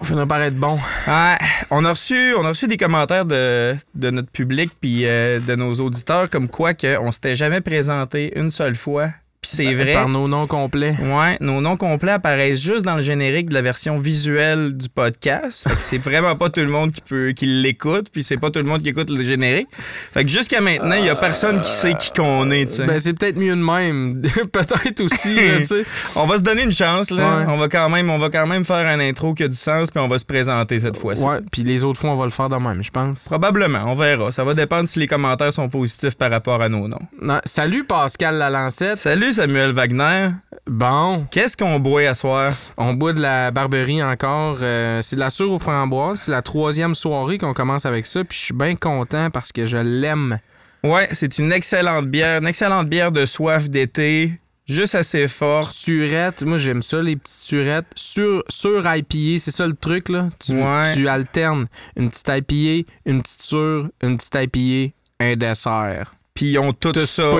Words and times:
On 0.00 0.04
finira 0.04 0.26
par 0.26 0.42
être 0.42 0.56
bon. 0.56 0.78
Ouais, 1.06 1.36
on 1.70 1.84
a 1.84 1.90
reçu, 1.90 2.34
on 2.38 2.44
a 2.44 2.48
reçu 2.48 2.66
des 2.68 2.76
commentaires 2.76 3.24
de, 3.24 3.74
de 3.94 4.10
notre 4.10 4.30
public 4.30 4.70
puis 4.80 5.06
euh, 5.06 5.40
de 5.40 5.54
nos 5.54 5.72
auditeurs 5.74 6.28
comme 6.28 6.48
quoi 6.48 6.74
qu'on 6.74 7.12
s'était 7.12 7.36
jamais 7.36 7.60
présenté 7.60 8.38
une 8.38 8.50
seule 8.50 8.74
fois. 8.74 9.10
Puis 9.46 9.56
c'est 9.64 9.74
vrai. 9.74 9.92
Par 9.92 10.08
nos 10.08 10.26
noms 10.26 10.48
complets. 10.48 10.96
Ouais, 11.00 11.36
nos 11.40 11.60
noms 11.60 11.76
complets 11.76 12.12
apparaissent 12.12 12.60
juste 12.60 12.84
dans 12.84 12.96
le 12.96 13.02
générique 13.02 13.48
de 13.48 13.54
la 13.54 13.62
version 13.62 13.96
visuelle 13.96 14.76
du 14.76 14.88
podcast. 14.88 15.68
Fait 15.68 15.76
que 15.76 15.80
c'est 15.80 15.98
vraiment 15.98 16.34
pas 16.34 16.50
tout 16.50 16.62
le 16.62 16.66
monde 16.66 16.90
qui 16.90 17.00
peut 17.00 17.30
qui 17.30 17.46
l'écoute, 17.46 18.08
puis 18.12 18.24
c'est 18.24 18.38
pas 18.38 18.50
tout 18.50 18.58
le 18.58 18.64
monde 18.64 18.82
qui 18.82 18.88
écoute 18.88 19.08
le 19.08 19.22
générique. 19.22 19.68
Fait 20.12 20.24
que 20.24 20.30
jusqu'à 20.30 20.60
maintenant, 20.60 20.96
il 20.96 21.04
y 21.04 21.08
a 21.08 21.14
personne 21.14 21.60
qui 21.60 21.70
sait 21.70 21.94
qui 21.94 22.10
qu'on 22.10 22.50
est. 22.50 22.80
Ben, 22.84 22.98
c'est 22.98 23.12
peut-être 23.12 23.36
mieux 23.36 23.54
de 23.54 23.62
même. 23.62 24.20
peut-être 24.52 25.00
aussi, 25.00 25.36
tu. 25.68 25.84
On 26.16 26.26
va 26.26 26.38
se 26.38 26.42
donner 26.42 26.64
une 26.64 26.72
chance 26.72 27.12
là. 27.12 27.38
Ouais. 27.38 27.44
On 27.46 27.56
va 27.56 27.68
quand 27.68 27.88
même 27.88 28.10
on 28.10 28.18
va 28.18 28.30
quand 28.30 28.48
même 28.48 28.64
faire 28.64 28.86
un 28.86 28.98
intro 28.98 29.32
qui 29.34 29.44
a 29.44 29.48
du 29.48 29.56
sens 29.56 29.92
puis 29.92 30.00
on 30.00 30.08
va 30.08 30.18
se 30.18 30.24
présenter 30.24 30.80
cette 30.80 30.96
fois-ci. 30.96 31.22
Ouais, 31.22 31.38
puis 31.52 31.62
les 31.62 31.84
autres 31.84 32.00
fois, 32.00 32.10
on 32.10 32.16
va 32.16 32.24
le 32.24 32.30
faire 32.30 32.48
de 32.48 32.56
même, 32.56 32.82
je 32.82 32.90
pense. 32.90 33.26
Probablement, 33.26 33.84
on 33.86 33.94
verra. 33.94 34.32
Ça 34.32 34.42
va 34.42 34.54
dépendre 34.54 34.88
si 34.88 34.98
les 34.98 35.06
commentaires 35.06 35.52
sont 35.52 35.68
positifs 35.68 36.16
par 36.16 36.32
rapport 36.32 36.60
à 36.62 36.68
nos 36.68 36.88
noms. 36.88 36.98
Non, 37.20 37.40
Salut 37.44 37.84
Pascal 37.84 38.38
Lalancette. 38.38 38.96
Salut 38.96 39.35
Samuel 39.36 39.72
Wagner? 39.72 40.30
Bon, 40.66 41.26
Qu'est-ce 41.30 41.56
qu'on 41.56 41.78
boit 41.78 42.08
à 42.08 42.14
soir? 42.14 42.52
on 42.76 42.94
boit 42.94 43.12
de 43.12 43.20
la 43.20 43.50
barberie 43.50 44.02
encore. 44.02 44.58
Euh, 44.62 45.00
c'est 45.02 45.16
de 45.16 45.20
la 45.20 45.30
sûre 45.30 45.52
aux 45.52 45.58
framboises. 45.58 46.20
C'est 46.22 46.30
la 46.32 46.42
troisième 46.42 46.94
soirée 46.94 47.38
qu'on 47.38 47.54
commence 47.54 47.86
avec 47.86 48.04
ça. 48.06 48.24
Puis 48.24 48.38
je 48.38 48.44
suis 48.46 48.54
bien 48.54 48.74
content 48.76 49.30
parce 49.30 49.52
que 49.52 49.64
je 49.66 49.76
l'aime. 49.76 50.38
Ouais, 50.82 51.08
c'est 51.12 51.38
une 51.38 51.52
excellente 51.52 52.06
bière, 52.06 52.40
une 52.40 52.46
excellente 52.46 52.88
bière 52.88 53.12
de 53.12 53.26
soif 53.26 53.68
d'été, 53.68 54.32
juste 54.66 54.94
assez 54.94 55.28
forte. 55.28 55.70
Surette, 55.70 56.42
moi 56.42 56.58
j'aime 56.58 56.82
ça, 56.82 57.00
les 57.02 57.16
petites 57.16 57.36
surettes. 57.42 57.86
Sur, 57.94 58.42
sur 58.48 58.80
IPA, 58.86 59.38
c'est 59.38 59.50
ça 59.50 59.66
le 59.66 59.74
truc, 59.74 60.08
là. 60.08 60.28
Tu, 60.44 60.52
Ouais. 60.52 60.94
tu 60.94 61.08
alternes 61.08 61.66
une 61.96 62.08
petite 62.10 62.28
IPA, 62.28 62.88
une 63.04 63.22
petite 63.22 63.42
sûre, 63.42 63.88
une 64.02 64.16
petite 64.16 64.34
IPA, 64.34 64.92
un 65.20 65.36
dessert. 65.36 66.14
Puis 66.36 66.50
ils 66.52 66.58
ont 66.58 66.72
tout 66.72 66.92
ça. 67.00 67.30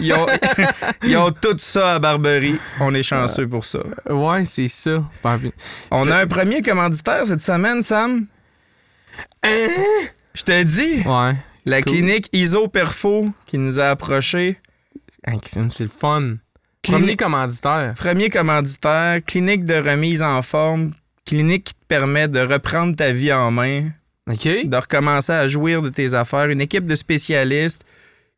Ils 0.00 0.12
ont, 0.14 0.26
ils 1.02 1.16
ont 1.18 1.30
tout 1.32 1.56
ça 1.58 1.94
à 1.96 1.98
Barberie. 1.98 2.56
On 2.80 2.94
est 2.94 3.02
chanceux 3.02 3.46
pour 3.48 3.64
ça. 3.66 3.80
Ouais, 4.08 4.44
c'est 4.46 4.68
ça. 4.68 5.02
On 5.90 6.10
a 6.10 6.16
un 6.20 6.26
premier 6.26 6.62
commanditaire 6.62 7.26
cette 7.26 7.42
semaine, 7.42 7.82
Sam. 7.82 8.26
Je 9.44 10.42
te 10.42 10.62
dis, 10.62 11.02
Ouais. 11.06 11.34
la 11.66 11.82
Cool. 11.82 11.92
clinique 11.92 12.28
Iso 12.32 12.68
Perfo 12.68 13.26
qui 13.46 13.58
nous 13.58 13.78
a 13.80 13.86
approchés. 13.90 14.58
Hein, 15.26 15.38
C'est 15.44 15.80
le 15.84 15.88
fun. 15.88 16.36
Premier 16.82 17.16
commanditaire. 17.16 17.94
Premier 17.96 18.28
commanditaire, 18.28 19.20
clinique 19.24 19.64
de 19.64 19.74
remise 19.74 20.22
en 20.22 20.42
forme, 20.42 20.92
clinique 21.24 21.64
qui 21.64 21.74
te 21.74 21.84
permet 21.88 22.28
de 22.28 22.40
reprendre 22.40 22.94
ta 22.94 23.10
vie 23.10 23.32
en 23.32 23.50
main, 23.50 23.88
OK? 24.30 24.44
de 24.66 24.76
recommencer 24.76 25.32
à 25.32 25.48
jouir 25.48 25.80
de 25.80 25.88
tes 25.88 26.12
affaires. 26.14 26.50
Une 26.50 26.60
équipe 26.60 26.84
de 26.84 26.94
spécialistes 26.94 27.84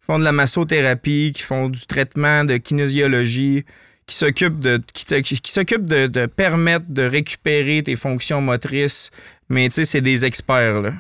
font 0.07 0.19
de 0.19 0.25
la 0.25 0.33
massothérapie, 0.33 1.33
qui 1.35 1.43
font 1.43 1.69
du 1.69 1.85
traitement 1.87 2.45
de 2.45 2.57
kinésiologie, 2.59 3.65
qui 4.07 4.15
s'occupent 4.15 4.61
de, 4.61 4.81
qui, 4.93 5.05
qui- 5.23 5.41
de, 5.89 6.07
de 6.07 6.27
permettre 6.27 6.87
de 6.89 7.03
récupérer 7.03 7.83
tes 7.83 7.97
fonctions 7.97 8.41
motrices. 8.41 9.11
Mais 9.49 9.69
tu 9.69 9.75
sais, 9.77 9.85
c'est 9.85 10.01
des 10.01 10.25
experts, 10.25 10.81
là. 10.81 10.93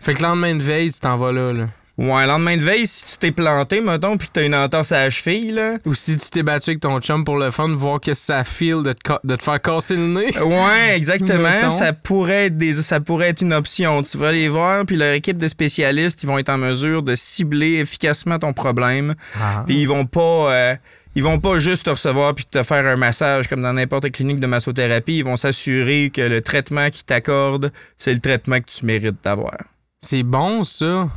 Fait 0.00 0.14
que 0.14 0.22
lendemain 0.22 0.54
de 0.54 0.62
veille, 0.62 0.90
tu 0.92 0.98
t'en 1.00 1.16
vas 1.16 1.30
là, 1.32 1.48
là. 1.52 1.68
Ouais, 1.96 2.26
lendemain 2.26 2.56
de 2.56 2.62
veille, 2.62 2.88
si 2.88 3.06
tu 3.06 3.18
t'es 3.18 3.30
planté, 3.30 3.80
mettons, 3.80 4.16
puis 4.16 4.26
que 4.26 4.32
t'as 4.32 4.44
une 4.44 4.54
entorse 4.54 4.90
à 4.90 5.02
la 5.04 5.10
cheville, 5.10 5.52
là. 5.52 5.74
Ou 5.84 5.94
si 5.94 6.16
tu 6.16 6.28
t'es 6.28 6.42
battu 6.42 6.70
avec 6.70 6.80
ton 6.80 6.98
chum 7.00 7.24
pour 7.24 7.36
le 7.36 7.52
fun, 7.52 7.68
voir 7.68 8.00
que 8.00 8.14
ça 8.14 8.42
feel 8.42 8.82
de 8.82 8.92
te, 8.92 9.12
de 9.22 9.36
te 9.36 9.42
faire 9.42 9.62
casser 9.62 9.94
le 9.94 10.08
nez. 10.08 10.36
Ouais, 10.40 10.96
exactement. 10.96 11.48
Ça 11.70 11.92
pourrait, 11.92 12.46
être 12.46 12.58
des, 12.58 12.74
ça 12.74 12.98
pourrait 12.98 13.28
être 13.28 13.42
une 13.42 13.52
option. 13.52 14.02
Tu 14.02 14.18
vas 14.18 14.32
les 14.32 14.48
voir, 14.48 14.84
puis 14.84 14.96
leur 14.96 15.12
équipe 15.14 15.36
de 15.36 15.46
spécialistes, 15.46 16.22
ils 16.24 16.26
vont 16.26 16.38
être 16.38 16.48
en 16.48 16.58
mesure 16.58 17.02
de 17.04 17.14
cibler 17.14 17.74
efficacement 17.78 18.38
ton 18.40 18.52
problème. 18.52 19.14
Ah. 19.40 19.62
Puis 19.66 19.76
ils 19.76 19.86
vont 19.86 20.06
pas. 20.06 20.52
euh, 20.52 20.74
ils 21.16 21.22
vont 21.22 21.38
pas 21.38 21.60
juste 21.60 21.84
te 21.84 21.90
recevoir 21.90 22.34
puis 22.34 22.44
te 22.44 22.64
faire 22.64 22.84
un 22.88 22.96
massage 22.96 23.46
comme 23.46 23.62
dans 23.62 23.72
n'importe 23.72 24.02
quelle 24.02 24.12
clinique 24.12 24.40
de 24.40 24.48
massothérapie. 24.48 25.18
Ils 25.18 25.24
vont 25.24 25.36
s'assurer 25.36 26.10
que 26.12 26.22
le 26.22 26.42
traitement 26.42 26.90
qu'ils 26.90 27.04
t'accordent, 27.04 27.70
c'est 27.96 28.12
le 28.12 28.18
traitement 28.18 28.58
que 28.58 28.68
tu 28.68 28.84
mérites 28.84 29.22
d'avoir. 29.22 29.56
C'est 30.00 30.24
bon, 30.24 30.64
ça. 30.64 31.08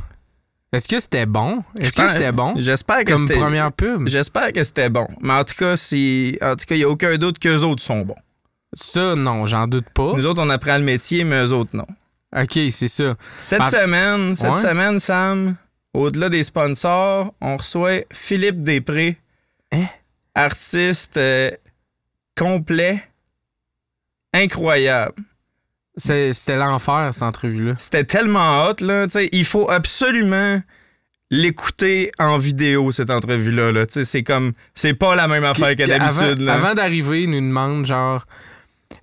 Est-ce 0.72 0.86
que 0.86 1.00
c'était 1.00 1.24
bon? 1.26 1.64
Est-ce 1.78 1.96
que 1.96 2.06
c'était 2.06 2.30
bon? 2.32 2.54
J'espère 2.58 3.04
que 3.04 3.12
Comme 3.12 3.26
c'était. 3.26 3.40
première 3.40 3.72
pub? 3.72 4.06
J'espère 4.06 4.52
que 4.52 4.62
c'était 4.62 4.90
bon. 4.90 5.08
Mais 5.20 5.32
en 5.32 5.44
tout 5.44 5.54
cas, 5.54 5.76
c'est. 5.76 6.38
En 6.42 6.56
tout 6.56 6.66
cas, 6.66 6.74
il 6.74 6.78
n'y 6.78 6.84
a 6.84 6.88
aucun 6.90 7.16
doute 7.16 7.38
qu'eux 7.38 7.62
autres 7.62 7.82
sont 7.82 8.00
bons. 8.02 8.16
Ça, 8.74 9.14
non, 9.14 9.46
j'en 9.46 9.66
doute 9.66 9.88
pas. 9.94 10.12
Nous 10.14 10.26
autres, 10.26 10.42
on 10.42 10.50
apprend 10.50 10.76
le 10.76 10.84
métier, 10.84 11.24
mais 11.24 11.42
eux 11.42 11.52
autres, 11.52 11.70
non. 11.74 11.86
OK, 12.36 12.58
c'est 12.70 12.88
ça. 12.88 13.16
Cette 13.42 13.64
semaine, 13.64 14.36
cette 14.36 14.50
ouais. 14.50 14.60
semaine, 14.60 14.98
Sam, 14.98 15.56
au-delà 15.94 16.28
des 16.28 16.44
sponsors, 16.44 17.32
on 17.40 17.56
reçoit 17.56 18.02
Philippe 18.12 18.60
Després, 18.62 19.16
Hein? 19.72 19.86
artiste 20.34 21.16
euh, 21.16 21.50
complet, 22.36 23.02
incroyable. 24.34 25.14
C'est- 25.98 26.32
C'était 26.32 26.56
l'enfer, 26.56 27.10
cette 27.12 27.22
entrevue-là. 27.22 27.74
C'était 27.76 28.04
tellement 28.04 28.64
hot, 28.66 28.76
là. 28.80 29.06
tu 29.06 29.12
sais, 29.12 29.28
il 29.32 29.44
faut 29.44 29.70
absolument 29.70 30.60
l'écouter 31.30 32.10
en 32.18 32.38
vidéo, 32.38 32.90
cette 32.90 33.10
entrevue-là. 33.10 33.72
Là. 33.72 33.84
C'est 33.88 34.22
comme. 34.22 34.52
C'est 34.74 34.94
pas 34.94 35.14
la 35.14 35.28
même 35.28 35.44
affaire 35.44 35.74
avant, 35.78 36.20
d'habitude. 36.20 36.48
avant 36.48 36.74
d'arriver, 36.74 37.24
il 37.24 37.30
nous 37.30 37.40
demande 37.40 37.84
genre. 37.84 38.24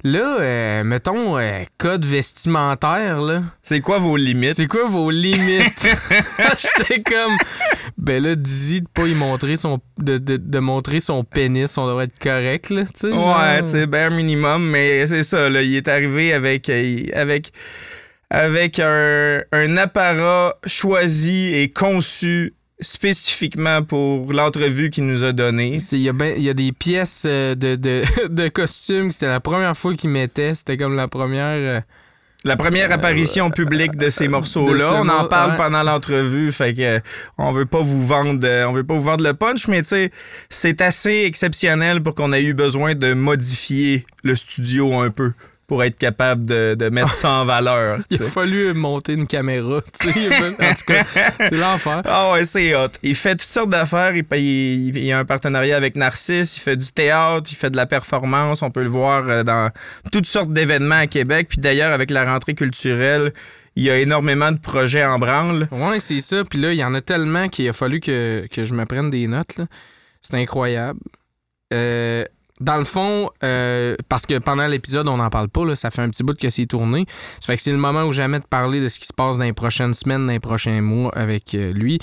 Là, 0.08 0.38
euh, 0.40 0.84
mettons, 0.84 1.36
euh, 1.40 1.64
code 1.80 2.06
vestimentaire, 2.06 3.22
là. 3.22 3.42
C'est 3.64 3.82
quoi 3.82 3.98
vos 3.98 4.18
limites? 4.18 4.54
C'est 4.56 4.68
quoi 4.68 4.86
vos 4.88 5.10
limites? 5.10 5.90
J'étais 6.58 7.02
comme. 7.02 7.36
Ben 7.98 8.22
là, 8.22 8.36
Dizzy, 8.36 8.82
de 8.82 8.88
pas 8.88 9.08
y 9.08 9.16
montrer 9.16 9.58
son. 9.58 9.80
De, 9.98 10.20
de, 10.20 10.38
de 10.38 10.60
montrer 10.60 11.00
son 11.00 11.24
pénis, 11.24 11.76
on 11.80 11.88
devrait 11.88 12.04
être 12.06 12.20
correct, 12.20 12.70
là. 12.70 12.84
Tu 12.84 12.92
sais, 12.94 13.10
genre. 13.10 13.36
Ouais, 13.36 13.64
tu 13.64 13.70
sais, 13.72 13.88
bare 13.88 14.12
minimum, 14.12 14.70
mais 14.70 15.08
c'est 15.08 15.24
ça, 15.24 15.50
là. 15.50 15.64
Il 15.64 15.76
est 15.76 15.88
arrivé 15.88 16.34
avec. 16.34 16.70
euh, 16.70 17.06
avec 17.14 17.52
avec 18.32 18.80
un, 18.80 19.42
un 19.52 19.78
apparat 19.78 20.56
choisi 20.66 21.54
et 21.54 21.72
conçu 21.72 22.55
spécifiquement 22.80 23.84
pour 23.84 24.32
l'entrevue 24.34 24.90
qu'il 24.90 25.06
nous 25.06 25.24
a 25.24 25.32
donnée. 25.32 25.80
C'est- 25.80 25.96
Il 25.98 26.02
y, 26.04 26.10
a 26.10 26.14
ben- 26.14 26.34
il 26.38 26.44
y 26.44 26.50
a 26.50 26.54
des 26.54 26.72
pièces 26.72 27.24
euh, 27.26 27.56
de, 27.56 27.76
de, 27.76 28.04
de 28.30 28.48
costumes. 28.50 29.12
C'était 29.12 29.28
la 29.28 29.40
première 29.40 29.76
fois 29.78 29.96
qu'il 29.96 30.10
mettait. 30.10 30.56
C'était 30.56 30.78
comme 30.78 30.96
la 30.96 31.08
première. 31.08 31.46
euh, 31.46 31.82
La 32.44 32.58
première 32.58 32.92
apparition 32.92 33.50
publique 33.50 33.96
de 33.98 34.10
ces 34.10 34.28
morceaux-là. 34.28 34.90
ce 34.90 34.94
On 34.94 35.10
en 35.10 35.28
parle 35.28 35.52
ouais. 35.52 35.58
pendant 35.58 35.84
l'entrevue, 35.84 36.52
fait 36.52 36.74
que 36.76 36.82
euh, 36.82 37.00
on 37.38 37.52
veut 37.52 37.66
pas 37.66 37.82
vous 37.82 38.06
vendre, 38.06 38.40
euh, 38.46 38.66
on 38.68 38.72
veut 38.74 38.84
pas 38.84 38.94
vous 38.94 39.02
vendre 39.02 39.24
le 39.24 39.34
punch, 39.34 39.68
mais 39.68 39.82
tu 39.82 39.88
sais, 39.90 40.12
c'est 40.50 40.82
assez 40.82 41.24
exceptionnel 41.26 42.04
pour 42.04 42.14
qu'on 42.14 42.34
ait 42.34 42.44
eu 42.44 42.54
besoin 42.54 42.94
de 42.94 43.14
modifier 43.14 44.06
le 44.24 44.36
studio 44.36 44.94
un 45.00 45.10
peu 45.10 45.32
pour 45.68 45.84
être 45.84 45.98
capable 45.98 46.46
de, 46.46 46.76
de 46.78 46.90
mettre 46.90 47.14
ça 47.14 47.32
en 47.32 47.46
valeur. 47.46 48.00
Il 48.10 48.22
a 48.22 48.26
fallu 48.26 48.74
monter 48.74 49.14
une 49.14 49.28
caméra. 49.28 49.78
en 49.78 49.80
tout 49.80 50.86
cas, 50.86 51.04
c'est 51.40 51.52
l'enfer. 51.56 52.02
Ah 52.06 52.32
ouais, 52.34 52.46
c'est 52.46 52.76
hot. 52.76 52.90
Il 53.04 53.16
fait 53.16 53.32
toutes 53.32 53.42
sortes 53.42 53.70
d'affaires. 53.70 54.16
Il, 54.16 54.26
il, 54.38 54.98
il 54.98 55.12
a 55.12 55.20
un 55.20 55.26
partenariat 55.26 55.76
avec 55.76 55.96
Narcisse. 55.96 56.58
Il 56.58 56.60
fait 56.60 56.78
du 56.78 56.92
théâtre. 56.92 57.50
Il 57.52 57.56
fait 57.56 57.70
de 57.70 57.78
la 57.78 57.86
performance. 57.86 58.62
On 58.62 58.72
peut 58.72 58.84
le 58.84 58.90
voir 58.90 59.30
euh, 59.30 59.44
dans 59.44 59.70
toutes 60.12 60.28
sortes 60.28 60.54
d'événements 60.54 61.00
à 61.00 61.08
Québec. 61.08 61.48
Puis 61.50 61.60
d'ailleurs, 61.60 61.92
avec 61.94 62.12
la 62.12 62.26
rentrée 62.26 62.54
culturelle, 62.54 63.34
il 63.76 63.84
y 63.84 63.90
a 63.90 63.98
énormément 63.98 64.52
de 64.52 64.60
projets 64.60 65.04
en 65.06 65.20
branle. 65.20 65.68
Ouais, 65.72 66.00
c'est 66.00 66.22
ça. 66.22 66.44
Puis 66.44 66.60
là, 66.60 66.72
il 66.72 66.78
y 66.78 66.84
en 66.84 66.94
a 66.94 67.02
tellement 67.02 67.50
qu'il 67.50 67.68
a 67.68 67.74
fallu 67.74 68.00
que, 68.00 68.48
que 68.52 68.66
je 68.66 68.74
me 68.74 68.86
prenne 68.86 69.10
des 69.10 69.28
notes. 69.28 69.60
C'est 70.22 70.36
incroyable. 70.36 71.00
Euh, 71.74 72.24
dans 72.62 72.78
le 72.78 72.86
fond, 72.86 73.30
euh, 73.44 73.96
parce 74.08 74.26
que 74.26 74.40
pendant 74.40 74.66
l'épisode, 74.68 75.08
on 75.10 75.18
n'en 75.18 75.30
parle 75.30 75.50
pas, 75.50 75.66
là, 75.66 75.76
ça 75.76 75.92
fait 75.92 76.02
un 76.02 76.10
petit 76.10 76.24
bout 76.24 76.38
que 76.38 76.50
c'est 76.50 76.66
tourné. 76.66 77.06
Ça 77.42 77.48
fait 77.48 77.58
que 77.58 77.62
c'est 77.62 77.72
le 77.72 77.78
moment 77.78 78.04
où 78.04 78.14
jamais 78.14 78.40
de 78.40 78.46
parler 78.46 78.80
de 78.80 78.88
ce 78.88 78.98
qui 78.98 79.06
se 79.06 79.14
passe 79.14 79.38
dans 79.38 79.44
les 79.44 79.54
prochaines 79.54 79.94
semaines, 79.94 80.26
dans 80.26 80.32
les 80.32 80.40
prochains 80.40 80.82
mois 80.82 81.12
avec 81.16 81.54
euh, 81.54 81.74
lui. 81.74 82.00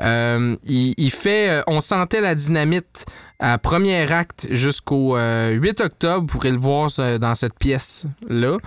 Euh, 0.00 0.56
il, 0.64 0.94
il 0.96 1.10
fait 1.10 1.50
euh, 1.50 1.62
On 1.66 1.80
sentait 1.80 2.20
la 2.20 2.36
dynamite 2.36 3.04
à 3.38 3.58
premier 3.58 4.10
acte 4.12 4.46
jusqu'au 4.50 5.16
euh, 5.16 5.50
8 5.50 5.80
octobre. 5.80 6.20
Vous 6.20 6.26
pourrez 6.26 6.50
le 6.50 6.58
voir 6.58 6.88
euh, 6.98 7.18
dans 7.18 7.34
cette 7.34 7.58
pièce-là. 7.58 8.58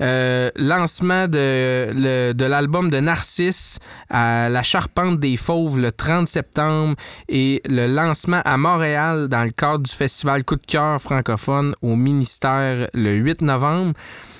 Euh, 0.00 0.50
lancement 0.56 1.28
de, 1.28 2.32
l'album 2.46 2.90
de 2.90 3.00
Narcisse 3.00 3.78
à 4.08 4.48
La 4.48 4.62
Charpente 4.62 5.18
des 5.20 5.36
Fauves 5.36 5.78
le 5.78 5.92
30 5.92 6.26
septembre 6.26 6.96
et 7.28 7.60
le 7.68 7.86
lancement 7.86 8.42
à 8.44 8.56
Montréal 8.56 9.28
dans 9.28 9.42
le 9.42 9.50
cadre 9.50 9.84
du 9.84 9.92
festival 9.92 10.44
Coup 10.44 10.56
de 10.56 10.66
cœur 10.66 11.00
francophone 11.00 11.74
au 11.82 11.96
ministère 11.96 12.88
le 12.94 13.14
8 13.14 13.42
novembre. 13.42 13.94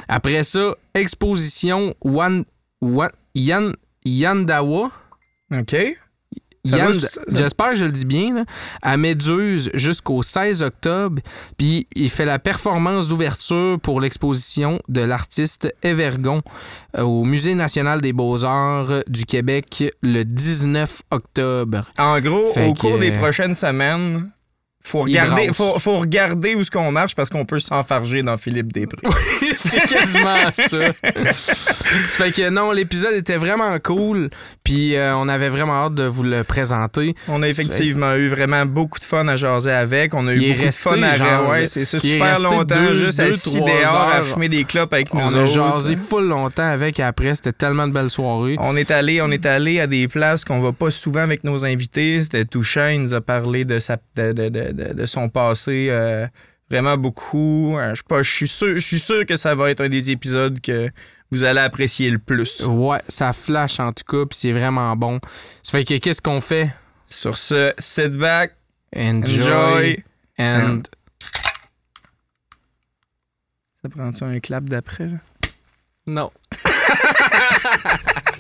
Après 0.09 0.43
ça, 0.43 0.75
exposition 0.95 1.95
Yan, 3.35 3.73
Yandawa. 4.05 4.91
OK? 5.53 5.75
Yann, 6.65 6.93
j'espère 7.29 7.71
que 7.71 7.77
je 7.77 7.85
le 7.85 7.93
dis 7.93 8.05
bien, 8.07 8.35
là, 8.35 8.45
à 8.83 8.97
Méduse 8.97 9.71
jusqu'au 9.75 10.23
16 10.23 10.63
octobre. 10.63 11.21
Puis 11.59 11.87
il 11.95 12.11
fait 12.11 12.25
la 12.25 12.39
performance 12.39 13.09
d'ouverture 13.09 13.79
pour 13.81 14.01
l'exposition 14.01 14.81
de 14.89 15.03
l'artiste 15.03 15.73
Evergon 15.83 16.43
euh, 16.97 17.03
au 17.03 17.25
Musée 17.25 17.55
national 17.55 18.01
des 18.01 18.13
beaux-arts 18.13 19.03
du 19.07 19.25
Québec 19.25 19.85
le 20.03 20.25
19 20.25 21.03
octobre. 21.11 21.91
En 21.99 22.19
gros, 22.21 22.51
Fait 22.53 22.67
au 22.67 22.75
que, 22.75 22.81
cours 22.81 22.99
des 22.99 23.13
prochaines 23.13 23.55
semaines, 23.55 24.31
faut 24.87 25.01
regarder, 25.01 25.49
faut, 25.53 25.79
faut 25.79 25.99
regarder 25.99 26.55
où 26.55 26.61
est-ce 26.61 26.71
qu'on 26.71 26.93
marche 26.93 27.15
parce 27.15 27.31
qu'on 27.31 27.45
peut 27.47 27.59
s'enfarger 27.59 28.23
dans 28.23 28.37
Philippe 28.37 28.71
Després. 28.73 29.09
C'est 29.57 29.81
quasiment 29.89 30.37
ça. 30.53 30.93
ça 31.33 32.25
fait 32.25 32.33
que 32.33 32.51
non, 32.51 32.71
l'épisode 32.73 33.15
était 33.15 33.37
vraiment 33.37 33.79
cool. 33.81 34.29
Puis 34.63 34.95
euh, 34.97 35.17
on 35.17 35.29
avait 35.29 35.49
vraiment 35.49 35.87
hâte 35.87 35.95
de 35.95 36.05
vous 36.05 36.23
le 36.23 36.45
présenter. 36.45 37.15
On 37.29 37.43
a 37.43 37.49
effectivement 37.49 38.15
eu 38.15 38.29
vraiment 38.29 38.67
beaucoup 38.67 38.99
de 38.99 39.05
fun 39.05 39.27
à 39.29 39.37
jaser 39.37 39.71
avec. 39.71 40.13
On 40.15 40.27
a 40.29 40.35
eu 40.35 40.53
beaucoup 40.53 40.69
de 40.69 40.75
fun 40.75 41.03
à 41.03 41.17
genre, 41.17 41.49
ouais, 41.49 41.67
c'est 41.67 41.85
super 41.85 42.41
longtemps, 42.41 42.63
deux- 42.65 42.95
juste 42.95 43.21
deux, 43.21 43.29
assis 43.31 43.61
dehors 43.61 43.95
à 43.97 44.17
heures. 44.19 44.25
fumer 44.25 44.49
des 44.49 44.65
clopes 44.65 44.93
avec 44.93 45.13
nous 45.15 45.21
On 45.21 45.35
a 45.35 45.47
jasé 45.47 45.97
full 45.97 46.25
longtemps 46.29 46.69
avec 46.69 47.01
après. 47.01 47.35
C'était 47.35 47.53
tellement 47.53 47.87
de 47.89 47.93
belles 47.93 48.11
soirées. 48.11 48.57
On 48.59 48.77
est 48.77 48.91
allé, 48.91 49.21
on 49.23 49.31
est 49.31 49.47
allé 49.47 49.81
à 49.81 49.87
des 49.87 50.09
places 50.09 50.45
qu'on 50.45 50.61
va 50.61 50.73
pas 50.73 50.91
souvent 50.91 51.21
avec 51.21 51.43
nos 51.45 51.65
invités. 51.65 52.23
C'était 52.23 52.45
touchant. 52.45 52.89
Il 52.89 53.03
nous 53.03 53.15
a 53.15 53.21
parlé 53.21 53.65
de 53.65 53.79
sa, 53.79 53.97
de, 54.17 54.33
de- 54.33 54.49
de- 54.49 54.74
de- 54.75 54.93
de 54.93 55.07
son 55.07 55.29
passé 55.29 55.89
euh, 55.91 56.27
vraiment 56.71 56.97
beaucoup. 56.97 57.77
Euh, 57.79 57.91
Je 57.91 57.97
sais 57.97 58.03
pas, 58.09 58.23
je 58.23 58.31
suis 58.33 58.49
sûr, 58.49 58.75
je 58.75 58.79
suis 58.87 58.99
sûr 58.99 59.25
que 59.27 59.37
ça 59.37 59.55
va 59.55 59.71
être 59.71 59.81
un 59.83 59.89
des 59.89 60.11
épisodes 60.11 60.61
que 60.61 60.91
vous 61.31 61.43
allez 61.45 61.61
apprécier 61.61 62.11
le 62.11 62.19
plus. 62.19 62.63
Ouais, 62.65 63.01
ça 63.09 63.33
flash 63.33 63.81
en 63.81 63.93
tout 63.93 64.05
cas, 64.05 64.27
puis 64.29 64.39
c'est 64.39 64.53
vraiment 64.53 64.95
bon. 64.97 65.21
Ça 65.63 65.73
fait 65.73 65.85
que 65.85 65.97
qu'est-ce 65.99 66.21
qu'on 66.23 66.41
fait? 66.41 66.71
Sur 67.09 67.37
ce, 67.37 67.73
sit 67.79 68.13
back, 68.13 68.55
Enjoy, 68.97 69.41
enjoy. 69.41 70.05
and 70.39 70.83
Ça 73.83 73.89
prend-tu 73.89 74.25
un 74.25 74.39
clap 74.41 74.65
d'après? 74.65 75.09
non. 76.07 76.31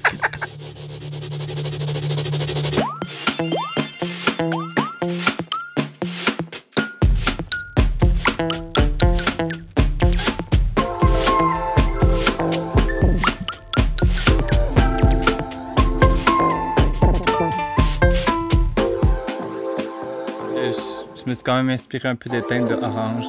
quand 21.44 21.56
même 21.56 21.70
inspiré 21.70 22.08
un 22.08 22.16
peu 22.16 22.30
des 22.30 22.42
teintes 22.42 22.68
de 22.68 22.74
orange. 22.74 23.26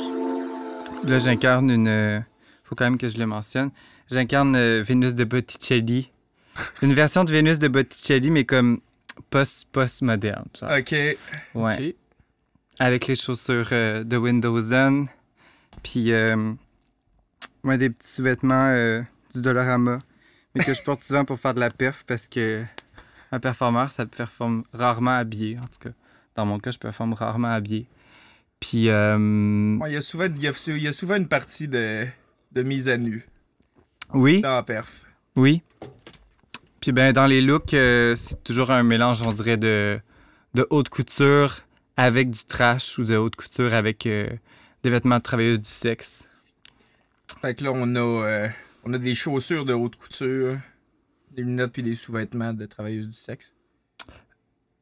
Là, 1.06 1.20
j'incarne 1.20 1.70
une. 1.70 1.88
euh, 1.88 2.20
faut 2.64 2.76
quand 2.76 2.86
même 2.86 2.98
que 2.98 3.10
je 3.10 3.18
le 3.18 3.26
mentionne. 3.28 3.70
J'incarne 4.10 4.56
euh, 4.56 4.82
Vénus 4.86 5.14
de 5.16 5.24
Botticelli. 5.24 6.12
Une 6.82 6.94
version 6.94 7.24
de 7.26 7.32
Vénus 7.32 7.60
de 7.60 7.68
Botticelli, 7.68 8.32
mais 8.32 8.46
comme 8.46 8.80
post 9.30 9.68
post 9.72 10.02
moderne. 10.02 10.46
OK. 10.62 10.96
Ouais. 11.54 11.96
Avec 12.80 13.08
les 13.08 13.16
chaussures 13.16 13.70
euh, 13.72 14.04
de 14.04 14.18
Windowsen. 14.18 15.08
Puis 15.84 16.12
euh, 16.14 16.54
ouais, 17.64 17.78
des 17.78 17.90
petits 17.90 18.08
sous-vêtements 18.08 18.70
euh, 18.70 19.02
du 19.34 19.42
Dollarama. 19.42 20.00
Mais 20.56 20.64
que 20.64 20.74
je 20.74 20.82
porte 20.82 21.04
souvent 21.04 21.26
pour 21.26 21.38
faire 21.38 21.54
de 21.54 21.60
la 21.60 21.70
perf 21.70 22.06
parce 22.08 22.30
que 22.30 22.64
un 23.32 23.40
performeur, 23.40 23.92
ça 23.92 24.06
performe 24.06 24.64
rarement 24.74 25.18
habillé. 25.18 25.58
En 25.60 25.66
tout 25.66 25.90
cas, 25.90 25.90
dans 26.36 26.46
mon 26.46 26.60
cas, 26.60 26.72
je 26.72 26.78
performe 26.78 27.14
rarement 27.14 27.50
habillé. 27.50 27.88
Puis 28.60 28.90
euh, 28.90 29.78
il, 29.86 29.92
y 29.94 29.96
a 29.96 30.02
souvent, 30.02 30.26
il, 30.26 30.42
y 30.42 30.48
a, 30.48 30.68
il 30.68 30.82
y 30.82 30.88
a 30.88 30.94
souvent 30.94 31.16
une 31.16 31.28
partie 31.28 31.68
de, 31.68 32.06
de 32.52 32.62
mise 32.64 32.90
à 32.90 32.98
nu 32.98 33.28
oui, 34.14 34.42
dans 34.42 34.56
la 34.56 34.64
perf. 34.64 35.06
oui. 35.36 35.62
Puis 36.80 36.92
ben 36.92 37.14
dans 37.14 37.26
les 37.26 37.42
looks, 37.42 37.74
euh, 37.74 38.16
c'est 38.16 38.44
toujours 38.44 38.70
un 38.70 38.84
mélange, 38.84 39.24
on 39.24 39.32
dirait, 39.32 39.58
de, 39.58 40.00
de 40.54 40.68
haute 40.70 40.90
couture 40.90 41.62
avec 41.98 42.30
du 42.30 42.46
trash 42.46 43.00
ou 43.00 43.04
de 43.06 43.16
haute 43.16 43.36
couture 43.36 43.74
avec 43.74 44.06
euh, 44.06 44.30
des 44.84 44.92
vêtements 44.92 45.18
de 45.18 45.24
travailleuse 45.24 45.62
du 45.62 45.70
sexe. 45.70 46.30
Fait 47.42 47.56
que 47.56 47.64
là, 47.64 47.72
on 47.74 47.96
a, 47.96 48.00
euh, 48.00 48.48
on 48.84 48.94
a 48.94 49.00
des 49.00 49.16
chaussures 49.16 49.66
de 49.66 49.74
haute 49.74 49.96
couture, 49.96 50.60
des 51.32 51.42
lunettes 51.42 51.72
puis 51.72 51.82
des 51.82 51.96
sous-vêtements 51.96 52.54
de 52.54 52.68
travailleuses 52.68 53.10
du 53.10 53.18
sexe. 53.18 53.55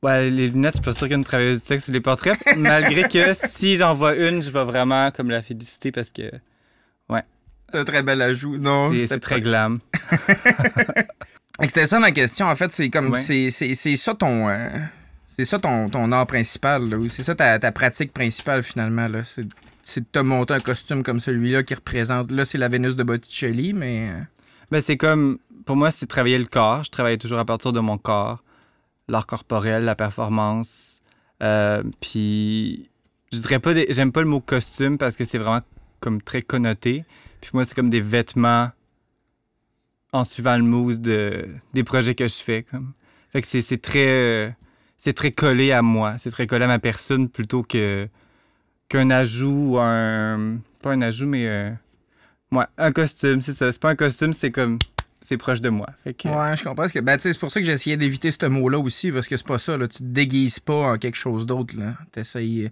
Ouais, 0.03 0.29
les 0.29 0.49
lunettes, 0.49 0.73
je 0.73 0.77
suis 0.77 0.85
pas 0.85 0.93
sûr 0.93 1.07
qu'une 1.07 1.23
travailleuse 1.23 1.61
du 1.61 1.67
sexe 1.67 1.87
les 1.87 2.01
portraits. 2.01 2.37
malgré 2.57 3.07
que 3.07 3.33
si 3.49 3.75
j'en 3.77 3.95
vois 3.95 4.15
une, 4.15 4.43
je 4.43 4.49
vais 4.51 4.63
vraiment 4.65 5.09
comme 5.11 5.29
la 5.29 5.41
féliciter 5.41 5.91
parce 5.91 6.11
que 6.11 6.23
C'est 7.71 7.79
un 7.79 7.83
très 7.85 8.03
bel 8.03 8.21
ajout. 8.21 8.57
Non, 8.57 8.91
c'est- 8.91 8.99
c'était 8.99 9.19
très 9.19 9.41
glam. 9.41 9.79
C'était 11.61 11.85
ça 11.87 11.99
ma 11.99 12.11
question. 12.11 12.47
En 12.47 12.55
fait, 12.55 12.71
c'est 12.71 12.89
comme. 12.89 13.11
Ouais. 13.11 13.19
C'est, 13.19 13.95
ça 13.95 14.13
ton. 14.15 14.49
euh, 14.49 14.69
c'est 15.37 15.45
ça 15.45 15.59
ton, 15.59 15.87
ton 15.89 16.11
art 16.11 16.27
principal, 16.27 16.83
c'est 17.09 17.23
ça 17.23 17.35
ta, 17.35 17.57
ta 17.59 17.71
pratique 17.71 18.11
principale 18.11 18.63
finalement. 18.63 19.07
Là. 19.07 19.23
C'est, 19.23 19.45
c'est 19.83 20.01
de 20.01 20.05
te 20.11 20.19
monter 20.19 20.53
un 20.55 20.59
costume 20.59 21.03
comme 21.03 21.19
celui-là 21.19 21.63
qui 21.63 21.73
représente. 21.75 22.31
Là, 22.31 22.43
c'est 22.45 22.57
la 22.57 22.67
Vénus 22.67 22.95
de 22.95 23.03
Botticelli, 23.03 23.73
mais. 23.73 24.09
euh, 24.09 24.19
Ben, 24.71 24.81
c'est 24.81 24.97
comme, 24.97 25.37
pour 25.65 25.75
moi, 25.75 25.91
c'est 25.91 26.07
travailler 26.07 26.37
le 26.39 26.45
corps. 26.45 26.83
Je 26.83 26.89
travaille 26.91 27.17
toujours 27.19 27.39
à 27.39 27.45
partir 27.45 27.71
de 27.71 27.79
mon 27.79 27.97
corps, 27.97 28.43
l'art 29.07 29.27
corporel, 29.27 29.83
la 29.83 29.95
performance. 29.95 31.01
Euh, 31.41 31.83
puis, 31.99 32.89
je 33.31 33.39
dirais 33.39 33.59
pas, 33.59 33.73
des- 33.73 33.87
j'aime 33.89 34.11
pas 34.11 34.21
le 34.21 34.27
mot 34.27 34.39
costume 34.39 34.97
parce 34.97 35.15
que 35.15 35.25
c'est 35.25 35.37
vraiment 35.37 35.61
comme 35.99 36.21
très 36.21 36.41
connoté. 36.41 37.05
Puis 37.41 37.51
moi, 37.53 37.65
c'est 37.65 37.75
comme 37.75 37.89
des 37.89 38.01
vêtements 38.01 38.71
en 40.11 40.23
suivant 40.23 40.57
le 40.57 40.63
mood 40.63 41.01
de- 41.01 41.47
des 41.73 41.83
projets 41.83 42.15
que 42.15 42.27
je 42.27 42.35
fais. 42.35 42.63
Comme. 42.63 42.93
Fait 43.31 43.41
que 43.41 43.47
c'est, 43.47 43.61
c'est 43.61 43.81
très, 43.81 44.07
euh, 44.07 44.49
c'est 44.97 45.13
très 45.13 45.31
collé 45.31 45.71
à 45.71 45.81
moi. 45.81 46.17
C'est 46.17 46.29
très 46.31 46.47
collé 46.47 46.65
à 46.65 46.67
ma 46.67 46.79
personne 46.79 47.29
plutôt 47.29 47.63
que 47.63 48.07
qu'un 48.89 49.09
ajout 49.09 49.71
ou 49.73 49.77
un, 49.79 50.57
pas 50.81 50.91
un 50.91 51.01
ajout, 51.01 51.25
mais 51.27 51.47
euh, 51.47 51.71
Ouais, 52.51 52.65
un 52.77 52.91
costume, 52.91 53.41
c'est 53.41 53.53
ça. 53.53 53.71
C'est 53.71 53.81
pas 53.81 53.89
un 53.89 53.95
costume, 53.95 54.31
c'est 54.33 54.51
comme. 54.51 54.77
C'est 55.25 55.37
proche 55.37 55.61
de 55.61 55.69
moi. 55.69 55.87
Fait 56.03 56.13
que, 56.13 56.27
Ouais, 56.27 56.55
je 56.57 56.63
comprends. 56.63 56.87
Que, 56.87 56.99
ben, 56.99 57.17
c'est 57.19 57.37
pour 57.39 57.49
ça 57.51 57.59
que 57.61 57.65
j'essayais 57.65 57.97
d'éviter 57.97 58.29
ce 58.31 58.45
mot-là 58.45 58.77
aussi, 58.79 59.11
parce 59.11 59.27
que 59.27 59.37
c'est 59.37 59.47
pas 59.47 59.57
ça. 59.59 59.77
Là. 59.77 59.87
Tu 59.87 59.99
te 59.99 60.03
déguises 60.03 60.59
pas 60.59 60.93
en 60.93 60.97
quelque 60.97 61.15
chose 61.15 61.45
d'autre. 61.45 61.75
Là. 61.77 61.93
T'essayes- 62.11 62.71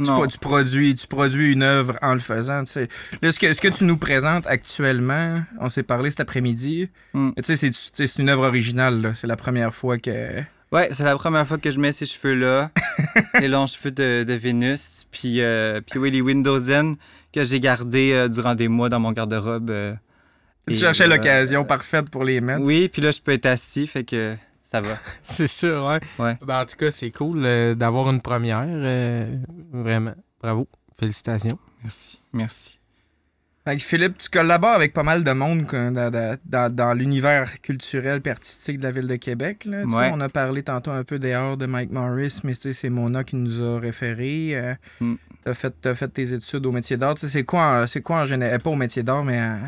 Tu, 0.00 0.06
pas- 0.06 0.26
tu 0.26 0.38
produis, 0.38 0.94
tu 0.96 1.06
produis 1.06 1.52
une 1.52 1.62
œuvre 1.62 1.96
en 2.02 2.14
le 2.14 2.18
faisant. 2.18 2.64
tu 2.64 2.72
sais. 2.72 2.88
Là, 3.20 3.30
ce 3.30 3.38
que, 3.38 3.52
ce 3.54 3.60
que 3.60 3.68
tu 3.68 3.84
nous 3.84 3.98
présentes 3.98 4.46
actuellement, 4.48 5.42
on 5.60 5.68
s'est 5.68 5.82
parlé 5.84 6.10
cet 6.10 6.18
après-midi, 6.20 6.88
Mm. 7.14 7.30
mais 7.36 7.42
tu 7.42 7.56
sais, 7.56 7.70
c'est- 7.92 8.18
une 8.18 8.28
œuvre 8.30 8.46
originale. 8.48 9.00
là. 9.00 9.14
C'est 9.14 9.26
la 9.28 9.36
première 9.36 9.72
fois 9.72 9.98
que. 9.98 10.40
Ouais, 10.72 10.88
c'est 10.92 11.04
la 11.04 11.14
première 11.16 11.46
fois 11.46 11.58
que 11.58 11.70
je 11.70 11.78
mets 11.78 11.92
ces 11.92 12.06
cheveux-là. 12.06 12.70
les 13.40 13.46
longs 13.48 13.66
cheveux 13.66 13.90
de, 13.92 14.24
de 14.24 14.32
Vénus. 14.32 15.06
Puis, 15.12 15.40
euh, 15.42 15.80
puis 15.88 15.98
oui, 16.00 16.10
les 16.10 16.20
Windowsen 16.22 16.96
que 17.32 17.44
j'ai 17.44 17.60
gardés 17.60 18.12
euh, 18.12 18.28
durant 18.28 18.54
des 18.54 18.68
mois 18.68 18.88
dans 18.88 18.98
mon 18.98 19.12
garde-robe. 19.12 19.70
euh, 19.70 19.92
Tu 20.68 20.74
cherchais 20.74 21.04
euh, 21.04 21.08
l'occasion 21.08 21.64
parfaite 21.64 22.08
pour 22.10 22.24
les 22.24 22.40
mettre. 22.40 22.62
Oui, 22.62 22.88
puis 22.88 23.02
là, 23.02 23.10
je 23.10 23.20
peux 23.20 23.32
être 23.32 23.46
assis, 23.46 23.86
fait 23.86 24.04
que 24.04 24.32
ça 24.62 24.80
va. 24.80 24.96
C'est 25.22 25.46
ça, 25.48 25.82
ouais. 25.84 26.00
Ouais. 26.18 26.38
Ben, 26.46 26.60
en 26.60 26.64
tout 26.64 26.76
cas, 26.76 26.90
c'est 26.90 27.10
cool 27.10 27.44
euh, 27.44 27.74
d'avoir 27.74 28.08
une 28.10 28.20
première. 28.20 28.64
euh, 28.68 29.36
vraiment. 29.72 30.14
Bravo. 30.40 30.68
Félicitations. 30.98 31.58
Merci. 31.82 32.20
Merci. 32.32 32.78
Fait 33.64 33.76
que 33.76 33.82
Philippe, 33.82 34.16
tu 34.18 34.28
collabores 34.28 34.72
avec 34.72 34.92
pas 34.92 35.04
mal 35.04 35.22
de 35.22 35.30
monde 35.32 35.68
quoi, 35.68 35.90
dans, 35.90 36.10
dans- 36.10 36.36
dans- 36.44 36.74
dans 36.74 36.94
l'univers 36.94 37.60
culturel 37.60 38.20
et 38.24 38.28
artistique 38.30 38.78
de 38.78 38.82
la 38.84 38.90
ville 38.90 39.06
de 39.06 39.14
Québec. 39.16 39.64
Là, 39.66 39.82
tu. 39.84 39.94
Ouais. 39.94 40.10
On 40.12 40.20
a 40.20 40.28
parlé 40.28 40.64
tantôt 40.64 40.90
un 40.90 41.04
peu 41.04 41.20
des 41.20 41.32
arts 41.32 41.56
de 41.56 41.66
Mike 41.66 41.92
Morris, 41.92 42.40
mais 42.42 42.54
tu 42.54 42.60
sais, 42.62 42.72
c'est 42.72 42.90
Mona 42.90 43.22
qui 43.22 43.36
nous 43.36 43.60
a 43.62 43.78
référé. 43.78 44.52
Euh, 44.56 44.74
Mm. 45.00 45.14
T'as 45.44 45.54
fait, 45.54 45.74
t'as 45.80 45.94
fait 45.94 46.08
tes 46.08 46.32
études 46.32 46.66
au 46.66 46.72
métier 46.72 46.96
d'art. 46.96 47.14
Tu 47.14 47.22
sais, 47.22 47.28
C'est 47.28 47.44
quoi, 47.44 47.84
quoi 48.04 48.22
en 48.22 48.26
général, 48.26 48.60
pas 48.60 48.70
au 48.70 48.76
métier 48.76 49.02
d'art, 49.02 49.24
mais 49.24 49.38
à, 49.40 49.58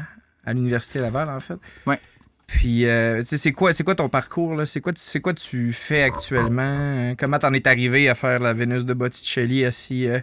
à 0.47 0.53
l'Université 0.55 0.99
Laval, 0.99 1.29
en 1.31 1.41
fait. 1.41 1.57
Ouais. 1.87 1.99
Puis, 2.47 2.85
euh, 2.87 3.23
c'est 3.23 3.53
quoi, 3.53 3.73
c'est 3.73 3.85
quoi 3.85 3.95
ton 3.95 4.09
parcours? 4.09 4.55
là? 4.55 4.67
C'est 4.67 4.81
quoi, 4.81 4.93
tu- 4.93 5.21
quoi 5.21 5.33
tu 5.33 5.73
fais 5.73 6.03
actuellement? 6.03 6.63
Euh, 6.63 7.15
Comment 7.19 7.39
t'en 7.39 7.53
es 7.55 7.67
arrivé 7.67 8.09
à 8.09 8.15
faire 8.15 8.39
la 8.39 8.53
Vénus 8.53 8.85
de 8.85 8.93
Botticelli 8.93 9.65
assis 9.65 10.07
euh, 10.07 10.19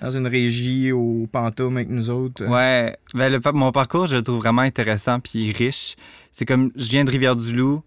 dans 0.00 0.10
une 0.10 0.26
régie 0.26 0.90
au 0.90 1.28
Pantoum 1.30 1.76
avec 1.76 1.88
nous 1.88 2.10
autres? 2.10 2.44
Ouais, 2.46 2.96
ben, 3.14 3.30
le, 3.32 3.40
mon 3.52 3.70
parcours, 3.70 4.08
je 4.08 4.16
le 4.16 4.22
trouve 4.22 4.38
vraiment 4.38 4.62
intéressant 4.62 5.20
puis 5.20 5.52
riche. 5.52 5.94
C'est 6.32 6.44
comme, 6.44 6.72
je 6.74 6.88
viens 6.90 7.04
de 7.04 7.10
Rivière-du-Loup. 7.10 7.82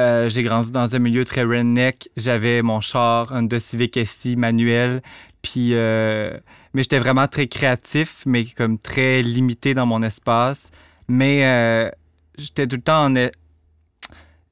euh, 0.00 0.28
j'ai 0.28 0.42
grandi 0.42 0.72
dans 0.72 0.94
un 0.96 0.98
milieu 0.98 1.24
très 1.24 1.42
redneck. 1.44 2.08
J'avais 2.16 2.60
mon 2.62 2.80
char, 2.80 3.32
un 3.32 3.44
Honda 3.44 3.60
Civic 3.60 3.98
SI 4.04 4.36
manuel. 4.36 5.00
Puis, 5.42 5.74
mais 5.74 6.82
j'étais 6.82 6.98
vraiment 6.98 7.28
très 7.28 7.46
créatif, 7.46 8.22
mais 8.26 8.44
comme 8.46 8.78
très 8.78 9.22
limité 9.22 9.74
dans 9.74 9.86
mon 9.86 10.02
espace. 10.02 10.70
Mais 11.08 11.44
euh, 11.44 11.90
j'étais 12.38 12.66
tout 12.66 12.76
le 12.76 12.82
temps 12.82 13.06
en... 13.06 13.14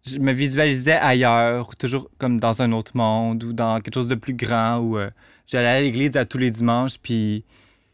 je 0.06 0.18
me 0.18 0.32
visualisais 0.32 0.92
ailleurs, 0.92 1.68
ou 1.70 1.74
toujours 1.74 2.10
comme 2.18 2.40
dans 2.40 2.62
un 2.62 2.72
autre 2.72 2.92
monde, 2.96 3.44
ou 3.44 3.52
dans 3.52 3.80
quelque 3.80 3.94
chose 3.94 4.08
de 4.08 4.14
plus 4.14 4.34
grand, 4.34 4.78
ou 4.78 4.98
euh, 4.98 5.08
j'allais 5.46 5.68
à 5.68 5.80
l'église 5.80 6.16
à 6.16 6.24
tous 6.24 6.38
les 6.38 6.50
dimanches, 6.50 6.98
puis 7.02 7.44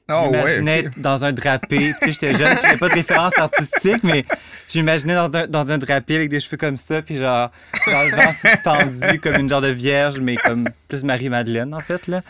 Oh, 0.08 0.28
ouais, 0.30 0.84
ok. 0.86 1.00
dans 1.00 1.24
un 1.24 1.32
drapé. 1.32 1.92
Puis 2.00 2.12
j'étais 2.12 2.32
jeune, 2.32 2.56
j'avais 2.62 2.76
pas 2.76 2.88
de 2.88 2.94
référence 2.94 3.36
artistique, 3.36 4.04
mais 4.04 4.24
je 4.68 4.78
m'imaginais 4.78 5.14
dans 5.14 5.36
un, 5.36 5.48
dans 5.48 5.72
un 5.72 5.78
drapé 5.78 6.14
avec 6.14 6.28
des 6.28 6.38
cheveux 6.38 6.56
comme 6.56 6.76
ça, 6.76 7.02
puis 7.02 7.16
genre, 7.16 7.50
dans 7.88 8.02
le 8.04 8.14
vent 8.14 8.32
suspendu, 8.32 9.18
comme 9.20 9.34
une 9.34 9.48
genre 9.48 9.60
de 9.60 9.70
vierge, 9.70 10.20
mais 10.20 10.36
comme 10.36 10.68
plus 10.86 11.02
Marie-Madeleine, 11.02 11.74
en 11.74 11.80
fait, 11.80 12.06
là. 12.06 12.22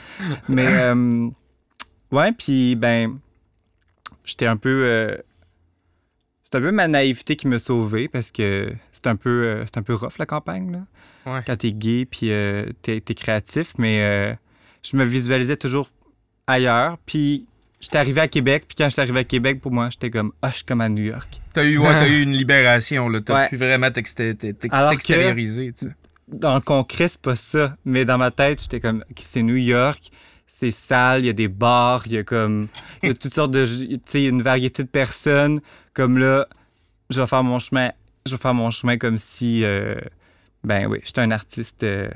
Mais, 0.48 0.64
euh, 0.66 1.28
ouais, 2.12 2.32
puis, 2.32 2.76
ben, 2.76 3.18
j'étais 4.24 4.46
un 4.46 4.56
peu. 4.56 4.84
euh, 4.86 5.16
c'est 6.56 6.64
un 6.66 6.70
peu 6.70 6.72
ma 6.72 6.88
naïveté 6.88 7.36
qui 7.36 7.48
m'a 7.48 7.58
sauvé 7.58 8.08
parce 8.08 8.30
que 8.30 8.72
c'est 8.92 9.06
un 9.06 9.16
peu, 9.16 9.44
euh, 9.44 9.64
c'est 9.66 9.78
un 9.78 9.82
peu 9.82 9.94
rough 9.94 10.18
la 10.18 10.26
campagne, 10.26 10.72
là. 10.72 11.32
Ouais. 11.32 11.40
Quand 11.46 11.56
t'es 11.56 11.72
gay 11.72 12.06
puis 12.10 12.30
euh, 12.30 12.66
t'es, 12.82 13.00
t'es 13.00 13.14
créatif, 13.14 13.72
mais 13.78 14.00
euh, 14.02 14.32
je 14.82 14.96
me 14.96 15.04
visualisais 15.04 15.56
toujours 15.56 15.90
ailleurs. 16.46 16.98
Puis 17.06 17.46
j'étais 17.80 17.98
arrivé 17.98 18.20
à 18.20 18.28
Québec, 18.28 18.64
puis 18.68 18.76
quand 18.78 18.88
j'étais 18.88 19.02
arrivé 19.02 19.20
à 19.20 19.24
Québec, 19.24 19.60
pour 19.60 19.72
moi, 19.72 19.88
j'étais 19.90 20.10
comme, 20.10 20.32
ah, 20.42 20.50
je 20.50 20.56
suis 20.56 20.64
comme 20.64 20.80
à 20.80 20.88
New 20.88 21.04
York. 21.04 21.40
T'as 21.52 21.64
eu, 21.64 21.78
ouais, 21.78 21.98
t'as 21.98 22.08
eu 22.08 22.22
une 22.22 22.32
libération, 22.32 23.08
là. 23.08 23.20
T'as 23.20 23.34
Ouais. 23.42 23.48
pu 23.48 23.56
vraiment 23.56 23.90
t'exté- 23.90 24.34
t'ex- 24.34 24.58
Alors 24.70 24.90
que- 24.90 24.96
t'extérioriser. 24.96 25.72
Dans 26.28 26.54
le 26.54 26.60
concret, 26.60 27.08
c'est 27.08 27.20
pas 27.20 27.36
ça. 27.36 27.76
Mais 27.84 28.04
dans 28.04 28.18
ma 28.18 28.30
tête, 28.30 28.60
j'étais 28.62 28.80
comme, 28.80 29.04
c'est 29.20 29.42
New 29.42 29.56
York, 29.56 30.10
c'est 30.58 30.70
sale, 30.70 31.22
il 31.22 31.26
y 31.26 31.30
a 31.30 31.34
des 31.34 31.48
bars, 31.48 32.04
il 32.06 32.12
y 32.12 32.18
a 32.18 32.24
comme, 32.24 32.68
il 33.02 33.08
y 33.10 33.12
a 33.12 33.14
toutes 33.14 33.34
sortes 33.34 33.50
de, 33.50 33.66
tu 33.66 34.00
sais, 34.06 34.24
une 34.24 34.40
variété 34.40 34.82
de 34.82 34.88
personnes. 34.88 35.60
Comme 35.92 36.16
là, 36.16 36.48
je 37.10 37.20
vais 37.20 37.26
faire 37.26 37.42
mon 37.42 37.58
chemin, 37.58 37.92
je 38.24 38.30
vais 38.32 38.40
faire 38.40 38.54
mon 38.54 38.70
chemin 38.70 38.96
comme 38.96 39.18
si, 39.18 39.64
euh, 39.64 39.96
ben 40.64 40.86
oui, 40.86 41.00
j'étais 41.04 41.20
un 41.20 41.30
artiste. 41.30 41.82
euh, 41.82 42.08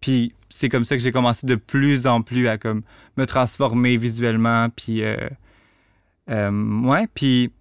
puis 0.00 0.34
c'est 0.48 0.70
comme 0.70 0.86
ça 0.86 0.96
que 0.96 1.02
j'ai 1.02 1.12
commencé 1.12 1.46
de 1.46 1.54
plus 1.54 2.06
en 2.06 2.22
plus 2.22 2.48
à 2.48 2.56
comme 2.56 2.82
me 3.18 3.26
transformer 3.26 3.98
visuellement. 3.98 4.68
Puis, 4.70 5.02
euh, 5.02 5.28
ouais, 6.28 7.06
puis, 7.14 7.52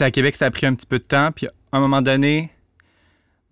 à 0.00 0.10
Québec, 0.10 0.34
ça 0.34 0.46
a 0.46 0.50
pris 0.50 0.66
un 0.66 0.74
petit 0.74 0.86
peu 0.86 0.98
de 0.98 1.04
temps. 1.04 1.30
Puis 1.30 1.46
à 1.46 1.76
un 1.76 1.80
moment 1.80 2.02
donné, 2.02 2.50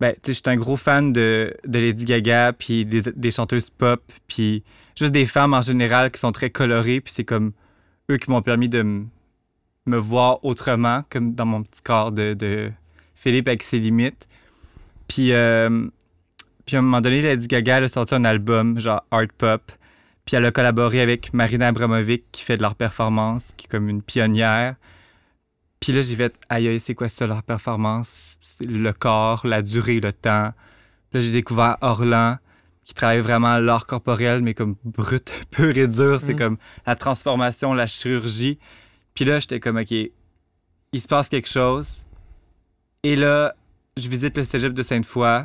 ben, 0.01 0.13
tu 0.13 0.19
sais, 0.25 0.33
j'étais 0.33 0.49
un 0.49 0.57
gros 0.57 0.75
fan 0.75 1.13
de, 1.13 1.55
de 1.65 1.79
Lady 1.79 2.03
Gaga, 2.03 2.51
puis 2.51 2.83
des, 2.85 3.01
des 3.01 3.31
chanteuses 3.31 3.69
pop, 3.69 4.03
puis 4.27 4.61
juste 4.95 5.11
des 5.11 5.25
femmes 5.25 5.53
en 5.53 5.61
général 5.61 6.11
qui 6.11 6.19
sont 6.19 6.31
très 6.31 6.49
colorées, 6.49 7.01
puis 7.01 7.13
c'est 7.15 7.25
comme 7.25 7.51
eux 8.09 8.17
qui 8.17 8.29
m'ont 8.29 8.41
permis 8.41 8.69
de 8.69 9.05
me 9.85 9.97
voir 9.97 10.43
autrement, 10.43 11.01
comme 11.09 11.33
dans 11.35 11.45
mon 11.45 11.63
petit 11.63 11.81
corps 11.81 12.11
de, 12.11 12.33
de 12.33 12.71
Philippe 13.15 13.47
avec 13.47 13.63
ses 13.63 13.79
limites. 13.79 14.27
Puis, 15.07 15.31
euh, 15.33 15.87
puis 16.65 16.75
à 16.75 16.79
un 16.79 16.81
moment 16.81 17.01
donné, 17.01 17.21
Lady 17.21 17.47
Gaga 17.47 17.77
elle 17.77 17.83
a 17.85 17.87
sorti 17.87 18.15
un 18.15 18.25
album, 18.25 18.79
genre 18.79 19.03
art 19.11 19.27
pop, 19.37 19.71
puis 20.25 20.35
elle 20.35 20.45
a 20.45 20.51
collaboré 20.51 21.01
avec 21.01 21.33
Marina 21.33 21.67
Abramovic, 21.67 22.25
qui 22.31 22.43
fait 22.43 22.57
de 22.57 22.61
leur 22.63 22.75
performance, 22.75 23.53
qui 23.55 23.65
est 23.65 23.69
comme 23.69 23.89
une 23.89 24.01
pionnière. 24.01 24.75
Puis 25.79 25.93
là, 25.93 26.01
j'ai 26.01 26.15
fait, 26.15 26.33
aïe, 26.49 26.79
c'est 26.79 26.95
quoi 26.95 27.09
ça, 27.09 27.27
leur 27.27 27.43
performance? 27.43 28.39
Le 28.65 28.91
corps, 28.91 29.45
la 29.45 29.61
durée, 29.61 29.99
le 29.99 30.11
temps. 30.11 30.51
Puis 31.11 31.19
là, 31.19 31.21
j'ai 31.21 31.31
découvert 31.31 31.77
Orlan, 31.81 32.37
qui 32.85 32.93
travaille 32.93 33.19
vraiment 33.19 33.57
l'art 33.57 33.87
corporel, 33.87 34.41
mais 34.41 34.53
comme 34.53 34.75
brut, 34.85 35.29
pur 35.51 35.77
et 35.77 35.87
dur. 35.87 36.19
C'est 36.21 36.33
Mm. 36.35 36.37
comme 36.37 36.57
la 36.85 36.95
transformation, 36.95 37.73
la 37.73 37.87
chirurgie. 37.87 38.57
Puis 39.15 39.25
là, 39.25 39.39
j'étais 39.39 39.59
comme, 39.59 39.77
OK, 39.77 39.91
il 39.91 40.11
se 41.01 41.07
passe 41.07 41.27
quelque 41.27 41.49
chose. 41.49 42.05
Et 43.03 43.15
là, 43.15 43.55
je 43.97 44.07
visite 44.07 44.37
le 44.37 44.43
cégep 44.43 44.71
de 44.73 44.83
Sainte-Foy 44.83 45.43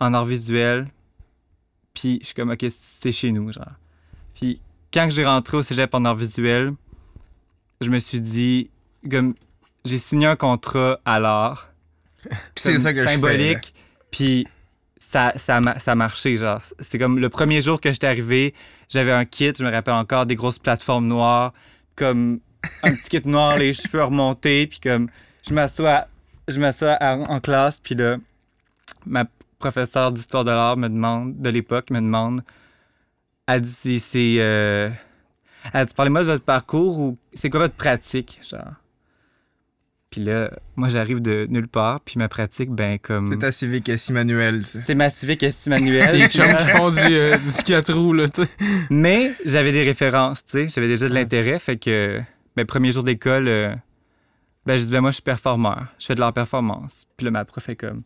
en 0.00 0.14
art 0.14 0.24
visuel. 0.24 0.88
Puis 1.94 2.18
je 2.20 2.26
suis 2.26 2.34
comme, 2.34 2.50
OK, 2.50 2.64
c'est 2.70 3.12
chez 3.12 3.32
nous, 3.32 3.52
genre. 3.52 3.66
Puis 4.34 4.60
quand 4.94 5.08
j'ai 5.10 5.24
rentré 5.26 5.56
au 5.58 5.62
cégep 5.62 5.92
en 5.94 6.04
art 6.04 6.16
visuel, 6.16 6.72
je 7.80 7.90
me 7.90 7.98
suis 7.98 8.20
dit, 8.20 8.70
comme, 9.10 9.34
j'ai 9.84 9.98
signé 9.98 10.26
un 10.26 10.36
contrat 10.36 11.00
à 11.04 11.18
l'art. 11.18 11.68
Puis 12.22 12.38
c'est 12.56 12.78
ça 12.78 12.92
que 12.94 13.00
je 13.00 13.06
fais. 13.06 13.14
symbolique. 13.14 13.74
Puis 14.12 14.46
ça, 15.02 15.32
ça, 15.36 15.60
ça 15.78 15.94
marché, 15.94 16.36
genre. 16.36 16.60
C'est 16.78 16.96
comme 16.96 17.18
le 17.18 17.28
premier 17.28 17.60
jour 17.60 17.80
que 17.80 17.90
j'étais 17.90 18.06
arrivé, 18.06 18.54
j'avais 18.88 19.12
un 19.12 19.24
kit, 19.24 19.52
je 19.56 19.64
me 19.64 19.70
rappelle 19.70 19.94
encore, 19.94 20.26
des 20.26 20.36
grosses 20.36 20.58
plateformes 20.58 21.08
noires, 21.08 21.52
comme 21.96 22.40
un 22.82 22.94
petit 22.94 23.08
kit 23.20 23.28
noir, 23.28 23.58
les 23.58 23.74
cheveux 23.74 24.04
remontés, 24.04 24.66
puis 24.68 24.78
comme 24.80 25.08
je 25.46 25.52
m'assois, 25.52 26.06
je 26.46 26.58
m'assois 26.60 26.98
en 27.00 27.40
classe, 27.40 27.80
puis 27.80 27.96
là, 27.96 28.16
ma 29.04 29.24
professeure 29.58 30.12
d'histoire 30.12 30.44
de 30.44 30.52
l'art 30.52 30.76
me 30.76 30.88
demande, 30.88 31.40
de 31.40 31.50
l'époque, 31.50 31.90
me 31.90 32.00
demande, 32.00 32.42
elle 33.46 33.60
dit 33.60 33.70
si 33.72 34.00
c'est, 34.00 34.36
euh, 34.38 34.88
elle 35.72 35.86
dit 35.86 35.94
parlez-moi 35.94 36.20
de 36.20 36.26
votre 36.26 36.44
parcours 36.44 37.00
ou 37.00 37.18
c'est 37.34 37.50
quoi 37.50 37.60
votre 37.60 37.74
pratique, 37.74 38.40
genre? 38.48 38.74
Puis 40.12 40.22
là, 40.22 40.50
moi 40.76 40.90
j'arrive 40.90 41.22
de 41.22 41.46
nulle 41.48 41.68
part, 41.68 42.00
puis 42.02 42.18
ma 42.18 42.28
pratique, 42.28 42.70
ben 42.70 42.98
comme 42.98 43.32
C'est 43.32 43.38
ta 43.38 43.50
civique 43.50 43.90
si 43.96 44.12
manuel, 44.12 44.58
tu 44.58 44.64
sais. 44.66 44.80
c'est 44.80 44.94
ma 44.94 45.08
civique 45.08 45.42
et 45.42 45.50
manuel. 45.68 46.08
Tes 46.10 46.28
chums 46.28 46.54
qui 46.54 46.66
font 46.66 46.90
du, 46.90 46.98
euh, 47.00 47.38
du 47.38 47.62
4 47.64 47.94
roues, 47.94 48.12
là, 48.12 48.28
tu 48.28 48.42
sais. 48.44 48.48
Mais 48.90 49.32
j'avais 49.46 49.72
des 49.72 49.84
références, 49.84 50.44
tu 50.44 50.50
sais. 50.52 50.68
J'avais 50.68 50.86
déjà 50.88 51.08
de 51.08 51.14
l'intérêt. 51.14 51.58
Fait 51.58 51.78
que, 51.78 52.20
ben, 52.56 52.66
premier 52.66 52.92
jour 52.92 53.04
d'école, 53.04 53.48
euh, 53.48 53.74
ben, 54.66 54.76
je 54.76 54.84
dis, 54.84 54.90
ben, 54.90 55.00
moi, 55.00 55.10
je 55.12 55.14
suis 55.14 55.22
performeur. 55.22 55.86
Je 55.98 56.04
fais 56.06 56.14
de 56.14 56.20
l'art 56.20 56.34
performance. 56.34 57.04
Puis 57.16 57.24
là, 57.24 57.30
ma 57.30 57.46
prof 57.46 57.66
est 57.70 57.76
comme, 57.76 58.02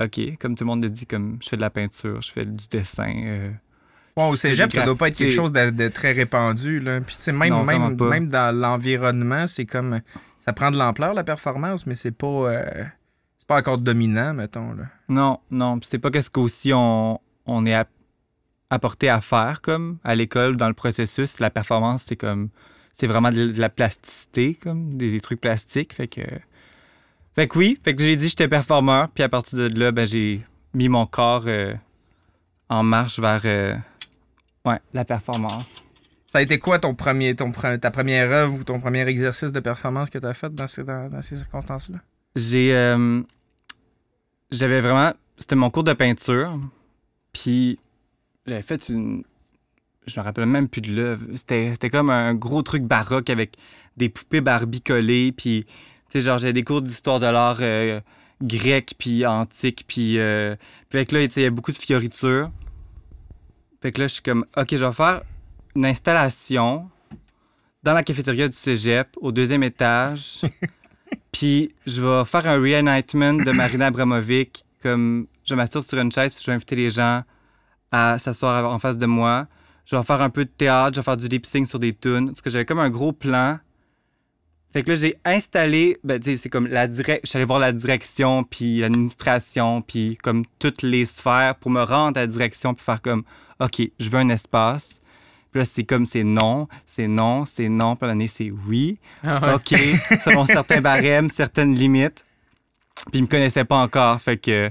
OK, 0.00 0.18
comme 0.40 0.56
tout 0.56 0.64
le 0.64 0.68
monde 0.68 0.82
le 0.82 0.88
dit, 0.88 1.04
comme, 1.04 1.38
je 1.42 1.48
fais 1.50 1.56
de 1.58 1.60
la 1.62 1.68
peinture, 1.70 2.22
je 2.22 2.32
fais 2.32 2.46
du 2.46 2.66
dessin. 2.70 3.12
euh. 3.26 3.50
Bon, 4.16 4.28
au 4.30 4.36
cégep, 4.36 4.70
ça 4.72 4.82
doit 4.82 4.96
pas 4.96 5.08
être 5.08 5.16
quelque 5.16 5.32
chose 5.32 5.52
de, 5.52 5.70
de 5.70 5.88
très 5.88 6.12
répandu. 6.12 6.80
Là. 6.80 7.00
Puis, 7.00 7.16
tu 7.16 7.22
sais, 7.22 7.32
même, 7.32 7.50
Non, 7.50 7.64
même, 7.64 7.96
même 7.98 8.28
dans 8.28 8.54
l'environnement, 8.54 9.46
c'est 9.46 9.66
comme. 9.66 10.00
Ça 10.38 10.52
prend 10.52 10.70
de 10.70 10.76
l'ampleur, 10.76 11.14
la 11.14 11.24
performance, 11.24 11.86
mais 11.86 11.94
c'est 11.94 12.10
pas. 12.12 12.26
euh, 12.26 12.84
c'est 13.38 13.46
pas 13.46 13.58
encore 13.58 13.78
dominant, 13.78 14.34
mettons. 14.34 14.72
Là. 14.74 14.84
Non, 15.08 15.38
non. 15.50 15.78
C'est 15.82 15.98
pas 15.98 16.10
qu'est-ce 16.10 16.30
qu'aussi 16.30 16.72
on, 16.74 17.20
on 17.46 17.64
est 17.66 17.74
app- 17.74 17.88
apporté 18.70 19.08
à 19.08 19.20
faire, 19.20 19.62
comme, 19.62 19.98
à 20.04 20.14
l'école, 20.14 20.56
dans 20.56 20.68
le 20.68 20.74
processus. 20.74 21.40
La 21.40 21.50
performance, 21.50 22.02
c'est 22.06 22.16
comme. 22.16 22.50
C'est 22.92 23.06
vraiment 23.06 23.30
de, 23.30 23.52
la 23.56 23.70
plasticité, 23.70 24.54
comme, 24.54 24.98
des, 24.98 25.10
des 25.10 25.20
trucs 25.20 25.40
plastiques. 25.40 25.94
Fait 25.94 26.08
que. 26.08 26.20
Fait 27.34 27.48
que 27.48 27.58
oui, 27.58 27.78
fait 27.82 27.96
que 27.96 28.02
j'ai 28.02 28.14
dit 28.16 28.28
j'étais 28.28 28.48
performeur, 28.48 29.08
puis 29.10 29.24
à 29.24 29.28
partir 29.30 29.58
de 29.58 29.78
là, 29.78 29.90
ben, 29.90 30.04
j'ai 30.04 30.44
mis 30.74 30.90
mon 30.90 31.06
corps 31.06 31.44
euh, 31.46 31.72
en 32.68 32.82
marche 32.82 33.18
vers 33.18 33.40
euh, 33.46 33.74
ouais, 34.64 34.78
la 34.92 35.04
performance. 35.04 35.84
Ça 36.26 36.38
a 36.38 36.42
été 36.42 36.58
quoi 36.58 36.78
ton 36.78 36.94
premier, 36.94 37.36
ton, 37.36 37.52
ta 37.52 37.90
première 37.90 38.30
œuvre 38.30 38.54
ou 38.54 38.64
ton 38.64 38.80
premier 38.80 39.06
exercice 39.06 39.52
de 39.52 39.60
performance 39.60 40.08
que 40.08 40.18
tu 40.18 40.26
as 40.26 40.32
fait 40.32 40.52
dans 40.54 40.66
ces, 40.66 40.82
dans, 40.82 41.10
dans 41.10 41.20
ces 41.20 41.36
circonstances-là? 41.36 41.98
J'ai. 42.36 42.74
euh, 42.74 43.22
j'avais 44.50 44.80
vraiment. 44.80 45.12
C'était 45.36 45.56
mon 45.56 45.70
cours 45.70 45.84
de 45.84 45.92
peinture. 45.92 46.58
Puis 47.32 47.78
j'avais 48.46 48.62
fait 48.62 48.88
une. 48.88 49.24
Je 50.06 50.18
me 50.18 50.24
rappelle 50.24 50.46
même 50.46 50.68
plus 50.68 50.80
de 50.80 50.92
l'œuvre. 50.92 51.26
C'était, 51.34 51.70
c'était 51.72 51.90
comme 51.90 52.10
un 52.10 52.34
gros 52.34 52.62
truc 52.62 52.82
baroque 52.82 53.30
avec 53.30 53.56
des 53.96 54.08
poupées 54.08 54.40
Barbie 54.40 54.80
collées. 54.80 55.32
Puis, 55.32 55.64
tu 55.64 55.72
sais, 56.10 56.20
genre, 56.22 56.38
j'avais 56.38 56.52
des 56.52 56.64
cours 56.64 56.82
d'histoire 56.82 57.20
de 57.20 57.26
l'art 57.26 57.58
euh, 57.60 58.00
grec, 58.42 58.94
puis 58.98 59.24
antique. 59.26 59.84
Puis, 59.86 60.18
euh, 60.18 60.56
puis 60.88 60.98
avec 60.98 61.12
là, 61.12 61.22
il 61.22 61.42
y 61.42 61.46
a 61.46 61.50
beaucoup 61.50 61.72
de 61.72 61.78
fioritures. 61.78 62.50
Fait 63.82 63.90
que 63.90 64.00
là, 64.00 64.06
je 64.06 64.14
suis 64.14 64.22
comme, 64.22 64.46
OK, 64.56 64.68
je 64.70 64.84
vais 64.84 64.92
faire 64.92 65.22
une 65.74 65.86
installation 65.86 66.88
dans 67.82 67.92
la 67.92 68.04
cafétéria 68.04 68.48
du 68.48 68.56
cégep, 68.56 69.08
au 69.20 69.32
deuxième 69.32 69.64
étage. 69.64 70.42
Puis 71.32 71.74
je 71.84 72.00
vais 72.00 72.24
faire 72.24 72.46
un 72.46 72.60
reenactment 72.60 73.44
de 73.44 73.50
Marina 73.50 73.86
Abramovic. 73.86 74.64
Comme 74.80 75.26
je 75.44 75.54
m'assure 75.56 75.82
sur 75.82 75.98
une 75.98 76.12
chaise, 76.12 76.32
puis 76.32 76.42
je 76.44 76.50
vais 76.50 76.54
inviter 76.54 76.74
les 76.74 76.90
gens 76.90 77.22
à 77.90 78.18
s'asseoir 78.18 78.70
en 78.70 78.78
face 78.78 78.98
de 78.98 79.06
moi. 79.06 79.46
Je 79.84 79.94
vais 79.96 80.02
faire 80.02 80.20
un 80.20 80.30
peu 80.30 80.44
de 80.44 80.50
théâtre, 80.50 80.94
je 80.96 81.00
vais 81.00 81.04
faire 81.04 81.16
du 81.16 81.28
lip 81.28 81.46
sync 81.46 81.68
sur 81.68 81.78
des 81.78 81.92
tunes. 81.92 82.26
Parce 82.26 82.40
que 82.40 82.50
j'avais 82.50 82.64
comme 82.64 82.80
un 82.80 82.90
gros 82.90 83.12
plan. 83.12 83.58
Fait 84.72 84.82
que 84.82 84.90
là, 84.90 84.96
j'ai 84.96 85.16
installé, 85.24 85.98
ben, 86.02 86.18
tu 86.18 86.30
sais, 86.30 86.36
c'est 86.38 86.48
comme 86.48 86.66
la 86.66 86.86
direct, 86.86 87.26
je 87.26 87.30
suis 87.30 87.36
allé 87.36 87.44
voir 87.44 87.58
la 87.58 87.72
direction, 87.72 88.42
puis 88.42 88.80
l'administration, 88.80 89.82
puis 89.82 90.18
comme 90.22 90.44
toutes 90.58 90.82
les 90.82 91.04
sphères 91.04 91.56
pour 91.56 91.70
me 91.70 91.82
rendre 91.82 92.18
à 92.18 92.22
la 92.22 92.26
direction, 92.26 92.72
puis 92.72 92.84
faire 92.84 93.02
comme, 93.02 93.22
OK, 93.60 93.82
je 93.98 94.08
veux 94.08 94.18
un 94.18 94.30
espace. 94.30 95.00
Puis 95.50 95.60
là, 95.60 95.64
c'est 95.66 95.84
comme, 95.84 96.06
c'est 96.06 96.24
non, 96.24 96.66
c'est 96.86 97.06
non, 97.06 97.44
c'est 97.44 97.68
non, 97.68 97.94
puis 97.96 98.08
donné, 98.08 98.26
c'est 98.26 98.50
oui. 98.66 98.98
Ah 99.22 99.46
ouais. 99.46 99.54
OK, 99.54 99.78
selon 100.22 100.46
certains 100.46 100.80
barèmes, 100.80 101.28
certaines 101.34 101.74
limites. 101.74 102.24
Puis 103.10 103.18
ils 103.18 103.22
me 103.22 103.26
connaissaient 103.26 103.66
pas 103.66 103.76
encore. 103.76 104.20
Fait 104.22 104.38
que, 104.38 104.70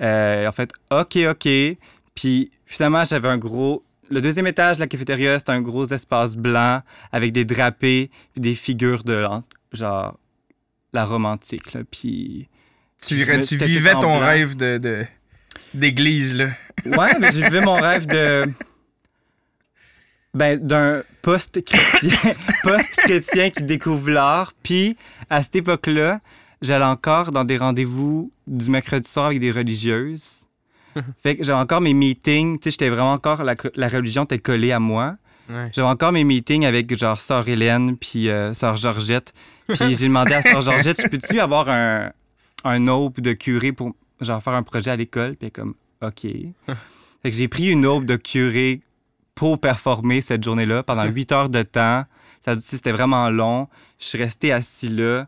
euh, 0.00 0.48
en 0.48 0.52
fait, 0.52 0.70
OK, 0.90 1.18
OK. 1.28 1.48
Puis 2.14 2.50
finalement, 2.64 3.04
j'avais 3.04 3.28
un 3.28 3.36
gros. 3.36 3.83
Le 4.10 4.20
deuxième 4.20 4.46
étage 4.46 4.76
de 4.76 4.80
la 4.80 4.86
cafétéria, 4.86 5.38
c'était 5.38 5.52
un 5.52 5.60
gros 5.62 5.86
espace 5.86 6.36
blanc 6.36 6.82
avec 7.12 7.32
des 7.32 7.44
drapés, 7.44 8.10
puis 8.32 8.40
des 8.40 8.54
figures 8.54 9.02
de 9.04 9.26
genre 9.72 10.18
la 10.92 11.04
romantique. 11.04 11.72
là. 11.72 11.80
Puis 11.90 12.48
Tu, 13.00 13.14
Je 13.16 13.30
me- 13.32 13.42
tu 13.44 13.54
j'étais 13.54 13.66
vivais 13.66 13.92
ton 13.94 14.18
blanc. 14.18 14.20
rêve 14.26 14.56
de, 14.56 15.04
d'église, 15.74 16.38
là. 16.38 16.48
Ouais, 16.86 17.18
mais 17.18 17.32
j'ai 17.32 17.48
vu 17.48 17.60
mon 17.60 17.74
rêve 17.74 18.06
de. 18.06 18.50
Ben, 20.34 20.58
d'un 20.58 21.02
post-chrétien, 21.22 22.32
post-chrétien 22.64 23.50
qui 23.50 23.62
découvre 23.62 24.10
l'art. 24.10 24.52
Puis, 24.64 24.96
à 25.30 25.42
cette 25.44 25.54
époque-là, 25.56 26.20
j'allais 26.60 26.84
encore 26.84 27.30
dans 27.30 27.44
des 27.44 27.56
rendez-vous 27.56 28.32
du 28.48 28.68
mercredi 28.68 29.08
soir 29.08 29.26
avec 29.26 29.38
des 29.38 29.52
religieuses. 29.52 30.43
fait 31.22 31.36
que 31.36 31.44
j'avais 31.44 31.58
encore 31.58 31.80
mes 31.80 31.94
meetings. 31.94 32.58
Tu 32.58 32.64
sais, 32.64 32.70
j'étais 32.72 32.88
vraiment 32.88 33.12
encore. 33.12 33.42
La, 33.44 33.54
la 33.74 33.88
religion 33.88 34.24
était 34.24 34.38
collée 34.38 34.72
à 34.72 34.78
moi. 34.78 35.16
Ouais. 35.48 35.70
J'avais 35.72 35.88
encore 35.88 36.12
mes 36.12 36.24
meetings 36.24 36.64
avec 36.64 36.96
genre 36.96 37.20
Sœur 37.20 37.48
Hélène 37.48 37.96
puis 37.96 38.28
euh, 38.30 38.54
Sœur 38.54 38.76
Georgette. 38.76 39.34
Puis 39.68 39.96
j'ai 39.96 40.06
demandé 40.06 40.34
à 40.34 40.42
Sœur 40.42 40.60
Georgette, 40.62 41.00
je 41.02 41.08
peux-tu 41.08 41.40
avoir 41.40 41.68
un, 41.68 42.10
un 42.64 42.86
aube 42.86 43.20
de 43.20 43.32
curé 43.32 43.72
pour 43.72 43.94
genre 44.20 44.42
faire 44.42 44.54
un 44.54 44.62
projet 44.62 44.90
à 44.90 44.96
l'école? 44.96 45.36
Puis 45.36 45.50
comme, 45.50 45.74
OK. 46.02 46.22
fait 47.22 47.30
que 47.30 47.36
j'ai 47.36 47.48
pris 47.48 47.70
une 47.70 47.86
aube 47.86 48.04
de 48.04 48.16
curé 48.16 48.80
pour 49.34 49.60
performer 49.60 50.20
cette 50.20 50.44
journée-là 50.44 50.82
pendant 50.82 51.04
huit 51.04 51.32
heures 51.32 51.48
de 51.48 51.62
temps. 51.62 52.04
Ça, 52.40 52.58
c'était 52.60 52.92
vraiment 52.92 53.30
long. 53.30 53.68
Je 53.98 54.06
suis 54.06 54.18
resté 54.18 54.52
assis 54.52 54.88
là. 54.88 55.26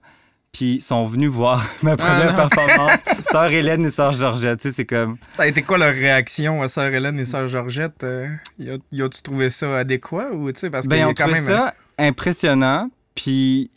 Puis 0.57 0.77
ils 0.77 0.81
sont 0.81 1.05
venus 1.05 1.29
voir 1.31 1.63
ma 1.83 1.97
première 1.97 2.31
non. 2.35 2.49
performance. 2.49 3.01
Sœur 3.31 3.51
Hélène 3.51 3.85
et 3.85 3.91
Sœur 3.91 4.15
Georgette, 4.15 4.61
tu 4.61 4.69
sais, 4.69 4.75
c'est 4.75 4.87
comme... 4.87 5.19
Ça 5.35 5.43
a 5.43 5.47
été 5.49 5.61
quoi 5.61 5.77
leur 5.77 5.93
réaction 5.93 6.63
à 6.63 6.69
Sœur 6.69 6.87
Hélène 6.95 7.19
et 7.21 7.27
Sœur 7.27 7.47
Georgette? 7.47 8.05
Euh, 8.05 8.29
y 8.59 9.03
a-tu 9.03 9.21
trouvé 9.23 9.51
ça 9.51 9.77
adéquat 9.77 10.31
ou, 10.33 10.51
tu 10.53 10.61
sais, 10.61 10.71
parce 10.71 10.87
Ben, 10.87 10.97
ils 10.97 11.05
ont 11.05 11.09
quand 11.15 11.25
trouvé 11.25 11.41
même... 11.43 11.51
ça 11.51 11.75
impressionnant, 11.99 12.91
puis 13.15 13.71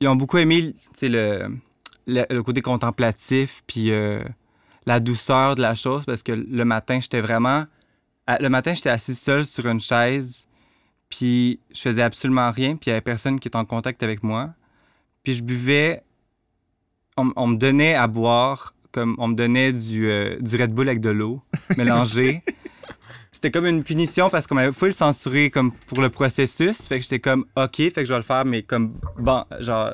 ils 0.00 0.08
ont 0.08 0.16
beaucoup 0.16 0.36
aimé 0.36 0.74
tu 0.92 0.98
sais, 0.98 1.08
le, 1.08 1.48
le, 2.06 2.24
le 2.28 2.42
côté 2.42 2.60
contemplatif, 2.60 3.62
puis 3.66 3.90
euh, 3.90 4.22
la 4.84 5.00
douceur 5.00 5.54
de 5.54 5.62
la 5.62 5.74
chose, 5.74 6.04
parce 6.04 6.22
que 6.22 6.32
le 6.32 6.64
matin, 6.66 6.98
j'étais 7.00 7.22
vraiment... 7.22 7.64
à- 8.26 8.38
Le 8.40 8.50
matin, 8.50 8.74
j'étais 8.74 8.90
assis 8.90 9.14
seul 9.14 9.42
sur 9.46 9.66
une 9.66 9.80
chaise, 9.80 10.46
puis 11.08 11.60
je 11.74 11.80
faisais 11.80 12.02
absolument 12.02 12.50
rien, 12.50 12.72
puis 12.76 12.86
il 12.86 12.88
y 12.90 12.92
avait 12.92 13.00
personne 13.00 13.40
qui 13.40 13.48
était 13.48 13.56
en 13.56 13.64
contact 13.64 14.02
avec 14.02 14.22
moi. 14.22 14.50
Puis 15.22 15.32
je 15.32 15.42
buvais... 15.42 16.02
On, 17.16 17.32
on 17.36 17.46
me 17.48 17.56
donnait 17.56 17.94
à 17.94 18.06
boire, 18.06 18.74
comme 18.92 19.14
on 19.18 19.28
me 19.28 19.34
donnait 19.34 19.72
du, 19.72 20.10
euh, 20.10 20.36
du 20.40 20.56
Red 20.60 20.72
Bull 20.72 20.88
avec 20.88 21.00
de 21.00 21.10
l'eau 21.10 21.42
mélangée. 21.76 22.42
C'était 23.32 23.50
comme 23.50 23.66
une 23.66 23.84
punition 23.84 24.30
parce 24.30 24.46
qu'on 24.46 24.54
m'avait 24.54 24.72
full 24.72 24.94
censuré 24.94 25.50
comme 25.50 25.72
pour 25.72 26.00
le 26.00 26.08
processus. 26.10 26.86
Fait 26.88 26.96
que 26.98 27.02
j'étais 27.02 27.18
comme 27.18 27.44
OK, 27.56 27.76
fait 27.76 27.90
que 27.92 28.04
je 28.04 28.12
vais 28.12 28.18
le 28.18 28.22
faire, 28.24 28.44
mais 28.44 28.62
comme 28.62 28.94
bon, 29.18 29.44
genre 29.60 29.90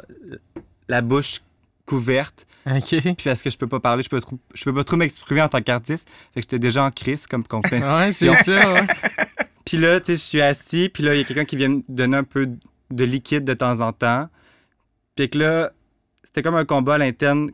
la 0.89 1.01
bouche 1.03 1.41
couverte. 1.87 2.47
OK. 2.67 3.01
Puis 3.01 3.15
parce 3.25 3.43
que 3.43 3.51
je 3.51 3.59
peux 3.59 3.67
pas 3.67 3.81
parler, 3.81 4.03
je 4.05 4.09
peux, 4.09 4.21
trop- 4.21 4.39
je 4.55 4.63
peux 4.65 4.73
pas 4.73 4.85
trop 4.85 4.97
m'exprimer 4.97 5.43
en 5.43 5.49
tant 5.49 5.61
qu'artiste. 5.61 6.09
Fait 6.33 6.41
que 6.41 6.43
j'étais 6.43 6.61
déjà 6.61 6.85
en 6.85 6.91
crise 6.93 7.27
comme 7.27 7.45
contre 7.45 7.71
Ouais, 7.73 8.13
c'est 8.13 8.33
ça, 8.35 8.73
ouais. 8.75 8.87
Puis 9.65 9.77
là, 9.79 9.99
tu 10.01 10.07
sais, 10.07 10.13
je 10.15 10.21
suis 10.23 10.41
assis, 10.43 10.89
puis 10.89 11.03
là, 11.05 11.15
il 11.15 11.19
y 11.19 11.21
a 11.21 11.25
quelqu'un 11.25 11.45
qui 11.45 11.57
vient 11.57 11.69
me 11.69 11.83
donner 11.89 12.17
un 12.17 12.25
peu 12.25 12.49
de 12.91 13.05
liquide 13.05 13.45
de 13.45 13.55
temps 13.55 13.81
en 13.81 13.93
temps. 13.93 14.29
Puis 15.17 15.29
que 15.31 15.39
là, 15.39 15.71
c'était 16.33 16.49
comme 16.49 16.55
un 16.55 16.65
combat 16.65 16.95
à 16.95 16.99
l'interne, 16.99 17.51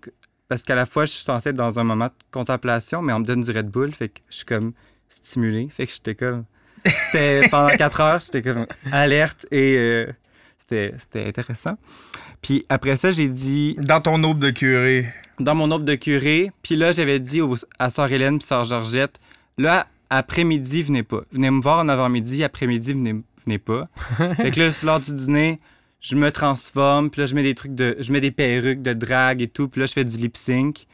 parce 0.46 0.62
qu'à 0.62 0.76
la 0.76 0.86
fois, 0.86 1.04
je 1.04 1.10
suis 1.10 1.24
censé 1.24 1.48
être 1.48 1.56
dans 1.56 1.80
un 1.80 1.84
moment 1.84 2.06
de 2.06 2.12
contemplation, 2.30 3.02
mais 3.02 3.12
on 3.12 3.18
me 3.18 3.24
donne 3.24 3.42
du 3.42 3.50
Red 3.50 3.68
Bull, 3.68 3.90
fait 3.92 4.08
que 4.08 4.20
je 4.30 4.36
suis 4.36 4.44
comme 4.44 4.72
stimulé. 5.08 5.68
Fait 5.68 5.88
que 5.88 5.92
j'étais 5.92 6.14
comme. 6.14 6.44
C'était 6.84 7.48
pendant 7.50 7.76
quatre 7.76 8.00
heures, 8.00 8.20
j'étais 8.20 8.40
comme 8.40 8.66
alerte 8.92 9.46
et 9.50 9.76
euh, 9.76 10.06
c'était 10.58 10.94
c'était 10.96 11.26
intéressant. 11.26 11.76
Puis 12.40 12.64
après 12.68 12.94
ça, 12.94 13.10
j'ai 13.10 13.28
dit 13.28 13.74
Dans 13.80 14.00
ton 14.00 14.22
aube 14.22 14.38
de 14.38 14.50
curé. 14.50 15.12
dans 15.40 15.56
mon 15.56 15.72
ordre 15.72 15.84
de 15.84 15.96
curé. 15.96 16.52
Puis 16.62 16.76
là, 16.76 16.92
j'avais 16.92 17.18
dit 17.18 17.40
à 17.80 17.90
Sœur 17.90 18.12
Hélène 18.12 18.38
puis 18.38 18.46
Sœur 18.46 18.64
Georgette, 18.64 19.18
là, 19.56 19.88
après-midi, 20.08 20.82
venez 20.82 21.02
pas. 21.02 21.22
Venez 21.32 21.50
me 21.50 21.60
voir 21.60 21.80
en 21.80 21.88
avant-midi, 21.88 22.44
après-midi, 22.44 22.92
venez, 22.92 23.16
venez 23.44 23.58
pas. 23.58 23.88
fait 24.36 24.52
que 24.52 24.60
là, 24.60 24.70
l'heure 24.84 25.00
du 25.00 25.12
dîner, 25.12 25.58
je 26.00 26.16
me 26.16 26.30
transforme, 26.30 27.10
puis 27.10 27.20
là, 27.22 27.26
je 27.26 27.34
mets 27.34 27.42
des 27.42 27.54
trucs 27.54 27.74
de... 27.74 27.96
Je 27.98 28.12
mets 28.12 28.20
des 28.20 28.30
perruques 28.30 28.82
de 28.82 28.92
drague 28.92 29.42
et 29.42 29.48
tout, 29.48 29.68
puis 29.68 29.80
là, 29.80 29.86
je 29.86 29.92
fais 29.92 30.04
du 30.04 30.16
lip-sync. 30.16 30.86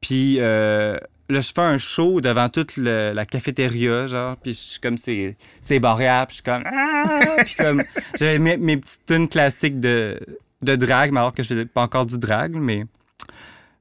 Puis 0.00 0.36
euh, 0.40 0.96
là, 1.28 1.40
je 1.40 1.52
fais 1.54 1.60
un 1.62 1.78
show 1.78 2.20
devant 2.20 2.48
toute 2.48 2.76
le- 2.76 3.12
la 3.12 3.24
cafétéria, 3.26 4.06
genre, 4.06 4.36
puis 4.36 4.52
je 4.52 4.58
suis 4.58 4.80
comme, 4.80 4.96
c'est 4.98 5.36
c'est 5.62 5.78
barrière, 5.78 6.26
puis 6.26 6.34
je 6.38 6.42
suis 6.42 6.42
comme... 6.42 6.64
Ah! 6.66 7.36
Puis 7.44 7.54
comme, 7.56 7.82
j'avais 8.18 8.38
mes, 8.38 8.56
mes 8.56 8.76
petites 8.78 9.06
tunes 9.06 9.28
classiques 9.28 9.78
de, 9.80 10.18
de 10.62 10.76
drague, 10.76 11.12
mais 11.12 11.20
alors 11.20 11.32
que 11.34 11.42
je 11.42 11.48
faisais 11.48 11.64
pas 11.66 11.82
encore 11.82 12.06
du 12.06 12.18
drag, 12.18 12.54
mais... 12.54 12.84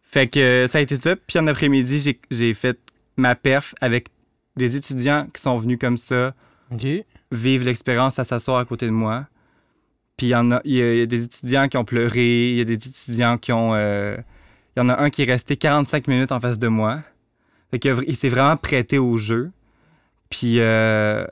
Fait 0.03 0.27
que 0.27 0.65
ça 0.69 0.77
a 0.77 0.81
été 0.81 0.95
ça. 0.95 1.15
Puis 1.15 1.37
en 1.39 1.47
après-midi, 1.47 1.99
j'ai- 1.99 2.19
j'ai 2.31 2.53
fait 2.53 2.79
ma 3.17 3.35
perf 3.35 3.75
avec 3.81 4.07
des 4.55 4.75
étudiants 4.77 5.27
qui 5.33 5.41
sont 5.41 5.57
venus 5.57 5.77
comme 5.77 5.97
ça 5.97 6.33
vivre 7.31 7.65
l'expérience 7.65 8.17
à 8.19 8.23
s'asseoir 8.23 8.59
à 8.59 8.65
côté 8.65 8.85
de 8.85 8.91
moi. 8.91 9.25
Puis 10.17 10.27
il 10.27 10.29
y 10.29 10.35
en 10.35 10.51
a, 10.51 10.61
y 10.65 10.81
a- 10.81 10.93
il 10.93 10.99
y 10.99 11.01
a 11.01 11.05
des 11.05 11.23
étudiants 11.25 11.67
qui 11.67 11.77
ont 11.77 11.83
pleuré, 11.85 12.51
il 12.51 12.57
y 12.57 12.61
a 12.61 12.65
des 12.65 12.73
étudiants 12.75 13.37
qui 13.37 13.51
ont... 13.51 13.73
euh, 13.73 14.15
il 14.75 14.79
y 14.79 14.83
en 14.83 14.89
a 14.89 15.01
un 15.01 15.09
qui 15.09 15.23
est 15.23 15.25
resté 15.25 15.57
45 15.57 16.07
minutes 16.07 16.31
en 16.31 16.39
face 16.39 16.59
de 16.59 16.67
moi. 16.67 17.01
Fait 17.71 17.79
que, 17.79 18.03
il 18.07 18.15
s'est 18.15 18.29
vraiment 18.29 18.55
prêté 18.57 18.97
au 18.97 19.17
jeu. 19.17 19.51
Puis... 20.29 20.59
euh, 20.59 21.25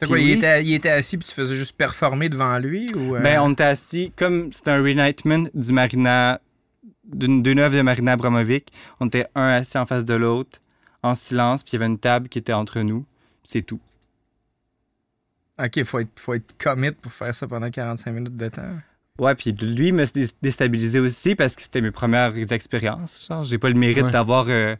C'est 0.00 0.06
quoi, 0.06 0.16
Puis 0.16 0.24
il, 0.26 0.32
était, 0.32 0.64
il 0.64 0.74
était 0.74 0.88
assis 0.90 1.18
puis 1.18 1.28
tu 1.28 1.34
faisais 1.34 1.54
juste 1.56 1.76
performer 1.76 2.28
devant 2.28 2.58
lui 2.58 2.86
ou... 2.94 3.14
euh, 3.16 3.20
Ben, 3.20 3.40
on 3.40 3.52
était 3.52 3.62
assis, 3.64 4.12
comme 4.16 4.50
c'était 4.52 4.70
un 4.70 4.82
reenactment 4.82 5.44
du 5.54 5.72
Marina, 5.72 6.40
d'une 7.04 7.42
d'une 7.42 7.58
œuvre 7.60 7.76
de 7.76 7.82
Marina 7.82 8.12
Abramovic, 8.12 8.72
on 9.00 9.06
était 9.06 9.24
un 9.34 9.48
assis 9.54 9.78
en 9.78 9.84
face 9.84 10.04
de 10.04 10.14
l'autre, 10.14 10.60
en 11.04 11.14
silence, 11.14 11.62
puis 11.62 11.70
il 11.72 11.74
y 11.74 11.76
avait 11.82 11.86
une 11.92 11.98
table 11.98 12.28
qui 12.28 12.38
était 12.38 12.52
entre 12.52 12.80
nous. 12.80 13.04
C'est 13.44 13.62
tout. 13.62 13.80
OK, 15.62 15.84
faut 15.84 15.98
être, 16.00 16.18
faut 16.20 16.34
être 16.34 16.54
commit 16.58 16.90
pour 16.92 17.12
faire 17.12 17.34
ça 17.34 17.46
pendant 17.46 17.70
45 17.70 18.10
minutes 18.12 18.36
de 18.36 18.48
temps. 18.48 18.62
Ouais, 19.18 19.34
puis 19.34 19.52
lui 19.52 19.92
me 19.92 20.04
dé- 20.12 20.28
déstabilisé 20.40 20.98
aussi 20.98 21.34
parce 21.34 21.54
que 21.54 21.62
c'était 21.62 21.80
mes 21.82 21.90
premières 21.90 22.32
expériences. 22.52 23.26
Genre, 23.28 23.44
j'ai 23.44 23.58
pas 23.58 23.68
le 23.68 23.74
mérite 23.74 24.04
Ouais. 24.04 24.10
d'avoir 24.10 24.46
euh, 24.48 24.74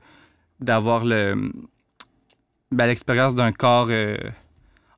d'avoir 0.61 1.05
le 1.05 1.53
ben, 2.71 2.87
l'expérience 2.87 3.35
d'un 3.35 3.53
corps 3.53 3.88
euh, 3.90 4.16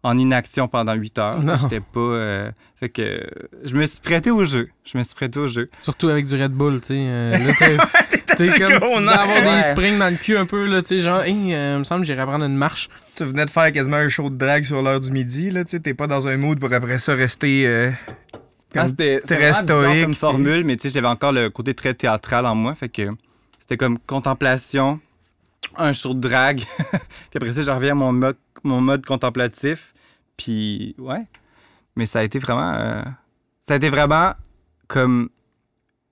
en 0.05 0.17
inaction 0.17 0.69
pendant 0.69 0.95
8 0.95 1.19
heures. 1.19 1.43
Non. 1.43 1.57
J'étais 1.61 1.81
pas 1.81 1.99
euh, 2.01 2.51
fait 2.77 2.89
que 2.89 3.27
je 3.65 3.77
me 3.77 3.85
suis 3.85 4.01
prêté 4.01 4.31
au 4.31 4.45
jeu. 4.45 4.69
Je 4.85 4.97
me 4.97 5.03
suis 5.03 5.15
prêté 5.15 5.41
au 5.41 5.49
jeu. 5.49 5.69
Surtout 5.83 6.09
avec 6.09 6.27
du 6.27 6.41
Red 6.41 6.53
Bull, 6.53 6.81
tu 6.81 6.95
sais. 6.95 7.77
là, 8.39 8.45
tu 8.45 8.45
sais, 8.45 8.53
tu 8.53 8.59
sais, 8.59 8.67
sur 8.67 8.69
le 8.69 8.81
comme 8.81 8.89
tu 8.99 9.05
dois 9.05 9.13
avoir 9.15 9.37
Ouais. 9.37 9.57
des 9.57 9.63
springs 9.63 9.99
dans 9.99 10.11
le 10.11 10.17
cul 10.17 10.37
un 10.37 10.47
peu, 10.47 10.67
là, 10.67 10.83
tu 10.83 10.89
sais, 10.89 10.99
genre, 11.01 11.23
hey, 11.23 11.55
euh, 11.55 11.79
me 11.79 11.85
semble 11.85 12.03
que 12.03 12.07
j'irais 12.07 12.27
prendre 12.27 12.45
une 12.45 12.57
marche. 12.57 12.89
Tu 13.15 13.25
venais 13.25 13.45
de 13.45 13.51
faire 13.51 13.71
quasiment 13.73 13.97
un 13.97 14.09
show 14.09 14.31
de 14.31 14.37
drague 14.37 14.65
sur 14.65 14.83
l'heure 14.83 15.01
du 15.01 15.11
midi, 15.13 15.51
là, 15.51 15.65
tu 15.65 15.73
sais, 15.73 15.81
t'es 15.81 15.95
pas 15.95 16.07
dans 16.07 16.27
un 16.29 16.37
mood 16.37 16.59
pour 16.59 16.73
après 16.73 16.99
ça 16.99 17.15
rester... 17.15 17.67
euh, 17.67 17.91
Ah, 18.33 18.39
comme- 18.81 18.87
c'était 18.89 19.21
bizarre 19.21 19.55
stoïque, 19.57 20.03
comme 20.05 20.15
formule, 20.15 20.65
mais 20.65 20.77
tu 20.77 20.89
sais, 20.89 20.95
j'avais 20.95 21.07
encore 21.09 21.33
le 21.33 21.49
côté 21.51 21.75
très 21.75 21.95
théâtral 21.95 22.45
en 22.47 22.55
moi. 22.55 22.75
Fait 22.75 22.89
que 22.89 23.03
c'était 23.59 23.77
comme 23.77 23.99
contemplation, 24.01 24.99
un 25.77 25.93
show 25.93 26.13
de 26.15 26.21
drague. 26.21 26.63
puis 26.91 27.37
après 27.37 27.53
ça, 27.53 27.63
je 27.63 27.71
reviens 27.71 27.93
à 27.93 27.95
mon 27.95 28.13
mode, 28.13 28.37
mon 28.65 28.81
mode 28.81 29.07
contemplatif. 29.07 29.95
Puis, 30.37 30.97
ouais. 30.99 31.23
Mais 31.97 32.07
ça 32.07 32.19
a 32.19 32.23
été 32.25 32.41
vraiment. 32.41 32.75
euh, 32.75 33.03
ça 33.67 33.75
a 33.75 33.77
été 33.77 33.89
vraiment 33.91 34.33
comme 34.89 35.29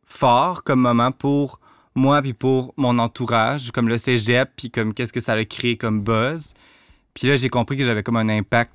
fort 0.07 0.63
comme 0.63 0.81
moment 0.81 1.11
pour 1.13 1.59
moi 1.94 2.22
puis 2.22 2.33
pour 2.33 2.74
mon 2.76 2.98
entourage, 2.98 3.70
comme 3.70 3.88
le 3.88 3.98
cégep, 3.98 4.50
puis 4.57 4.70
comme 4.70 4.94
qu'est-ce 4.94 5.12
que 5.12 5.20
ça 5.20 5.33
a 5.33 5.44
créé 5.44 5.76
comme 5.76 6.02
buzz. 6.02 6.55
Puis 7.14 7.26
là, 7.28 7.37
j'ai 7.37 7.48
compris 7.48 7.76
que 7.76 7.85
j'avais 7.85 8.02
comme 8.02 8.16
un 8.16 8.28
impact 8.28 8.72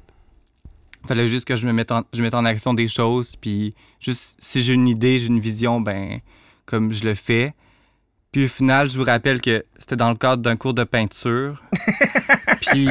fallait 1.08 1.28
juste 1.28 1.46
que 1.46 1.56
je 1.56 1.66
me 1.66 1.74
mette 1.74 1.92
en, 1.92 2.04
je 2.14 2.22
mette 2.22 2.34
en 2.34 2.46
action 2.46 2.74
des 2.74 2.88
choses, 2.88 3.36
puis 3.36 3.74
juste 4.00 4.36
si 4.40 4.62
j'ai 4.62 4.74
une 4.74 4.88
idée, 4.88 5.18
j'ai 5.18 5.28
une 5.28 5.40
vision, 5.40 5.82
ben 5.82 6.20
comme 6.66 6.92
je 6.92 7.06
le 7.06 7.16
fais. 7.16 7.54
Puis 8.32 8.46
au 8.46 8.50
final, 8.50 8.90
je 8.90 8.98
vous 8.98 9.06
rappelle 9.06 9.42
que 9.42 9.66
c'était 9.80 9.96
dans 9.96 10.10
le 10.10 10.16
cadre 10.16 10.42
d'un 10.44 10.58
cours 10.58 10.74
de 10.74 10.84
peinture. 10.84 11.64
puis 12.62 12.90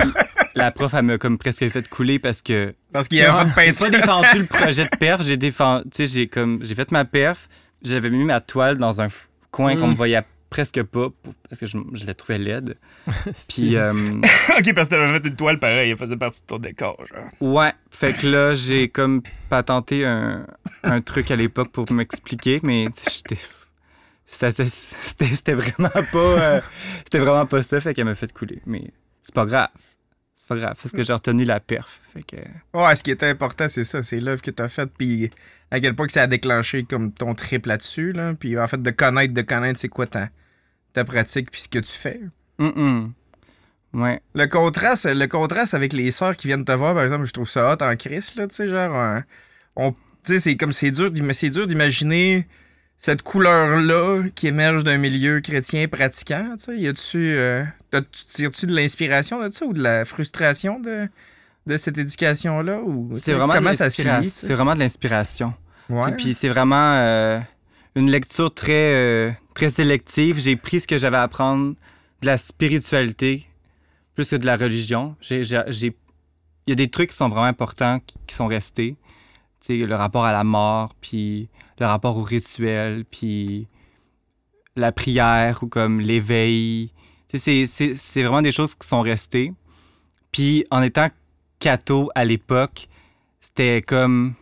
la 0.55 0.71
prof, 0.71 0.95
elle 0.95 1.03
m'a 1.05 1.19
comme 1.19 1.37
presque 1.37 1.69
fait 1.69 1.89
couler 1.89 2.19
parce 2.19 2.41
que 2.41 2.75
Parce 2.93 3.07
qu'il 3.07 3.19
y 3.19 3.21
avait 3.21 3.33
pas 3.33 3.45
de 3.45 3.51
j'ai 3.51 3.55
pas 3.55 3.63
peinture. 3.63 3.91
défendu 3.91 4.39
le 4.39 4.47
projet 4.47 4.85
de 4.85 4.97
perf, 4.97 5.23
j'ai 5.23 5.37
défendu, 5.37 5.85
tu 5.91 5.97
sais, 5.97 6.07
j'ai 6.07 6.27
comme 6.27 6.61
j'ai 6.63 6.75
fait 6.75 6.91
ma 6.91 7.05
perf, 7.05 7.49
j'avais 7.83 8.09
mis 8.09 8.25
ma 8.25 8.41
toile 8.41 8.79
dans 8.79 9.01
un 9.01 9.09
coin 9.57 9.77
qu'on 9.77 9.87
Mm. 9.87 9.91
me 9.91 9.95
voyait 9.97 10.23
presque 10.51 10.83
pas 10.85 11.09
parce 11.49 11.61
que 11.61 11.67
je, 11.67 11.77
je 11.95 12.07
la 12.07 12.15
trouvais 12.15 12.39
laide. 12.39 12.77
Puis 13.49 13.77
euh, 13.77 13.93
OK, 14.59 14.75
parce 14.75 14.89
que 14.89 14.95
t'avais 14.95 15.07
fait 15.21 15.27
une 15.29 15.37
toile 15.37 15.59
pareille, 15.59 15.91
elle 15.91 15.97
faisait 15.99 16.17
partie 16.17 16.41
de 16.41 16.47
ton 16.47 16.59
décor, 16.59 16.97
genre. 17.07 17.25
Ouais, 17.41 17.73
fait 17.91 18.13
que 18.15 18.27
là, 18.27 18.55
j'ai 18.55 18.89
comme 18.89 19.23
patenté 19.51 20.05
un, 20.07 20.47
un 20.83 21.01
truc 21.01 21.31
à 21.31 21.37
l'époque 21.37 21.73
pour 21.73 21.91
m'expliquer, 21.93 22.61
mais 22.63 22.87
j'étais. 23.13 23.41
C'était 24.29 24.51
c'était- 24.69 25.27
c'était 25.27 25.55
vraiment 25.55 25.89
pas. 26.13 26.19
euh, 26.19 26.61
c'était 27.05 27.19
vraiment 27.21 27.47
pas 27.47 27.63
ça, 27.63 27.81
fait 27.81 27.95
qu'elle 27.95 28.07
m'a 28.07 28.15
fait 28.17 28.33
couler. 28.33 28.61
Mais 28.67 28.83
c'est 29.23 29.35
pas 29.35 29.47
grave. 29.47 29.69
Grave, 30.55 30.77
parce 30.81 30.95
que 30.95 31.03
j'ai 31.03 31.13
retenu 31.13 31.45
la 31.45 31.59
perf. 31.59 32.01
Fait 32.13 32.23
que... 32.23 32.37
Ouais, 32.79 32.95
ce 32.95 33.03
qui 33.03 33.11
était 33.11 33.29
important, 33.29 33.67
c'est 33.69 33.85
ça, 33.85 34.03
c'est 34.03 34.21
l'œuvre 34.21 34.43
que 34.43 34.51
tu 34.51 34.63
as 34.63 34.69
faite, 34.69 34.91
puis 34.97 35.31
à 35.71 35.81
quel 35.81 35.97
point 35.97 36.07
que 36.07 36.13
ça 36.13 36.23
a 36.23 36.27
déclenché 36.27 36.85
comme 36.85 37.13
ton 37.13 37.35
trip 37.35 37.67
là-dessus, 37.67 38.13
là. 38.13 38.35
Puis 38.39 38.59
en 38.59 38.67
fait, 38.67 38.81
de 38.81 38.91
connaître, 38.91 39.35
de 39.35 39.43
connaître 39.43 39.81
c'est 39.81 39.89
quoi 39.89 40.07
ta, 40.07 40.29
ta 40.93 41.05
pratique, 41.05 41.51
puis 41.51 41.63
ce 41.63 41.69
que 41.69 41.81
tu 41.81 41.93
fais. 41.93 42.21
Hum, 42.59 42.73
hum. 42.77 43.13
Ouais. 43.93 44.21
Le 44.35 44.47
contraste, 44.47 45.07
le 45.07 45.27
contraste 45.27 45.75
avec 45.75 45.93
les 45.93 46.11
sœurs 46.11 46.37
qui 46.37 46.49
viennent 46.49 46.65
te 46.65 46.73
voir, 46.73 46.95
par 46.95 47.03
exemple, 47.03 47.25
je 47.25 47.33
trouve 47.33 47.49
ça 47.49 47.73
hot 47.73 47.83
en 47.83 47.97
crise, 47.97 48.37
là, 48.37 48.47
tu 48.47 48.55
sais, 48.55 48.69
genre, 48.69 48.95
euh, 48.95 49.21
on, 49.75 49.93
tu 49.93 49.99
sais, 50.35 50.41
c'est 50.41 50.57
comme, 50.57 50.73
c'est 50.73 50.91
dur, 50.91 51.11
c'est 51.33 51.51
dur 51.51 51.67
d'imaginer 51.67 52.47
cette 52.99 53.23
couleur-là 53.23 54.25
qui 54.35 54.47
émerge 54.49 54.83
d'un 54.85 54.99
milieu 54.99 55.41
chrétien 55.41 55.87
pratiquant, 55.89 56.55
tu 56.59 56.65
sais, 56.65 56.79
y 56.79 56.89
a-tu, 56.89 57.19
euh, 57.37 57.63
tu 57.93 58.25
tires-tu 58.31 58.67
de 58.67 58.75
l'inspiration 58.75 59.47
de 59.47 59.53
ça 59.53 59.67
ou 59.67 59.73
de 59.73 59.83
la 59.83 60.05
frustration 60.05 60.81
de, 60.81 61.09
de 61.67 61.77
cette 61.77 61.99
éducation-là, 61.99 62.81
ou 62.81 63.11
C'est 63.15 63.33
vraiment, 63.35 63.53
de 63.55 63.59
comment 63.59 63.75
ça 63.75 63.91
se 63.91 64.03
l'inspira- 64.03 64.21
lit, 64.21 64.31
tu 64.31 64.35
sais? 64.37 64.47
c'est 64.49 64.55
vraiment 64.55 64.75
de 64.75 64.81
l'inspiration. 64.81 65.53
Puis 66.17 66.35
c'est 66.39 66.49
vraiment 66.49 66.95
euh, 66.97 67.39
une 67.95 68.11
lecture 68.11 68.53
très, 68.53 68.93
euh, 68.95 69.31
très 69.55 69.71
sélective. 69.71 70.39
J'ai 70.41 70.57
pris 70.57 70.81
ce 70.81 70.87
que 70.89 70.99
j'avais 70.99 71.17
à 71.19 71.23
apprendre 71.23 71.75
de 72.23 72.27
la 72.27 72.39
spiritualité 72.39 73.47
plus 74.17 74.29
que 74.31 74.37
de 74.37 74.47
la 74.47 74.57
religion. 74.57 75.15
J'ai, 75.21 75.43
Il 75.43 75.93
y 76.67 76.73
a 76.73 76.75
des 76.75 76.89
trucs 76.89 77.11
qui 77.11 77.17
sont 77.17 77.29
vraiment 77.29 77.45
importants 77.47 78.01
qui, 78.05 78.17
qui 78.27 78.35
sont 78.35 78.47
restés. 78.49 78.97
Tu 79.65 79.81
sais, 79.81 79.87
le 79.87 79.95
rapport 79.95 80.25
à 80.25 80.33
la 80.33 80.43
mort, 80.43 80.95
puis 81.01 81.49
le 81.79 81.87
rapport 81.87 82.17
au 82.17 82.23
rituel, 82.23 83.05
puis 83.05 83.69
la 84.77 84.93
prière 84.93 85.63
ou 85.63 85.69
comme 85.69 86.01
l'éveil. 86.01 86.93
C'est, 87.33 87.67
vraiment 88.23 88.43
des 88.43 88.53
choses 88.53 88.75
qui 88.75 88.87
sont 88.87 89.03
restées. 89.03 89.53
Puis 90.33 90.65
en 90.71 90.83
étant 90.83 91.09
catho 91.59 92.11
à 92.15 92.25
l'époque, 92.25 92.89
c'était 93.41 93.83
comme 93.83 94.35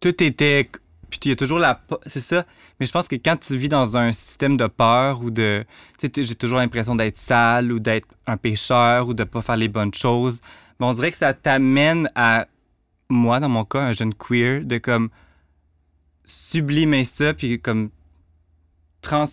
tout 0.00 0.22
était. 0.22 0.68
Puis 1.10 1.20
il 1.24 1.28
y 1.30 1.32
a 1.32 1.36
toujours 1.36 1.58
la. 1.58 1.80
C'est 2.06 2.20
ça. 2.20 2.44
Mais 2.78 2.86
je 2.86 2.92
pense 2.92 3.08
que 3.08 3.16
quand 3.16 3.36
tu 3.36 3.56
vis 3.56 3.68
dans 3.68 3.96
un 3.96 4.12
système 4.12 4.56
de 4.56 4.66
peur 4.66 5.22
ou 5.22 5.30
de. 5.30 5.64
J'ai 6.02 6.34
toujours 6.34 6.58
l'impression 6.58 6.94
d'être 6.94 7.16
sale 7.16 7.72
ou 7.72 7.78
d'être 7.78 8.08
un 8.26 8.36
pécheur 8.36 9.08
ou 9.08 9.14
de 9.14 9.24
pas 9.24 9.40
faire 9.40 9.56
les 9.56 9.68
bonnes 9.68 9.94
choses. 9.94 10.40
Mais 10.78 10.86
on 10.86 10.92
dirait 10.92 11.10
que 11.10 11.16
ça 11.16 11.32
t'amène 11.32 12.08
à. 12.14 12.46
Moi, 13.08 13.40
dans 13.40 13.48
mon 13.48 13.64
cas, 13.64 13.80
un 13.82 13.92
jeune 13.92 14.14
queer, 14.14 14.62
de 14.64 14.78
comme. 14.78 15.10
sublimer 16.24 17.04
ça, 17.04 17.34
puis 17.34 17.60
comme. 17.60 17.90
trans. 19.02 19.26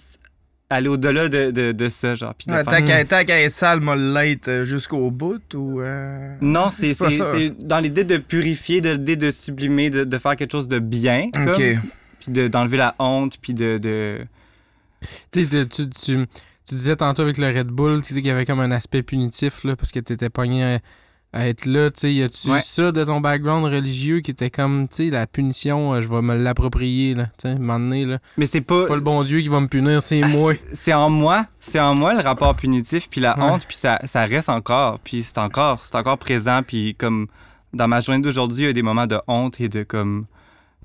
aller 0.70 0.88
au-delà 0.88 1.28
de, 1.28 1.52
de, 1.52 1.72
de 1.74 1.90
ça, 1.90 2.16
genre. 2.16 2.34
Puis 2.36 2.48
de 2.48 2.54
Ouais, 2.54 2.64
Tant 2.64 3.24
qu'à 3.26 3.42
être 3.42 3.52
sale, 3.52 3.82
m'a 3.82 3.96
l'être 3.96 4.48
euh, 4.48 4.64
jusqu'au 4.64 5.12
bout, 5.12 5.42
ou... 5.54 5.82
euh, 5.82 6.36
Non, 6.42 6.70
c'est 6.72 6.94
C'est 6.94 7.04
pas 7.04 7.12
c'est- 7.12 7.18
ça. 7.18 7.32
c'est 7.34 7.50
dans 7.68 7.80
l'idée 7.80 8.04
de 8.06 8.18
purifier, 8.18 8.80
de 8.80 8.92
l'idée 8.92 9.18
de 9.18 9.32
sublimer, 9.32 9.90
de, 9.90 10.04
de 10.06 10.18
faire 10.18 10.36
quelque 10.38 10.52
chose 10.54 10.68
de 10.70 10.80
bien, 10.80 11.30
comme, 11.34 11.50
OK. 11.50 11.62
puis 12.22 12.32
de- 12.32 12.48
d'enlever 12.48 12.78
la 12.78 12.96
honte, 13.00 13.38
puis 13.42 13.54
de, 13.54 13.78
de... 13.80 14.26
Tu, 15.32 15.44
sais, 15.44 15.66
tu, 15.68 15.90
tu, 15.90 15.90
tu- 15.90 16.28
tu 16.68 16.76
disais 16.76 16.96
tantôt 16.96 17.24
avec 17.24 17.38
le 17.38 17.48
Red 17.48 17.68
Bull 17.68 18.02
tu 18.02 18.14
sais, 18.14 18.22
qu'il 18.22 18.28
y 18.28 18.30
avait 18.30 18.46
comme 18.46 18.60
un 18.62 18.72
aspect 18.72 19.04
punitif 19.04 19.64
là, 19.66 19.76
parce 19.76 19.92
que 19.92 20.00
tu 20.00 20.14
étais 20.14 20.30
pogné 20.30 20.64
à, 20.64 20.80
à 21.34 21.48
être 21.48 21.66
là. 21.66 21.90
Tu 21.90 22.00
sais, 22.02 22.14
y 22.14 22.22
a-tu 22.24 22.50
Ouais. 22.50 22.60
ça 22.60 22.92
de 22.92 23.04
ton 23.06 23.22
background 23.22 23.64
religieux 23.66 24.20
qui 24.20 24.32
était 24.32 24.50
comme, 24.50 24.88
tu 24.88 24.96
sais, 24.96 25.10
la 25.10 25.28
punition, 25.28 25.94
euh, 25.94 26.02
je 26.02 26.08
vais 26.08 26.22
me 26.22 26.36
l'approprier, 26.36 27.14
là, 27.14 27.28
tu 27.38 27.48
sais, 27.50 27.56
donné, 27.56 28.06
là. 28.06 28.20
Mais 28.38 28.46
c'est 28.46 28.62
pas... 28.62 28.76
C'est 28.78 28.88
pas 28.88 28.96
le 28.96 29.02
bon 29.02 29.24
Dieu 29.24 29.40
qui 29.42 29.48
va 29.48 29.60
me 29.62 29.68
punir, 29.68 30.02
c'est 30.02 30.22
Ah, 30.24 30.28
moi. 30.28 30.54
c'est- 30.74 30.94
en 30.94 31.10
moi, 31.10 31.46
c'est 31.60 31.80
en 31.80 31.96
moi 31.96 32.14
le 32.14 32.20
rapport 32.22 32.56
punitif, 32.56 33.08
puis 33.10 33.22
la 33.22 33.38
Ouais. 33.38 33.44
honte, 33.46 33.66
puis 33.66 33.78
ça, 33.78 34.00
ça 34.06 34.26
reste 34.26 34.50
encore, 34.50 35.00
puis 35.00 35.24
c'est 35.24 35.38
encore, 35.38 35.84
c'est 35.86 35.96
encore 35.96 36.18
présent, 36.18 36.62
puis 36.68 36.96
comme 36.96 37.28
dans 37.74 37.88
ma 37.88 38.02
journée 38.02 38.22
d'aujourd'hui, 38.22 38.64
il 38.64 38.68
y 38.68 38.70
a 38.70 38.74
des 38.74 38.82
moments 38.84 39.08
de 39.08 39.18
honte 39.28 39.62
et 39.62 39.70
de 39.70 39.84
comme... 39.84 40.26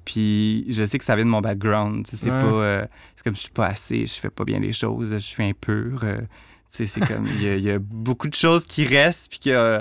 Puis 0.04 0.64
je 0.72 0.84
sais 0.84 0.98
que 0.98 1.04
ça 1.04 1.16
vient 1.16 1.24
de 1.24 1.30
mon 1.30 1.40
background, 1.40 2.04
tu 2.04 2.12
sais, 2.12 2.16
c'est 2.16 2.30
Ouais. 2.30 2.40
pas... 2.40 2.46
euh, 2.46 2.86
c'est 3.16 3.24
comme 3.24 3.34
je 3.34 3.40
suis 3.40 3.50
pas 3.50 3.66
assez, 3.66 4.06
je 4.06 4.14
fais 4.14 4.30
pas 4.30 4.44
bien 4.44 4.60
les 4.60 4.70
choses, 4.72 5.10
je 5.12 5.18
suis 5.18 5.42
impur, 5.42 6.00
euh, 6.04 6.18
tu 6.20 6.26
sais, 6.70 6.86
c'est 6.86 7.00
comme... 7.00 7.26
Il 7.40 7.42
y, 7.58 7.62
y 7.62 7.70
a 7.72 7.78
beaucoup 7.80 8.28
de 8.28 8.34
choses 8.34 8.64
qui 8.66 8.84
restent, 8.84 9.28
puis 9.28 9.40
que 9.40 9.80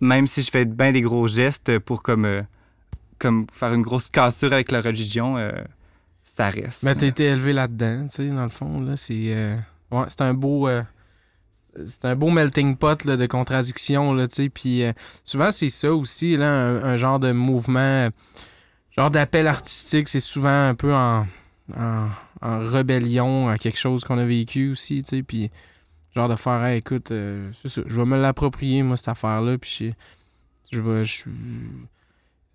même 0.00 0.26
si 0.26 0.42
je 0.42 0.50
fais 0.50 0.64
bien 0.64 0.92
des 0.92 1.02
gros 1.02 1.28
gestes 1.28 1.78
pour 1.80 2.02
comme... 2.02 2.24
euh, 2.24 2.42
comme 3.18 3.46
faire 3.52 3.72
une 3.72 3.82
grosse 3.82 4.10
cassure 4.10 4.52
avec 4.52 4.70
la 4.72 4.80
religion, 4.80 5.38
euh, 5.38 5.52
ça 6.24 6.50
reste. 6.50 6.82
Mais 6.82 6.94
t'as 6.94 7.06
été 7.06 7.24
élevé 7.24 7.52
là-dedans, 7.52 8.02
tu 8.08 8.16
sais, 8.16 8.28
dans 8.28 8.42
le 8.42 8.48
fond, 8.48 8.80
là, 8.80 8.96
c'est... 8.96 9.32
euh, 9.34 9.56
Ouais, 9.90 10.04
c'est 10.08 10.22
un 10.22 10.34
beau... 10.34 10.68
euh, 10.68 10.82
C'est 11.86 12.04
un 12.04 12.16
beau 12.16 12.30
melting 12.30 12.76
pot 12.76 13.06
de 13.06 13.26
contradictions, 13.26 14.12
là, 14.14 14.26
tu 14.26 14.34
sais, 14.34 14.48
puis 14.48 14.82
euh, 14.82 14.92
souvent, 15.24 15.50
c'est 15.52 15.68
ça 15.68 15.92
aussi, 15.94 16.36
un, 16.40 16.96
genre 16.96 17.20
de 17.20 17.32
mouvement, 17.32 18.08
genre 18.96 19.10
d'appel 19.10 19.46
artistique, 19.46 20.08
c'est 20.08 20.20
souvent 20.20 20.68
un 20.68 20.74
peu 20.74 20.92
en, 20.94 21.26
en, 21.76 22.08
rébellion 22.42 23.48
à 23.48 23.58
quelque 23.58 23.78
chose 23.78 24.04
qu'on 24.04 24.18
a 24.18 24.24
vécu 24.24 24.70
aussi, 24.72 25.02
puis 25.26 25.50
genre 26.14 26.28
de 26.28 26.36
faire, 26.36 26.64
Hey, 26.64 26.78
écoute, 26.78 27.10
euh, 27.10 27.50
c'est 27.52 27.68
ça, 27.68 27.82
je 27.86 27.96
vais 27.96 28.04
me 28.06 28.20
l'approprier, 28.20 28.82
moi, 28.82 28.96
cette 28.96 29.08
affaire-là, 29.08 29.58
puis 29.58 29.94
je, 30.70 30.76
je 30.76 30.80
vais... 30.80 31.04
je- 31.04 31.24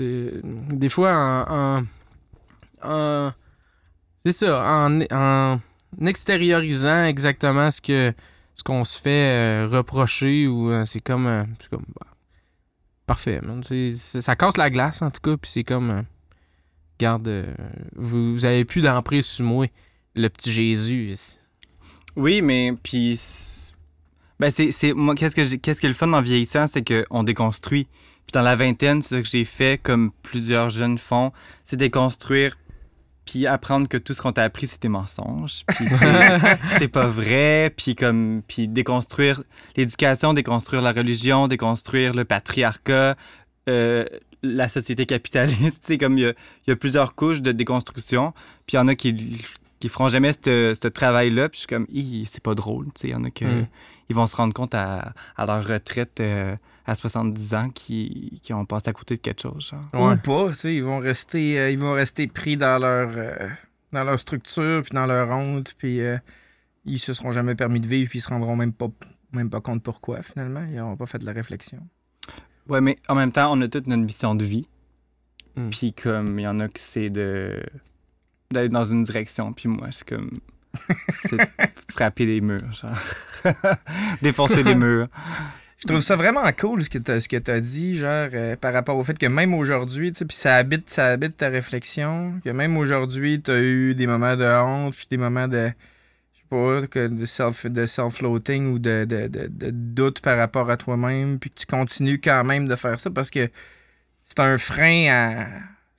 euh, 0.01 0.41
des 0.43 0.89
fois, 0.89 1.45
en... 1.49 1.83
en- 2.83 3.31
c'est 4.25 4.31
ça, 4.33 4.63
en, 4.63 4.99
en 5.11 5.59
extériorisant 6.05 7.05
exactement 7.05 7.71
ce 7.71 7.81
que 7.81 8.13
ce 8.55 8.63
qu'on 8.63 8.83
se 8.83 8.99
fait 9.01 9.63
euh, 9.63 9.67
reprocher 9.67 10.47
ou 10.47 10.69
c'est 10.85 10.99
comme 10.99 11.47
c'est 11.59 11.69
comme 11.69 11.85
bah, 11.99 12.07
parfait 13.07 13.39
ça 13.95 14.35
casse 14.35 14.57
la 14.57 14.69
glace 14.69 15.01
en 15.01 15.09
tout 15.09 15.21
cas 15.21 15.37
puis 15.37 15.49
c'est 15.49 15.63
comme 15.63 16.03
garde 16.99 17.47
vous, 17.95 18.45
avez 18.45 18.65
plus 18.65 18.81
d'emprise 18.81 19.25
sur 19.25 19.45
moi 19.45 19.65
le 20.15 20.27
petit 20.27 20.51
Jésus 20.51 21.13
Oui, 22.15 22.41
mais 22.41 22.73
puis 22.83 23.15
ben 24.39 24.51
c'est 24.51 24.71
c'est 24.71 24.93
moi 24.93 25.15
qu'est-ce 25.15 25.35
que 25.35 25.43
j'ai- 25.43 25.57
qu'est-ce 25.57 25.79
qui 25.79 25.85
est 25.85 25.89
le 25.89 25.95
fun 25.95 26.11
en 26.13 26.21
vieillissant, 26.21 26.67
c'est 26.67 26.83
que 26.83 27.05
on 27.09 27.23
déconstruit. 27.23 27.85
Puis 28.25 28.31
dans 28.33 28.41
la 28.41 28.55
vingtaine, 28.55 29.01
c'est 29.01 29.15
ça 29.15 29.21
que 29.21 29.27
j'ai 29.27 29.43
fait 29.45 29.79
comme 29.81 30.11
plusieurs 30.23 30.69
jeunes 30.69 30.97
font, 30.97 31.31
c'est 31.63 31.77
déconstruire 31.77 32.57
puis 33.25 33.45
apprendre 33.45 33.87
que 33.87 33.97
tout 33.97 34.13
ce 34.13 34.21
qu'on 34.21 34.31
t'a 34.31 34.43
appris 34.43 34.65
c'était 34.67 34.87
mensonge, 34.89 35.63
puis 35.67 35.85
c'est- 35.87 36.57
c'est 36.79 36.87
pas 36.87 37.07
vrai, 37.07 37.71
puis 37.75 37.95
comme 37.95 38.41
puis 38.47 38.67
déconstruire 38.67 39.43
l'éducation, 39.75 40.33
déconstruire 40.33 40.81
la 40.81 40.91
religion, 40.93 41.47
déconstruire 41.47 42.13
le 42.13 42.25
patriarcat, 42.25 43.15
euh, 43.67 44.05
la 44.41 44.67
société 44.69 45.05
capitaliste, 45.05 45.79
c'est 45.85 45.97
comme 45.97 46.17
il 46.17 46.21
y, 46.21 46.25
a- 46.27 46.33
il 46.65 46.69
y 46.69 46.71
a 46.71 46.75
plusieurs 46.75 47.13
couches 47.15 47.41
de 47.41 47.51
déconstruction, 47.51 48.31
puis 48.65 48.75
il 48.75 48.77
y 48.77 48.79
en 48.79 48.87
a 48.87 48.95
qui 48.95 49.15
qui 49.79 49.87
feront 49.89 50.09
jamais 50.09 50.31
ce 50.33 50.73
ce 50.81 50.87
travail-là. 50.89 51.47
Puis 51.49 51.57
je 51.57 51.59
suis 51.59 51.67
comme, 51.67 51.87
c'est 52.25 52.43
pas 52.43 52.53
drôle. 52.53 52.87
tu 52.87 52.91
sais. 53.01 53.07
Il 53.07 53.11
y 53.11 53.15
en 53.15 53.23
a 53.23 53.29
Mm. 53.61 53.67
Ils 54.09 54.15
vont 54.15 54.27
se 54.27 54.35
rendre 54.35 54.53
compte 54.53 54.73
à, 54.75 55.13
à 55.37 55.45
leur 55.45 55.65
retraite 55.65 56.19
euh, 56.19 56.55
à 56.89 56.95
70 56.95 57.53
ans 57.53 57.69
qui, 57.69 58.39
qui 58.41 58.53
ont 58.53 58.65
passé 58.65 58.89
à 58.89 58.93
côté 58.93 59.15
de 59.15 59.21
quelque 59.21 59.41
chose. 59.41 59.71
Genre. 59.71 60.11
Ou 60.11 60.15
pas, 60.17 60.49
tu 60.49 60.55
sais, 60.55 60.75
ils 60.75 60.83
vont 60.83 60.99
rester, 60.99 61.59
euh, 61.59 61.69
ils 61.69 61.77
vont 61.77 61.93
rester 61.93 62.27
pris 62.27 62.57
dans 62.57 62.79
leur, 62.79 63.09
euh, 63.15 63.47
dans 63.91 64.03
leur 64.03 64.19
structure, 64.19 64.81
puis 64.81 64.91
dans 64.93 65.05
leur 65.05 65.29
honte, 65.29 65.75
puis 65.77 66.01
euh, 66.01 66.17
ils 66.85 66.99
se 66.99 67.13
seront 67.13 67.31
jamais 67.31 67.55
permis 67.55 67.79
de 67.79 67.87
vivre, 67.87 68.09
puis 68.09 68.19
ils 68.19 68.21
se 68.23 68.29
rendront 68.29 68.55
même 68.55 68.73
pas, 68.73 68.89
même 69.31 69.49
pas 69.49 69.61
compte 69.61 69.83
pourquoi, 69.83 70.21
finalement. 70.21 70.65
Ils 70.69 70.77
n'auront 70.77 70.97
pas 70.97 71.05
fait 71.05 71.19
de 71.19 71.25
la 71.25 71.33
réflexion. 71.33 71.79
Ouais, 72.67 72.81
mais 72.81 72.97
en 73.07 73.15
même 73.15 73.31
temps, 73.31 73.51
on 73.55 73.61
a 73.61 73.67
toute 73.67 73.87
notre 73.87 74.03
mission 74.03 74.35
de 74.35 74.45
vie. 74.45 74.67
Mm. 75.55 75.69
Puis 75.69 75.93
comme 75.93 76.39
il 76.39 76.43
y 76.43 76.47
en 76.47 76.59
a 76.59 76.67
qui 76.67 76.81
c'est 76.81 77.09
de 77.09 77.61
d'aller 78.51 78.69
dans 78.69 78.83
une 78.83 79.03
direction, 79.03 79.53
puis 79.53 79.69
moi, 79.69 79.89
c'est 79.91 80.07
comme 80.07 80.39
c'est 81.29 81.37
frapper 81.91 82.25
des 82.25 82.41
murs, 82.41 82.71
genre. 82.73 82.97
Défoncer 84.21 84.63
des 84.63 84.75
murs. 84.75 85.07
Je 85.81 85.87
trouve 85.87 86.01
ça 86.01 86.17
vraiment 86.17 86.43
cool 86.59 86.83
ce 86.83 86.89
que 86.89 86.97
tu 86.97 87.11
ce 87.21 87.51
as 87.51 87.59
dit, 87.61 87.95
genre, 87.97 88.27
euh, 88.33 88.55
par 88.57 88.73
rapport 88.73 88.97
au 88.97 89.03
fait 89.03 89.17
que 89.17 89.25
même 89.27 89.53
aujourd'hui, 89.53 90.11
tu 90.11 90.17
sais, 90.19 90.25
puis 90.25 90.35
ça 90.35 90.55
habite, 90.57 90.89
ça 90.89 91.05
habite 91.07 91.37
ta 91.37 91.47
réflexion, 91.47 92.39
que 92.43 92.49
même 92.49 92.75
aujourd'hui, 92.77 93.41
tu 93.41 93.49
as 93.51 93.59
eu 93.61 93.95
des 93.95 94.05
moments 94.05 94.35
de 94.35 94.43
honte, 94.45 94.93
puis 94.93 95.07
des 95.09 95.17
moments 95.17 95.47
de, 95.47 95.71
je 96.33 96.39
sais 96.39 96.45
pas, 96.89 97.07
de 97.07 97.25
self 97.25 97.65
de 97.65 97.85
self-floating 97.85 98.73
ou 98.73 98.77
de, 98.79 99.05
de, 99.05 99.27
de- 99.27 99.47
de 99.47 99.71
doute 99.71 100.19
par 100.19 100.37
rapport 100.37 100.69
à 100.69 100.75
toi-même, 100.75 101.39
puis 101.39 101.49
que 101.49 101.55
tu 101.59 101.65
continues 101.65 102.19
quand 102.21 102.43
même 102.43 102.67
de 102.67 102.75
faire 102.75 102.99
ça 102.99 103.09
parce 103.09 103.29
que 103.29 103.49
c'est 104.25 104.39
un 104.41 104.57
frein 104.57 105.07
à. 105.09 105.45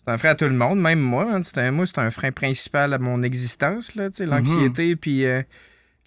C'est 0.02 0.10
un 0.10 0.16
frein 0.16 0.30
à 0.30 0.34
tout 0.34 0.46
le 0.46 0.54
monde, 0.54 0.80
même 0.80 0.98
moi. 0.98 1.30
hein, 1.30 1.42
c'est 1.42 1.58
un, 1.58 1.70
moi, 1.72 1.84
c'est 1.86 1.98
un 1.98 2.10
frein 2.10 2.32
principal 2.32 2.94
à 2.94 2.98
mon 2.98 3.22
existence, 3.22 3.96
là, 3.96 4.08
sais, 4.10 4.24
l'anxiété, 4.24 4.96
puis 4.96 5.26
euh, 5.26 5.42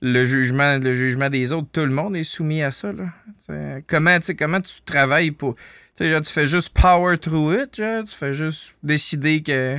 le 0.02 0.26
jugement, 0.26 0.80
le 0.80 0.94
jugement 0.94 1.30
des 1.30 1.54
autres. 1.54 1.68
Tout 1.72 1.86
le 1.86 1.92
monde 1.92 2.16
est 2.16 2.24
soumis 2.24 2.64
à 2.64 2.72
ça, 2.72 2.92
là. 2.92 3.06
T'sais, 3.40 3.84
comment, 3.86 4.18
tu 4.18 4.26
sais, 4.26 4.36
comment 4.36 4.60
tu 4.62 4.82
travailles 4.84 5.30
pour. 5.30 5.56
Genre, 6.00 6.22
tu 6.22 6.34
fais 6.34 6.48
juste 6.48 6.70
power 6.70 7.20
through 7.20 7.54
it, 7.54 7.76
genre, 7.76 8.04
tu 8.04 8.16
fais 8.16 8.34
juste 8.34 8.80
décider 8.82 9.44
que 9.44 9.78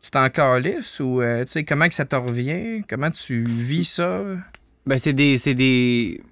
tu 0.00 0.10
t'en 0.10 0.30
calisses 0.30 0.98
ou, 1.00 1.20
euh, 1.20 1.44
comment 1.68 1.86
que 1.86 1.94
ça 1.94 2.06
te 2.06 2.16
revient, 2.16 2.82
comment 2.88 3.10
tu 3.10 3.44
vis 3.44 3.84
ça? 3.84 4.22
Ben, 4.86 4.96
c'est 4.96 5.12
des, 5.12 5.36
c'est 5.36 5.54
des. 5.54 6.22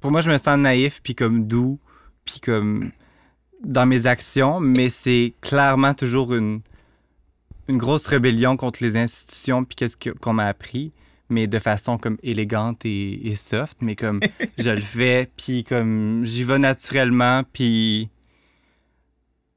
pour 0.00 0.12
moi, 0.12 0.20
je 0.20 0.30
me 0.30 0.36
sens 0.36 0.56
naïf, 0.56 1.00
puis 1.02 1.16
comme 1.16 1.44
doux, 1.44 1.80
puis 2.24 2.38
comme 2.38 2.92
dans 3.64 3.86
mes 3.86 4.06
actions, 4.06 4.60
mais 4.60 4.90
c'est 4.90 5.34
clairement 5.40 5.94
toujours 5.94 6.34
une, 6.34 6.60
une 7.68 7.78
grosse 7.78 8.06
rébellion 8.06 8.56
contre 8.56 8.82
les 8.82 8.96
institutions, 8.96 9.64
puis 9.64 9.76
qu'est-ce 9.76 9.96
que- 9.96 10.10
qu'on 10.10 10.32
m'a 10.34 10.46
appris, 10.46 10.92
mais 11.28 11.46
de 11.46 11.58
façon 11.58 11.98
comme 11.98 12.18
élégante 12.22 12.84
et, 12.84 13.28
et 13.28 13.34
soft, 13.34 13.78
mais 13.80 13.96
comme 13.96 14.20
je 14.58 14.70
le 14.70 14.80
fais, 14.80 15.28
puis 15.36 15.64
comme 15.64 16.24
j'y 16.24 16.44
vais 16.44 16.58
naturellement, 16.58 17.42
puis 17.52 18.08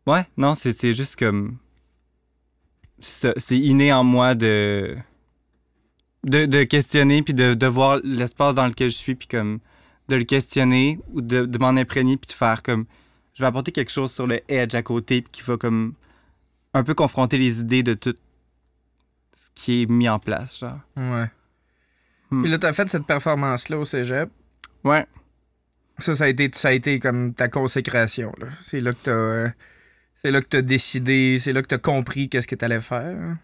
ouais, 0.08 0.26
non, 0.38 0.56
c'est 0.56 0.94
juste 0.94 1.16
comme 1.18 1.58
c'est 3.02 3.58
inné 3.58 3.94
en 3.94 4.04
moi 4.04 4.36
de 4.36 4.98
de, 6.26 6.46
de 6.46 6.64
questionner 6.64 7.22
puis 7.22 7.34
de, 7.34 7.54
de 7.54 7.66
voir 7.66 8.00
l'espace 8.04 8.54
dans 8.56 8.68
lequel 8.68 8.90
je 8.90 8.98
suis 8.98 9.16
puis 9.16 9.28
comme 9.30 9.60
de 10.10 10.18
le 10.18 10.26
questionner 10.26 11.00
ou 11.14 11.22
de, 11.22 11.46
de 11.46 11.58
m'en 11.60 11.70
imprégner 11.70 12.18
puis 12.18 12.28
de 12.28 12.34
faire 12.34 12.62
comme 12.62 12.86
je 13.40 13.44
vais 13.46 13.48
apporter 13.48 13.72
quelque 13.72 13.90
chose 13.92 14.12
sur 14.12 14.28
le 14.28 14.42
edge 14.52 14.76
à 14.76 14.84
côté 14.84 15.24
qui 15.32 15.42
va 15.44 15.56
comme 15.56 15.94
un 16.74 16.84
peu 16.84 16.94
confronter 16.94 17.38
les 17.38 17.62
idées 17.62 17.84
de 17.84 17.94
tout 17.94 18.14
ce 19.34 19.48
qui 19.56 19.84
est 19.84 19.86
mis 19.90 20.10
en 20.10 20.20
place 20.20 20.60
genre. 20.60 20.78
Ouais. 20.98 21.32
Hmm. 22.32 22.42
Puis 22.42 22.52
là, 22.52 22.58
t'as 22.58 22.74
fait 22.74 22.90
cette 22.90 23.06
performance-là 23.06 23.78
au 23.80 23.86
cégep. 23.86 24.30
Ouais. 24.84 25.06
Ça, 26.00 26.16
ça 26.16 26.26
a 26.26 26.28
été, 26.28 26.50
ça 26.54 26.68
a 26.68 26.72
été 26.74 27.00
comme 27.00 27.34
ta 27.34 27.48
consécration. 27.48 28.34
là. 28.40 28.48
C'est 28.62 28.82
là 28.82 28.92
que 28.92 28.98
t'as. 29.04 29.12
euh, 29.12 29.50
c'est 30.16 30.32
là 30.32 30.42
que 30.42 30.48
t'as 30.48 30.62
décidé, 30.62 31.38
c'est 31.40 31.54
là 31.54 31.62
que 31.62 31.68
t'as 31.68 31.78
compris 31.78 32.28
qu'est-ce 32.28 32.48
que 32.48 32.56
t'allais 32.56 32.82
faire. 32.82 33.18
hein? 33.18 33.38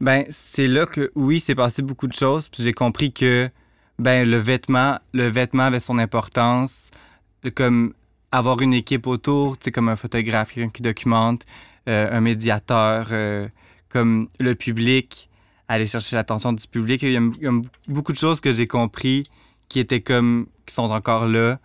Ben, 0.00 0.24
c'est 0.30 0.66
là 0.66 0.84
que, 0.84 1.12
oui, 1.14 1.38
c'est 1.38 1.54
passé 1.54 1.80
beaucoup 1.82 2.08
de 2.08 2.12
choses, 2.12 2.48
puis 2.48 2.64
j'ai 2.64 2.72
compris 2.72 3.12
que, 3.12 3.48
ben, 4.00 4.28
le 4.28 4.36
vêtement, 4.38 4.98
le 5.14 5.28
vêtement 5.28 5.62
avait 5.62 5.78
son 5.78 5.96
importance, 5.98 6.90
comme 7.54 7.94
avoir 8.32 8.60
une 8.60 8.74
équipe 8.74 9.06
autour, 9.06 9.56
comme 9.72 9.88
un 9.88 9.96
photographe, 9.96 10.52
qui 10.52 10.82
documente, 10.82 11.42
euh, 11.88 12.08
un 12.10 12.20
médiateur, 12.20 13.08
euh, 13.10 13.48
comme 13.88 14.28
le 14.38 14.54
public, 14.54 15.30
aller 15.68 15.86
chercher 15.86 16.16
l'attention 16.16 16.52
du 16.52 16.66
public. 16.66 17.02
Il 17.02 17.12
y, 17.12 17.16
a, 17.16 17.52
beaucoup 17.88 18.12
de 18.12 18.18
choses 18.18 18.40
que 18.40 18.52
j'ai 18.52 18.66
compris 18.66 19.24
qui 19.68 19.80
étaient 19.80 20.00
comme, 20.00 20.46
qui 20.66 20.74
sont 20.74 20.90
encore 20.90 21.26
là. 21.26 21.58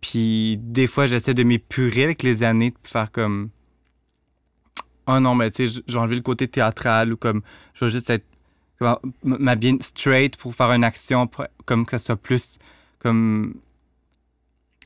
Puis 0.00 0.58
des 0.58 0.86
fois, 0.86 1.06
j'essaie 1.06 1.34
de 1.34 1.42
m'épurer 1.42 2.04
avec 2.04 2.22
les 2.22 2.42
années, 2.42 2.70
de 2.70 2.88
faire 2.88 3.10
comme, 3.10 3.50
oh 5.06 5.18
non, 5.20 5.34
mais 5.34 5.50
tu 5.50 5.68
sais, 5.68 5.82
j'ai 5.86 5.98
enlevé 5.98 6.16
le 6.16 6.22
côté 6.22 6.48
théâtral 6.48 7.12
ou 7.12 7.16
comme, 7.16 7.42
je 7.74 7.84
veux 7.84 7.90
juste 7.90 8.10
être 8.10 8.26
comment, 8.78 8.98
m- 9.24 9.36
m'habiller 9.40 9.76
straight 9.80 10.36
pour 10.36 10.54
faire 10.54 10.72
une 10.72 10.84
action, 10.84 11.28
comme 11.64 11.86
que 11.86 11.92
ça 11.92 11.98
soit 11.98 12.16
plus 12.16 12.58
comme 12.98 13.54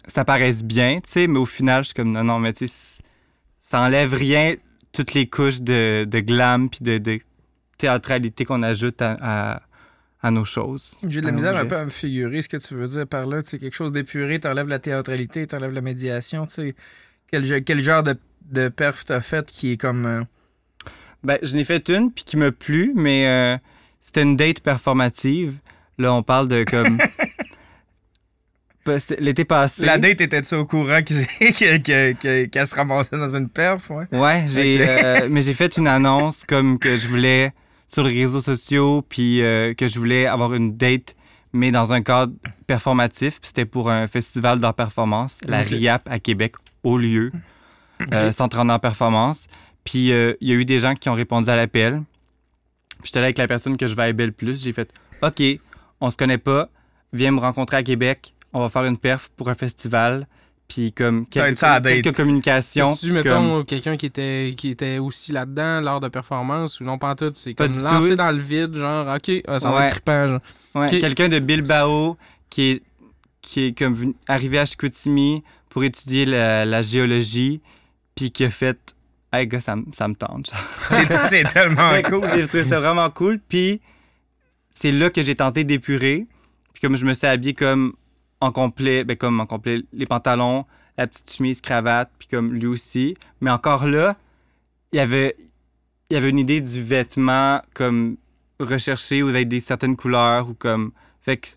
ça 0.07 0.25
paraisse 0.25 0.65
bien, 0.65 1.01
tu 1.01 1.11
sais, 1.11 1.27
mais 1.27 1.39
au 1.39 1.47
final, 1.47 1.83
je 1.83 1.89
suis 1.89 1.95
comme 1.95 2.13
non, 2.13 2.25
non, 2.25 2.39
mais 2.39 2.53
tu 2.53 2.67
sais, 2.69 3.03
ça 3.59 3.81
enlève 3.81 4.15
rien, 4.15 4.55
toutes 4.93 5.15
les 5.15 5.27
couches 5.29 5.61
de, 5.61 6.05
de 6.09 6.21
glam 6.21 6.69
puis 6.69 6.81
de, 6.83 6.99
de 6.99 7.21
théâtralité 7.79 8.45
qu'on 8.45 8.63
ajoute 8.63 9.01
à, 9.03 9.17
à, 9.21 9.63
à 10.23 10.31
nos 10.31 10.45
choses. 10.45 10.97
J'ai 11.07 11.21
de 11.21 11.27
la 11.27 11.33
misère 11.33 11.57
un 11.57 11.65
peu 11.67 11.77
à 11.77 11.85
me 11.85 11.91
figurer 11.91 12.43
ce 12.43 12.49
que 12.49 12.57
tu 12.57 12.75
veux 12.75 12.87
dire 12.89 13.07
par 13.07 13.27
là. 13.27 13.43
Tu 13.43 13.51
sais, 13.51 13.59
quelque 13.59 13.75
chose 13.77 13.93
d'épuré, 13.93 14.41
t'enlèves 14.41 14.69
la 14.69 14.79
théâtralité, 14.79 15.47
t'enlèves 15.47 15.73
la 15.73 15.81
médiation. 15.81 16.47
Tu 16.47 16.53
sais, 16.53 16.75
quel, 17.31 17.65
quel 17.65 17.81
genre 17.81 18.03
de, 18.03 18.17
de 18.51 18.69
perf 18.69 19.05
t'as 19.05 19.21
fait 19.21 19.51
qui 19.51 19.73
est 19.73 19.77
comme. 19.77 20.05
euh, 20.07 20.23
Ben, 21.23 21.39
je 21.43 21.55
n'ai 21.55 21.65
fait 21.65 21.89
une 21.89 22.11
puis 22.13 22.25
qui 22.25 22.37
m'a 22.37 22.51
plu, 22.53 22.93
mais 22.97 23.27
euh, 23.29 23.57
c'était 24.01 24.23
une 24.23 24.37
date 24.37 24.61
performative. 24.61 25.55
Là, 25.99 26.13
on 26.13 26.23
parle 26.23 26.49
de 26.49 26.65
comme. 26.65 26.99
L'été 29.19 29.45
passé. 29.45 29.85
La 29.85 29.99
date 29.99 30.21
était-tu 30.21 30.55
au 30.55 30.65
courant 30.65 31.01
qu'elle 31.05 32.67
se 32.67 32.75
ramassait 32.75 33.19
dans 33.19 33.37
une 33.37 33.49
perf? 33.49 33.91
Ouais? 33.91 34.07
Ouais, 34.13 34.45
j'ai, 34.49 34.79
euh, 34.81 35.29
mais 35.31 35.43
j'ai 35.43 35.55
fait 35.55 35.77
une 35.77 35.87
annonce 35.87 36.45
comme 36.45 36.79
que 36.79 36.97
je 36.97 37.07
voulais 37.07 37.53
sur 37.89 38.05
les 38.05 38.23
réseaux 38.23 38.41
sociaux, 38.41 39.03
puis 39.07 39.43
euh, 39.43 39.75
que 39.75 39.87
je 39.87 39.99
voulais 39.99 40.27
avoir 40.27 40.55
une 40.55 40.77
date, 40.77 41.15
mais 41.53 41.71
dans 41.71 41.93
un 41.93 42.03
cadre 42.03 42.33
performatif. 42.67 43.41
Puis 43.41 43.49
c'était 43.49 43.67
pour 43.67 43.91
un 43.91 44.09
festival 44.09 44.61
d'art 44.61 44.75
performance, 44.75 45.39
la. 45.47 45.61
RIAP 45.61 46.09
à 46.09 46.19
Québec, 46.19 46.55
au 46.83 46.97
lieu, 46.97 47.33
euh, 48.15 48.33
Centre 48.33 48.59
en 48.59 48.69
art 48.71 48.81
performance. 48.81 49.47
Puis 49.85 50.09
il 50.09 50.49
y 50.49 50.53
a 50.53 50.55
eu 50.55 50.65
des 50.65 50.79
gens 50.79 50.95
qui 50.95 51.09
ont 51.11 51.15
répondu 51.15 51.51
à 51.51 51.57
l'appel. 51.57 52.03
Puis 53.03 53.09
j'étais 53.09 53.21
là 53.21 53.27
avec 53.27 53.39
la 53.39 53.49
personne 53.49 53.77
que 53.77 53.87
je 53.87 53.95
vibais 53.95 54.27
le 54.27 54.33
plus. 54.33 54.63
J'ai 54.63 54.73
fait 54.73 54.91
OK, 55.23 55.43
on 56.01 56.11
se 56.11 56.17
connaît 56.17 56.39
pas, 56.39 56.69
viens 57.13 57.31
me 57.31 57.41
rencontrer 57.41 57.77
à 57.77 57.83
Québec, 57.83 58.35
on 58.53 58.61
va 58.61 58.69
faire 58.69 58.85
une 58.85 58.99
perf 58.99 59.29
pour 59.37 59.49
un 59.49 59.55
festival. 59.55 60.27
Puis 60.69 60.93
comme 60.93 61.27
quelques, 61.27 61.59
quelques 61.83 62.15
communications. 62.15 62.95
tu 62.95 63.07
puis 63.07 63.15
mettons, 63.15 63.55
comme- 63.57 63.65
quelqu'un 63.65 63.97
qui 63.97 64.07
était, 64.07 64.55
qui 64.57 64.69
était 64.69 64.99
aussi 64.99 65.33
là-dedans 65.33 65.81
lors 65.81 65.99
de 65.99 66.07
performance 66.07 66.79
ou 66.81 66.85
non, 66.85 66.97
pas 66.97 67.09
en 67.11 67.15
tout. 67.17 67.33
C'est 67.35 67.55
comme 67.55 67.69
tout. 67.73 68.15
dans 68.17 68.31
le 68.31 68.39
vide, 68.39 68.77
genre, 68.77 69.07
OK, 69.17 69.29
euh, 69.31 69.59
ça 69.59 69.71
va 69.71 69.87
être 69.87 69.91
trippant, 69.95 70.29
genre. 70.29 70.41
Ouais, 70.77 70.85
Ok. 70.95 71.01
quelqu'un 71.01 71.29
de 71.29 71.41
Bilbao 71.41 72.17
qui 72.49 72.71
est, 72.71 72.83
qui 73.43 73.65
est 73.67 73.77
comme 73.79 73.95
venu- 73.95 74.15
arrivé 74.29 74.61
à 74.61 74.67
Chicoutimi 74.67 75.43
pour 75.71 75.83
étudier 75.83 76.25
la, 76.25 76.65
la 76.65 76.83
géologie, 76.83 77.61
puis 78.15 78.31
qui 78.31 78.45
a 78.45 78.51
fait 78.51 78.95
Hey, 79.33 79.47
gars, 79.49 79.61
ça, 79.61 79.75
me- 79.77 79.85
ça 79.93 80.07
me 80.09 80.15
tente. 80.15 80.51
genre. 80.51 80.61
C'est 80.83 81.27
c'est 81.27 81.45
tellement 81.45 82.01
cool. 82.09 82.29
J'ai 82.35 82.47
trouvé 82.49 82.65
ça 82.65 82.79
vraiment 82.81 83.09
cool. 83.11 83.41
Puis 83.49 83.81
c'est 84.71 84.93
là 84.93 85.11
que 85.11 85.23
j'ai 85.23 85.35
tenté 85.35 85.65
d'épurer. 85.65 86.27
Puis 86.73 86.81
comme 86.81 86.97
je 86.97 87.05
me 87.05 87.13
suis 87.13 87.27
habillé 87.27 87.55
comme 87.55 87.95
en 88.41 88.53
complet, 88.53 89.05
ben 89.05 89.17
comme 89.17 89.41
en 89.41 89.47
complet, 89.47 89.83
les 89.93 90.07
pantalons, 90.07 90.65
la 90.97 91.07
petite 91.07 91.33
chemise, 91.33 91.61
cravate, 91.61 92.11
puis 92.19 92.29
comme 92.29 92.53
lui 92.53 92.67
aussi. 92.67 93.17
Mais 93.41 93.51
encore 93.51 93.87
là, 93.87 94.17
il 94.93 94.97
y 94.97 95.01
avait, 95.01 95.37
il 96.11 96.15
y 96.15 96.17
avait 96.17 96.31
une 96.31 96.39
idée 96.39 96.61
du 96.61 96.83
vêtement 96.83 97.61
comme 97.75 98.17
recherché 98.59 99.23
ou 99.23 99.29
avec 99.29 99.49
des 99.49 99.61
certaines 99.61 99.97
couleurs 99.97 100.49
ou 100.49 100.55
comme. 100.55 100.93
Fait 101.23 101.37
que 101.37 101.49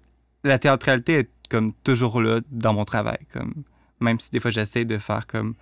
la 0.44 0.60
théâtralité 0.60 1.20
est 1.20 1.30
comme 1.50 1.74
toujours 1.84 2.22
là 2.22 2.42
dans 2.52 2.74
mon 2.74 2.86
travail. 2.86 3.20
Comme, 3.32 3.54
même 4.00 4.20
si 4.20 4.30
des 4.32 4.40
fois 4.40 4.52
j'essaie 4.52 4.86
de 4.86 4.98
faire 4.98 5.28
comme. 5.28 5.56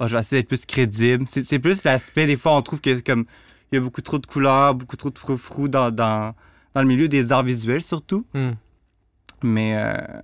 Oh, 0.00 0.06
je 0.06 0.14
vais 0.14 0.20
essayer 0.20 0.42
d'être 0.42 0.48
plus 0.48 0.64
crédible. 0.64 1.24
C'est 1.26 1.58
plus 1.58 1.82
l'aspect, 1.82 2.26
des 2.28 2.36
fois, 2.36 2.56
on 2.56 2.62
trouve 2.62 2.80
que 2.80 3.00
comme 3.00 3.24
il 3.72 3.76
y 3.76 3.78
a 3.78 3.80
beaucoup 3.80 4.00
trop 4.00 4.18
de 4.18 4.26
couleurs, 4.26 4.74
beaucoup 4.74 4.96
trop 4.96 5.10
de 5.10 5.18
froufrou 5.18 5.68
dans, 5.68 5.90
dans, 5.90 6.34
dans 6.72 6.80
le 6.80 6.86
milieu 6.86 7.08
des 7.08 7.32
arts 7.32 7.42
visuels, 7.42 7.82
surtout. 7.82 8.24
Hmm. 8.32 8.52
Mais, 9.42 9.76
euh, 9.76 10.20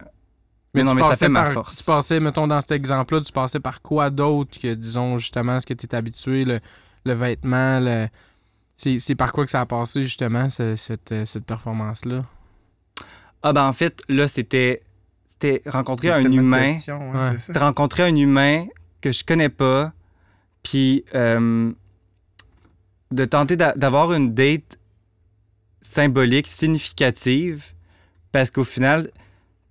Mais, 0.75 0.81
mais 0.81 0.85
non, 0.85 0.91
tu 0.91 0.97
mais 0.97 1.03
ça 1.15 1.29
ma 1.29 1.45
force. 1.55 1.77
Tu 1.77 1.85
passais, 1.85 2.21
mettons, 2.21 2.47
dans 2.47 2.61
cet 2.61 2.73
exemple-là, 2.73 3.21
tu 3.21 3.33
passais 3.33 3.61
par 3.61 3.81
quoi 3.81 4.11
d'autre 4.11 4.59
que, 4.61 4.75
disons, 4.75 5.19
justement, 5.19 5.61
ce 5.61 5.67
que 5.67 5.75
tu 5.75 5.87
es 5.87 5.95
habitué, 5.95 6.45
le, 6.45 6.61
le 7.05 7.13
vêtement, 7.13 7.79
le... 7.81 8.09
C'est, 8.75 9.15
par 9.15 9.31
quoi 9.33 9.45
que 9.45 9.51
ça 9.51 9.61
a 9.61 9.67
passé, 9.67 10.03
justement, 10.03 10.51
ce- 10.51 10.75
cette, 10.75 11.13
euh, 11.13 11.25
cette 11.27 11.47
performance-là? 11.47 12.25
Ah, 13.43 13.53
ben 13.53 13.65
en 13.69 13.73
fait, 13.73 14.03
là, 14.09 14.27
c'était 14.27 14.83
c'était 15.27 15.63
rencontrer 15.67 16.11
un 16.11 16.23
humain. 16.23 16.77
ouais, 16.89 16.93
Ouais. 16.93 17.39
C'était 17.39 17.59
rencontrer 17.59 18.03
un 18.05 18.17
humain 18.17 18.67
que 19.01 19.13
je 19.13 19.23
connais 19.23 19.49
pas, 19.49 19.93
puis 20.63 21.05
euh, 21.15 21.71
de 23.13 23.25
tenter 23.25 23.55
d'a- 23.57 23.75
d'avoir 23.75 24.13
une 24.13 24.35
date 24.35 24.79
symbolique, 25.81 26.47
significative, 26.47 27.65
parce 28.33 28.51
qu'au 28.51 28.65
final, 28.65 29.11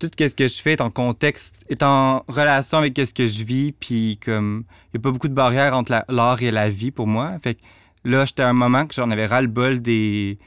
tout 0.10 0.24
ce 0.30 0.36
que 0.36 0.48
je 0.48 0.62
fais 0.62 0.74
est 0.74 0.82
en 0.82 0.90
contexte, 0.90 1.66
est 1.70 1.84
en 1.84 2.24
relation 2.28 2.78
avec 2.78 2.98
ce 2.98 3.14
que 3.14 3.28
je 3.28 3.44
vis, 3.44 3.72
puis 3.72 4.20
comme, 4.24 4.66
il 4.94 4.98
n'y 4.98 5.02
a 5.02 5.04
pas 5.04 5.12
beaucoup 5.12 5.28
de 5.28 5.34
barrières 5.34 5.76
entre 5.76 5.92
la- 5.92 6.06
l'art 6.10 6.42
et 6.42 6.52
la 6.52 6.70
vie 6.70 6.92
pour 6.92 7.08
moi. 7.08 7.32
Fait 7.44 7.56
que 7.56 7.62
là, 8.04 8.26
j'étais 8.26 8.44
à 8.44 8.50
un 8.50 8.54
moment 8.54 8.86
que 8.86 8.94
j'en 8.94 9.10
avais 9.12 9.26
ras-le-bol 9.26 9.82
des, 9.82 10.38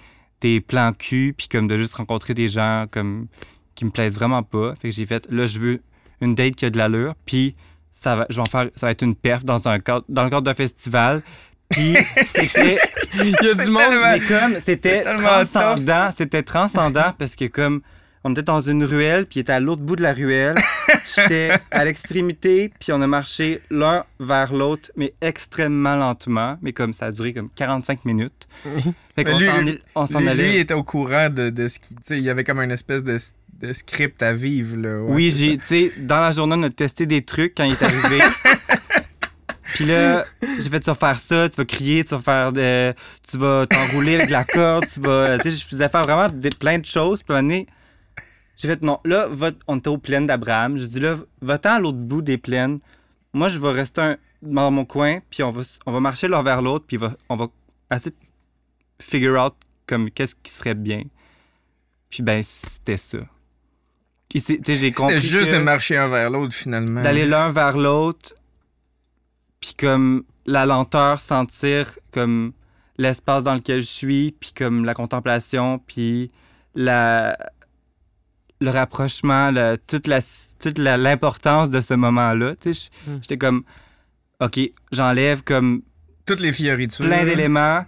des 0.41 0.61
plans 0.61 0.93
cul, 0.93 1.35
puis 1.37 1.49
comme 1.49 1.67
de 1.67 1.77
juste 1.77 1.95
rencontrer 1.95 2.35
des 2.35 2.49
gens 2.49 2.87
comme 2.91 3.27
qui 3.75 3.85
me 3.85 3.91
plaisent 3.91 4.15
vraiment 4.15 4.43
pas. 4.43 4.75
Fait 4.77 4.89
que 4.89 4.95
j'ai 4.95 5.07
fait, 5.07 5.27
là, 5.31 5.47
je 5.47 5.59
veux 5.59 5.83
une 6.21 6.35
date 6.35 6.55
qui 6.57 6.65
a 6.65 6.71
de 6.71 6.79
l'allure, 6.79 7.15
puis 7.27 7.55
ça 7.93 8.17
va, 8.17 8.27
je 8.31 8.37
vais 8.37 8.43
en 8.43 8.45
faire, 8.47 8.69
ça 8.75 8.87
va 8.87 8.93
être 8.93 9.03
une 9.03 9.15
perf 9.15 9.45
dans, 9.45 9.69
un 9.69 9.79
cadre, 9.79 10.05
dans 10.09 10.25
le 10.25 10.31
cadre 10.31 10.43
d'un 10.43 10.55
festival. 10.55 11.23
Puis 11.69 11.97
c'était 12.25 12.77
Il 13.15 13.31
y 13.31 13.49
a 13.49 13.55
du 13.65 13.71
monde... 13.71 13.83
mais 14.03 14.21
comme 14.21 14.61
c'était 14.61 15.01
transcendant, 15.03 16.11
c'était 16.17 16.43
transcendant 16.43 17.13
parce 17.19 17.35
que 17.37 17.47
comme 17.47 17.81
on 18.29 18.33
était 18.33 18.43
dans 18.43 18.61
une 18.61 18.83
ruelle, 18.85 19.25
puis 19.27 19.39
il 19.39 19.41
était 19.43 19.53
à 19.53 19.61
l'autre 19.61 19.83
bout 19.83 19.95
de 19.97 20.03
la 20.03 20.13
ruelle, 20.13 20.57
j'étais 21.17 21.51
à 21.71 21.85
l'extrémité, 21.85 22.73
puis 22.81 22.91
on 22.93 23.01
a 23.01 23.07
marché 23.07 23.61
l'un 23.71 24.05
vers 24.19 24.53
l'autre, 24.53 24.91
mais 24.97 25.15
extrêmement 25.21 25.95
lentement, 25.97 26.59
mais 26.61 26.73
comme 26.73 26.93
ça 26.93 27.07
a 27.07 27.13
duré 27.13 27.33
comme 27.33 27.51
45 27.55 28.05
minutes. 28.05 28.49
Fait 28.65 28.83
Mais 29.19 29.25
qu'on 29.25 29.39
lui- 29.39 29.47
s'en 29.95 30.17
on 30.17 30.21
Lui, 30.21 30.29
allait. 30.29 30.49
lui, 30.51 30.57
était 30.57 30.75
au 30.75 30.83
courant 30.83 31.31
de, 31.31 31.51
de 31.51 31.69
ce 31.69 31.79
qui. 31.79 31.95
Il 32.11 32.21
y 32.21 32.29
avait 32.29 32.45
comme 32.45 32.61
une 32.61 32.71
espèce 32.73 33.03
de, 33.03 33.17
de 33.61 33.73
script 33.73 34.23
à 34.23 34.35
vivre. 34.35 34.77
Là, 34.77 35.03
ouais, 35.05 35.13
oui, 35.15 35.35
j'ai, 35.35 35.57
tu 35.57 35.65
sais, 35.67 35.93
dans 35.99 36.21
la 36.21 36.33
journée, 36.33 36.55
on 36.59 36.63
a 36.65 36.69
testé 36.71 37.07
des 37.07 37.23
trucs 37.23 37.55
quand 37.57 37.65
il 37.65 37.73
est 37.73 37.83
arrivé. 37.83 38.21
Puis 39.75 39.85
là, 39.85 40.25
j'ai 40.59 40.71
fait, 40.71 40.81
tu 40.81 40.87
vas 40.87 40.95
faire 40.95 41.19
ça, 41.19 41.49
tu 41.49 41.57
vas 41.57 41.65
crier, 41.65 42.05
tu 42.05 42.15
vas 42.15 42.21
faire 42.21 42.53
de, 42.53 42.95
tu 43.29 43.37
vas 43.37 43.67
t'enrouler 43.67 44.15
avec 44.15 44.29
de 44.29 44.33
la 44.33 44.45
corde, 44.45 44.87
tu 44.93 45.01
vas, 45.01 45.39
tu 45.39 45.51
sais, 45.51 45.57
je 45.57 45.65
faisais 45.67 45.89
faire 45.89 46.03
vraiment 46.03 46.29
des- 46.33 46.49
plein 46.51 46.79
de 46.79 46.85
choses. 46.87 47.23
Puis 47.23 47.35
à 47.35 47.39
un 47.39 47.43
moment 47.43 47.53
donné, 47.55 47.67
J'ai 48.57 48.69
fait 48.69 48.83
non, 48.83 49.01
là, 49.05 49.29
va, 49.29 49.51
on 49.69 49.77
était 49.79 49.89
aux 49.89 49.99
plaines 49.99 50.27
d'Abraham. 50.27 50.77
J'ai 50.77 50.87
dit 50.87 51.01
là, 51.01 51.17
va-t'en 51.43 51.75
à 51.75 51.79
l'autre 51.79 51.99
bout 51.99 52.23
des 52.23 52.39
plaines. 52.39 52.79
Moi, 53.33 53.49
je 53.49 53.59
vais 53.59 53.71
rester 53.71 54.01
un- 54.01 54.17
dans 54.43 54.71
mon 54.71 54.85
coin, 54.85 55.19
puis 55.31 55.43
on 55.43 55.51
va, 55.51 55.63
on 55.87 55.93
va 55.93 56.01
marcher 56.01 56.29
l'un 56.29 56.43
vers 56.43 56.63
l'autre, 56.63 56.85
puis 56.87 56.97
va- 56.97 57.17
on 57.29 57.37
va 57.37 57.49
essayer 57.93 58.13
de 58.13 58.17
figure 59.05 59.43
out 59.45 59.55
comme 59.87 60.11
qu'est-ce 60.11 60.35
qui 60.43 60.51
serait 60.53 60.75
bien. 60.75 61.03
Puis 62.11 62.23
ben, 62.23 62.43
c'était 62.43 62.97
ça. 62.97 63.19
C'était 65.01 65.21
juste 65.21 65.51
de 65.53 65.59
marcher 65.59 65.97
un 65.97 66.09
vers 66.09 66.31
l'autre, 66.31 66.55
finalement. 66.55 67.03
d'aller 67.03 67.27
l'un 67.27 67.51
vers 67.53 67.77
l'autre, 67.77 68.35
puis 69.61 69.75
comme 69.79 70.25
la 70.47 70.67
lenteur, 70.67 71.21
sentir 71.21 71.99
comme 72.13 72.53
l'espace 72.99 73.45
dans 73.45 73.55
lequel 73.55 73.81
je 73.83 73.87
suis, 73.87 74.33
puis 74.39 74.53
comme 74.57 74.85
la 74.85 74.95
contemplation, 74.95 75.79
puis 75.79 76.29
la 76.75 77.37
le 78.61 78.71
rapprochement, 78.71 79.51
le- 79.51 79.77
toute 79.87 80.07
la 80.07 80.21
toute 80.59 80.79
l'importance 80.79 81.69
de 81.71 81.81
ce 81.81 81.95
moment-là. 81.95 82.55
Tu 82.61 82.73
sais, 82.73 82.91
je- 83.07 83.11
Mm. 83.11 83.19
j'étais 83.23 83.37
comme, 83.39 83.63
ok, 84.41 84.59
j'enlève 84.93 85.43
comme 85.45 85.83
Toutes 86.25 86.41
les 86.41 86.53
fioritures. 86.53 87.05
plein 87.05 87.25
d'éléments, 87.25 87.85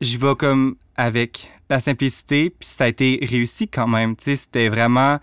je 0.00 0.16
vais 0.16 0.34
comme 0.36 0.76
avec 0.96 1.50
la 1.68 1.78
simplicité, 1.80 2.48
puis 2.50 2.66
ça 2.68 2.84
a 2.84 2.88
été 2.88 3.18
réussi 3.28 3.68
quand 3.68 3.86
même. 3.88 4.16
Tu 4.16 4.24
sais, 4.24 4.36
c'était 4.36 4.68
vraiment 4.68 5.18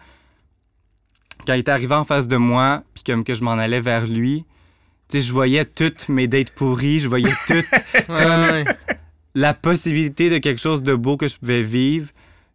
quand 1.48 1.54
il 1.54 1.60
est 1.60 1.70
arrivé 1.70 1.96
en 1.96 2.06
face 2.06 2.28
de 2.28 2.38
moi, 2.38 2.84
puis 2.94 3.04
comme 3.04 3.24
que 3.24 3.34
je 3.34 3.44
m'en 3.44 3.54
allais 3.54 3.82
vers 3.82 4.06
lui. 4.08 4.46
Tu 5.10 5.18
sais, 5.20 5.28
je 5.28 5.34
voyais 5.34 5.66
toutes 5.66 6.08
mes 6.10 6.28
dates 6.28 6.52
pourries, 6.52 7.00
je 7.00 7.08
voyais 7.10 7.34
toute 7.48 7.66
Ouais, 8.10 8.26
ouais. 8.52 8.66
la 9.36 9.54
possibilité 9.54 10.30
de 10.30 10.38
quelque 10.38 10.62
chose 10.62 10.84
de 10.84 10.94
beau 10.96 11.18
que 11.18 11.28
je 11.28 11.38
pouvais 11.38 11.62
vivre. 11.64 12.10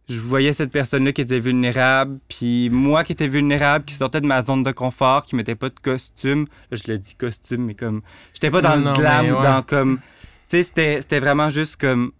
Je 0.09 0.19
voyais 0.19 0.53
cette 0.53 0.71
personne-là 0.71 1.11
qui 1.11 1.21
était 1.21 1.39
vulnérable, 1.39 2.19
puis 2.27 2.69
moi 2.71 3.03
qui 3.03 3.11
étais 3.11 3.27
vulnérable, 3.27 3.85
qui 3.85 3.93
sortait 3.93 4.21
de 4.21 4.25
ma 4.25 4.41
zone 4.41 4.63
de 4.63 4.71
confort, 4.71 5.23
qui 5.23 5.35
mettait 5.35 5.53
pas 5.55 5.69
de 5.69 5.79
costume. 5.79 6.47
Là, 6.71 6.77
je 6.83 6.91
le 6.91 6.97
dis 6.97 7.13
costume, 7.15 7.65
mais 7.65 7.75
comme. 7.75 8.01
J'étais 8.33 8.49
pas 8.49 8.61
dans 8.61 8.75
Non, 8.77 8.91
le 8.93 8.97
glam 8.97 9.25
ouais. 9.27 9.41
dans 9.43 9.61
comme. 9.61 9.99
Tu 10.49 10.57
sais, 10.57 10.63
c'était 10.63 10.97
c'était 11.01 11.19
vraiment 11.19 11.51
juste 11.51 11.77
comme 11.77 12.11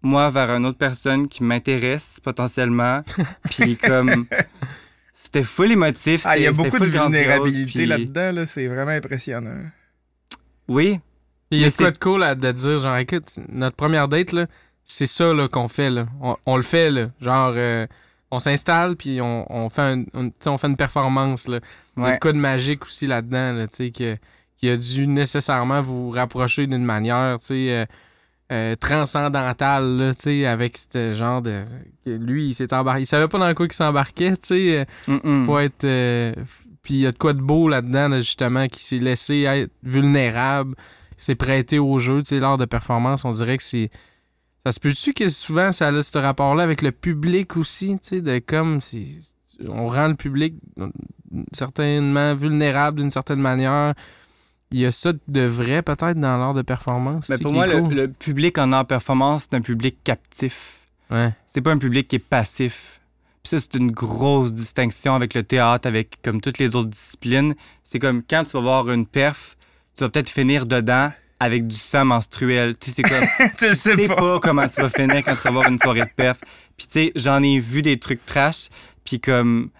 moi 0.00 0.30
vers 0.30 0.50
une 0.50 0.64
autre 0.64 0.78
personne 0.78 1.28
qui 1.28 1.44
m'intéresse 1.44 2.18
potentiellement. 2.22 3.02
puis 3.50 3.76
comme. 3.76 4.26
C'était 5.12 5.42
full 5.44 5.70
émotif. 5.72 6.22
Ah, 6.24 6.36
il 6.38 6.44
y 6.44 6.46
a 6.46 6.52
beaucoup 6.52 6.78
de 6.78 6.84
vulnérabilité 6.84 7.72
puis- 7.80 7.86
là-dedans, 7.86 8.32
là. 8.32 8.46
C'est 8.46 8.66
vraiment 8.66 8.90
impressionnant. 8.90 9.56
Oui, 10.68 10.98
Il 11.50 11.58
y 11.58 11.64
a 11.64 11.70
quoi 11.70 11.90
de 11.90 11.98
cool 11.98 12.22
à 12.22 12.34
de 12.34 12.52
dire, 12.52 12.78
genre, 12.78 12.96
écoute, 12.96 13.38
notre 13.50 13.76
première 13.76 14.08
date, 14.08 14.32
là, 14.32 14.46
c'est 14.84 15.06
ça 15.06 15.32
là, 15.32 15.48
qu'on 15.48 15.68
fait. 15.68 15.90
Là. 15.90 16.06
On, 16.20 16.36
on 16.46 16.56
le 16.56 16.62
fait, 16.62 16.90
là. 16.90 17.06
Genre, 17.20 17.52
euh, 17.56 17.86
on 18.30 18.38
s'installe, 18.38 18.96
puis 18.96 19.20
on, 19.20 19.46
on 19.52 19.68
fait 19.68 19.82
un- 19.82 20.04
sais, 20.40 20.48
on 20.48 20.58
fait 20.58 20.66
une 20.66 20.76
performance. 20.76 21.48
Là. 21.48 21.60
Il 21.96 22.02
y 22.02 22.06
a 22.06 22.08
ouais. 22.08 22.14
de 22.14 22.20
quoi 22.20 22.32
de 22.32 22.38
magique 22.38 22.84
aussi 22.84 23.06
là-dedans, 23.06 23.52
là, 23.52 23.66
que- 23.90 24.16
qui 24.56 24.68
a 24.68 24.76
dû 24.76 25.06
nécessairement 25.06 25.82
vous 25.82 26.10
rapprocher 26.10 26.66
d'une 26.66 26.84
manière, 26.84 27.36
euh, 27.70 27.86
euh, 28.52 28.74
transcendantale, 28.76 29.96
là, 29.96 30.12
avec 30.46 30.76
ce 30.76 31.12
genre 31.14 31.42
de... 31.42 31.64
Lui, 32.06 32.48
il 32.48 32.54
s'est 32.54 32.72
embarqué... 32.74 33.02
Il 33.02 33.06
savait 33.06 33.28
pas 33.28 33.38
dans 33.38 33.52
quoi 33.54 33.66
il 33.66 33.72
s'embarquait, 33.72 34.32
tu 34.36 34.46
être... 35.64 35.84
Puis 36.82 36.94
il 36.94 37.00
y 37.00 37.06
a 37.06 37.12
de 37.12 37.16
quoi 37.18 37.32
de 37.32 37.40
beau 37.40 37.68
là-dedans, 37.68 38.08
là, 38.08 38.20
justement, 38.20 38.68
qui 38.68 38.84
s'est 38.84 38.98
laissé 38.98 39.40
être 39.42 39.72
vulnérable, 39.82 40.74
s'est 41.16 41.34
prêté 41.34 41.78
au 41.78 41.98
jeu, 41.98 42.22
tu 42.22 42.28
sais, 42.30 42.40
lors 42.40 42.58
de 42.58 42.66
performance, 42.66 43.24
on 43.24 43.30
dirait 43.30 43.56
que 43.56 43.62
c'est... 43.62 43.90
Ça 44.64 44.72
se 44.72 44.80
peut-tu 44.80 45.12
que 45.12 45.28
souvent, 45.28 45.72
ça 45.72 45.88
a 45.88 46.02
ce 46.02 46.18
rapport-là 46.18 46.62
avec 46.62 46.80
le 46.80 46.90
public 46.90 47.56
aussi, 47.56 47.88
tu 47.92 47.98
sais, 48.00 48.20
de 48.20 48.38
comme... 48.38 48.80
On 49.68 49.88
rend 49.88 50.08
le 50.08 50.14
public 50.14 50.54
euh, 50.80 50.88
certainement 51.52 52.34
vulnérable 52.34 53.00
d'une 53.00 53.10
certaine 53.10 53.40
manière? 53.40 53.94
Il 54.70 54.80
y 54.80 54.86
a 54.86 54.90
ça 54.90 55.12
de 55.28 55.40
vrai, 55.42 55.82
peut-être, 55.82 56.18
dans 56.18 56.36
l'art 56.38 56.54
de 56.54 56.62
performance? 56.62 57.28
Mais 57.28 57.38
pour 57.38 57.52
moi, 57.52 57.66
le 57.66 58.08
public 58.08 58.58
en 58.58 58.72
art 58.72 58.86
performance, 58.86 59.46
c'est 59.48 59.56
un 59.56 59.60
public 59.60 59.98
captif. 60.02 60.80
Ouais. 61.10 61.32
C'est 61.46 61.60
pas 61.60 61.70
un 61.70 61.78
public 61.78 62.08
qui 62.08 62.16
est 62.16 62.18
passif. 62.18 63.00
Puis 63.42 63.50
ça, 63.50 63.60
c'est 63.60 63.74
une 63.74 63.90
grosse 63.90 64.52
distinction 64.52 65.14
avec 65.14 65.34
le 65.34 65.42
théâtre, 65.42 65.86
avec 65.86 66.20
comme 66.22 66.40
toutes 66.40 66.58
les 66.58 66.74
autres 66.74 66.88
disciplines. 66.88 67.54
C'est 67.84 67.98
comme 67.98 68.22
quand 68.22 68.44
tu 68.44 68.52
vas 68.52 68.60
voir 68.60 68.90
une 68.90 69.06
perf, 69.06 69.56
tu 69.94 70.02
vas 70.02 70.08
peut-être 70.08 70.30
finir 70.30 70.66
dedans 70.66 71.12
avec 71.40 71.66
du 71.66 71.76
sang 71.76 72.04
menstruel. 72.04 72.76
Tu 72.78 72.90
sais, 72.90 72.96
c'est 72.96 73.02
comme, 73.02 73.48
tu 73.58 73.74
sais 73.74 74.08
pas. 74.08 74.14
pas 74.16 74.40
comment 74.40 74.68
tu 74.68 74.80
vas 74.80 74.88
finir 74.90 75.22
quand 75.24 75.34
tu 75.36 75.42
vas 75.42 75.50
voir 75.50 75.68
une 75.68 75.78
soirée 75.78 76.00
de 76.02 76.10
perf. 76.14 76.38
Puis 76.76 76.86
tu 76.86 76.92
sais, 76.92 77.12
j'en 77.16 77.42
ai 77.42 77.58
vu 77.58 77.82
des 77.82 77.98
trucs 77.98 78.24
trash. 78.24 78.68
Puis 79.04 79.20
comme, 79.20 79.70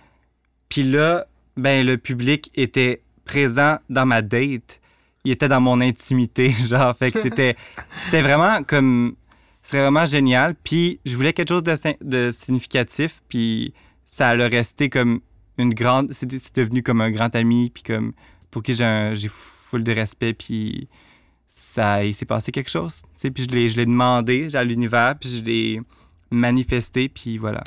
puis 0.69 0.83
là, 0.83 1.27
ben 1.57 1.87
le 1.87 1.97
public 1.97 2.51
était 2.55 3.03
présent 3.25 3.79
dans 3.88 4.07
ma 4.07 4.23
date. 4.23 4.81
Il 5.25 5.33
était 5.33 5.49
dans 5.49 5.61
mon 5.61 5.81
intimité, 5.81 6.51
genre. 6.69 6.95
Fait 6.97 7.11
que 7.11 7.23
c'était, 7.23 7.57
c'était 8.05 8.21
vraiment 8.21 8.62
comme, 8.62 9.17
c'était 9.62 9.79
vraiment 9.79 10.05
génial. 10.07 10.55
Puis 10.62 11.01
je 11.07 11.17
voulais 11.17 11.33
quelque 11.33 11.49
chose 11.49 11.62
de, 11.62 11.77
de 12.03 12.31
significatif. 12.31 13.23
Puis 13.29 13.73
ça 14.05 14.31
a 14.31 14.35
resté 14.35 14.90
comme 14.90 15.21
une 15.57 15.73
grande, 15.73 16.12
c'est, 16.12 16.55
devenu 16.55 16.83
comme 16.83 17.01
un 17.01 17.11
grand 17.11 17.35
ami. 17.35 17.71
Puis 17.73 17.85
comme 17.85 18.12
pour 18.51 18.62
qui 18.62 18.75
j'ai, 18.75 18.85
un- 18.85 19.14
j'ai 19.14 19.29
full 19.29 19.83
de 19.83 19.93
respect. 19.93 20.35
Puis 20.35 20.88
ça, 21.57 22.05
il 22.05 22.12
s'est 22.14 22.27
passé 22.27 22.51
quelque 22.51 22.71
chose. 22.71 23.03
tu 23.03 23.09
sais. 23.14 23.31
Puis 23.31 23.45
je 23.45 23.55
l'ai, 23.55 23.69
je 23.69 23.77
l'ai 23.77 23.87
demandé 23.87 24.49
à 24.57 24.64
l'univers. 24.64 25.14
Puis 25.21 25.29
je 25.38 25.43
l'ai 25.43 25.81
manifesté. 26.31 27.09
Puis 27.09 27.38
voilà. 27.38 27.62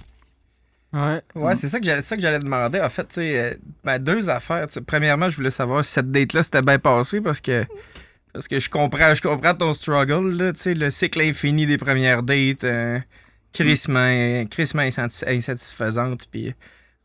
Ouais. 0.93 1.21
Ouais, 1.36 1.56
c'est 1.56 1.67
ça 1.69 1.80
que 1.80 1.86
j'allais, 1.86 2.02
ça 2.02 2.15
que 2.15 2.21
j'allais 2.21 2.39
demander. 2.39 2.82
En 2.82 2.89
fait, 2.89 3.04
tu 3.08 3.15
sais, 3.15 3.39
euh, 3.39 3.54
ben, 3.84 3.97
deux 4.00 4.30
affaires. 4.30 4.67
tu 4.67 4.73
sais. 4.73 4.82
Premièrement, 4.82 5.30
je 5.30 5.36
voulais 5.38 5.52
savoir 5.52 5.86
si 5.86 5.91
cette 5.93 6.12
date-là 6.12 6.43
s'était 6.43 6.62
bien 6.62 6.80
passée 6.80 7.21
parce 7.21 7.39
que 7.41 7.65
parce 8.34 8.47
que 8.47 8.60
je 8.60 8.69
comprends, 8.69 9.15
je 9.15 9.21
comprends 9.21 9.54
ton 9.56 9.73
struggle, 9.73 10.32
là, 10.32 10.54
tu 10.54 10.60
sais, 10.60 10.73
le 10.76 10.89
cycle 10.91 11.21
infini 11.21 11.65
des 11.65 11.78
premières 11.78 12.21
dates, 12.23 12.65
euh, 12.65 13.00
crissement, 13.52 14.45
crissement 14.45 14.84
insatis- 14.84 15.28
insatisfaisante, 15.28 16.28
puis 16.30 16.54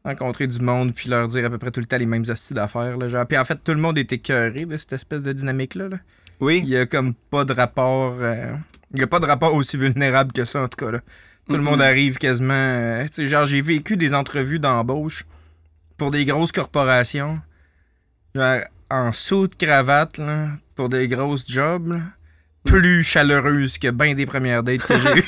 rencontrer 0.05 0.47
du 0.47 0.59
monde, 0.61 0.93
puis 0.95 1.09
leur 1.09 1.29
dire 1.29 1.47
à 1.47 1.51
peu 1.51 1.59
près 1.59 1.71
tout 1.71 1.81
le 1.81 1.87
temps 1.87 1.97
les 1.97 2.07
mêmes 2.07 2.25
astuces 2.29 2.53
d'affaires. 2.53 2.97
Là, 2.99 3.09
genre. 3.09 3.27
Puis 3.27 3.39
en 3.39 3.45
fait, 3.45 3.59
tout 3.65 3.73
le 3.73 3.79
monde 3.81 3.97
est 3.99 4.13
écœuré 4.13 4.67
de 4.67 4.77
cette 4.77 4.93
espèce 4.93 5.23
de 5.23 5.33
dynamique-là. 5.33 5.89
là. 5.89 5.97
Il 6.43 6.47
Oui. 6.47 6.63
y 6.67 6.77
a 6.77 6.87
comme 6.87 7.15
pas 7.15 7.45
de 7.45 7.53
rapport. 7.53 8.17
euh, 8.21 8.53
Il 8.95 9.01
y 9.01 9.05
a 9.05 9.07
pas 9.07 9.21
de 9.21 9.27
rapport 9.27 9.55
aussi 9.55 9.77
vulnérable 9.77 10.33
que 10.33 10.45
ça, 10.45 10.61
en 10.63 10.69
tout 10.69 10.85
cas. 10.85 10.91
Là. 10.93 10.99
Tout 11.49 11.57
le 11.57 11.63
monde 11.63 11.81
arrive 11.81 12.19
quasiment. 12.19 12.53
euh, 12.53 13.05
tu 13.07 13.13
sais, 13.13 13.29
genre, 13.29 13.45
j'ai 13.45 13.63
vécu 13.63 13.97
des 13.97 14.13
entrevues 14.15 14.59
d'embauche 14.59 15.25
pour 15.97 16.11
des 16.11 16.25
grosses 16.25 16.53
corporations. 16.53 17.41
Genre, 18.35 18.61
en 18.91 19.13
sous 19.13 19.47
de 19.49 19.55
cravate, 19.55 20.19
là, 20.19 20.49
pour 20.75 20.89
des 20.89 21.09
grosses 21.09 21.45
jobs. 21.49 21.89
là, 21.93 22.01
plus 22.65 23.03
chaleureuses 23.03 23.77
que 23.79 23.89
bien 23.91 24.15
des 24.15 24.25
premières 24.25 24.63
dates 24.63 24.83
que 24.87 24.95
j'ai 24.99 25.09
eues. 25.19 25.25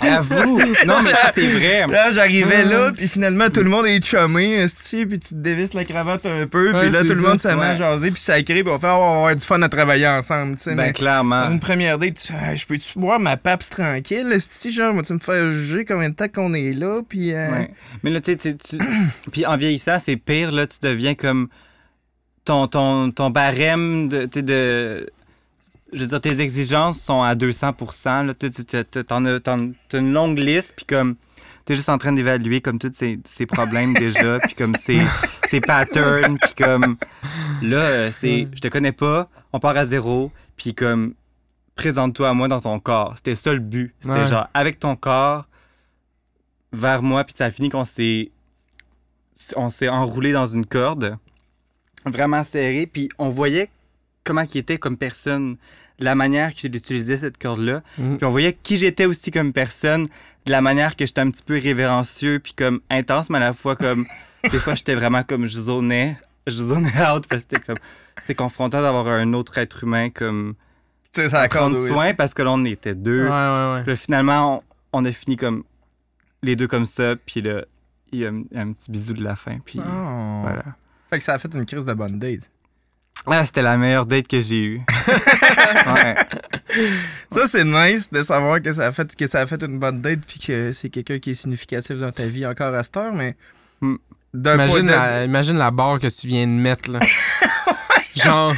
Avoue. 0.00 0.58
non, 0.86 1.02
mais 1.02 1.10
ça, 1.12 1.32
c'est 1.34 1.46
vrai. 1.46 1.86
Là, 1.86 2.10
j'arrivais 2.12 2.64
là, 2.64 2.92
puis 2.94 3.08
finalement, 3.08 3.48
tout 3.48 3.60
le 3.62 3.70
monde 3.70 3.86
est 3.86 4.04
chumé, 4.04 4.56
esti, 4.56 5.06
puis 5.06 5.18
tu 5.18 5.30
te 5.30 5.34
dévisses 5.34 5.72
la 5.74 5.84
cravate 5.84 6.26
un 6.26 6.46
peu, 6.46 6.72
Ouais, 6.72 6.80
puis 6.80 6.90
là, 6.90 7.00
tout 7.02 7.08
le 7.08 7.14
ça. 7.16 7.28
monde 7.28 7.40
se 7.40 7.48
met 7.48 7.64
à 7.64 7.74
jaser, 7.74 8.10
puis 8.10 8.20
sacré, 8.20 8.62
puis 8.62 8.72
on 8.72 8.78
fait 8.78 8.86
oh, 8.88 8.90
on 8.90 8.98
va 9.12 9.16
avoir 9.18 9.36
du 9.36 9.44
fun 9.44 9.62
à 9.62 9.68
travailler 9.68 10.06
ensemble, 10.08 10.56
tu 10.56 10.64
sais. 10.64 10.74
Ben, 10.74 10.86
mais 10.88 10.92
clairement. 10.92 11.50
une 11.50 11.60
première 11.60 11.98
date, 11.98 12.14
tu 12.26 12.32
ah, 12.38 12.54
je 12.54 12.66
peux-tu 12.66 12.98
boire 12.98 13.18
ma 13.20 13.36
paps 13.36 13.68
tranquille, 13.70 14.30
esti, 14.32 14.70
genre, 14.70 14.94
vas-tu 14.94 15.14
me 15.14 15.18
faire 15.18 15.52
juger 15.52 15.84
combien 15.84 16.10
de 16.10 16.14
temps 16.14 16.28
qu'on 16.28 16.52
est 16.54 16.72
là, 16.72 17.00
puis. 17.08 17.32
euh, 17.32 17.50
Ouais. 17.50 17.70
Mais 18.02 18.10
là, 18.10 18.20
tu 18.20 18.32
sais, 18.32 18.36
tu- 18.36 18.56
tu- 18.56 18.78
Puis 19.32 19.46
en 19.46 19.56
vieillissant, 19.56 19.98
c'est 20.04 20.16
pire, 20.16 20.52
là, 20.52 20.66
tu 20.66 20.76
deviens 20.82 21.14
comme. 21.14 21.48
Ton, 22.44 22.66
ton, 22.66 23.10
ton 23.10 23.28
barème 23.30 24.08
de, 24.08 24.24
de. 24.40 25.10
Je 25.92 26.02
veux 26.02 26.06
dire, 26.06 26.20
tes 26.20 26.40
exigences 26.40 27.00
sont 27.00 27.22
à 27.22 27.34
200 27.34 27.74
là. 28.24 28.34
Tu 28.34 28.50
tu- 28.50 28.64
tu- 28.64 28.84
tu- 28.84 29.04
T'en 29.04 29.24
as, 29.24 29.40
t'as 29.40 29.56
une 29.56 30.12
longue 30.12 30.38
liste, 30.38 30.74
puis 30.76 30.86
comme. 30.86 31.16
T'es 31.66 31.74
juste 31.76 31.88
en 31.88 31.98
train 31.98 32.12
d'évaluer 32.12 32.60
comme 32.60 32.78
tous 32.78 32.90
ces, 32.94 33.20
ces 33.24 33.46
problèmes 33.46 33.94
déjà, 33.94 34.38
puis 34.42 34.54
comme 34.54 34.74
ces, 34.74 35.00
ces 35.48 35.60
patterns, 35.60 36.38
puis 36.38 36.54
comme. 36.56 36.96
Là, 37.62 37.78
euh, 37.78 38.10
c'est. 38.12 38.48
Je 38.54 38.60
te 38.60 38.68
connais 38.68 38.92
pas, 38.92 39.28
on 39.52 39.58
part 39.60 39.76
à 39.76 39.84
zéro, 39.86 40.32
puis 40.56 40.74
comme. 40.74 41.14
Présente-toi 41.76 42.28
à 42.28 42.34
moi 42.34 42.46
dans 42.48 42.60
ton 42.60 42.78
corps. 42.78 43.14
C'était 43.16 43.34
ça 43.34 43.52
le 43.52 43.58
but. 43.58 43.94
C'était 44.00 44.14
Ouais. 44.14 44.26
genre, 44.26 44.48
avec 44.52 44.78
ton 44.78 44.96
corps, 44.96 45.46
vers 46.72 47.02
moi, 47.02 47.24
puis 47.24 47.34
ça 47.36 47.46
a 47.46 47.50
fini 47.50 47.68
qu'on 47.68 47.84
s'est 47.84 48.30
on 49.56 49.70
s'est 49.70 49.88
enroulé 49.88 50.32
dans 50.32 50.46
une 50.46 50.66
corde 50.66 51.16
vraiment 52.04 52.44
serrée, 52.44 52.86
puis 52.86 53.08
on 53.18 53.30
voyait 53.30 53.70
comment 54.24 54.42
il 54.42 54.58
était 54.58 54.76
comme 54.78 54.98
personne, 54.98 55.56
de 56.00 56.04
la 56.04 56.14
manière 56.14 56.52
qu'il 56.54 56.74
utilisait 56.74 57.18
cette 57.18 57.38
corde-là, 57.38 57.82
Mhm. 57.98 58.16
puis 58.16 58.24
on 58.26 58.30
voyait 58.30 58.52
qui 58.52 58.76
j'étais 58.76 59.04
aussi 59.06 59.30
comme 59.30 59.52
personne, 59.52 60.04
de 60.46 60.50
la 60.50 60.60
manière 60.62 60.96
que 60.96 61.06
j'étais 61.06 61.20
un 61.20 61.30
petit 61.30 61.42
peu 61.42 61.54
révérencieux, 61.58 62.38
puis 62.40 62.54
comme 62.54 62.80
intense, 62.90 63.30
mais 63.30 63.36
à 63.38 63.40
la 63.40 63.52
fois 63.52 63.76
comme 63.76 64.06
des 64.50 64.58
fois 64.58 64.74
j'étais 64.74 64.94
vraiment 64.94 65.22
comme 65.22 65.46
je 65.46 65.60
zonais, 65.60 66.16
je 66.46 66.52
zonais 66.56 66.88
out 67.14 67.26
parce 67.28 67.44
que 67.44 67.48
c'était 67.50 67.60
comme 67.60 67.76
c'est 68.22 68.34
confrontant 68.34 68.82
d'avoir 68.82 69.06
un 69.08 69.32
autre 69.34 69.58
être 69.58 69.84
humain 69.84 70.08
comme 70.10 70.54
Tu 71.12 71.22
sais, 71.22 71.28
ça 71.28 71.46
prendre 71.48 71.78
aussi. 71.78 71.92
soin 71.92 72.14
parce 72.14 72.32
que 72.34 72.42
là 72.42 72.50
on 72.52 72.64
était 72.64 72.94
deux. 72.94 73.24
Ouais, 73.24 73.30
ouais, 73.30 73.72
ouais. 73.74 73.82
Puis 73.82 73.90
là, 73.92 73.96
finalement, 73.96 74.62
on, 74.92 75.00
on 75.00 75.04
a 75.04 75.12
fini 75.12 75.36
comme 75.36 75.64
les 76.42 76.56
deux 76.56 76.66
comme 76.68 76.86
ça, 76.86 77.14
puis 77.16 77.42
là, 77.42 77.64
il 78.12 78.20
y 78.20 78.26
a 78.26 78.30
un, 78.30 78.42
un 78.56 78.72
petit 78.72 78.90
bisou 78.90 79.12
de 79.14 79.22
la 79.22 79.36
fin. 79.36 79.58
Puis 79.64 79.78
Oh. 79.80 80.40
voilà. 80.42 80.64
Fait 81.10 81.18
que 81.18 81.24
ça 81.24 81.34
a 81.34 81.38
fait 81.38 81.52
une 81.54 81.66
crise 81.66 81.84
de 81.84 81.92
bonne 81.92 82.18
date. 82.18 82.50
Ah, 83.26 83.44
c'était 83.44 83.62
la 83.62 83.76
meilleure 83.76 84.06
date 84.06 84.26
que 84.28 84.40
j'ai 84.40 84.56
eue. 84.64 84.80
ouais. 85.86 86.14
Ça, 87.30 87.46
c'est 87.46 87.64
nice 87.64 88.10
de 88.10 88.22
savoir 88.22 88.62
que 88.62 88.72
ça 88.72 88.86
a 88.86 88.92
fait, 88.92 89.14
que 89.14 89.26
ça 89.26 89.40
a 89.40 89.46
fait 89.46 89.62
une 89.62 89.78
bonne 89.78 90.00
date 90.00 90.20
puis 90.26 90.38
que 90.40 90.72
c'est 90.72 90.88
quelqu'un 90.88 91.18
qui 91.18 91.32
est 91.32 91.34
significatif 91.34 91.98
dans 91.98 92.12
ta 92.12 92.24
vie 92.24 92.46
encore 92.46 92.74
à 92.74 92.82
cette 92.82 92.96
heure, 92.96 93.12
mais. 93.12 93.36
Hmm. 93.80 93.96
Imagine, 94.34 94.86
de. 94.86 94.90
la, 94.90 95.24
imagine 95.24 95.58
la 95.58 95.70
barre 95.70 95.98
que 95.98 96.06
tu 96.06 96.26
viens 96.28 96.46
de 96.46 96.52
mettre, 96.52 96.90
là. 96.90 97.00
Genre, 98.16 98.54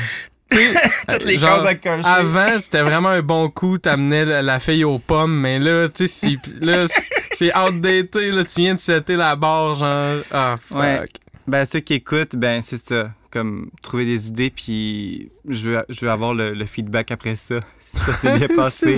tu 0.50 0.58
sais, 0.58 0.74
Toutes 1.08 1.24
les 1.24 1.38
genre, 1.38 1.62
cases 1.80 2.04
à. 2.06 2.14
Avant, 2.14 2.60
c'était 2.60 2.82
vraiment 2.82 3.08
un 3.10 3.22
bon 3.22 3.48
coup, 3.48 3.78
t'amenais 3.78 4.24
la, 4.24 4.42
la 4.42 4.60
fille 4.60 4.84
aux 4.84 4.98
pommes, 4.98 5.40
mais 5.40 5.58
là, 5.58 5.88
tu 5.88 6.06
sais, 6.06 6.28
si, 6.28 6.38
là, 6.60 6.86
c'est- 6.88 7.08
c'est 7.32 7.56
outdated, 7.56 8.34
là, 8.34 8.44
tu 8.44 8.60
viens 8.60 8.74
de 8.74 8.78
setter 8.78 9.16
la 9.16 9.34
barre, 9.34 9.74
genre, 9.74 10.18
ah, 10.32 10.56
fuck. 10.60 10.78
Ouais. 10.78 11.04
Ben, 11.46 11.64
ceux 11.64 11.80
qui 11.80 11.94
écoutent, 11.94 12.36
ben, 12.36 12.60
c'est 12.62 12.80
ça. 12.86 13.10
Comme 13.32 13.70
trouver 13.80 14.04
des 14.04 14.28
idées, 14.28 14.50
puis 14.50 15.32
je 15.48 15.70
veux, 15.70 15.84
je 15.88 16.00
veux 16.04 16.10
avoir 16.10 16.34
le, 16.34 16.52
le 16.52 16.66
feedback 16.66 17.10
après 17.10 17.34
ça. 17.34 17.60
Si 17.80 17.96
ça 17.96 18.12
s'est 18.14 18.38
bien 18.38 18.48
passé. 18.56 18.94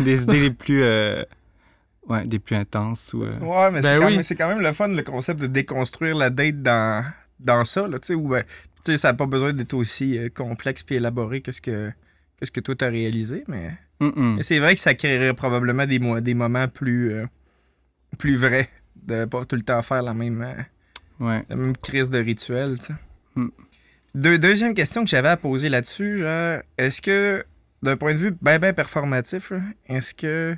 des 0.00 0.22
idées 0.22 0.40
les 0.40 0.50
plus. 0.50 0.82
euh, 0.82 1.22
ouais, 2.08 2.22
des 2.22 2.38
plus 2.38 2.56
intenses 2.56 3.12
ou. 3.14 3.22
euh, 3.24 3.38
Ouais, 3.40 3.70
mais 3.70 3.82
Ben 3.82 3.90
c'est, 3.94 3.98
quand 3.98 4.06
oui. 4.06 4.12
même, 4.14 4.22
c'est 4.22 4.34
quand 4.34 4.48
même 4.48 4.60
le 4.60 4.72
fun, 4.72 4.88
le 4.88 5.02
concept 5.02 5.40
de 5.42 5.46
déconstruire 5.46 6.16
la 6.16 6.30
date 6.30 6.62
dans, 6.62 7.04
dans 7.38 7.64
ça, 7.64 7.86
là, 7.86 7.98
tu 7.98 8.06
sais, 8.08 8.14
où, 8.14 8.28
ben, 8.28 8.44
tu 8.84 8.92
sais, 8.92 8.98
ça 8.98 9.08
n'a 9.08 9.14
pas 9.14 9.26
besoin 9.26 9.52
d'être 9.52 9.74
aussi 9.74 10.18
euh, 10.18 10.28
complexe 10.30 10.82
puis 10.82 10.96
élaboré 10.96 11.40
que 11.42 11.52
ce 11.52 11.60
que, 11.60 11.90
que 12.40 12.46
ce 12.46 12.50
que 12.50 12.60
toi 12.60 12.74
t'as 12.76 12.88
réalisé, 12.88 13.44
mais, 13.48 13.72
mais 14.00 14.42
c'est 14.42 14.58
vrai 14.58 14.74
que 14.74 14.80
ça 14.80 14.94
créerait 14.94 15.34
probablement 15.34 15.86
des, 15.86 15.98
mo- 15.98 16.20
des 16.20 16.34
moments 16.34 16.68
plus, 16.68 17.10
euh, 17.12 17.26
plus 18.18 18.36
vrais, 18.36 18.68
de 19.02 19.24
pas 19.26 19.44
tout 19.44 19.56
le 19.56 19.62
temps 19.62 19.82
faire 19.82 20.02
la 20.02 20.14
même, 20.14 20.40
euh, 20.42 20.62
Ouais. 21.18 21.42
la 21.48 21.56
même 21.56 21.74
crise 21.76 22.10
de 22.10 22.18
rituel, 22.18 22.78
tu 22.78 22.86
sais. 22.86 22.94
Hmm. 23.36 23.48
Deux- 24.16 24.38
deuxième 24.38 24.72
question 24.72 25.04
que 25.04 25.10
j'avais 25.10 25.28
à 25.28 25.36
poser 25.36 25.68
là-dessus, 25.68 26.18
genre, 26.18 26.60
est-ce 26.78 27.02
que, 27.02 27.44
d'un 27.82 27.96
point 27.98 28.14
de 28.14 28.18
vue 28.18 28.34
bien, 28.40 28.58
performatif, 28.72 29.52
est-ce 29.88 30.14
que 30.14 30.56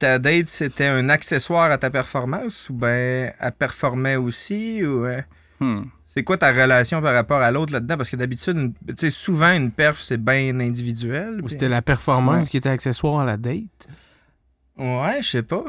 ta 0.00 0.18
date, 0.18 0.48
c'était 0.48 0.86
un 0.88 1.08
accessoire 1.08 1.70
à 1.70 1.78
ta 1.78 1.90
performance 1.90 2.68
ou 2.70 2.74
ben 2.74 3.32
elle 3.38 3.52
performait 3.52 4.16
aussi 4.16 4.84
ou 4.84 5.04
euh, 5.06 5.20
Hum. 5.60 5.88
c'est 6.06 6.24
quoi 6.24 6.36
ta 6.36 6.50
relation 6.50 7.00
par 7.00 7.14
rapport 7.14 7.40
à 7.40 7.52
l'autre 7.52 7.72
là-dedans? 7.72 7.96
Parce 7.98 8.10
que 8.10 8.16
d'habitude, 8.16 8.72
tu 8.88 8.94
sais, 8.98 9.10
souvent, 9.12 9.52
une 9.54 9.70
perf, 9.70 10.00
c'est 10.00 10.16
bien 10.20 10.58
individuel. 10.58 11.38
Ou 11.40 11.48
c'était 11.48 11.68
la 11.68 11.82
performance 11.82 12.46
Ouais. 12.46 12.50
qui 12.50 12.56
était 12.56 12.68
accessoire 12.68 13.20
à 13.20 13.24
la 13.24 13.36
date? 13.36 13.86
Ouais, 14.76 15.22
je 15.22 15.28
sais 15.28 15.42
pas. 15.44 15.64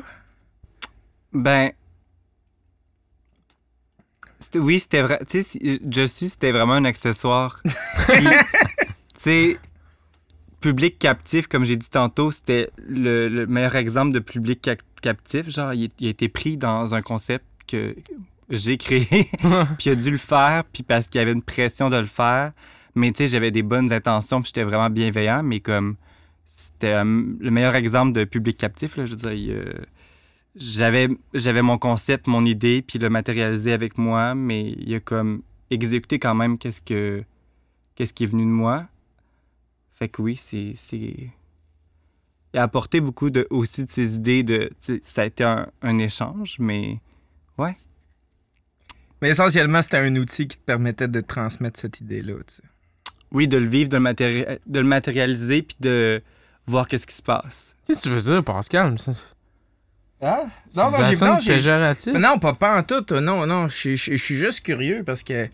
Ben. 1.31 1.69
Oui, 4.55 4.79
c'était 4.79 5.01
vrai. 5.01 5.19
Tu 5.29 5.43
sais, 5.43 5.79
je 5.89 6.03
suis, 6.03 6.29
c'était 6.29 6.51
vraiment 6.51 6.73
un 6.73 6.85
accessoire. 6.85 7.61
Tu 8.07 9.29
sais, 9.29 9.57
public 10.59 10.99
captif, 10.99 11.47
comme 11.47 11.63
j'ai 11.63 11.77
dit 11.77 11.89
tantôt, 11.89 12.31
c'était 12.31 12.69
le, 12.77 13.29
le 13.29 13.47
meilleur 13.47 13.75
exemple 13.75 14.11
de 14.11 14.19
public 14.19 14.61
cap- 14.61 14.81
captif. 15.01 15.49
Genre, 15.49 15.73
il, 15.73 15.89
il 15.99 16.07
a 16.07 16.09
été 16.09 16.27
pris 16.27 16.57
dans 16.57 16.93
un 16.93 17.01
concept 17.01 17.45
que 17.67 17.95
j'ai 18.49 18.77
créé, 18.77 19.05
puis 19.77 19.85
il 19.85 19.89
a 19.91 19.95
dû 19.95 20.11
le 20.11 20.17
faire, 20.17 20.63
puis 20.71 20.83
parce 20.83 21.07
qu'il 21.07 21.19
y 21.19 21.21
avait 21.21 21.31
une 21.31 21.41
pression 21.41 21.89
de 21.89 21.97
le 21.97 22.05
faire. 22.05 22.51
Mais 22.95 23.11
tu 23.11 23.23
sais, 23.23 23.27
j'avais 23.29 23.51
des 23.51 23.63
bonnes 23.63 23.91
intentions, 23.93 24.41
puis 24.41 24.47
j'étais 24.47 24.63
vraiment 24.63 24.89
bienveillant, 24.89 25.41
mais 25.41 25.59
comme 25.61 25.95
c'était 26.45 26.93
euh, 26.93 27.03
le 27.39 27.49
meilleur 27.51 27.75
exemple 27.75 28.13
de 28.13 28.23
public 28.25 28.57
captif, 28.57 28.97
là, 28.97 29.05
je 29.05 29.11
veux 29.11 29.17
dire. 29.17 29.31
il, 29.33 29.51
euh, 29.51 29.73
j'avais, 30.55 31.07
j'avais 31.33 31.61
mon 31.61 31.77
concept, 31.77 32.27
mon 32.27 32.45
idée, 32.45 32.81
puis 32.81 32.99
le 32.99 33.09
matérialiser 33.09 33.73
avec 33.73 33.97
moi, 33.97 34.35
mais 34.35 34.71
il 34.71 34.93
a 34.95 34.99
comme 34.99 35.41
exécuté 35.69 36.19
quand 36.19 36.35
même 36.35 36.57
qu'est-ce 36.57 36.81
que 36.81 37.23
qu'est-ce 37.95 38.13
qui 38.13 38.23
est 38.23 38.27
venu 38.27 38.43
de 38.43 38.49
moi. 38.49 38.87
Fait 39.95 40.09
que 40.09 40.21
oui, 40.21 40.35
c'est. 40.35 40.73
c'est... 40.75 41.29
Il 42.55 42.59
a 42.59 42.63
apporté 42.63 43.01
beaucoup 43.01 43.31
de, 43.31 43.47
aussi 43.49 43.83
de 43.85 43.89
ses 43.89 44.15
idées. 44.15 44.43
De, 44.43 44.71
ça 45.01 45.23
a 45.23 45.25
été 45.25 45.43
un, 45.43 45.67
un 45.81 45.97
échange, 45.97 46.57
mais 46.59 46.99
Mais 49.21 49.29
essentiellement, 49.29 49.81
c'était 49.81 49.97
un 49.97 50.15
outil 50.17 50.47
qui 50.49 50.57
te 50.57 50.63
permettait 50.63 51.07
de 51.07 51.21
transmettre 51.21 51.79
cette 51.79 52.01
idée-là. 52.01 52.35
tu 52.45 52.55
sais. 52.55 52.63
oui, 53.31 53.47
de 53.47 53.57
le 53.57 53.65
vivre, 53.65 53.87
de 53.87 53.95
le, 53.95 54.03
matéri- 54.03 54.59
de 54.67 54.79
le 54.79 54.85
matérialiser, 54.85 55.61
puis 55.63 55.77
de 55.79 56.21
voir 56.67 56.87
qu'est-ce 56.89 57.07
qui 57.07 57.15
se 57.15 57.23
passe. 57.23 57.75
Qu'est-ce 57.87 58.03
que 58.03 58.09
tu 58.09 58.13
veux 58.13 58.21
dire, 58.21 58.43
Pascal? 58.43 58.97
Ça, 60.23 60.49
Ah? 60.77 60.91
ça 60.91 61.13
sonne 61.13 61.37
péjoratif. 61.45 62.13
Non, 62.13 62.39
pas, 62.39 62.53
pas 62.53 62.77
en 62.77 62.83
tout. 62.83 63.03
Non, 63.19 63.45
non. 63.45 63.67
Je 63.69 63.95
suis 63.95 64.37
juste 64.37 64.61
curieux 64.61 65.03
parce 65.05 65.23
que. 65.23 65.47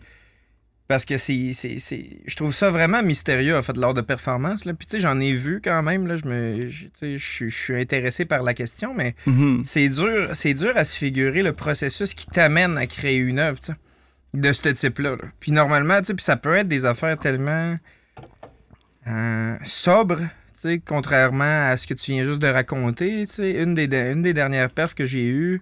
Parce 0.88 1.04
que 1.04 1.18
c'est. 1.18 1.52
Je 1.52 2.34
trouve 2.36 2.52
ça 2.52 2.68
vraiment 2.70 3.00
mystérieux, 3.02 3.56
en 3.56 3.62
fait, 3.62 3.76
lors 3.76 3.94
de 3.94 4.00
performance. 4.00 4.64
Là. 4.64 4.74
Puis, 4.74 4.88
tu 4.88 4.96
sais, 4.96 5.00
j'en 5.02 5.20
ai 5.20 5.32
vu 5.32 5.60
quand 5.62 5.82
même. 5.84 6.08
Là, 6.08 6.16
je, 6.16 6.24
me, 6.24 6.66
je, 6.68 6.86
je, 7.00 7.16
suis- 7.18 7.48
je 7.50 7.56
suis 7.56 7.80
intéressé 7.80 8.24
par 8.24 8.42
la 8.42 8.54
question, 8.54 8.92
mais 8.92 9.14
Mhm. 9.26 9.62
c'est 9.64 9.88
dur, 9.88 10.30
c'est 10.34 10.52
dur 10.54 10.72
à 10.74 10.84
se 10.84 10.98
figurer 10.98 11.42
le 11.44 11.52
processus 11.52 12.12
qui 12.14 12.26
t'amène 12.26 12.76
à 12.76 12.86
créer 12.88 13.18
une 13.18 13.38
œuvre, 13.38 13.60
de 14.34 14.52
ce 14.52 14.68
type-là. 14.68 15.10
là. 15.10 15.28
Puis 15.38 15.52
normalement, 15.52 16.00
tu 16.00 16.06
sais, 16.06 16.14
ça 16.18 16.36
peut 16.36 16.54
être 16.56 16.66
des 16.68 16.84
affaires 16.86 17.16
tellement 17.18 17.76
euh, 19.06 19.56
sobres, 19.64 20.20
contrairement 20.84 21.68
à 21.70 21.76
ce 21.76 21.86
que 21.86 21.94
tu 21.94 22.12
viens 22.12 22.24
juste 22.24 22.40
de 22.40 22.48
raconter. 22.48 23.26
Une 23.38 23.74
des, 23.74 23.84
une 24.12 24.22
des 24.22 24.34
dernières 24.34 24.70
perfs 24.70 24.94
que 24.94 25.06
j'ai 25.06 25.26
eues, 25.28 25.60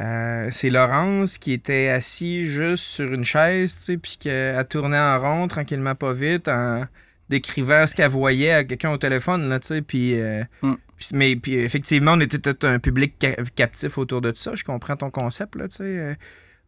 euh, 0.00 0.48
c'est 0.52 0.70
Laurence 0.70 1.38
qui 1.38 1.52
était 1.52 1.88
assis 1.88 2.46
juste 2.48 2.84
sur 2.84 3.12
une 3.12 3.24
chaise, 3.24 3.76
puis 4.00 4.16
qu'elle 4.20 4.64
tournait 4.68 4.98
en 4.98 5.18
rond 5.18 5.48
tranquillement 5.48 5.94
pas 5.96 6.12
vite 6.12 6.48
en 6.48 6.84
décrivant 7.28 7.86
ce 7.86 7.94
qu'elle 7.94 8.10
voyait 8.10 8.52
à 8.52 8.64
quelqu'un 8.64 8.90
au 8.92 8.96
téléphone, 8.98 9.48
là, 9.48 9.58
puis... 9.86 10.20
euh, 10.20 10.42
Mm. 10.62 10.74
mais 11.12 11.36
puis 11.36 11.56
effectivement, 11.58 12.12
on 12.14 12.20
était 12.20 12.38
tout 12.38 12.66
un 12.66 12.78
public 12.78 13.14
ca- 13.20 13.36
captif 13.54 13.98
autour 13.98 14.20
de 14.20 14.30
tout 14.30 14.38
ça. 14.38 14.54
Je 14.54 14.64
comprends 14.64 14.96
ton 14.96 15.10
concept, 15.10 15.54
là, 15.56 15.68
tu 15.68 15.76
sais. 15.76 15.82
euh, 15.84 16.14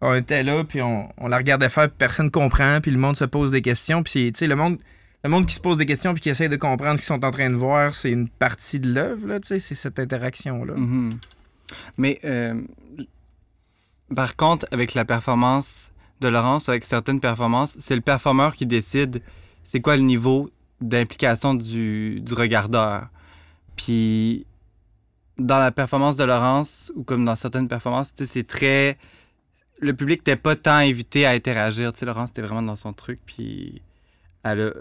on 0.03 0.15
était 0.15 0.43
là, 0.43 0.63
puis 0.65 0.81
on, 0.83 1.09
on 1.19 1.29
la 1.29 1.37
regardait 1.39 1.69
faire, 1.69 1.89
puis 1.89 1.97
personne 1.99 2.31
comprend, 2.31 2.81
puis 2.81 2.91
le 2.91 2.99
monde 2.99 3.17
se 3.17 3.25
pose 3.25 3.51
des 3.51 3.63
questions, 3.63 4.03
puis 4.03 4.13
c'est- 4.13 4.33
tu 4.33 4.39
sais, 4.41 4.47
le 4.47 4.57
monde... 4.57 4.79
Le 5.23 5.29
monde 5.31 5.47
qui 5.47 5.55
se 5.55 5.61
pose 5.61 5.77
des 5.77 5.87
questions 5.87 6.15
puis 6.15 6.23
qui 6.23 6.31
essaie 6.31 6.49
de 6.49 6.57
comprendre 6.57 6.99
ce 6.99 7.05
qu'ils 7.07 7.15
sont 7.15 7.25
en 7.25 7.31
train 7.31 7.51
de 7.51 7.55
voir, 7.55 7.95
c'est 7.95 8.11
une 8.11 8.29
partie 8.29 8.81
de 8.81 8.93
l'œuvre, 8.93 9.39
c'est 9.45 9.59
cette 9.61 9.99
interaction-là. 9.99 10.75
Mhm. 10.75 11.19
Mais 11.99 12.19
euh, 12.25 12.61
par 14.15 14.37
contre, 14.37 14.67
avec 14.73 14.95
la 14.95 15.05
performance 15.05 15.93
de 16.21 16.29
Laurence, 16.29 16.69
avec 16.69 16.85
certaines 16.85 17.21
performances, 17.21 17.77
c'est 17.81 17.95
le 17.95 18.01
performeur 18.01 18.55
qui 18.55 18.67
décide 18.67 19.23
c'est 19.63 19.81
quoi 19.81 19.97
le 19.97 20.03
niveau 20.03 20.51
d'implication 20.81 21.55
du, 21.55 22.21
du 22.21 22.33
regardeur. 22.35 23.09
Puis 23.77 24.47
dans 25.39 25.59
la 25.59 25.71
performance 25.71 26.17
de 26.17 26.25
Laurence, 26.25 26.93
ou 26.97 27.05
comme 27.05 27.25
dans 27.25 27.37
certaines 27.37 27.69
performances, 27.69 28.13
c'est 28.17 28.47
très. 28.47 28.99
Le 29.81 29.95
public 29.95 30.21
n'était 30.21 30.37
pas 30.37 30.57
tant 30.57 30.77
invité 30.77 31.25
à 31.25 31.31
interagir. 31.31 31.93
Tu 31.93 32.01
sais, 32.01 32.07
Laurence 32.07 32.31
était 32.31 32.43
vraiment 32.43 32.63
dans 32.63 32.77
son 32.77 32.93
truc, 32.93 33.21
puis 33.25 33.81
elle 34.43 34.61
a- 34.61 34.73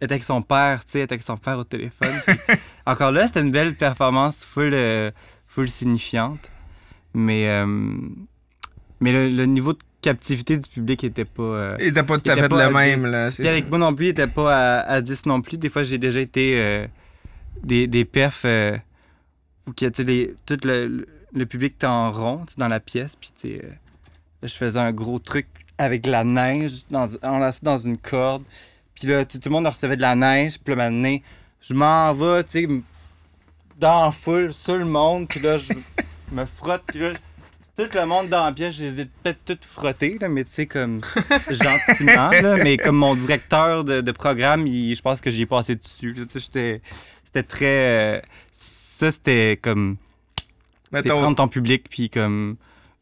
était 0.00 0.12
avec 0.14 0.24
son 0.24 0.42
père, 0.42 0.84
tu 0.84 0.92
sais, 0.92 1.00
était 1.00 1.14
avec 1.14 1.22
son 1.22 1.36
père 1.36 1.58
au 1.58 1.64
téléphone. 1.64 2.14
puis 2.26 2.36
encore 2.86 3.12
là, 3.12 3.26
c'était 3.26 3.40
une 3.40 3.50
belle 3.52 3.74
performance 3.74 4.44
full, 4.44 4.72
euh, 4.74 5.10
full 5.46 5.68
signifiante. 5.68 6.50
Mais, 7.14 7.48
euh, 7.48 7.64
mais 9.00 9.12
le, 9.12 9.28
le 9.30 9.46
niveau 9.46 9.72
de 9.72 9.78
captivité 10.02 10.58
du 10.58 10.68
public 10.68 11.02
était 11.04 11.24
pas. 11.24 11.42
euh, 11.42 11.76
Et 11.78 11.92
t'as 11.92 12.02
pas 12.02 12.18
tout 12.18 12.30
à 12.30 12.34
Il 12.34 12.38
était 12.38 12.42
fait 12.42 12.48
pas 12.48 12.68
le 12.68 12.74
même, 12.74 13.00
10. 13.02 13.06
là. 13.10 13.28
puis 13.30 13.48
avec 13.48 13.68
moi 13.70 13.78
non 13.78 13.94
plus, 13.94 14.06
il 14.06 14.08
était 14.10 14.26
pas 14.26 14.80
à, 14.80 14.80
à 14.80 15.00
10 15.00 15.26
non 15.26 15.40
plus. 15.40 15.56
Des 15.58 15.68
fois, 15.70 15.82
j'ai 15.84 15.98
déjà 15.98 16.20
été 16.20 16.86
des, 17.62 17.86
des 17.86 18.04
perfs 18.04 18.44
où 19.66 19.72
les- 19.98 20.34
tout 20.44 20.58
le, 20.64 21.06
le- 21.32 21.46
public 21.46 21.74
était 21.74 21.86
en 21.86 22.12
rond 22.12 22.44
dans 22.58 22.68
la 22.68 22.80
pièce. 22.80 23.16
Puis 23.16 23.32
tu 23.40 23.60
je 24.42 24.54
faisais 24.54 24.78
un 24.78 24.92
gros 24.92 25.18
truc 25.18 25.46
avec 25.78 26.02
de 26.02 26.10
la 26.10 26.22
neige 26.22 26.82
dans, 26.90 27.06
enlacé 27.22 27.60
dans 27.62 27.78
une 27.78 27.96
corde. 27.98 28.42
Puis 28.98 29.08
là, 29.08 29.24
tout 29.24 29.38
le 29.44 29.50
monde 29.50 29.66
recevait 29.66 29.96
de 29.96 30.02
la 30.02 30.14
neige. 30.16 30.58
Puis 30.58 30.74
là, 30.74 30.90
maintenant, 30.90 31.18
je 31.60 31.74
m'en 31.74 32.12
vais, 32.14 32.42
tu 32.44 32.50
sais, 32.66 32.68
dans 33.78 34.06
la 34.06 34.10
foule, 34.12 34.52
sur 34.52 34.76
le 34.78 34.84
monde. 34.84 35.28
Puis 35.28 35.40
là, 35.40 35.58
je 35.58 35.72
me 36.32 36.44
frotte. 36.46 36.82
Puis 36.86 36.98
là, 37.00 37.12
tout 37.76 37.84
le 37.94 38.06
monde 38.06 38.28
dans 38.30 38.44
la 38.46 38.52
pièce, 38.52 38.74
je 38.76 38.84
les 38.84 39.00
ai 39.02 39.04
peut-être 39.04 39.44
toutes 39.44 39.64
frottées, 39.66 40.16
là, 40.18 40.28
mais 40.30 40.44
tu 40.44 40.52
sais, 40.52 40.66
comme 40.66 41.02
gentiment, 41.50 42.30
là, 42.30 42.56
mais 42.56 42.78
comme 42.78 42.96
mon 42.96 43.14
directeur 43.14 43.84
de, 43.84 44.00
de 44.00 44.12
programme, 44.12 44.66
il- 44.66 44.94
je 44.94 45.02
pense 45.02 45.20
que 45.20 45.30
j'y 45.30 45.42
ai 45.42 45.46
passé 45.46 45.74
dessus. 45.76 46.14
là, 46.14 46.24
tu 46.24 46.40
sais, 46.40 46.46
j'étais- 46.46 46.80
C'était 47.24 47.42
très. 47.42 47.66
euh, 47.66 48.20
ça, 48.50 49.10
c'était 49.12 49.58
comme. 49.60 49.96
Mettons, 50.90 51.18
prendre 51.18 51.36
ton 51.36 51.48
public 51.48 51.84
puis 51.90 52.08
comme 52.08 52.56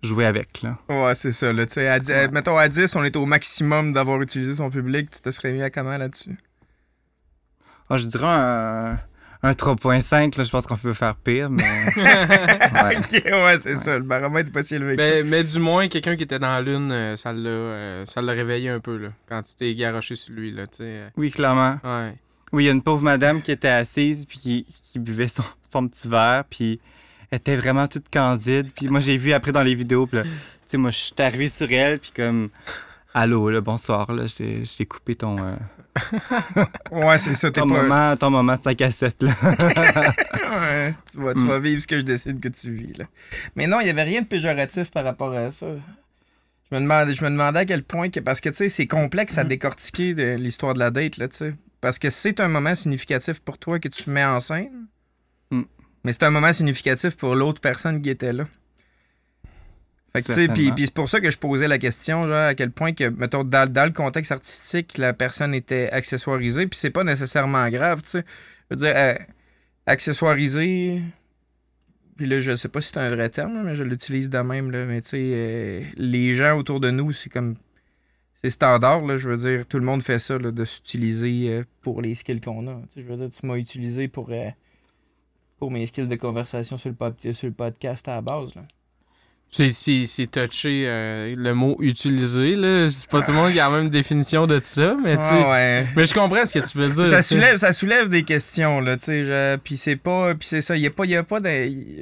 jouer 0.05 0.27
avec, 0.27 0.63
là. 0.63 0.79
Ouais, 0.89 1.15
c'est 1.15 1.33
ça. 1.33 1.53
Là, 1.53 1.67
tu 1.67 1.75
sais, 1.75 1.89
à 1.89 2.29
Mettons, 2.29 2.57
à 2.57 2.69
10, 2.69 2.95
on 2.97 3.05
est 3.05 3.17
au 3.17 3.27
maximum 3.27 3.93
d'avoir 3.93 4.21
utilisé 4.23 4.55
son 4.55 4.71
public. 4.71 5.11
Tu 5.11 5.21
te 5.21 5.31
serais 5.31 5.53
mis 5.53 5.63
à 5.63 5.71
comment 5.71 5.97
là-dessus? 5.97 6.37
Ah, 7.91 7.97
je 7.99 8.07
dirais 8.07 8.27
un, 8.27 8.99
un 9.43 9.51
3.5, 9.53 10.39
là, 10.39 10.45
je 10.45 10.51
pense 10.51 10.67
qu'on 10.67 10.77
peut 10.77 10.95
faire 10.95 11.17
pire, 11.17 11.51
mais. 11.51 11.63
ouais. 11.97 12.97
Ok, 12.97 13.23
ouais, 13.25 13.59
c'est 13.59 13.77
ça. 13.77 13.99
Le 13.99 14.05
baromètre 14.05 14.49
est 14.51 14.53
pas 14.53 14.63
si 14.63 14.75
élevé 14.77 14.97
que 14.97 15.03
ça. 15.03 15.11
Mais, 15.11 15.23
mais 15.23 15.45
du 15.45 15.61
moins, 15.61 15.89
quelqu'un 15.89 16.17
qui 16.17 16.23
était 16.23 16.39
dans 16.39 16.49
la 16.55 16.61
lune, 16.63 16.91
euh, 16.93 17.17
ça 17.17 17.33
l'a 17.33 17.49
euh, 17.49 18.07
ça 18.07 18.23
l'a 18.23 18.33
réveillé 18.33 18.71
un 18.71 18.81
peu, 18.81 18.97
là, 18.97 19.09
quand 19.29 19.43
tu 19.43 19.55
t'es 19.55 19.75
garoché 19.75 20.15
sur 20.15 20.35
lui, 20.35 20.51
là, 20.51 20.67
tu 20.67 20.79
sais. 20.79 20.83
euh, 20.85 21.09
Oui, 21.17 21.31
clairement. 21.31 21.79
Ouais. 21.85 22.15
Oui, 22.53 22.65
il 22.65 22.67
y 22.67 22.69
a 22.71 22.73
une 22.73 22.83
pauvre 22.83 23.03
madame 23.03 23.43
qui 23.43 23.51
était 23.53 23.69
assise 23.69 24.27
puis 24.27 24.39
qui, 24.39 24.67
qui 24.83 24.99
buvait 24.99 25.29
son, 25.29 25.43
son 25.69 25.89
petit 25.89 26.09
verre 26.09 26.45
puis 26.49 26.81
elle 27.35 27.39
était 27.39 27.57
vraiment 27.57 27.89
toute 27.89 28.09
candide. 28.13 28.71
Puis 28.75 28.89
moi, 28.89 29.01
j'ai 29.01 29.17
vu 29.17 29.33
après 29.33 29.51
dans 29.53 29.63
les 29.63 29.75
vidéos, 29.75 30.07
puis 30.07 30.19
là, 30.19 30.23
tu 30.25 30.31
sais, 30.67 30.77
moi, 30.77 30.91
je 30.91 30.99
suis 30.99 31.15
arrivé 31.19 31.49
sur 31.49 31.71
elle 31.71 31.99
puis 31.99 32.13
comme... 32.15 32.49
Allô, 33.13 33.49
là, 33.51 33.61
bonsoir, 33.61 34.13
là, 34.13 34.27
je 34.27 34.77
t'ai- 34.77 34.87
coupé 34.87 35.15
ton, 35.15 35.39
euh, 35.39 35.55
Ouais, 36.91 37.17
c'est 37.19 37.35
ça. 37.35 37.49
T'es 37.51 37.61
ton, 37.61 37.69
pas. 37.69 37.83
moment, 37.83 38.17
ton 38.17 38.31
moment 38.31 38.57
de 38.57 38.63
5 38.63 38.81
à 38.83 38.91
7, 38.91 39.23
là. 39.23 39.33
Ouais, 40.55 40.95
tu, 41.11 41.19
vas, 41.21 41.35
tu 41.35 41.43
Mm. 41.43 41.47
vas 41.49 41.59
vivre 41.59 41.81
ce 41.83 41.87
que 41.87 41.97
je 41.99 42.03
décide 42.05 42.41
que 42.41 42.49
tu 42.49 42.71
vis. 42.73 42.93
Là. 42.99 43.05
Mais 43.57 43.67
non, 43.67 43.81
il 43.81 43.85
n'y 43.85 43.91
avait 43.91 44.03
rien 44.03 44.23
de 44.23 44.27
péjoratif 44.27 44.91
par 44.91 45.05
rapport 45.05 45.33
à 45.33 45.51
ça. 45.51 45.67
Je 46.71 46.77
me 46.77 46.81
demandais, 46.81 47.13
je 47.15 47.25
me 47.25 47.31
demandais 47.31 47.61
à 47.61 47.65
quel 47.65 47.83
point, 47.85 48.09
que, 48.11 48.21
parce 48.21 48.41
que 48.41 48.49
tu 48.49 48.57
sais, 48.57 48.69
c'est 48.69 48.87
complexe 48.87 49.39
à 49.39 49.45
décortiquer 49.45 50.15
de 50.15 50.35
l'histoire 50.37 50.75
de 50.75 50.79
la 50.81 50.91
date, 50.91 51.17
là, 51.19 51.29
tu 51.29 51.37
sais. 51.37 51.55
Parce 51.81 51.99
que 51.99 52.11
c'est 52.11 52.41
un 52.41 52.49
moment 52.49 52.75
significatif 52.75 53.41
pour 53.41 53.59
toi 53.59 53.79
que 53.79 53.89
tu 53.89 54.11
mets 54.11 54.25
en 54.25 54.41
scène, 54.41 54.71
Mm. 54.73 54.87
Mais 56.05 56.13
c'est 56.13 56.23
un 56.23 56.31
moment 56.31 56.53
significatif 56.53 57.17
pour 57.17 57.35
l'autre 57.35 57.61
personne 57.61 58.01
qui 58.01 58.11
était 58.11 58.33
là. 58.33 58.47
Fait 60.15 60.23
que, 60.23 60.27
tu 60.27 60.33
sais, 60.35 60.49
puis, 60.49 60.73
c'est 60.79 60.95
pour 60.95 61.09
ça 61.09 61.21
que 61.21 61.29
je 61.29 61.39
posais 61.39 61.67
la 61.67 61.79
question, 61.79 62.23
genre, 62.23 62.49
à 62.49 62.55
quel 62.55 62.71
point 62.71 62.93
que, 62.93 63.09
mettons, 63.09 63.43
dans, 63.43 63.71
dans 63.71 63.85
le 63.85 63.91
contexte 63.91 64.31
artistique, 64.31 64.97
la 64.97 65.13
personne 65.13 65.55
était 65.55 65.91
accessoirisée, 65.91 66.69
puis 66.69 66.79
c'est 66.79 66.91
pas 66.91 67.03
nécessairement 67.03 67.69
grave, 67.69 68.03
tu 68.03 68.11
sais. 68.11 68.25
Je 68.71 68.77
veux 68.77 68.81
dire, 68.87 68.93
euh, 68.95 69.15
accessoirisé, 69.87 71.03
puis 72.17 72.27
là, 72.27 72.41
je 72.41 72.55
sais 72.55 72.69
pas 72.69 72.81
si 72.81 72.91
c'est 72.91 73.01
un 73.01 73.09
vrai 73.09 73.29
terme, 73.29 73.61
mais 73.65 73.75
je 73.75 73.83
l'utilise 73.83 74.31
de 74.31 74.39
même, 74.39 74.71
là, 74.71 74.85
mais 74.85 75.03
tu 75.03 75.09
sais, 75.09 75.19
euh, 75.21 75.81
les 75.97 76.35
gens 76.35 76.57
autour 76.57 76.79
de 76.79 76.91
nous, 76.91 77.11
c'est 77.11 77.31
comme... 77.31 77.57
C'est 78.41 78.51
standard, 78.51 79.01
là, 79.01 79.17
je 79.17 79.31
veux 79.31 79.37
dire, 79.37 79.67
tout 79.67 79.79
le 79.79 79.85
monde 79.87 80.03
fait 80.03 80.19
ça, 80.19 80.39
là, 80.39 80.51
de 80.51 80.65
s'utiliser 80.65 81.49
euh, 81.49 81.65
pour 81.81 82.03
les 82.03 82.15
skills 82.15 82.43
qu'on 82.43 82.67
a. 82.69 82.75
Tu 82.75 83.01
sais, 83.01 83.03
je 83.03 83.09
veux 83.09 83.17
dire, 83.17 83.31
tu 83.31 83.47
m'as 83.47 83.57
utilisé 83.57 84.07
pour, 84.07 84.29
euh, 84.31 84.51
pour 85.59 85.71
mes 85.71 85.87
skills 85.87 86.09
de 86.09 86.17
conversation 86.17 86.77
sur 86.77 86.91
le, 86.91 86.95
pod- 86.97 87.33
sur 87.33 87.47
le 87.47 87.53
podcast 87.55 88.07
à 88.09 88.17
la 88.17 88.21
base, 88.21 88.55
là. 88.55 88.63
C'est- 89.51 89.69
touché 90.49 90.85
euh, 90.89 91.33
le 91.37 91.55
mot 91.55 91.77
utiliser, 91.79 92.57
là. 92.57 92.91
C'est 92.91 93.09
pas 93.09 93.23
tout 93.23 93.31
le 93.31 93.37
monde 93.37 93.53
qui 93.53 93.61
a 93.61 93.71
la 93.71 93.77
même 93.77 93.89
définition 93.89 94.49
de 94.49 94.59
ça, 94.59 94.97
mais 95.01 95.17
tu 95.17 95.23
sais. 95.23 95.29
Ah 95.31 95.51
ouais. 95.53 95.87
Mais 95.95 96.03
je 96.03 96.13
comprends 96.13 96.45
ce 96.45 96.59
que 96.59 96.67
tu 96.69 96.77
veux 96.77 96.89
dire. 96.91 97.07
ça 97.07 97.23
soulève, 97.23 97.55
ça 97.57 97.71
soulève 97.73 98.09
des 98.09 98.25
questions, 98.25 98.81
là, 98.81 98.97
tu 98.97 99.05
sais, 99.05 99.23
je- 99.23 99.57
puis 99.59 99.77
c'est 99.77 99.95
pas, 99.95 100.35
puis 100.35 100.49
c'est 100.49 100.61
ça, 100.61 100.75
il 100.77 100.83
y 100.83 100.87
a 100.87 100.91
pas, 100.91 101.05
il 101.05 101.13
y 101.13 101.17
a 101.17 101.23
pas 101.23 101.39
de, 101.39 101.49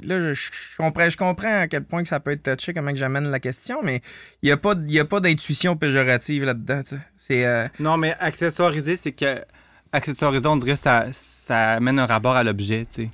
là, 0.06 0.32
je, 0.32 0.32
je 0.32 0.76
comprends, 0.78 1.10
je 1.10 1.16
comprends 1.18 1.60
à 1.60 1.68
quel 1.68 1.84
point 1.84 2.02
que 2.02 2.08
ça 2.08 2.20
peut 2.20 2.30
être 2.30 2.56
touché, 2.56 2.72
comment 2.72 2.90
que 2.90 2.96
j'amène 2.96 3.28
la 3.30 3.40
question, 3.40 3.80
mais 3.82 4.00
il 4.42 4.48
y 4.48 4.52
a 4.52 4.56
pas, 4.56 4.72
il 4.88 4.94
y 4.94 4.98
a 5.00 5.04
pas 5.04 5.20
d'intuition 5.20 5.76
péjorative 5.76 6.44
là-dedans, 6.44 6.80
c'est, 7.18 7.44
euh, 7.44 7.68
non, 7.78 7.98
mais 7.98 8.14
accessoiriser, 8.18 8.96
c'est 8.96 9.12
que... 9.12 9.44
Accessoiriser, 9.92 10.46
on 10.46 10.56
dirait 10.56 10.72
que 10.72 10.78
ça, 10.78 11.08
ça 11.12 11.72
amène 11.72 11.98
un 11.98 12.06
rapport 12.06 12.34
à 12.34 12.42
l'objet, 12.42 12.84
tu 12.90 13.02
sais. 13.02 13.10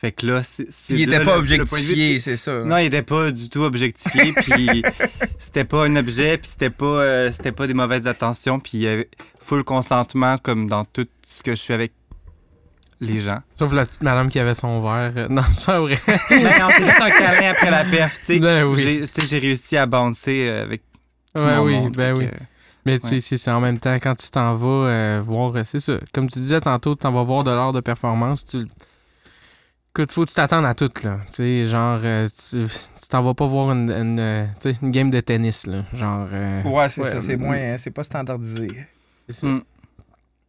Fait 0.00 0.12
que 0.12 0.26
là, 0.26 0.42
c'est... 0.42 0.64
il 0.88 1.10
là 1.10 1.16
était 1.16 1.24
pas 1.24 1.34
le- 1.34 1.40
objectifié, 1.40 2.18
c'est 2.20 2.36
ça. 2.36 2.64
Non, 2.64 2.78
il 2.78 2.86
était 2.86 3.02
pas 3.02 3.30
du 3.30 3.50
tout 3.50 3.60
objectifié, 3.60 4.32
puis 4.36 4.82
c'était 5.38 5.64
pas 5.64 5.84
un 5.84 5.94
objet, 5.96 6.38
puis 6.38 6.48
c'était 6.50 6.70
pas, 6.70 6.86
euh, 6.86 7.30
c'était 7.32 7.52
pas 7.52 7.66
des 7.66 7.74
mauvaises 7.74 8.06
attentions, 8.06 8.58
puis 8.60 8.70
il 8.78 8.80
y 8.80 8.86
avait 8.88 9.10
full 9.38 9.62
consentement 9.62 10.38
comme 10.38 10.68
dans 10.70 10.86
tout 10.86 11.06
ce 11.26 11.42
que 11.42 11.50
je 11.50 11.56
suis 11.56 11.74
avec 11.74 11.92
les 13.00 13.20
gens. 13.20 13.40
Sauf 13.54 13.72
la 13.74 13.84
petite 13.84 14.02
madame 14.02 14.28
qui 14.30 14.38
avait 14.38 14.54
son 14.54 14.80
verre. 14.80 15.12
euh, 15.16 15.28
Non, 15.30 15.42
c'est 15.50 15.66
pas 15.66 15.80
vrai. 15.80 15.98
Mais 16.30 16.62
on 16.62 16.68
s'est 16.70 16.92
fait 16.92 17.02
un 17.02 17.10
câlin 17.10 17.50
après 17.50 17.70
la 17.70 17.84
perf, 17.84 18.18
tu 18.20 18.24
sais. 18.34 18.38
Ben 18.38 18.64
oui. 18.64 19.04
J'ai- 19.28 19.38
réussi 19.38 19.76
à 19.76 19.84
bouncer 19.86 20.46
euh, 20.48 20.62
avec 20.62 20.82
tout 21.34 21.42
mon 21.42 21.62
oui, 21.64 21.74
monde, 21.74 21.94
ben 21.96 22.14
oui. 22.16 22.26
que- 22.26 22.34
Mais 22.86 22.98
tu 22.98 23.20
sais, 23.20 23.36
c'est. 23.36 23.50
En 23.50 23.60
même 23.60 23.78
temps, 23.78 23.94
quand 23.96 24.14
tu 24.16 24.30
t'en 24.30 24.54
vas 24.54 24.66
euh, 24.88 25.20
voir, 25.22 25.52
c'est 25.64 25.78
ça. 25.78 25.98
Comme 26.14 26.26
tu 26.28 26.38
disais 26.40 26.60
tantôt, 26.62 26.94
tu 26.94 27.00
t'en 27.00 27.12
vas 27.12 27.22
voir 27.22 27.44
de 27.44 27.50
l'art 27.50 27.72
de 27.74 27.80
performance. 27.80 28.44
Tu... 28.46 28.58
Écoute, 29.94 30.12
faut 30.12 30.24
que 30.24 30.28
tu 30.28 30.34
t'attendes 30.34 30.66
à 30.66 30.74
tout, 30.74 30.90
là. 31.02 31.18
Tu 31.26 31.32
sais, 31.34 31.64
genre, 31.64 32.00
euh, 32.04 32.28
tu 32.28 32.64
tu 32.66 33.08
t'en 33.08 33.22
vas 33.22 33.34
pas 33.34 33.46
voir 33.46 33.72
une, 33.72 33.90
une, 33.90 34.20
euh, 34.20 34.44
tu 34.60 34.72
sais, 34.72 34.78
une 34.82 34.92
game 34.92 35.10
de 35.10 35.18
tennis, 35.20 35.66
là. 35.66 35.84
Genre. 35.92 36.28
euh, 36.32 36.62
Ouais, 36.62 36.88
c'est 36.88 37.00
Ouais, 37.02 37.08
ça, 37.10 37.20
c'est 37.20 37.36
mm, 37.36 37.40
moins, 37.40 37.56
hein, 37.56 37.76
c'est 37.76 37.90
pas 37.90 38.04
standardisé. 38.04 38.68
De 38.68 38.74
c'est 39.28 39.32
ça. 39.32 39.46
Mm. 39.48 39.62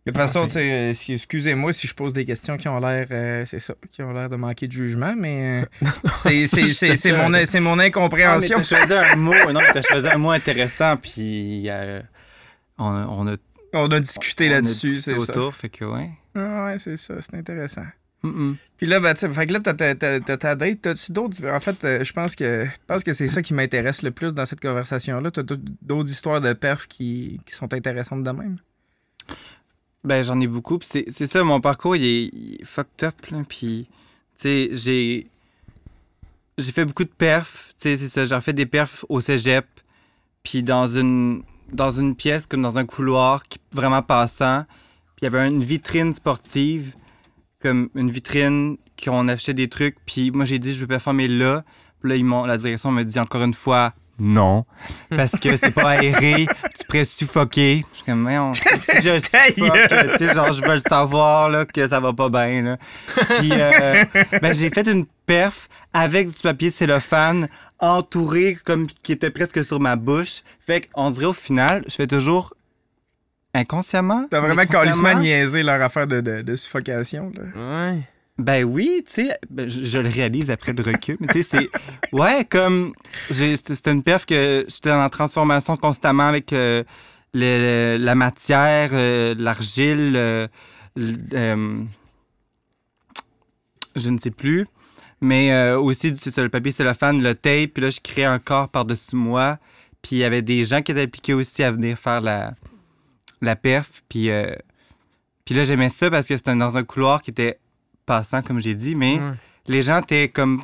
toute 0.05 0.15
façon, 0.17 0.41
Ok. 0.41 0.47
tu 0.47 0.53
sais, 0.53 0.71
euh, 0.71 0.93
si- 0.93 1.13
excusez-moi 1.13 1.73
si 1.73 1.87
je 1.87 1.95
pose 1.95 2.13
des 2.13 2.23
questions 2.23 2.55
qui 2.57 2.67
ont 2.67 2.79
l'air, 2.79 3.07
euh, 3.09 3.43
c'est 3.45 3.57
ça, 3.59 3.73
qui 3.89 4.03
ont 4.03 4.11
l'air 4.13 4.29
de 4.29 4.35
manquer 4.35 4.67
de 4.67 4.73
jugement, 4.73 5.15
mais 5.17 5.63
euh, 5.81 5.87
c'est, 6.13 6.45
c'est, 6.45 6.67
c'est, 6.67 6.95
c'est 6.95 7.11
mon, 7.11 7.31
c'est 7.45 7.59
mon 7.59 7.73
Ah, 7.73 7.75
mais 7.77 7.85
incompréhension. 7.87 8.57
t'as 8.59 8.63
choisi 8.63 8.93
un 8.93 9.15
mot, 9.15 9.33
non, 9.51 9.59
t'as 9.73 9.81
choisi 9.81 10.07
un 10.07 10.17
mot 10.19 10.29
intéressant, 10.31 10.97
puis 10.97 11.67
euh, 11.67 11.99
on, 12.77 12.85
on 12.85 13.27
a 13.27 13.37
On 13.73 13.89
a 13.91 13.99
discuté 13.99 14.49
là-dessus, 14.49 14.95
c'est 14.97 15.17
ça. 15.19 15.31
autour, 15.31 15.55
fait 15.55 15.69
que 15.69 15.83
ouais. 15.85 16.11
Ah 16.35 16.65
ouais, 16.65 16.77
c'est 16.77 16.95
ça, 16.95 17.15
c'est 17.21 17.35
intéressant. 17.35 17.83
Mm-mm. 18.23 18.55
Puis 18.77 18.87
là, 18.87 18.99
ben, 18.99 19.15
fait 19.15 19.47
que 19.47 19.53
là, 19.53 19.59
t'as, 19.59 19.73
t'as, 19.73 19.95
t'as, 19.95 20.19
t'as 20.19 20.37
ta 20.37 20.55
date, 20.55 20.81
t'as-tu 20.81 21.11
d'autres... 21.11 21.47
En 21.47 21.59
fait, 21.59 21.83
euh, 21.85 22.03
je 22.03 22.13
pense 22.13 22.35
que, 22.35 22.65
je 22.65 22.85
pense 22.87 23.03
que 23.03 23.13
c'est 23.13 23.27
ça 23.27 23.41
qui 23.41 23.53
m'intéresse 23.53 24.01
le 24.01 24.11
plus 24.11 24.33
dans 24.33 24.45
cette 24.45 24.59
conversation-là. 24.59 25.31
T'as 25.31 25.43
d'autres 25.43 26.09
histoires 26.09 26.41
de 26.41 26.53
perf 26.53 26.87
qui, 26.87 27.39
qui 27.45 27.53
sont 27.53 27.73
intéressantes 27.73 28.23
de 28.23 28.31
même? 28.31 28.57
Ben, 30.03 30.23
j'en 30.23 30.39
ai 30.41 30.47
beaucoup. 30.47 30.79
C'est 30.81 31.05
c'est 31.09 31.27
ça, 31.27 31.43
mon 31.43 31.61
parcours, 31.61 31.95
il 31.95 32.03
est, 32.03 32.29
il 32.33 32.57
est 32.59 32.65
fucked 32.65 33.03
up. 33.03 33.15
Là, 33.29 33.43
puis, 33.47 33.87
tu 33.87 33.89
sais, 34.35 34.69
j'ai. 34.71 35.27
J'ai 36.57 36.71
fait 36.71 36.85
beaucoup 36.85 37.03
de 37.03 37.09
perfs. 37.09 37.69
Tu 37.79 37.95
sais, 37.95 37.97
c'est 37.97 38.09
ça. 38.09 38.25
J'ai 38.25 38.41
fait 38.41 38.53
des 38.53 38.65
perfs 38.65 39.05
au 39.09 39.21
cégep. 39.21 39.65
Puis 40.43 40.63
dans 40.63 40.87
une, 40.87 41.43
dans 41.71 41.91
une 41.91 42.15
pièce, 42.15 42.47
comme 42.47 42.63
dans 42.63 42.79
un 42.79 42.85
couloir, 42.85 43.43
qui, 43.43 43.59
vraiment 43.71 44.01
passant. 44.01 44.65
Puis 45.15 45.21
il 45.21 45.25
y 45.25 45.27
avait 45.27 45.47
une 45.47 45.63
vitrine 45.63 46.13
sportive. 46.15 46.93
Comme 47.61 47.89
une 47.95 48.09
vitrine 48.09 48.77
qu'on 49.03 49.27
affichait 49.27 49.53
des 49.53 49.69
trucs. 49.69 49.95
Puis 50.05 50.31
moi, 50.31 50.45
j'ai 50.45 50.59
dit, 50.59 50.73
je 50.73 50.79
veux 50.81 50.87
performer 50.87 51.27
là. 51.27 51.63
Puis 52.01 52.09
là, 52.09 52.15
ils 52.15 52.25
m'ont- 52.25 52.45
la 52.45 52.57
direction 52.57 52.91
me 52.91 53.03
dit 53.03 53.19
encore 53.19 53.43
une 53.43 53.53
fois, 53.53 53.93
non. 54.19 54.65
Parce 55.09 55.31
que 55.31 55.55
c'est 55.55 55.71
pas 55.71 55.91
aéré. 55.91 56.45
tu 56.77 56.85
pourrais 56.85 57.05
suffoquer. 57.05 57.83
Je 57.91 57.95
suis 57.97 58.05
comme, 58.05 58.21
mais 58.23 58.37
on. 58.37 58.51
Si 58.91 59.01
je 59.01 59.17
suffoque, 59.17 60.17
tu 60.17 60.25
sais, 60.27 60.33
genre, 60.33 60.51
je 60.51 60.61
veux 60.61 60.73
le 60.73 60.79
savoir, 60.79 61.49
là, 61.49 61.65
que 61.65 61.87
ça 61.87 61.99
va 61.99 62.13
pas 62.13 62.29
bien, 62.29 62.61
là. 62.61 62.77
Puis, 63.39 63.51
euh, 63.53 64.03
ben, 64.41 64.53
j'ai 64.53 64.69
fait 64.69 64.87
une 64.87 65.05
perf 65.25 65.69
avec 65.93 66.27
du 66.27 66.39
papier 66.41 66.69
cellophane 66.71 67.47
entouré 67.79 68.57
comme 68.63 68.87
qui 68.87 69.11
était 69.13 69.31
presque 69.31 69.63
sur 69.65 69.79
ma 69.79 69.95
bouche. 69.95 70.41
Fait 70.59 70.87
qu'on 70.93 71.09
dirait 71.09 71.25
au 71.27 71.33
final, 71.33 71.83
je 71.87 71.95
fais 71.95 72.07
toujours 72.07 72.53
inconsciemment? 73.53 74.27
T'as 74.29 74.39
vraiment 74.39 74.65
calissement 74.65 75.13
niaisé 75.15 75.63
leur 75.63 75.81
affaire 75.81 76.07
de, 76.07 76.21
de, 76.21 76.41
de 76.41 76.55
suffocation, 76.55 77.31
là. 77.35 77.89
Ouais. 77.91 77.99
Ben 78.37 78.63
oui, 78.63 79.03
tu 79.05 79.25
sais, 79.25 79.37
ben, 79.49 79.69
je, 79.69 79.83
je 79.83 79.97
le 79.99 80.09
réalise 80.09 80.49
après 80.49 80.73
le 80.73 80.81
recul, 80.81 81.17
mais 81.19 81.27
tu 81.27 81.43
sais, 81.43 81.49
c'est. 81.59 81.69
Ouais, 82.13 82.45
comme. 82.49 82.93
j'ai- 83.29 83.55
C'était 83.55 83.91
une 83.91 84.03
perf 84.03 84.25
que 84.25 84.65
j'étais 84.67 84.91
en 84.91 85.07
transformation 85.09 85.77
constamment 85.77 86.27
avec 86.27 86.51
euh, 86.53 86.83
le- 87.33 87.97
le- 87.97 88.03
la 88.03 88.15
matière, 88.15 88.91
euh, 88.93 89.35
l'argile, 89.37 90.13
euh, 90.15 90.47
euh, 91.33 91.83
je 93.95 94.09
ne 94.09 94.17
sais 94.17 94.31
plus. 94.31 94.65
Mais 95.19 95.51
euh, 95.51 95.77
aussi, 95.79 96.13
c'est 96.15 96.31
ça, 96.31 96.41
le 96.41 96.49
papier 96.49 96.71
cellophane, 96.71 97.21
le 97.21 97.35
tape, 97.35 97.71
puis 97.73 97.83
là, 97.83 97.89
je 97.91 97.99
créais 98.01 98.25
un 98.25 98.39
corps 98.39 98.69
par-dessus 98.69 99.15
moi. 99.15 99.59
Puis 100.01 100.15
il 100.15 100.19
y 100.19 100.23
avait 100.23 100.41
des 100.41 100.63
gens 100.63 100.81
qui 100.81 100.93
étaient 100.93 101.03
impliqués 101.03 101.33
aussi 101.35 101.63
à 101.63 101.71
venir 101.71 101.95
faire 101.99 102.21
la, 102.21 102.53
la 103.41 103.55
perf. 103.55 104.03
Puis, 104.09 104.29
euh, 104.29 104.53
puis 105.45 105.55
là, 105.55 105.63
j'aimais 105.63 105.89
ça 105.89 106.09
parce 106.09 106.27
que 106.27 106.37
c'était 106.37 106.55
dans 106.55 106.77
un 106.77 106.83
couloir 106.83 107.21
qui 107.21 107.31
était 107.31 107.59
passant, 108.05 108.41
comme 108.41 108.59
j'ai 108.59 108.75
dit, 108.75 108.95
mais 108.95 109.19
les 109.67 109.81
gens 109.81 110.01
étaient 110.01 110.29
comme 110.29 110.63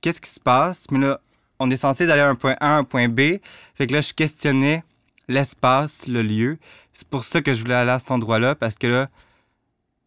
qu'est-ce 0.00 0.20
qui 0.20 0.30
se 0.30 0.40
passe? 0.40 0.86
Mais 0.90 0.98
là, 0.98 1.20
on 1.58 1.70
est 1.70 1.76
censé 1.76 2.06
d'aller 2.06 2.22
à 2.22 2.28
un 2.28 2.34
point 2.34 2.56
A, 2.60 2.74
à 2.74 2.78
un 2.78 2.84
point 2.84 3.08
B. 3.08 3.38
Fait 3.74 3.86
que 3.86 3.94
là, 3.94 4.00
je 4.00 4.12
questionnais 4.12 4.82
l'espace, 5.28 6.06
le 6.08 6.22
lieu. 6.22 6.58
C'est 6.92 7.06
pour 7.08 7.24
ça 7.24 7.40
que 7.40 7.54
je 7.54 7.60
voulais 7.62 7.74
aller 7.74 7.90
à 7.90 7.98
cet 7.98 8.10
endroit-là, 8.10 8.54
parce 8.54 8.74
que 8.76 8.86
là, 8.86 9.08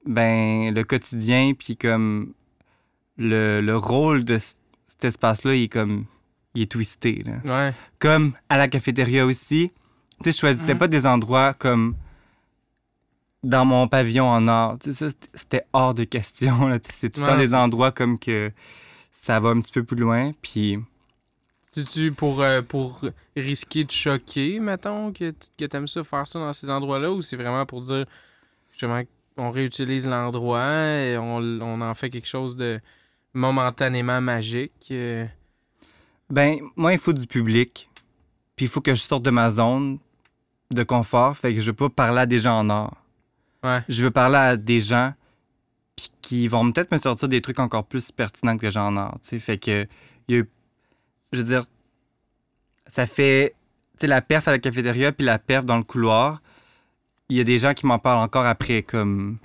ben, 0.05 0.73
le 0.73 0.83
quotidien, 0.83 1.53
puis 1.57 1.77
comme 1.77 2.33
le, 3.17 3.61
le 3.61 3.75
rôle 3.77 4.23
de 4.25 4.37
cet 4.37 5.03
espace-là, 5.05 5.55
il 5.55 5.63
est 5.63 5.67
comme, 5.69 6.05
il 6.53 6.63
est 6.63 6.71
twisté, 6.71 7.23
là 7.25 7.33
Ouais. 7.43 7.73
comme 7.99 8.33
à 8.49 8.57
la 8.57 8.67
cafétéria 8.67 9.25
aussi. 9.25 9.71
Tu 10.19 10.25
sais, 10.25 10.31
je 10.31 10.37
choisissais 10.39 10.73
Mhm. 10.73 10.79
pas 10.79 10.87
des 10.87 11.05
endroits 11.05 11.53
comme 11.53 11.95
dans 13.43 13.65
mon 13.65 13.87
pavillon 13.87 14.27
en 14.27 14.47
or. 14.47 14.77
Tu 14.79 14.91
sais, 14.93 15.09
ça, 15.09 15.15
c'était- 15.33 15.65
hors 15.73 15.93
de 15.93 16.03
question. 16.03 16.79
C'est 16.91 17.09
tout 17.09 17.21
le 17.21 17.27
temps 17.27 17.37
des 17.37 17.53
endroits 17.53 17.91
comme 17.91 18.17
que 18.17 18.51
ça 19.11 19.39
va 19.39 19.49
un 19.49 19.59
petit 19.59 19.71
peu 19.71 19.83
plus 19.83 19.97
loin. 19.97 20.31
Puis, 20.41 20.79
C'est-tu 21.61 22.13
pour, 22.13 22.41
euh, 22.41 22.61
pour 22.61 23.01
risquer 23.35 23.83
de 23.83 23.91
choquer, 23.91 24.59
mettons, 24.59 25.11
que, 25.11 25.33
que 25.57 25.65
t'aimes 25.65 25.89
ça, 25.89 26.03
faire 26.05 26.25
ça 26.25 26.39
dans 26.39 26.53
ces 26.53 26.69
endroits-là, 26.69 27.11
ou 27.11 27.19
c'est 27.21 27.35
vraiment 27.35 27.65
pour 27.65 27.81
dire, 27.81 28.05
justement, 28.71 29.01
on 29.35 29.51
réutilise 29.51 30.07
l'endroit 30.07 30.71
et 31.01 31.17
on, 31.17 31.35
on 31.35 31.81
en 31.81 31.93
fait 31.93 32.09
quelque 32.09 32.27
chose 32.29 32.55
de 32.55 32.79
momentanément 33.33 34.21
magique. 34.21 34.87
euh? 34.91 35.25
Ben, 36.29 36.59
moi, 36.77 36.93
il 36.93 36.99
faut 36.99 37.11
du 37.11 37.27
public. 37.27 37.89
Puis 38.55 38.67
il 38.67 38.69
faut 38.69 38.79
que 38.79 38.95
je 38.95 39.01
sorte 39.01 39.23
de 39.23 39.31
ma 39.31 39.51
zone 39.51 39.99
de 40.73 40.83
confort. 40.83 41.37
Fait 41.37 41.53
que 41.53 41.61
je 41.61 41.67
veux 41.67 41.75
pas 41.75 41.89
parler 41.89 42.21
à 42.21 42.25
des 42.25 42.39
gens 42.39 42.59
en 42.59 42.69
or. 42.69 42.93
Ouais. 43.63 43.83
Je 43.89 44.03
veux 44.03 44.11
parler 44.11 44.37
à 44.37 44.57
des 44.57 44.79
gens 44.79 45.13
qui 46.21 46.47
vont 46.47 46.71
peut-être 46.71 46.91
me 46.91 46.97
sortir 46.97 47.27
des 47.27 47.41
trucs 47.41 47.59
encore 47.59 47.85
plus 47.85 48.11
pertinents 48.11 48.57
que 48.57 48.65
les 48.65 48.71
gens 48.71 48.87
en 48.87 48.97
or. 48.97 49.17
tu 49.21 49.29
sais. 49.29 49.39
Fait 49.39 49.57
que, 49.57 49.87
y 50.27 50.33
a 50.35 50.37
eu- 50.37 50.49
je 51.31 51.39
veux 51.39 51.45
dire, 51.47 51.63
ça 52.87 53.05
fait, 53.07 53.55
tu 53.93 54.01
sais, 54.01 54.07
la 54.07 54.21
perf 54.21 54.47
à 54.47 54.51
la 54.51 54.59
cafétéria 54.59 55.11
puis 55.11 55.25
la 55.25 55.39
perf 55.39 55.63
dans 55.65 55.77
le 55.77 55.83
couloir. 55.83 56.41
Il 57.29 57.37
y 57.37 57.39
a 57.39 57.43
des 57.43 57.57
gens 57.57 57.73
qui 57.73 57.85
m'en 57.85 57.97
parlent 57.97 58.23
encore 58.23 58.45
après, 58.45 58.83
comme, 58.83 59.37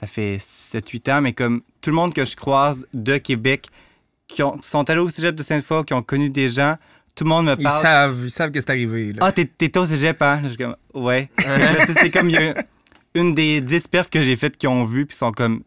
ça 0.00 0.06
fait 0.06 0.38
7-8 0.38 1.08
ans, 1.12 1.20
mais 1.20 1.32
comme 1.34 1.62
tout 1.80 1.90
le 1.90 1.96
monde 1.96 2.14
que 2.14 2.24
je 2.24 2.36
croise 2.36 2.86
de 2.94 3.18
Québec 3.18 3.68
qui 4.28 4.42
ont, 4.42 4.60
sont 4.62 4.88
allés 4.88 5.00
au 5.00 5.08
cégep 5.08 5.34
de 5.34 5.42
Sainte-Foy, 5.42 5.84
qui 5.84 5.94
ont 5.94 6.02
connu 6.02 6.30
des 6.30 6.48
gens, 6.48 6.76
tout 7.16 7.24
le 7.24 7.30
monde 7.30 7.46
me 7.46 7.54
Ils 7.58 7.62
parle. 7.64 7.82
savent, 7.82 8.20
ils 8.26 8.30
savent 8.30 8.50
que 8.52 8.60
c'est 8.60 8.70
arrivé. 8.70 9.12
Là. 9.14 9.18
Ah, 9.22 9.32
t'es- 9.32 9.46
t'étais 9.46 9.78
au 9.80 9.86
cégep, 9.86 10.22
hein? 10.22 10.40
Je 10.44 10.48
suis 10.50 10.56
comme, 10.58 10.76
ouais. 10.94 11.28
Là, 11.44 11.86
sais, 11.86 11.92
c'est 11.94 12.10
comme, 12.12 12.30
il 12.30 12.34
y 12.34 12.38
a 12.38 12.54
une 13.14 13.34
des 13.34 13.60
10 13.60 13.88
perfs 13.88 14.10
que 14.10 14.20
j'ai 14.20 14.36
faites 14.36 14.56
qui 14.56 14.66
ont 14.68 14.84
vu, 14.84 15.06
puis 15.06 15.16
sont 15.16 15.32
comme, 15.32 15.62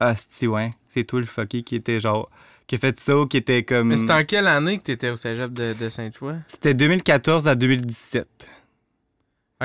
ah, 0.00 0.14
c'est 0.28 0.46
ouais, 0.48 0.70
c'est 0.88 1.04
toi 1.04 1.20
le 1.20 1.26
fucky 1.26 1.62
qui 1.62 1.76
était 1.76 2.00
genre, 2.00 2.30
qui 2.66 2.74
a 2.74 2.78
fait 2.78 2.98
ça, 2.98 3.16
ou 3.18 3.26
qui 3.26 3.36
était 3.36 3.62
comme. 3.62 3.88
Mais 3.88 3.96
c'était 3.96 4.12
en 4.14 4.24
quelle 4.24 4.46
année 4.46 4.78
que 4.78 4.84
tu 4.84 4.92
étais 4.92 5.10
au 5.10 5.16
cégep 5.16 5.52
de, 5.52 5.72
de 5.74 5.88
Sainte-Foy? 5.88 6.34
C'était 6.46 6.74
2014 6.74 7.46
à 7.48 7.54
2017. 7.54 8.26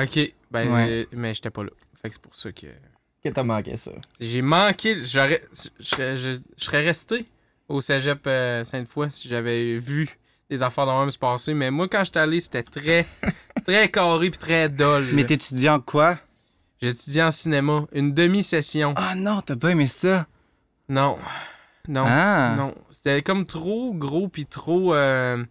Ok, 0.00 0.18
ben, 0.50 0.72
Ouais. 0.72 1.06
mais 1.12 1.34
j'étais 1.34 1.50
pas 1.50 1.62
là. 1.64 1.70
Fait 2.00 2.08
que 2.08 2.14
c'est 2.14 2.22
pour 2.22 2.34
ça 2.34 2.52
que. 2.52 2.66
Que 3.22 3.28
t'as 3.30 3.42
manqué 3.42 3.76
ça. 3.76 3.92
J'ai 4.20 4.42
manqué. 4.42 4.96
J'aurais. 5.04 5.40
Je 5.80 5.84
serais- 5.84 6.16
je- 6.16 6.38
je 6.58 6.64
serais 6.64 6.84
resté 6.84 7.24
au 7.68 7.80
cégep 7.80 8.20
euh, 8.26 8.64
Sainte-Foy 8.64 9.10
si 9.10 9.28
j'avais 9.28 9.76
vu 9.76 10.08
des 10.50 10.62
affaires 10.62 10.86
de 10.86 10.92
même 10.92 11.10
se 11.10 11.18
passer. 11.18 11.54
Mais 11.54 11.70
moi, 11.70 11.88
quand 11.88 12.04
j'étais 12.04 12.20
allé, 12.20 12.40
c'était 12.40 12.62
très, 12.62 13.06
très 13.64 13.88
carré 13.90 14.30
puis 14.30 14.38
très 14.38 14.68
dol. 14.68 15.04
Mais 15.12 15.24
t'étudiais 15.24 15.70
en 15.70 15.80
quoi? 15.80 16.18
J'étudiais 16.80 17.22
en 17.22 17.30
cinéma. 17.30 17.86
Une 17.92 18.12
demi-session. 18.12 18.92
Ah 18.96 19.14
non, 19.14 19.40
t'as 19.40 19.56
pas 19.56 19.70
aimé 19.70 19.86
ça? 19.86 20.26
Non. 20.88 21.18
Non. 21.88 22.04
Ah. 22.06 22.54
Non. 22.56 22.74
C'était 22.90 23.22
comme 23.22 23.46
trop 23.46 23.92
gros 23.94 24.28
puis 24.28 24.46
trop. 24.46 24.94
euh, 24.94 25.42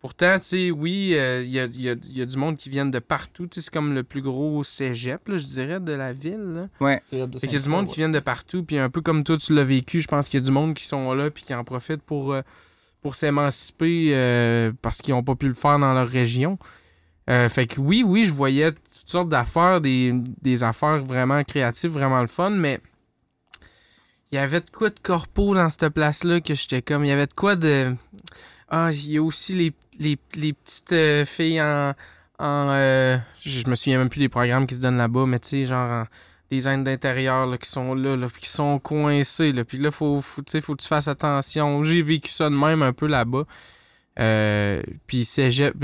Pourtant, 0.00 0.36
tu 0.40 0.44
sais, 0.46 0.70
oui, 0.72 1.12
euh, 1.14 1.42
il 1.44 1.50
y, 1.50 1.60
a, 1.60 1.66
il 1.66 1.80
y 1.80 1.88
a- 1.88 1.92
il 1.92 2.18
y 2.18 2.22
a 2.22 2.26
du 2.26 2.36
monde 2.36 2.56
qui 2.56 2.68
viennent 2.70 2.90
de 2.90 2.98
partout. 2.98 3.46
Tu 3.46 3.60
sais, 3.60 3.64
c'est 3.66 3.72
comme 3.72 3.94
le 3.94 4.02
plus 4.02 4.20
gros 4.20 4.64
cégep, 4.64 5.28
là, 5.28 5.36
je 5.36 5.44
dirais, 5.44 5.78
de 5.78 5.92
la 5.92 6.12
ville. 6.12 6.40
Là. 6.40 6.68
Ouais. 6.80 7.00
Fait 7.08 7.18
qu'il 7.46 7.52
y 7.52 7.56
a 7.56 7.60
du 7.60 7.68
monde 7.68 7.86
qui 7.86 7.96
viennent 7.96 8.10
de 8.10 8.18
partout, 8.18 8.64
puis 8.64 8.78
un 8.78 8.90
peu 8.90 9.00
comme 9.00 9.22
toi, 9.22 9.36
tu 9.36 9.54
l'as 9.54 9.62
vécu, 9.62 10.00
je 10.00 10.08
pense 10.08 10.28
qu'il 10.28 10.40
y 10.40 10.42
a 10.42 10.44
du 10.46 10.50
monde 10.50 10.74
qui 10.74 10.84
sont 10.86 11.14
là, 11.14 11.30
puis 11.30 11.44
qui 11.44 11.54
en 11.54 11.62
profitent 11.62 12.02
pour, 12.02 12.32
euh, 12.32 12.42
pour 13.02 13.16
s'émanciper 13.16 14.12
euh, 14.14 14.72
parce 14.80 15.02
qu'ils 15.02 15.12
n'ont 15.12 15.24
pas 15.24 15.34
pu 15.34 15.48
le 15.48 15.54
faire 15.54 15.78
dans 15.78 15.92
leur 15.92 16.08
région. 16.08 16.58
Euh, 17.28 17.48
fait 17.48 17.66
que 17.66 17.80
oui, 17.80 18.02
oui, 18.06 18.24
je 18.24 18.32
voyais 18.32 18.72
toutes 18.72 19.08
sortes 19.10 19.28
d'affaires, 19.28 19.80
des, 19.80 20.12
des 20.40 20.64
affaires 20.64 20.98
vraiment 20.98 21.42
créatives, 21.44 21.90
vraiment 21.90 22.20
le 22.20 22.26
fun, 22.28 22.50
mais 22.50 22.80
il 24.30 24.36
y 24.36 24.38
avait 24.38 24.60
de 24.60 24.70
quoi 24.70 24.88
de 24.88 24.98
corpo 25.00 25.54
dans 25.54 25.68
cette 25.68 25.88
place-là 25.90 26.40
que 26.40 26.54
j'étais 26.54 26.80
comme. 26.82 27.04
Il 27.04 27.08
y 27.08 27.12
avait 27.12 27.26
de 27.26 27.34
quoi 27.34 27.54
de. 27.54 27.94
Ah, 28.68 28.90
il 28.92 29.10
y 29.10 29.18
a 29.18 29.22
aussi 29.22 29.54
les, 29.54 29.72
les, 29.98 30.18
les 30.36 30.52
petites 30.52 30.92
euh, 30.92 31.24
filles 31.24 31.60
en. 31.60 31.92
en 32.38 33.20
je 33.44 33.68
me 33.68 33.74
souviens 33.74 33.98
même 33.98 34.08
plus 34.08 34.20
des 34.20 34.28
programmes 34.28 34.66
qui 34.66 34.76
se 34.76 34.80
donnent 34.80 34.96
là-bas, 34.96 35.26
mais 35.26 35.38
tu 35.38 35.48
sais, 35.48 35.66
genre 35.66 35.90
en 35.90 36.06
design 36.52 36.84
d'intérieur 36.84 37.58
qui 37.58 37.68
sont 37.68 37.94
là, 37.94 38.16
là, 38.16 38.26
qui 38.38 38.48
sont 38.48 38.78
coincés. 38.78 39.52
Là, 39.52 39.64
puis 39.64 39.78
là, 39.78 39.90
faut, 39.90 40.20
faut, 40.20 40.42
que 40.42 40.82
tu 40.82 40.86
fasses 40.86 41.08
attention. 41.08 41.82
J'ai 41.84 42.02
vécu 42.02 42.30
ça 42.30 42.50
de 42.50 42.54
même 42.54 42.82
un 42.82 42.92
peu 42.92 43.06
là-bas. 43.06 43.44
Euh, 44.18 44.82
puis 45.06 45.24
cégep, 45.24 45.74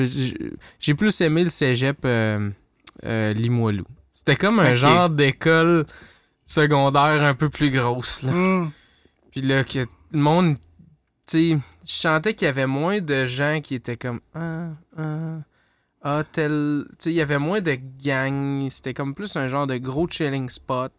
j'ai 0.79 0.95
plus 0.95 1.19
aimé 1.23 1.45
le 1.45 1.49
cégep 1.49 1.99
euh, 2.05 2.51
euh, 3.05 3.33
Limoilou. 3.33 3.87
C'était 4.15 4.37
comme 4.37 4.61
un 4.61 4.75
genre 4.75 5.09
d'école 5.09 5.87
secondaire 6.45 7.23
un 7.23 7.35
peu 7.35 7.49
plus 7.49 7.71
grosse. 7.71 8.23
Là. 8.23 8.33
Hmm. 8.33 8.71
Puis 9.31 9.41
là, 9.41 9.65
que 9.65 9.79
le 10.13 10.19
monde, 10.19 10.57
tu 11.27 11.53
sais, 11.53 11.59
je 11.87 11.93
sentais 11.93 12.35
qu'il 12.35 12.45
y 12.45 12.49
avait 12.49 12.67
moins 12.67 13.01
de 13.01 13.25
gens 13.25 13.61
qui 13.63 13.75
étaient 13.75 13.97
comme 13.97 14.21
ah, 14.35 14.69
ah, 14.99 15.39
ah, 16.03 16.23
tel. 16.31 16.85
Il 17.07 17.13
y 17.13 17.21
avait 17.21 17.39
moins 17.39 17.61
de 17.61 17.79
gang. 18.03 18.69
C'était 18.71 18.95
comme 18.95 19.15
plus 19.15 19.37
un 19.37 19.49
genre 19.49 19.67
de 19.67 19.77
gros 19.77 20.07
chilling 20.09 20.49
spot 20.49 20.93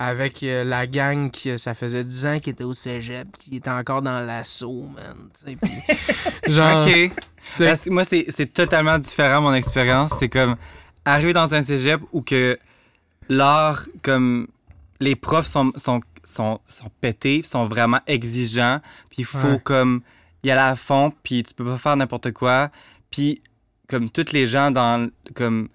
avec 0.00 0.42
euh, 0.44 0.62
la 0.62 0.86
gang 0.86 1.28
qui, 1.30 1.58
ça 1.58 1.74
faisait 1.74 2.04
10 2.04 2.26
ans 2.26 2.38
qu'ils 2.38 2.52
était 2.52 2.62
au 2.64 2.72
cégep, 2.72 3.26
qui 3.36 3.56
était 3.56 3.70
encore 3.70 4.00
dans 4.00 4.20
l'assaut, 4.20 4.88
man. 4.94 5.28
puis 5.44 5.70
genre, 6.52 6.86
OK. 6.86 7.10
Parce 7.58 7.86
moi, 7.86 8.04
c'est 8.04 8.26
c'est 8.28 8.52
totalement 8.52 8.98
différent, 8.98 9.40
mon 9.40 9.54
expérience. 9.54 10.12
C'est 10.20 10.28
comme 10.28 10.54
arriver 11.04 11.32
dans 11.32 11.52
un 11.52 11.62
cégep 11.62 12.00
où 12.12 12.22
que 12.22 12.58
l'art, 13.28 13.86
comme 14.02 14.46
les 15.00 15.16
profs 15.16 15.46
sont, 15.48 15.72
sont, 15.76 16.00
sont, 16.22 16.60
sont 16.68 16.90
pétés, 17.00 17.42
sont 17.42 17.66
vraiment 17.66 18.00
exigeants, 18.06 18.80
puis 19.10 19.20
il 19.20 19.24
faut 19.24 19.38
Ouais. 19.48 19.60
comme 19.64 20.02
y 20.44 20.50
aller 20.50 20.60
à 20.60 20.76
fond, 20.76 21.12
puis 21.22 21.42
tu 21.42 21.54
peux 21.54 21.64
pas 21.64 21.78
faire 21.78 21.96
n'importe 21.96 22.32
quoi. 22.32 22.68
Puis 23.10 23.42
comme 23.88 24.10
tous 24.10 24.32
les 24.32 24.46
gens 24.46 24.70
dans 24.70 25.10
comme 25.34 25.68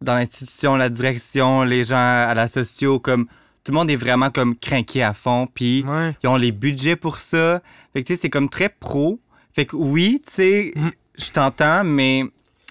dans 0.00 0.14
l'institution, 0.14 0.76
la 0.76 0.90
direction, 0.90 1.62
les 1.62 1.84
gens 1.84 1.96
à 1.96 2.34
la 2.34 2.46
socio, 2.46 3.00
comme 3.00 3.26
tout 3.64 3.72
le 3.72 3.78
monde 3.78 3.90
est 3.90 3.96
vraiment 3.96 4.30
comme 4.30 4.54
craqué 4.56 5.02
à 5.02 5.14
fond, 5.14 5.46
puis 5.52 5.82
ouais. 5.86 6.14
ils 6.22 6.28
ont 6.28 6.36
les 6.36 6.52
budgets 6.52 6.96
pour 6.96 7.16
ça. 7.18 7.62
Fait 7.92 8.02
que 8.02 8.08
tu 8.08 8.14
sais, 8.14 8.20
c'est 8.22 8.30
comme 8.30 8.50
très 8.50 8.68
pro. 8.68 9.18
Fait 9.54 9.64
que 9.64 9.74
oui, 9.76 10.20
tu 10.26 10.32
sais, 10.34 10.72
Mm. 10.76 10.90
je 11.16 11.30
t'entends, 11.30 11.84
mais, 11.84 12.24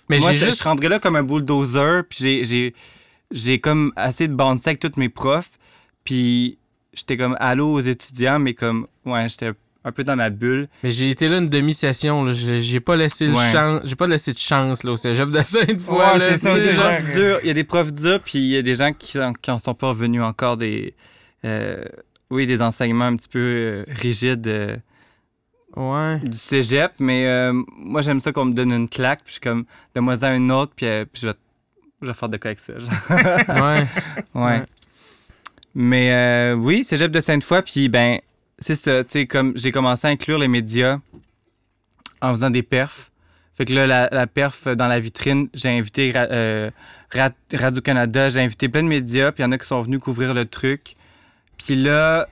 Mais 0.09 0.19
moi, 0.19 0.31
juste. 0.33 0.59
je 0.61 0.63
rendrais 0.67 0.89
là 0.89 0.99
comme 0.99 1.15
un 1.15 1.23
bulldozer, 1.23 2.03
puis 2.07 2.43
j'ai, 2.45 2.75
j'ai, 3.31 3.59
comme 3.59 3.91
assez 3.95 4.27
de 4.27 4.35
bouncer 4.35 4.69
avec 4.71 4.79
tous 4.79 4.99
mes 4.99 5.09
profs, 5.09 5.57
puis 6.03 6.59
j'étais 6.93 7.17
comme 7.17 7.35
allô 7.39 7.73
aux 7.73 7.79
étudiants, 7.79 8.37
mais 8.37 8.53
comme, 8.53 8.85
ouais, 9.05 9.27
j'étais 9.29 9.51
un 9.85 9.91
peu 9.91 10.03
dans 10.03 10.15
ma 10.15 10.29
bulle. 10.29 10.69
Mais 10.83 10.91
j'ai 10.91 11.09
été 11.09 11.27
là 11.27 11.37
une 11.39 11.49
demi-session. 11.49 12.23
là. 12.23 12.31
J'ai 12.33 12.79
pas 12.79 12.95
laissé 12.95 13.27
le 13.27 13.33
Ouais. 13.33 13.51
chance. 13.51 13.81
J'ai 13.83 13.95
pas 13.95 14.07
laissé 14.07 14.33
de 14.33 14.37
chance 14.37 14.83
là, 14.83 14.91
au 14.91 14.97
cégep 14.97 15.29
de. 15.29 15.37
Ouais, 15.37 15.43
ça, 16.19 16.37
sais, 16.37 16.49
Il 16.49 16.49
y 16.49 16.51
a 16.51 16.55
des 16.55 16.61
tu 16.61 16.63
sais, 16.63 16.73
genre- 16.77 16.83
profs 16.97 17.13
durs, 17.13 17.39
il 17.43 17.47
y 17.47 17.49
a 17.49 17.53
des 17.53 17.63
profs 17.63 17.93
durs, 17.93 18.19
puis 18.21 18.39
il 18.39 18.47
y 18.49 18.57
a 18.57 18.61
des 18.61 18.75
gens 18.75 18.93
qui, 18.93 19.19
en- 19.19 19.33
qui 19.33 19.51
en 19.51 19.59
sont 19.59 19.73
pas 19.73 19.89
revenus 19.89 20.21
encore 20.21 20.57
des, 20.57 20.93
euh, 21.45 21.83
oui, 22.29 22.45
des 22.47 22.61
enseignements 22.61 23.05
un 23.05 23.15
petit 23.15 23.29
peu 23.29 23.39
euh, 23.39 23.85
rigides. 23.89 24.47
euh, 24.47 24.77
Ouais. 25.75 26.19
du 26.19 26.37
cégep, 26.37 26.91
mais 26.99 27.25
euh, 27.25 27.51
moi 27.77 28.03
j'aime 28.03 28.19
ça 28.21 28.31
qu'on 28.31 28.45
me 28.45 28.53
donne 28.53 28.71
une 28.71 28.87
claque, 28.87 29.21
puis 29.23 29.29
je 29.29 29.31
suis 29.33 29.41
comme, 29.41 29.65
donne-moi 29.95 30.23
un 30.23 30.49
autre, 30.51 30.71
puis, 30.75 30.85
euh, 30.85 31.03
puis 31.11 31.23
je, 31.23 31.27
vais, 31.29 31.33
je 32.03 32.07
vais 32.07 32.13
faire 32.13 32.29
de 32.29 32.37
quoi 32.37 32.49
avec 32.51 32.59
ça. 32.59 32.73
Ouais. 32.73 33.87
ouais. 34.35 34.39
Ouais. 34.39 34.63
Mais 35.73 36.11
euh, 36.13 36.53
oui, 36.53 36.83
cégep 36.83 37.11
de 37.11 37.19
Sainte-Foy, 37.19 37.63
puis 37.63 37.89
ben, 37.89 38.19
c'est 38.63 38.75
ça, 38.75 39.03
tu 39.03 39.11
sais, 39.11 39.27
comme 39.27 39.53
j'ai 39.55 39.71
commencé 39.71 40.07
à 40.07 40.09
inclure 40.09 40.39
les 40.39 40.47
médias 40.47 40.99
en 42.21 42.31
faisant 42.33 42.49
des 42.49 42.63
perfs. 42.63 43.11
Fait 43.55 43.65
que 43.65 43.73
là, 43.73 43.85
la, 43.85 44.09
la 44.11 44.25
perf 44.25 44.67
dans 44.67 44.87
la 44.87 44.99
vitrine, 44.99 45.47
j'ai 45.53 45.69
invité 45.69 46.11
euh, 46.15 46.71
Ra- 47.11 47.29
Radio-Canada, 47.53 48.29
j'ai 48.29 48.39
invité 48.41 48.67
plein 48.69 48.81
de 48.81 48.87
médias, 48.87 49.31
puis 49.31 49.43
il 49.43 49.45
y 49.45 49.47
en 49.47 49.51
a 49.51 49.57
qui 49.59 49.67
sont 49.67 49.81
venus 49.83 49.99
couvrir 49.99 50.33
le 50.33 50.45
truc. 50.45 50.95
Puis 51.57 51.75
là, 51.75 52.27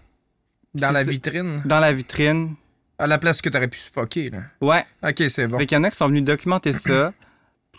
Dans 0.74 0.90
la 0.92 1.04
vitrine? 1.04 1.62
dans 1.66 1.80
la 1.80 1.94
vitrine, 1.94 2.56
À 2.98 3.06
la 3.06 3.20
place 3.20 3.40
que 3.42 3.50
t'aurais 3.50 3.68
pu 3.68 3.78
suffoquer, 3.78 4.32
là. 4.32 4.40
ouais, 4.62 4.84
Ok, 5.04 5.22
c'est 5.30 5.46
bon. 5.48 5.60
Fait 5.60 5.68
qu'il 5.68 5.76
y 5.78 5.80
en 5.80 5.84
a 5.84 5.92
qui 5.92 5.98
sont 5.98 6.08
venus 6.08 6.24
documenter 6.24 6.72
ça. 6.74 7.14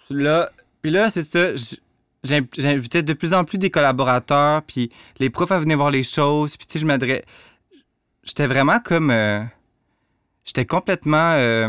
Puis 0.08 0.22
là, 0.22 0.50
puis 0.80 0.90
là 0.92 1.10
c'est 1.10 1.24
ça. 1.24 1.48
J'invitais 2.24 3.02
de 3.02 3.12
plus 3.14 3.34
en 3.34 3.42
plus 3.42 3.58
des 3.58 3.70
collaborateurs, 3.70 4.62
puis 4.62 4.90
les 5.18 5.28
profs 5.30 5.50
à 5.50 5.58
venir 5.58 5.76
voir 5.76 5.90
les 5.90 6.04
choses. 6.04 6.56
Puis 6.56 6.66
tu 6.68 6.74
sais, 6.74 6.78
je 6.78 6.86
m'adressais. 6.86 7.24
J'étais 8.24 8.46
vraiment 8.46 8.78
comme. 8.80 9.10
euh, 9.10 9.42
J'étais 10.44 10.64
complètement 10.66 11.32
euh, 11.34 11.68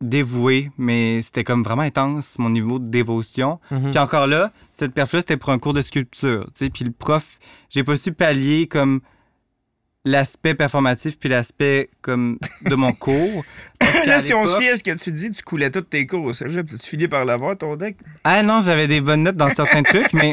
dévoué, 0.00 0.70
mais 0.78 1.22
c'était 1.22 1.42
comme 1.42 1.64
vraiment 1.64 1.82
intense, 1.82 2.38
mon 2.38 2.50
niveau 2.50 2.78
de 2.78 2.88
dévotion. 2.88 3.58
Mhm. 3.72 3.90
Puis 3.90 3.98
encore 3.98 4.28
là, 4.28 4.52
cette 4.78 4.94
perf-là, 4.94 5.20
c'était 5.20 5.36
pour 5.36 5.50
un 5.50 5.58
cours 5.58 5.74
de 5.74 5.82
sculpture. 5.82 6.44
Tu 6.54 6.64
sais, 6.66 6.70
puis 6.70 6.84
le 6.84 6.92
prof, 6.92 7.38
j'ai 7.68 7.82
pas 7.82 7.96
su 7.96 8.12
pallier 8.12 8.68
comme 8.68 9.00
l'aspect 10.04 10.54
performatif 10.54 11.18
puis 11.18 11.28
l'aspect 11.28 11.90
comme 12.00 12.38
de 12.62 12.74
mon 12.76 12.92
cours. 13.04 13.44
Là, 14.06 14.20
si 14.20 14.32
on 14.34 14.46
se 14.46 14.56
fie 14.56 14.68
à 14.68 14.76
ce 14.76 14.84
que 14.84 14.96
tu 14.96 15.10
dis, 15.10 15.32
tu 15.32 15.42
coulais 15.42 15.70
tous 15.70 15.80
tes 15.80 16.06
cours 16.06 16.22
au 16.24 16.32
cégep. 16.32 16.64
Tu 16.68 16.78
finis 16.88 17.08
par 17.08 17.24
l'avoir, 17.24 17.56
ton 17.58 17.74
deck. 17.74 17.96
Ah 18.22 18.42
non, 18.44 18.60
j'avais 18.60 18.86
des 18.86 19.00
bonnes 19.00 19.24
notes 19.24 19.34
dans 19.36 19.52
certains 19.52 19.82
trucs, 19.82 20.12
mais 20.12 20.32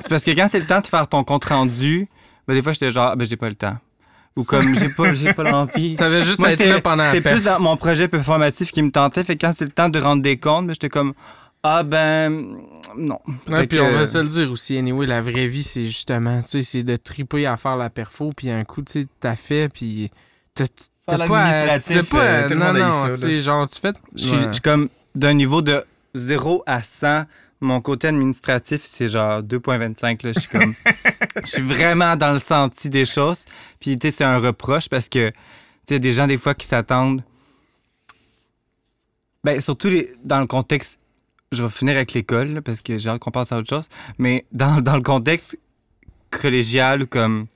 c'est 0.00 0.08
parce 0.08 0.24
que 0.24 0.30
quand 0.30 0.48
c'est 0.50 0.60
le 0.60 0.66
temps 0.66 0.80
de 0.80 0.86
faire 0.86 1.06
ton 1.06 1.22
compte 1.22 1.44
rendu, 1.44 2.08
ben 2.48 2.54
des 2.54 2.62
fois 2.62 2.72
j'étais 2.72 2.90
genre, 2.90 3.08
Ah, 3.12 3.16
ben 3.16 3.26
j'ai 3.26 3.36
pas 3.36 3.50
le 3.50 3.56
temps. 3.56 3.76
Ou 4.36 4.44
comme 4.44 4.74
j'ai 4.78 4.88
pas, 4.88 5.12
j'ai 5.14 5.32
pas 5.34 5.42
l'envie. 5.50 5.96
Ça 5.98 6.06
avait 6.06 6.22
juste 6.22 6.40
Moi, 6.40 6.52
être 6.52 6.64
là 6.66 6.80
pendant 6.80 7.02
la 7.04 7.12
c'était 7.12 7.32
plus 7.32 7.44
dans 7.44 7.60
mon 7.60 7.76
projet 7.76 8.08
performatif 8.08 8.72
qui 8.72 8.80
me 8.82 8.90
tentait. 8.90 9.24
Fait 9.24 9.36
que 9.36 9.44
quand 9.46 9.52
c'est 9.54 9.64
le 9.66 9.70
temps 9.72 9.88
de 9.88 9.98
rendre 9.98 10.22
des 10.22 10.38
comptes, 10.38 10.66
ben, 10.66 10.72
j'étais 10.72 10.88
comme, 10.88 11.12
Ah 11.62 11.82
ben 11.82 12.30
non. 12.96 13.18
Ouais, 13.48 13.66
puis 13.66 13.78
que- 13.78 13.82
on 13.82 13.92
va 13.92 14.06
se 14.06 14.18
le 14.18 14.24
dire 14.28 14.50
aussi, 14.50 14.76
anyway, 14.78 15.06
la 15.06 15.20
vraie 15.20 15.46
vie, 15.46 15.62
c'est 15.62 15.84
justement, 15.84 16.40
tu 16.42 16.48
sais, 16.48 16.62
c'est 16.62 16.82
de 16.82 16.96
triper 16.96 17.46
à 17.46 17.56
faire 17.56 17.76
la 17.76 17.90
perfo, 17.90 18.32
puis 18.36 18.50
un 18.50 18.64
coup, 18.64 18.82
tu 18.82 19.02
sais, 19.02 19.06
t'as 19.20 19.36
fait, 19.36 19.68
puis 19.72 20.10
t'as 20.54 20.64
pas 21.06 21.18
t'as 21.78 22.02
pas 22.04 22.20
euh, 22.22 22.48
non, 22.54 22.72
non, 22.72 23.08
tu 23.10 23.16
sais, 23.16 23.40
genre, 23.42 23.66
tu 23.68 23.78
fais... 23.80 23.92
Je 24.14 24.24
suis 24.24 24.36
Ouais. 24.36 24.42
je 24.48 24.52
suis 24.54 24.60
comme 24.62 24.88
d'un 25.14 25.34
niveau 25.34 25.62
de 25.62 25.82
0 26.14 26.62
à 26.66 26.82
100. 26.82 27.24
Mon 27.62 27.80
côté 27.80 28.08
administratif, 28.08 28.82
c'est 28.84 29.08
genre 29.08 29.40
2.25. 29.42 30.24
là. 30.26 30.32
Je 30.34 30.40
suis 30.40 30.48
comme. 30.48 30.74
Je 31.44 31.50
suis 31.50 31.62
vraiment 31.62 32.16
dans 32.16 32.32
le 32.32 32.38
senti 32.38 32.90
des 32.90 33.06
choses. 33.06 33.44
Puis, 33.80 33.96
tu 33.96 34.08
sais, 34.10 34.16
c'est 34.18 34.24
un 34.24 34.38
reproche 34.38 34.88
parce 34.88 35.08
que, 35.08 35.30
tu 35.30 35.36
sais, 35.88 35.98
des 36.00 36.12
gens, 36.12 36.26
des 36.26 36.38
fois, 36.38 36.54
qui 36.54 36.66
s'attendent. 36.66 37.22
Ben, 39.44 39.60
surtout 39.60 39.88
les- 39.88 40.12
dans 40.24 40.40
le 40.40 40.46
contexte. 40.46 40.98
Je 41.50 41.62
vais 41.62 41.68
finir 41.68 41.96
avec 41.96 42.14
l'école, 42.14 42.62
parce 42.62 42.80
que 42.80 42.96
j'ai 42.96 43.10
hâte 43.10 43.18
qu'on 43.20 43.30
passe 43.30 43.52
à 43.52 43.58
autre 43.58 43.68
chose. 43.68 43.88
Mais 44.18 44.46
dans, 44.52 44.80
dans 44.80 44.96
le 44.96 45.02
contexte 45.02 45.58
collégial 46.30 47.02
ou 47.02 47.06
comme. 47.06 47.46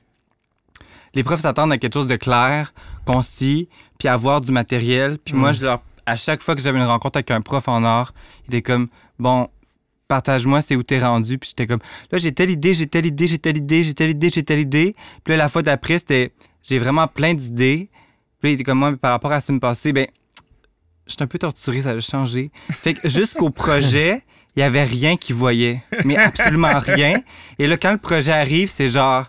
Les 1.15 1.25
profs 1.25 1.41
s'attendent 1.41 1.73
à 1.73 1.79
quelque 1.79 1.95
chose 1.95 2.09
de 2.09 2.17
clair, 2.17 2.75
concis, 3.07 3.69
puis 3.99 4.07
avoir 4.07 4.43
du 4.43 4.53
matériel. 4.53 5.19
Puis 5.25 5.33
moi, 5.35 5.53
Mm. 5.53 5.55
je 5.55 5.65
leur, 5.65 5.83
à 6.05 6.17
chaque 6.17 6.43
fois 6.43 6.55
que 6.55 6.61
j'avais 6.61 6.79
une 6.79 6.85
rencontre 6.85 7.17
avec 7.17 7.31
un 7.31 7.41
prof 7.41 7.67
en 7.69 7.83
art, 7.85 8.13
il 8.47 8.55
était 8.55 8.61
comme, 8.63 8.89
bon, 9.19 9.49
partage-moi, 10.09 10.63
c'est 10.63 10.77
où 10.77 10.83
t'es 10.83 10.99
rendu. 10.99 11.39
Puis 11.39 11.51
j'étais 11.51 11.67
comme, 11.67 11.81
là, 12.11 12.19
j'ai 12.19 12.33
telle 12.33 12.51
idée, 12.51 12.75
j'ai 12.75 12.87
telle 12.87 13.07
idée, 13.07 13.27
j'ai 13.27 13.39
telle 13.39 13.57
idée, 13.57 13.83
j'ai 13.83 13.95
telle 13.95 14.11
idée, 14.11 14.31
j'ai 14.31 14.43
telle 14.43 14.61
idée. 14.61 14.95
Puis 15.25 15.33
là, 15.33 15.37
la 15.37 15.49
fois 15.49 15.63
d'après, 15.63 15.99
c'était, 15.99 16.33
j'ai 16.63 16.79
vraiment 16.79 17.07
plein 17.09 17.35
d'idées. 17.35 17.91
Puis 18.41 18.49
là, 18.49 18.51
il 18.51 18.53
était 18.55 18.65
comme, 18.65 18.79
moi, 18.79 18.97
par 18.97 19.13
rapport 19.13 19.33
à 19.33 19.37
la 19.37 19.41
semaine 19.41 19.61
passée, 19.61 19.93
ben, 19.93 20.07
j'étais 21.07 21.23
un 21.23 21.27
peu 21.27 21.39
torturé, 21.39 21.83
ça 21.83 21.91
a 21.91 22.01
changé. 22.01 22.51
Fait 22.71 22.95
que 22.95 23.09
jusqu'au 23.09 23.51
projet, 23.51 24.23
il 24.57 24.61
y 24.61 24.63
avait 24.63 24.85
rien 24.85 25.17
qui 25.17 25.33
voyait, 25.33 25.83
mais 26.05 26.17
absolument 26.17 26.79
rien. 26.79 27.21
Et 27.59 27.67
là, 27.67 27.77
quand 27.77 27.93
le 27.93 27.99
projet 27.99 28.33
arrive, 28.33 28.71
c'est 28.71 28.89
genre, 28.89 29.27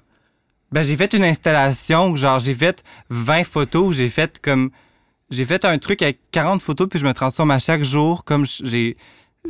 ben, 0.71 0.83
j'ai 0.83 0.95
fait 0.95 1.13
une 1.13 1.23
installation, 1.23 2.15
genre, 2.15 2.39
j'ai 2.39 2.53
fait 2.53 2.83
20 3.09 3.43
photos, 3.43 3.95
j'ai 3.95 4.09
fait 4.09 4.39
comme, 4.41 4.71
j'ai 5.29 5.45
fait 5.45 5.65
un 5.65 5.77
truc 5.77 6.01
avec 6.01 6.19
40 6.31 6.61
photos, 6.61 6.87
puis 6.89 6.99
je 6.99 7.05
me 7.05 7.13
transforme 7.13 7.51
à 7.51 7.59
chaque 7.59 7.83
jour, 7.83 8.23
comme 8.23 8.45
j'ai, 8.45 8.95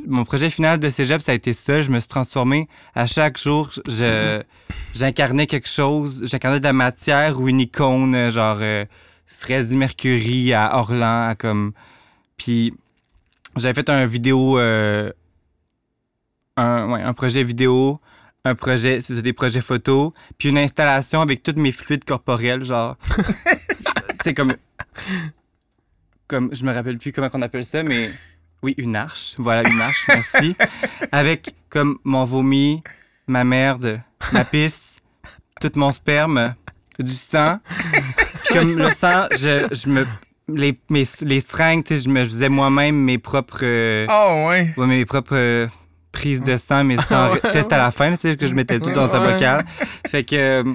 mon 0.05 0.25
projet 0.25 0.49
final 0.49 0.79
de 0.79 0.89
cégep, 0.89 1.21
ça 1.21 1.31
a 1.31 1.35
été 1.35 1.53
ça, 1.53 1.81
je 1.81 1.89
me 1.89 1.99
suis 1.99 2.07
transformé 2.07 2.67
à 2.95 3.05
chaque 3.05 3.37
jour, 3.37 3.71
je, 3.87 4.41
j'incarnais 4.93 5.47
quelque 5.47 5.67
chose, 5.67 6.23
j'incarnais 6.25 6.59
de 6.59 6.65
la 6.65 6.73
matière 6.73 7.39
ou 7.39 7.47
une 7.47 7.59
icône, 7.61 8.15
euh, 8.15 8.31
genre, 8.31 8.57
euh, 8.61 8.85
Freddie 9.25 9.77
Mercury 9.77 10.53
à 10.53 10.77
Orlan, 10.77 11.29
à 11.29 11.35
comme, 11.35 11.73
puis 12.37 12.73
j'avais 13.55 13.73
fait 13.73 13.89
un 13.89 14.05
vidéo, 14.05 14.59
euh, 14.59 15.11
un, 16.57 16.91
ouais, 16.91 17.01
un 17.01 17.13
projet 17.13 17.43
vidéo, 17.43 17.99
un 18.45 18.55
projet, 18.55 19.01
c'est 19.01 19.21
des 19.21 19.33
projets 19.33 19.61
photos, 19.61 20.11
puis 20.37 20.49
une 20.49 20.57
installation 20.57 21.21
avec 21.21 21.43
tous 21.43 21.55
mes 21.59 21.71
fluides 21.71 22.05
corporels, 22.05 22.63
genre. 22.63 22.97
c'est 24.23 24.33
comme. 24.33 24.55
Comme, 26.27 26.53
je 26.53 26.63
me 26.65 26.73
rappelle 26.73 26.97
plus 26.97 27.13
comment 27.13 27.29
on 27.33 27.41
appelle 27.41 27.63
ça, 27.63 27.83
mais 27.83 28.11
oui, 28.63 28.73
une 28.77 28.95
arche. 28.95 29.35
Voilà, 29.37 29.67
une 29.69 29.79
arche, 29.81 30.05
merci. 30.07 30.55
Avec 31.11 31.53
comme 31.69 31.97
mon 32.03 32.25
vomi, 32.25 32.83
ma 33.27 33.43
merde, 33.43 34.01
ma 34.33 34.43
pisse, 34.45 34.97
tout 35.61 35.71
mon 35.75 35.91
sperme, 35.91 36.55
du 36.99 37.13
sang. 37.13 37.59
Puis 38.45 38.53
comme 38.53 38.77
le 38.77 38.91
sang, 38.91 39.27
je, 39.31 39.67
je 39.71 39.89
me. 39.89 40.05
Les, 40.49 40.73
mes, 40.89 41.03
les 41.23 41.41
seringues, 41.41 41.83
tu 41.83 41.95
sais, 41.95 42.03
je 42.03 42.09
me 42.09 42.23
je 42.23 42.29
faisais 42.29 42.47
moi-même 42.47 42.95
mes 42.95 43.17
propres. 43.17 43.59
euh, 43.63 44.05
Ah 44.07 44.47
ouais. 44.47 44.73
Ouais, 44.77 44.87
mes 44.87 45.03
propres 45.05 45.35
euh, 45.35 45.67
prises 46.13 46.41
de 46.41 46.55
sang, 46.55 46.85
mais 46.85 46.95
sans 46.95 47.33
Ouais, 47.33 47.41
test 47.51 47.69
à 47.73 47.77
la 47.77 47.91
fin, 47.91 48.13
tu 48.13 48.19
sais, 48.29 48.37
que 48.37 48.47
je 48.47 48.55
mettais 48.55 48.79
tout 48.79 48.91
dans 48.91 49.13
un 49.13 49.19
bocal. 49.33 49.65
Fait 50.07 50.23
que 50.23 50.35
euh, 50.37 50.73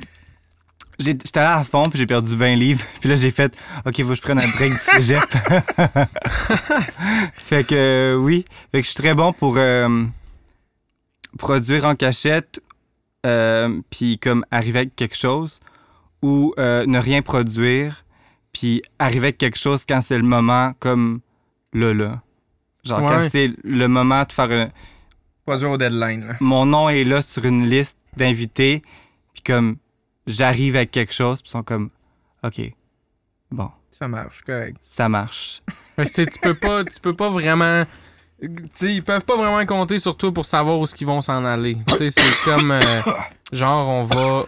j'étais 0.99 1.38
allé 1.38 1.49
à 1.49 1.64
fond, 1.64 1.84
puis 1.88 1.99
j'ai 1.99 2.07
perdu 2.07 2.36
20 2.36 2.57
livres. 2.57 2.84
Puis 3.01 3.09
là, 3.09 3.14
j'ai 3.14 3.30
fait, 3.30 3.57
OK, 3.84 4.03
faut 4.03 4.09
que 4.09 4.14
je 4.14 4.22
prenne 4.22 4.43
un 4.43 4.49
break 4.49 4.72
du 4.72 4.78
cégep. 4.78 5.20
fait 7.36 7.64
que 7.64 7.74
euh, 7.74 8.16
oui, 8.16 8.45
fait 8.70 8.80
que 8.80 8.86
je 8.86 8.93
suis 8.93 9.03
très 9.03 9.14
bon 9.14 9.32
pour 9.32 9.55
euh, 9.57 10.05
produire 11.38 11.84
en 11.84 11.95
cachette, 11.95 12.61
euh, 13.26 13.80
puis 13.90 14.18
comme 14.18 14.45
arriver 14.51 14.80
avec 14.80 14.97
quelque 14.97 15.16
chose, 15.16 15.61
ou 16.22 16.55
euh, 16.59 16.84
ne 16.86 16.99
rien 16.99 17.22
produire, 17.22 18.05
puis 18.53 18.82
arriver 18.99 19.28
avec 19.28 19.38
quelque 19.38 19.59
chose 19.59 19.84
quand 19.86 20.01
c'est 20.01 20.18
le 20.18 20.24
moment, 20.24 20.72
comme 20.78 21.20
là, 21.72 21.93
là. 21.93 22.20
Genre, 22.84 23.01
quand 23.01 23.28
c'est 23.30 23.51
le 23.62 23.86
moment 23.86 24.24
de 24.24 24.32
faire 24.32 24.51
un, 24.51 24.68
Produire 25.47 25.70
au 25.70 25.76
deadline. 25.76 26.26
là. 26.26 26.34
mon 26.40 26.66
nom 26.66 26.88
est 26.88 27.05
là 27.05 27.22
sur 27.22 27.45
une 27.45 27.68
liste 27.68 27.99
d'invités, 28.16 28.82
puis 29.34 29.43
comme 29.43 29.76
j'arrive 30.27 30.77
avec 30.77 30.91
quelque 30.91 31.12
chose, 31.12 31.43
puis 31.43 31.49
ils 31.49 31.53
sont 31.53 31.62
comme 31.62 31.91
OK. 32.43 32.61
Bon, 33.51 33.70
Ça 33.91 34.09
marche, 34.09 34.43
correct. 34.43 34.77
ça 34.83 35.09
marche. 35.09 35.62
Tu 36.05 36.25
peux 36.41 36.55
pas, 36.55 36.85
tu 36.85 36.99
peux 37.01 37.14
pas 37.14 37.29
vraiment. 37.31 37.85
Tu 38.41 38.49
sais, 38.73 38.95
ils 38.95 39.05
peuvent 39.05 39.25
pas 39.25 39.37
vraiment 39.37 39.64
compter 39.66 39.99
sur 39.99 40.16
toi 40.16 40.33
pour 40.33 40.45
savoir 40.47 40.79
où 40.81 40.87
ils 41.01 41.07
vont 41.07 41.20
s'en 41.20 41.45
aller. 41.45 41.77
Tu 41.87 41.97
sais, 41.97 42.11
c'est 42.11 42.45
comme. 42.45 42.70
euh, 42.73 43.03
genre, 43.53 43.89
on 43.89 44.03
va. 44.03 44.45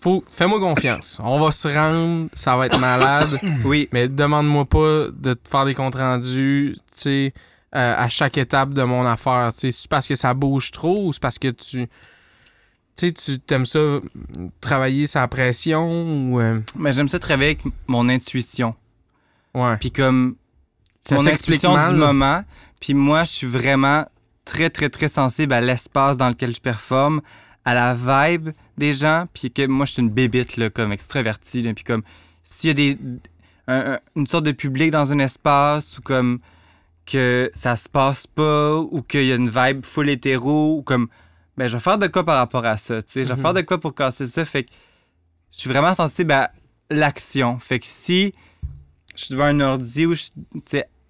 Faut, 0.00 0.24
fais-moi 0.30 0.58
confiance. 0.60 1.20
On 1.22 1.38
va 1.38 1.50
se 1.50 1.68
rendre, 1.68 2.28
ça 2.32 2.56
va 2.56 2.66
être 2.66 2.80
malade. 2.80 3.28
Oui, 3.64 3.88
Mais 3.92 4.08
demande-moi 4.08 4.64
pas 4.64 5.06
de 5.12 5.34
te 5.34 5.48
faire 5.48 5.64
des 5.64 5.74
comptes 5.74 5.96
rendus, 5.96 6.76
tu 6.96 7.32
euh, 7.74 7.94
à 7.96 8.08
chaque 8.08 8.38
étape 8.38 8.72
de 8.72 8.82
mon 8.82 9.04
affaire. 9.06 9.50
Tu 9.52 9.60
sais, 9.60 9.70
c'est 9.72 9.88
parce 9.90 10.06
que 10.08 10.14
ça 10.14 10.32
bouge 10.34 10.70
trop 10.70 11.06
ou 11.06 11.12
c'est 11.12 11.22
parce 11.22 11.38
que 11.38 11.48
tu. 11.48 11.88
Tu 13.10 13.38
t'aimes 13.40 13.64
ça 13.64 13.98
travailler 14.60 15.06
sa 15.06 15.26
pression 15.26 15.90
ou. 16.30 16.40
euh, 16.40 16.60
mais 16.76 16.92
j'aime 16.92 17.08
ça 17.08 17.18
travailler 17.18 17.50
avec 17.52 17.64
mon 17.88 18.08
intuition. 18.08 18.74
ouais. 19.54 19.76
Puis 19.78 19.90
comme 19.90 20.36
Ça 21.02 21.16
mon 21.16 21.26
intuition 21.26 21.72
mal. 21.72 21.94
du 21.94 21.98
là. 22.00 22.06
moment, 22.06 22.44
puis 22.80 22.94
moi, 22.94 23.24
je 23.24 23.30
suis 23.30 23.46
vraiment 23.46 24.04
très, 24.44 24.70
très, 24.70 24.90
très 24.90 25.08
sensible 25.08 25.52
à 25.54 25.60
l'espace 25.60 26.16
dans 26.16 26.28
lequel 26.28 26.54
je 26.54 26.60
performe, 26.60 27.20
à 27.64 27.74
la 27.74 27.94
vibe 27.94 28.50
des 28.76 28.92
gens, 28.92 29.24
puis 29.32 29.50
que 29.50 29.66
moi, 29.66 29.86
je 29.86 29.92
suis 29.92 30.02
une 30.02 30.10
bébite, 30.10 30.56
là, 30.56 30.68
comme 30.70 30.92
extravertie, 30.92 31.62
là, 31.62 31.72
puis 31.74 31.84
comme 31.84 32.02
s'il 32.42 32.68
y 32.68 32.70
a 32.70 32.74
des, 32.74 32.98
un- 33.68 33.92
un- 33.94 33.98
une 34.16 34.26
sorte 34.26 34.44
de 34.44 34.52
public 34.52 34.90
dans 34.90 35.12
un 35.12 35.18
espace, 35.20 35.96
ou 35.98 36.02
comme 36.02 36.40
que 37.06 37.50
ça 37.54 37.76
se 37.76 37.88
passe 37.88 38.26
pas, 38.26 38.76
ou 38.76 39.02
qu'il 39.02 39.24
y 39.24 39.32
a 39.32 39.36
une 39.36 39.48
vibe 39.48 39.84
full 39.84 40.08
hétéro, 40.10 40.78
ou 40.78 40.82
comme, 40.82 41.08
ben, 41.56 41.68
je 41.68 41.76
vais 41.76 41.80
faire 41.80 41.98
de 41.98 42.06
quoi 42.06 42.24
par 42.24 42.38
rapport 42.38 42.64
à 42.64 42.76
ça, 42.76 43.02
tu 43.02 43.12
sais, 43.12 43.24
je 43.24 43.28
vais 43.28 43.34
Mhm. 43.36 43.42
faire 43.42 43.54
de 43.54 43.60
quoi 43.62 43.78
pour 43.80 43.94
casser 43.94 44.26
ça, 44.26 44.44
fait 44.44 44.64
que 44.64 44.70
je 45.52 45.58
suis 45.60 45.68
vraiment 45.70 45.94
sensible 45.94 46.32
à 46.32 46.50
l'action, 46.90 47.58
fait 47.58 47.78
que 47.80 47.86
si 47.86 48.34
je 49.14 49.24
suis 49.24 49.32
devant 49.34 49.44
un 49.44 49.60
ordi 49.60 50.06
ou 50.06 50.14
je, 50.14 50.22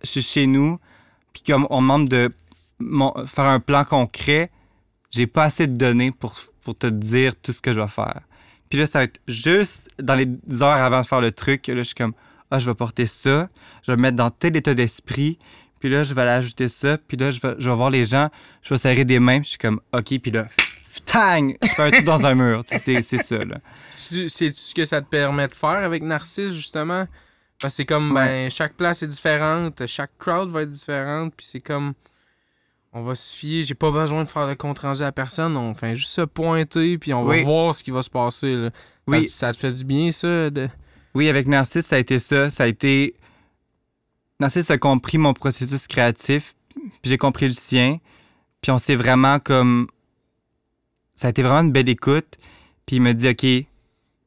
suis 0.05 0.22
chez 0.22 0.47
nous, 0.47 0.78
puis 1.32 1.43
comme 1.47 1.66
on 1.70 1.80
me 1.80 1.86
demande 1.86 2.09
de 2.09 2.32
mon- 2.80 3.26
faire 3.26 3.45
un 3.45 3.61
plan 3.61 3.84
concret, 3.84 4.51
j'ai 5.11 5.26
pas 5.26 5.45
assez 5.45 5.66
de 5.66 5.76
données 5.76 6.11
pour, 6.11 6.34
pour 6.62 6.76
te 6.76 6.86
dire 6.88 7.36
tout 7.36 7.53
ce 7.53 7.61
que 7.61 7.72
je 7.72 7.80
vais 7.80 7.88
faire. 7.88 8.22
Puis 8.68 8.78
là, 8.78 8.86
ça 8.86 9.01
va 9.01 9.05
être 9.05 9.20
juste 9.28 9.88
dans 10.01 10.14
les 10.14 10.26
heures 10.62 10.70
avant 10.72 11.03
de 11.03 11.07
faire 11.07 11.20
le 11.20 11.30
truc, 11.30 11.66
là, 11.68 11.76
je 11.76 11.82
suis 11.82 11.95
comme, 11.95 12.14
ah, 12.51 12.59
je 12.59 12.66
vais 12.68 12.74
porter 12.74 13.07
ça, 13.07 13.49
je 13.82 13.93
vais 13.93 13.97
me 13.97 14.03
mettre 14.03 14.16
dans 14.16 14.30
tel 14.30 14.57
état 14.57 14.74
d'esprit, 14.74 15.38
puis 15.83 15.91
là, 15.91 16.05
je 16.05 16.14
vais 16.14 16.20
aller 16.22 16.30
ajouter 16.30 16.68
ça, 16.68 16.97
puis 16.97 17.16
là, 17.16 17.33
je 17.33 17.41
vais, 17.41 17.57
je 17.59 17.68
vais 17.68 17.74
voir 17.74 17.91
les 17.91 18.05
gens, 18.05 18.28
je 18.62 18.72
vais 18.72 18.78
serrer 18.78 19.05
des 19.05 19.18
mains, 19.18 19.39
puis 19.41 19.47
je 19.47 19.49
suis 19.51 19.59
comme, 19.59 19.80
OK, 19.93 20.16
puis 20.20 20.30
là, 20.30 20.47
tang, 21.05 21.51
je 21.61 21.68
fais 21.70 21.83
un 21.83 21.91
truc 21.91 22.05
dans 22.05 22.24
un 22.24 22.37
mur, 22.37 22.62
c'est 22.66 23.03
c'est 23.03 23.20
ça, 23.24 23.39
là. 23.45 23.59
C'est 23.91 24.28
ce 24.28 24.72
que 24.74 24.85
ça 24.85 25.03
te 25.03 25.09
permet 25.09 25.49
de 25.49 25.55
faire 25.57 25.70
avec 25.70 26.05
Narcisse, 26.05 26.53
justement? 26.53 27.09
Parce 27.61 27.74
que 27.74 27.76
c'est 27.78 27.85
comme, 27.85 28.14
ben, 28.14 28.49
chaque 28.49 28.74
place 28.74 29.03
est 29.03 29.09
différente, 29.09 29.85
chaque 29.89 30.12
crowd 30.18 30.51
va 30.51 30.62
être 30.62 30.70
différente, 30.70 31.35
puis 31.37 31.47
c'est 31.51 31.61
comme, 31.61 31.95
on 32.93 33.03
va 33.03 33.14
se 33.16 33.35
fier, 33.37 33.64
j'ai 33.64 33.74
pas 33.74 33.91
besoin 33.91 34.22
de 34.22 34.28
faire 34.28 34.47
de 34.47 34.55
compte 34.55 34.78
rendu 34.78 35.03
à 35.03 35.11
personne, 35.11 35.57
on 35.57 35.74
fait 35.74 35.97
juste 35.97 36.12
se 36.12 36.20
pointer, 36.20 36.97
puis 36.99 37.12
on 37.12 37.24
va 37.24 37.35
Oui. 37.35 37.43
voir 37.43 37.74
ce 37.74 37.83
qui 37.83 37.91
va 37.91 38.03
se 38.03 38.11
passer. 38.11 38.55
là. 38.55 38.70
Ça- 38.70 38.76
Oui. 39.09 39.28
Ça, 39.28 39.53
te 39.53 39.59
fait 39.59 39.72
du 39.72 39.85
bien, 39.85 40.12
ça? 40.12 40.49
De... 40.51 40.68
Oui, 41.14 41.28
avec 41.28 41.49
Narcisse, 41.49 41.87
ça 41.87 41.97
a 41.97 41.99
été 41.99 42.18
ça. 42.18 42.49
Ça 42.51 42.62
a 42.64 42.66
été. 42.66 43.14
Narcisse 44.41 44.70
a 44.70 44.78
compris 44.78 45.18
mon 45.18 45.33
processus 45.35 45.87
créatif, 45.87 46.55
puis 46.74 46.91
j'ai 47.05 47.18
compris 47.18 47.47
le 47.47 47.53
sien. 47.55 47.99
Puis 48.61 48.70
on 48.72 48.78
s'est 48.78 48.97
vraiment 48.97 49.39
comme. 49.39 49.87
Ça 51.14 51.28
a 51.28 51.30
été 51.30 51.43
vraiment 51.43 51.61
une 51.61 51.72
belle 51.72 51.89
écoute. 51.89 52.37
Puis 52.87 52.97
il 52.97 53.03
me 53.03 53.12
dit, 53.12 53.28
OK, 53.28 53.66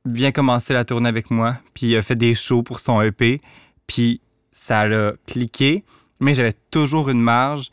viens 0.05 0.31
commencer 0.31 0.73
la 0.73 0.85
tournée 0.85 1.09
avec 1.09 1.31
moi. 1.31 1.57
Puis 1.73 1.87
il 1.87 1.95
a 1.97 2.01
fait 2.01 2.15
des 2.15 2.35
shows 2.35 2.63
pour 2.63 2.79
son 2.79 3.01
EP. 3.01 3.39
Puis 3.87 4.21
ça 4.51 4.87
l'a 4.87 5.13
cliqué. 5.25 5.83
Mais 6.21 6.33
j'avais 6.33 6.53
toujours 6.71 7.09
une 7.09 7.21
marge. 7.21 7.65
Tu 7.69 7.71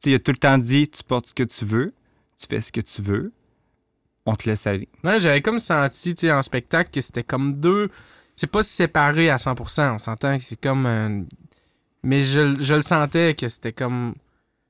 sais, 0.00 0.10
il 0.10 0.14
a 0.14 0.18
tout 0.18 0.32
le 0.32 0.38
temps 0.38 0.58
dit, 0.58 0.88
tu 0.88 1.02
portes 1.04 1.26
ce 1.28 1.34
que 1.34 1.44
tu 1.44 1.64
veux, 1.64 1.94
tu 2.38 2.46
fais 2.48 2.60
ce 2.60 2.72
que 2.72 2.80
tu 2.80 3.00
veux, 3.02 3.32
on 4.26 4.34
te 4.34 4.48
laisse 4.48 4.66
aller. 4.66 4.88
J'avais 5.04 5.40
comme 5.40 5.58
senti, 5.60 6.14
en 6.30 6.42
spectacle, 6.42 6.90
que 6.90 7.00
c'était 7.00 7.22
comme 7.22 7.54
deux. 7.60 7.88
C'est 8.34 8.48
pas 8.48 8.62
séparé 8.64 9.30
à 9.30 9.36
100%, 9.36 9.94
on 9.94 9.98
s'entend 9.98 10.36
que 10.36 10.42
c'est 10.42 10.60
comme. 10.60 10.86
un- 10.86 11.24
Mais 12.04 12.22
je, 12.22 12.58
je 12.58 12.74
le 12.74 12.82
sentais 12.82 13.34
que 13.34 13.48
c'était 13.48 13.72
comme. 13.72 14.14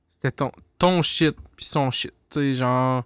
C'était 0.09 0.31
ton. 0.31 0.51
ton 0.79 1.01
shit, 1.01 1.35
puis 1.55 1.65
son 1.65 1.91
shit, 1.91 2.13
tu 2.29 2.39
sais, 2.39 2.53
genre. 2.55 3.03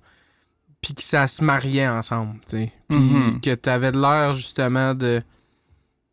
Puis 0.81 0.93
que 0.93 1.01
ça 1.03 1.27
se 1.27 1.43
mariait 1.43 1.87
ensemble, 1.89 2.35
tu 2.47 2.51
sais. 2.57 2.71
Puis 2.87 2.97
Mhm. 2.97 3.41
que 3.41 3.53
t'avais 3.55 3.91
de 3.91 3.99
l'air, 3.99 4.33
justement, 4.33 4.93
de. 4.93 5.21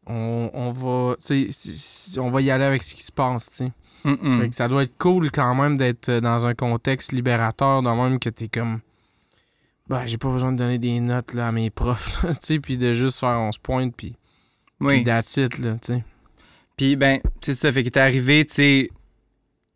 On, 0.06 0.50
on 0.54 0.70
va. 0.72 1.16
Tu 1.24 1.52
sais, 1.52 2.20
on 2.20 2.30
va 2.30 2.40
y 2.40 2.50
aller 2.50 2.64
avec 2.64 2.82
ce 2.82 2.94
qui 2.94 3.02
se 3.02 3.12
passe, 3.12 3.50
tu 3.50 3.56
sais. 3.56 3.72
Fait 4.40 4.48
que 4.48 4.54
ça 4.54 4.68
doit 4.68 4.84
être 4.84 4.96
cool 4.98 5.32
quand 5.32 5.52
même 5.56 5.76
d'être 5.76 6.08
euh, 6.10 6.20
dans 6.20 6.46
un 6.46 6.54
contexte 6.54 7.10
libérateur, 7.10 7.82
de 7.82 7.88
même 7.90 8.18
que 8.20 8.28
t'es 8.30 8.46
comme. 8.48 8.80
Ben, 9.88 10.06
j'ai 10.06 10.16
pas 10.18 10.30
besoin 10.30 10.52
de 10.52 10.56
donner 10.58 10.78
des 10.78 11.00
notes 11.00 11.32
là, 11.34 11.48
à 11.48 11.52
mes 11.52 11.70
profs, 11.70 12.20
tu 12.22 12.32
sais, 12.40 12.60
puis 12.60 12.78
de 12.78 12.92
juste 12.92 13.18
faire 13.20 13.38
on 13.40 13.50
se 13.52 13.58
pointe, 13.58 13.94
puis. 13.96 14.14
Oui. 14.80 14.96
Puis 14.96 15.04
that's 15.04 15.36
it, 15.38 15.58
là, 15.58 15.72
tu 15.82 15.94
sais. 15.94 16.04
Puis, 16.76 16.96
ben, 16.96 17.20
c'est 17.42 17.54
ça. 17.54 17.72
Fait 17.72 17.82
que 17.82 17.88
t'es 17.88 18.00
arrivé, 18.00 18.44
tu 18.44 18.54
sais, 18.54 18.90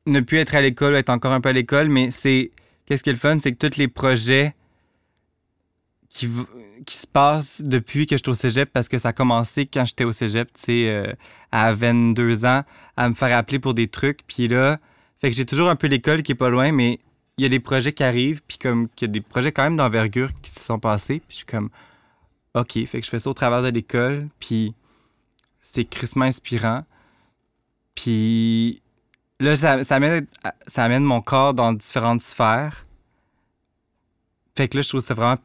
ne 0.06 0.20
plus 0.20 0.38
être 0.38 0.54
à 0.54 0.60
l'école, 0.60 0.94
être 0.96 1.10
encore 1.10 1.32
un 1.32 1.40
peu 1.40 1.50
à 1.50 1.52
l'école, 1.52 1.88
mais 1.88 2.10
c'est. 2.10 2.50
Qu'est-ce 2.86 3.02
qui 3.02 3.10
est 3.10 3.14
le 3.14 3.18
fun, 3.18 3.38
c'est 3.38 3.52
que 3.52 3.68
tous 3.68 3.76
les 3.78 3.86
projets 3.86 4.54
qui, 6.08 6.28
qui 6.84 6.96
se 6.96 7.06
passent 7.06 7.62
depuis 7.62 8.06
que 8.06 8.16
je 8.16 8.22
suis 8.22 8.30
au 8.30 8.34
cégep, 8.34 8.70
parce 8.72 8.88
que 8.88 8.98
ça 8.98 9.10
a 9.10 9.12
commencé 9.12 9.66
quand 9.66 9.84
j'étais 9.84 10.04
au 10.04 10.12
cégep, 10.12 10.52
tu 10.52 10.60
sais, 10.60 10.90
euh, 10.90 11.12
à 11.52 11.72
22 11.72 12.44
ans, 12.44 12.62
à 12.96 13.08
me 13.08 13.14
faire 13.14 13.36
appeler 13.36 13.60
pour 13.60 13.74
des 13.74 13.86
trucs. 13.86 14.26
Puis 14.26 14.48
là, 14.48 14.78
fait 15.20 15.30
que 15.30 15.36
j'ai 15.36 15.46
toujours 15.46 15.70
un 15.70 15.76
peu 15.76 15.86
l'école 15.86 16.22
qui 16.22 16.32
est 16.32 16.36
pas 16.36 16.50
loin, 16.50 16.72
mais 16.72 16.98
il 17.38 17.42
y 17.42 17.46
a 17.46 17.48
des 17.48 17.60
projets 17.60 17.92
qui 17.92 18.02
arrivent, 18.02 18.42
puis 18.46 18.58
comme, 18.58 18.88
qu'il 18.90 19.08
y 19.08 19.10
a 19.10 19.12
des 19.12 19.20
projets 19.20 19.52
quand 19.52 19.62
même 19.62 19.76
d'envergure 19.76 20.30
qui 20.42 20.50
se 20.50 20.60
sont 20.60 20.78
passés, 20.78 21.20
puis 21.20 21.30
je 21.30 21.36
suis 21.36 21.46
comme, 21.46 21.70
OK, 22.54 22.72
fait 22.72 23.00
que 23.00 23.04
je 23.04 23.10
fais 23.10 23.18
ça 23.18 23.30
au 23.30 23.34
travers 23.34 23.62
de 23.62 23.68
l'école, 23.68 24.28
puis 24.40 24.74
c'est 25.60 25.84
crissement 25.84 26.24
inspirant. 26.24 26.84
Puis 27.94 28.82
là, 29.38 29.56
ça, 29.56 29.82
ça, 29.84 29.96
amène, 29.96 30.26
ça 30.66 30.84
amène 30.84 31.04
mon 31.04 31.20
corps 31.20 31.54
dans 31.54 31.72
différentes 31.72 32.22
sphères. 32.22 32.84
Fait 34.56 34.68
que 34.68 34.76
là, 34.76 34.82
je 34.82 34.88
trouve 34.88 35.00
ça 35.00 35.14
vraiment, 35.14 35.36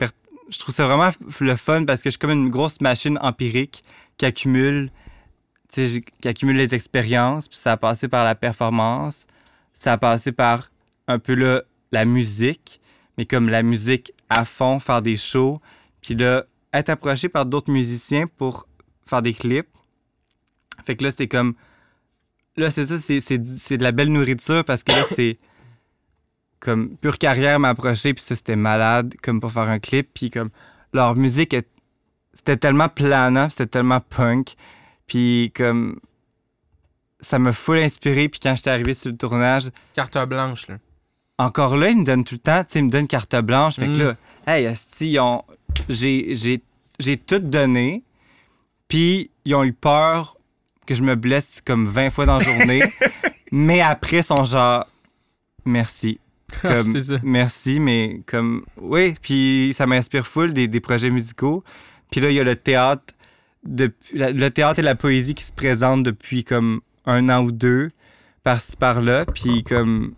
je 0.50 0.60
trouve 0.60 0.76
vraiment 0.76 1.12
le 1.40 1.56
fun 1.56 1.86
parce 1.86 2.02
que 2.02 2.10
je 2.10 2.12
suis 2.12 2.20
comme 2.20 2.32
une 2.32 2.50
grosse 2.50 2.82
machine 2.82 3.18
empirique 3.22 3.84
qui 4.18 4.26
accumule, 4.26 4.92
qui 5.72 6.04
accumule 6.26 6.58
les 6.58 6.74
expériences. 6.74 7.48
Puis 7.48 7.58
ça 7.58 7.74
a 7.74 7.78
passé 7.78 8.08
par 8.08 8.24
la 8.24 8.36
performance, 8.36 9.28
ça 9.74 9.94
a 9.94 9.98
passé 9.98 10.32
par 10.32 10.72
un 11.08 11.20
peu 11.20 11.34
là, 11.34 11.64
la 11.92 12.06
musique, 12.06 12.82
mais 13.18 13.26
comme 13.26 13.50
la 13.50 13.64
musique 13.64 14.12
à 14.30 14.46
fond, 14.46 14.80
faire 14.80 15.02
des 15.02 15.18
shows. 15.18 15.62
Puis 16.02 16.16
là, 16.16 16.46
être 16.74 16.90
approché 16.90 17.30
par 17.30 17.46
d'autres 17.46 17.72
musiciens 17.72 18.26
pour 18.38 18.68
faire 19.06 19.22
des 19.22 19.34
clips. 19.34 19.70
Fait 20.86 20.96
que 20.96 21.04
là, 21.04 21.12
c'est 21.12 21.28
comme. 21.28 21.56
Là, 22.58 22.70
c'est 22.70 22.86
ça, 22.86 23.00
c'est, 23.00 23.20
c'est, 23.20 23.38
du- 23.38 23.58
c'est 23.58 23.78
de 23.78 23.84
la 23.84 23.92
belle 23.92 24.12
nourriture 24.12 24.64
parce 24.66 24.84
que 24.84 24.92
là, 24.92 25.04
c'est. 25.16 25.38
Comme 26.60 26.96
Pure 26.98 27.18
Carrière 27.20 27.60
m'a 27.60 27.70
approché, 27.70 28.14
puis 28.14 28.24
ça, 28.24 28.36
c'était 28.36 28.56
malade, 28.56 29.14
comme 29.22 29.40
pour 29.42 29.52
faire 29.52 29.70
un 29.70 29.80
clip. 29.80 30.10
Puis 30.14 30.30
comme. 30.30 30.50
Leur 30.94 31.16
musique, 31.16 31.56
c'était 32.34 32.58
tellement 32.58 32.88
planant, 32.90 33.50
c'était 33.50 33.68
tellement 33.68 34.00
punk. 34.00 34.54
Puis 35.08 35.52
comme. 35.56 36.00
Ça 37.20 37.40
m'a 37.40 37.52
full 37.52 37.78
inspiré, 37.78 38.30
puis 38.30 38.40
quand 38.40 38.56
j'étais 38.56 38.70
arrivé 38.70 38.94
sur 38.94 39.10
le 39.12 39.18
tournage, 39.18 39.70
Carte 39.96 40.18
blanche, 40.28 40.68
là. 40.68 40.78
encore 41.40 41.76
là, 41.76 41.90
ils 41.90 41.98
me 41.98 42.06
donnent 42.06 42.24
tout 42.24 42.36
le 42.36 42.40
temps, 42.40 42.64
tu 42.64 42.74
sais, 42.74 42.80
ils 42.80 42.86
me 42.86 42.90
donnent 42.92 43.08
carte 43.08 43.36
blanche. 43.42 43.76
Fait 43.78 43.88
que 43.88 43.92
Mm. 43.92 44.00
là, 44.00 44.16
hey, 44.48 44.66
asti, 44.68 45.18
j'ai, 45.90 46.34
j'ai 47.00 47.18
tout 47.18 47.40
donné. 47.40 48.04
Puis 48.88 49.32
ils 49.44 49.56
ont 49.56 49.64
eu 49.64 49.74
peur 49.74 50.38
que 50.86 50.96
je 50.96 51.02
me 51.04 51.16
blesse 51.16 51.62
comme 51.66 51.86
20 51.88 52.10
fois 52.10 52.26
dans 52.26 52.38
la 52.38 52.44
journée. 52.44 52.82
mais 53.52 53.82
après, 53.82 54.22
sont 54.22 54.44
genre, 54.46 54.86
merci. 55.66 56.20
Comme, 56.62 57.00
ça. 57.00 57.16
Merci, 57.24 57.80
mais 57.80 58.22
comme, 58.28 58.64
oui, 58.80 59.16
puis 59.22 59.74
ça 59.76 59.88
m'inspire 59.88 60.28
full 60.28 60.54
des, 60.54 60.68
des 60.68 60.80
projets 60.80 61.10
musicaux. 61.10 61.64
Puis 62.12 62.22
là, 62.22 62.30
il 62.30 62.36
y 62.36 62.40
a 62.40 62.44
le 62.44 62.56
théâtre, 62.56 63.14
la- 64.14 64.32
le 64.32 64.50
théâtre 64.50 64.80
et 64.80 64.84
la 64.84 64.96
poésie 64.96 65.34
qui 65.36 65.44
se 65.44 65.52
présentent 65.52 66.04
depuis 66.04 66.44
comme 66.44 66.82
un 67.06 67.30
an 67.30 67.44
ou 67.44 67.52
deux, 67.52 67.92
par-ci 68.44 68.78
par-là. 68.78 69.26
Puis 69.26 69.64
comme, 69.64 70.14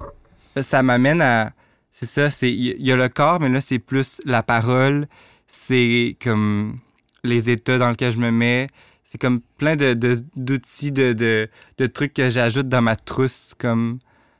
ça 0.59 0.83
m'amène 0.83 1.21
à. 1.21 1.53
C'est 1.91 2.05
ça, 2.05 2.29
c'est 2.29 2.51
il 2.51 2.85
y 2.85 2.91
a 2.91 2.95
le 2.95 3.09
corps, 3.09 3.39
mais 3.39 3.49
là, 3.49 3.61
c'est 3.61 3.79
plus 3.79 4.21
la 4.25 4.43
parole. 4.43 5.07
C'est 5.47 6.15
comme 6.21 6.77
les 7.23 7.49
états 7.49 7.77
dans 7.79 7.89
lesquels 7.89 8.11
je 8.11 8.17
me 8.19 8.29
mets. 8.31 8.67
C'est 9.09 9.17
comme 9.19 9.39
plein 9.57 9.75
de, 9.77 9.93
d'outils, 10.35 10.91
de, 10.91 11.13
de, 11.13 11.49
de 11.77 11.85
trucs 11.87 12.13
que 12.13 12.29
j'ajoute 12.29 12.67
dans 12.67 12.81
ma 12.81 12.95
trousse. 12.97 13.53
Comme... 13.57 13.99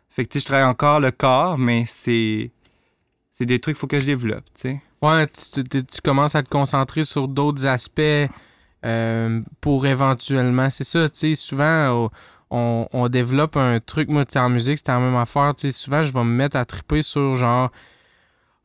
Fait 0.10 0.26
que, 0.26 0.30
tu 0.30 0.40
sais, 0.40 0.44
je 0.44 0.46
travaille 0.48 0.66
encore 0.66 1.00
le 1.00 1.12
corps, 1.12 1.58
mais 1.58 1.86
c'est. 1.88 2.52
C'est 3.32 3.46
des 3.46 3.60
trucs 3.60 3.76
qu'il 3.76 3.80
faut 3.82 3.88
que 3.88 4.00
je 4.00 4.08
développe, 4.08 4.44
tu 4.56 4.62
sais. 4.62 4.82
Ouais, 5.02 5.28
tu, 5.28 5.64
tu- 5.64 5.86
tu 5.86 6.02
commences 6.02 6.34
à 6.36 6.42
te 6.42 6.50
concentrer 6.50 7.04
sur 7.04 7.28
d'autres 7.28 7.68
aspects 7.68 8.02
euh, 8.84 9.42
pour 9.62 9.86
éventuellement. 9.86 10.70
C'est 10.72 10.84
ça, 10.84 11.08
tu 11.08 11.20
sais, 11.20 11.36
souvent, 11.36 12.10
on, 12.50 12.88
on- 12.92 13.08
développe 13.08 13.56
un 13.56 13.80
truc. 13.80 14.10
Moi, 14.10 14.26
tu 14.26 14.38
en 14.40 14.50
musique, 14.50 14.80
c'était 14.80 14.92
la 14.92 15.00
même 15.00 15.16
affaire. 15.16 15.54
Tu 15.56 15.68
sais, 15.68 15.72
souvent, 15.72 16.02
je 16.02 16.12
vais 16.12 16.24
me 16.24 16.32
mettre 16.36 16.58
à 16.58 16.66
triper 16.66 17.04
sur 17.04 17.36
genre. 17.36 17.72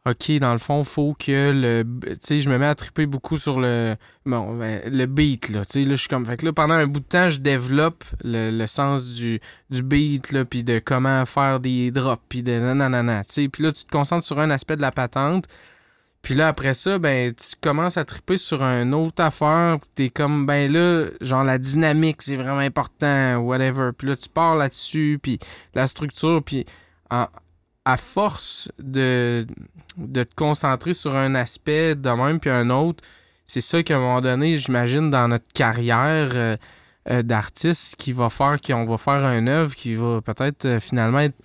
OK, 0.04 0.32
dans 0.40 0.50
le 0.50 0.58
fond, 0.58 0.82
faut 0.82 1.14
que 1.14 1.52
le. 1.52 1.84
Tu 2.02 2.16
sais, 2.20 2.38
je 2.40 2.50
me 2.50 2.58
mets 2.58 2.66
à 2.66 2.74
triper 2.74 3.06
beaucoup 3.06 3.36
sur 3.36 3.60
le. 3.60 3.94
Bon, 4.26 4.56
ben, 4.56 4.82
le 4.86 5.06
beat, 5.06 5.48
là. 5.48 5.64
Tu 5.64 5.84
sais, 5.84 5.84
là, 5.84 5.90
je 5.90 6.00
suis 6.00 6.08
comme. 6.08 6.26
Fait 6.26 6.36
que 6.36 6.44
là, 6.44 6.52
pendant 6.52 6.74
un 6.74 6.88
bout 6.88 6.98
de 6.98 7.04
temps, 7.04 7.28
je 7.28 7.38
développe 7.38 8.04
le, 8.24 8.50
le 8.50 8.66
sens 8.66 9.14
du, 9.14 9.40
du 9.70 9.82
beat, 9.84 10.32
là, 10.32 10.44
puis 10.44 10.64
de 10.64 10.80
comment 10.80 11.24
faire 11.24 11.60
des 11.60 11.92
drops, 11.92 12.22
puis 12.28 12.42
de 12.42 12.50
nanana, 12.58 13.22
tu 13.22 13.32
sais. 13.32 13.48
Puis 13.48 13.62
là, 13.62 13.70
tu 13.70 13.84
te 13.84 13.90
concentres 13.92 14.24
sur 14.26 14.40
un 14.40 14.50
aspect 14.50 14.74
de 14.74 14.82
la 14.82 14.90
patente. 14.90 15.44
Puis 16.20 16.34
là, 16.34 16.48
après 16.48 16.74
ça, 16.74 16.98
ben, 16.98 17.32
tu 17.32 17.54
commences 17.60 17.96
à 17.96 18.04
triper 18.04 18.36
sur 18.36 18.60
une 18.62 18.94
autre 18.94 19.22
affaire. 19.22 19.78
T'es 19.94 20.08
comme, 20.08 20.46
ben 20.46 20.72
là, 20.72 21.06
genre 21.20 21.44
la 21.44 21.58
dynamique, 21.58 22.22
c'est 22.22 22.36
vraiment 22.36 22.58
important, 22.58 23.36
whatever. 23.38 23.90
Puis 23.96 24.08
là, 24.08 24.16
tu 24.16 24.28
pars 24.28 24.56
là-dessus, 24.56 25.20
puis 25.22 25.38
la 25.74 25.86
structure, 25.86 26.42
puis 26.44 26.66
à 27.84 27.96
force 27.96 28.70
de, 28.78 29.44
de 29.96 30.22
te 30.22 30.34
concentrer 30.34 30.94
sur 30.94 31.16
un 31.16 31.34
aspect 31.34 31.94
de 31.94 32.10
même, 32.10 32.40
puis 32.40 32.50
un 32.50 32.70
autre, 32.70 33.02
c'est 33.46 33.60
ça 33.60 33.82
qu'à 33.82 33.96
un 33.96 34.00
moment 34.00 34.20
donné, 34.20 34.56
j'imagine, 34.58 35.10
dans 35.10 35.28
notre 35.28 35.50
carrière 35.52 36.30
euh, 36.34 36.56
euh, 37.10 37.22
d'artiste, 37.22 37.96
qui 37.96 38.12
va 38.12 38.28
faire 38.28 38.60
qu'on 38.60 38.86
va 38.86 38.96
faire 38.96 39.24
une 39.32 39.48
œuvre 39.48 39.74
qui 39.74 39.94
va 39.94 40.20
peut-être 40.20 40.64
euh, 40.64 40.80
finalement 40.80 41.20
être 41.20 41.36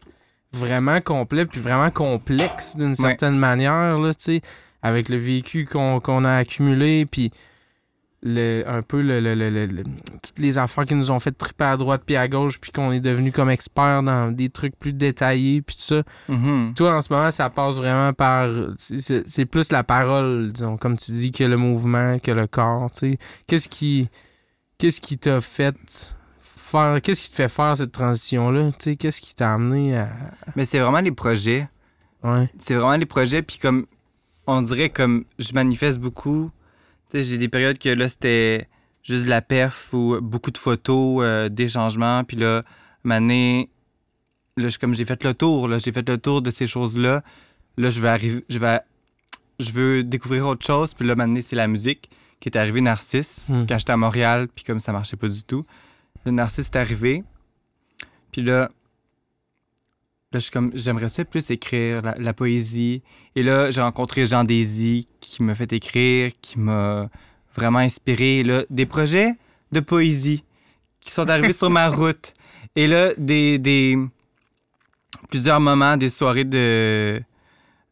vraiment 0.54 1.02
complet, 1.02 1.46
puis 1.46 1.60
vraiment 1.60 1.92
complexe 1.92 2.76
d'une 2.78 2.96
certaine 2.96 3.38
manière, 3.38 3.98
là, 4.00 4.14
tu 4.14 4.24
sais 4.24 4.42
avec 4.82 5.10
le 5.10 5.18
vécu 5.18 5.66
qu'on 5.66 6.00
qu'on 6.00 6.24
a 6.24 6.36
accumulé, 6.36 7.06
puis 7.06 7.32
le, 8.24 8.64
un 8.68 8.82
peu 8.82 9.02
le, 9.02 9.20
le- 9.20 9.84
toutes 10.24 10.40
les 10.40 10.58
affaires 10.58 10.86
qui 10.86 10.96
nous 10.96 11.12
ont 11.12 11.20
fait 11.20 11.32
triper 11.32 11.66
à 11.66 11.78
droite 11.78 12.02
puis 12.06 12.16
à 12.16 12.28
gauche, 12.28 12.60
puis 12.60 12.72
qu'on 12.72 12.92
est 12.92 13.00
devenu 13.00 13.32
comme 13.32 13.50
expert 13.50 14.02
dans 14.04 14.32
des 14.32 14.50
trucs 14.50 14.76
plus 14.78 14.92
détaillés, 14.94 15.62
puis 15.62 15.76
tout 15.76 15.82
ça. 15.84 16.04
Mhm. 16.28 16.74
Toi, 16.76 16.96
en 16.96 17.02
ce 17.02 17.14
moment, 17.14 17.30
ça 17.32 17.50
passe 17.50 17.76
vraiment 17.76 18.14
par... 18.14 18.50
c'est- 18.78 19.46
plus 19.46 19.72
la 19.72 19.84
parole, 19.84 20.52
disons, 20.52 20.78
comme 20.78 20.98
tu 20.98 21.12
dis, 21.12 21.32
que 21.32 21.44
le 21.44 21.58
mouvement, 21.58 22.18
que 22.20 22.32
le 22.32 22.48
corps, 22.48 22.90
tu 22.92 23.00
sais. 23.00 23.18
Qu'est-ce 23.48 23.70
qui... 23.70 24.10
Qu'est-ce 24.80 25.00
qui 25.02 25.18
t'a 25.18 25.40
fait 25.42 25.76
faire... 26.40 27.02
Qu'est-ce 27.02 27.22
qui 27.22 27.30
te 27.32 27.36
fait 27.36 27.48
faire 27.50 27.78
cette 27.78 27.92
transition-là, 27.92 28.72
tu 28.72 28.78
sais? 28.92 28.96
Qu'est-ce 28.96 29.22
qui 29.22 29.36
t'a 29.36 29.54
amené 29.54 29.96
à... 29.98 30.10
Mais 30.56 30.66
c'est 30.66 30.80
vraiment 30.80 31.00
les 31.00 31.12
projets. 31.12 31.68
Ouais. 32.24 32.50
c'est 32.58 32.74
vraiment 32.74 32.96
les 32.98 33.06
projets 33.06 33.44
puis 33.44 33.60
comme 33.60 33.86
on 34.48 34.64
dirait 34.64 34.90
comme 34.90 35.24
je 35.38 35.54
manifeste 35.54 36.00
beaucoup 36.00 36.50
j'ai 37.14 37.38
des 37.38 37.48
périodes 37.50 37.78
que 37.78 37.90
là 37.90 38.08
c'était 38.10 38.68
juste 39.04 39.26
de 39.26 39.30
la 39.30 39.42
perf 39.42 39.94
ou 39.94 40.20
beaucoup 40.22 40.52
de 40.52 40.58
photos 40.58 41.24
euh, 41.24 41.50
des 41.50 41.70
changements. 41.70 42.24
Puis 42.24 42.38
là 42.38 42.62
année 43.10 43.70
là 44.58 44.68
comme 44.80 44.94
j'ai 44.94 45.06
fait 45.06 45.24
le 45.24 45.34
tour 45.34 45.68
là 45.68 45.78
j'ai 45.78 45.92
fait 45.92 46.08
le 46.10 46.18
tour 46.18 46.42
de 46.42 46.52
ces 46.52 46.68
choses 46.68 46.98
là 46.98 47.22
je 47.78 48.02
vais 48.02 48.10
arriver 48.10 48.44
je 48.50 48.60
vais 48.60 48.80
je 49.60 49.72
veux 49.72 50.04
découvrir 50.04 50.48
autre 50.48 50.66
chose. 50.66 50.94
Puis 50.94 51.08
là 51.08 51.16
maintenant 51.16 51.40
c'est 51.44 51.56
la 51.56 51.68
musique 51.68 52.10
qui 52.40 52.50
est 52.50 52.58
arrivée 52.58 52.82
Narcisse 52.82 53.50
Hmm. 53.50 53.66
quand 53.68 53.78
j'étais 53.80 53.94
à 53.94 53.98
Montréal. 53.98 54.48
Puis 54.54 54.64
comme 54.64 54.80
ça 54.80 54.92
marchait 54.92 55.18
pas 55.18 55.30
du 55.30 55.44
tout. 55.44 55.66
Le 56.26 56.32
Narcisse 56.32 56.68
est 56.68 56.76
arrivé. 56.76 57.24
Puis 58.32 58.42
là 58.44 58.70
Là, 60.38 60.40
je 60.40 60.44
suis 60.44 60.52
comme, 60.52 60.72
j'aimerais 60.76 61.10
ça 61.10 61.26
plus 61.26 61.50
écrire 61.50 62.04
la, 62.04 62.14
la 62.20 62.32
poésie. 62.32 63.02
Et 63.36 63.42
là, 63.42 63.72
j'ai 63.72 63.82
rencontré 63.82 64.28
Jean 64.28 64.44
Désy 64.44 65.08
qui 65.20 65.42
m'a 65.42 65.56
fait 65.56 65.74
écrire, 65.74 66.32
qui 66.44 66.60
m'a 66.60 67.10
vraiment 67.56 67.80
inspiré. 67.80 68.38
Et 68.38 68.44
là, 68.44 68.64
des 68.70 68.86
projets 68.86 69.32
de 69.72 69.80
poésie 69.80 70.44
qui 71.00 71.10
sont 71.10 71.28
arrivés 71.28 71.54
sur 71.54 71.72
ma 71.72 71.90
route. 71.90 72.34
Et 72.76 72.86
là, 72.86 73.16
des, 73.18 73.58
des 73.58 73.98
plusieurs 75.32 75.60
moments, 75.60 75.98
des 75.98 76.12
soirées 76.12 76.46
de, 76.46 77.20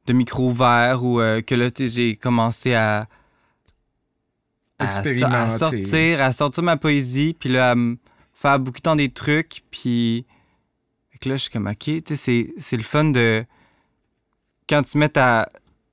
de 0.06 0.14
micro 0.14 0.50
ouvert 0.50 1.04
où 1.04 1.20
euh, 1.20 1.42
que 1.42 1.56
là, 1.56 1.70
j'ai 1.76 2.16
commencé 2.16 2.76
à, 2.76 3.08
à, 4.78 4.92
sortir, 4.92 6.22
à 6.22 6.32
sortir 6.32 6.62
ma 6.62 6.78
poésie, 6.78 7.36
puis 7.40 7.50
là, 7.50 7.72
à 7.72 7.76
me 7.76 7.98
faire 8.36 8.60
beaucoup 8.60 8.78
de 8.78 8.84
temps 8.84 8.96
des 8.96 9.10
trucs, 9.10 9.64
puis 9.72 10.28
là, 11.30 11.38
je 11.38 11.44
suis 11.44 11.52
comme, 11.52 11.68
OK, 11.68 11.90
c'est- 12.06 12.54
c'est 12.58 12.78
le 12.78 12.84
fun 12.84 13.06
de, 13.06 13.46
quand 14.70 14.84
tu 14.84 14.98
mets 14.98 15.10
ta. 15.10 15.48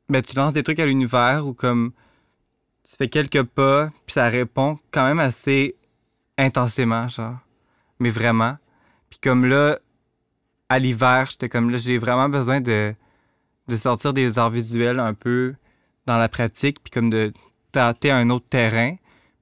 Ben, 0.09 0.23
tu 0.23 0.37
lances 0.37 0.53
des 0.53 0.63
trucs 0.63 0.79
à 0.81 0.87
l'univers 0.87 1.47
ou 1.47 1.55
comme. 1.55 1.93
Tu 2.85 2.97
fais 2.97 3.09
quelques 3.09 3.43
pas, 3.45 3.91
puis 4.07 4.15
ça 4.15 4.29
répond 4.29 4.77
quand 4.91 5.05
même 5.05 5.21
assez 5.21 5.77
intensément, 6.37 7.09
genre. 7.09 7.37
Mais 8.01 8.11
vraiment. 8.11 8.57
Puis 9.09 9.19
comme 9.23 9.45
là, 9.47 9.79
à 10.69 10.79
l'hiver, 10.79 11.29
j'étais 11.31 11.49
comme 11.49 11.71
là, 11.71 11.77
j'ai 11.77 11.97
vraiment 11.99 12.29
besoin 12.29 12.61
de, 12.61 12.95
de 13.69 13.77
sortir 13.77 14.13
des 14.13 14.39
arts 14.39 14.51
visuels 14.51 14.99
un 15.01 15.15
peu 15.15 15.55
dans 16.07 16.19
la 16.19 16.29
pratique, 16.29 16.83
puis 16.83 16.91
comme 16.91 17.11
de 17.11 17.33
tâter 17.71 18.11
un 18.11 18.31
autre 18.31 18.47
terrain. 18.49 18.97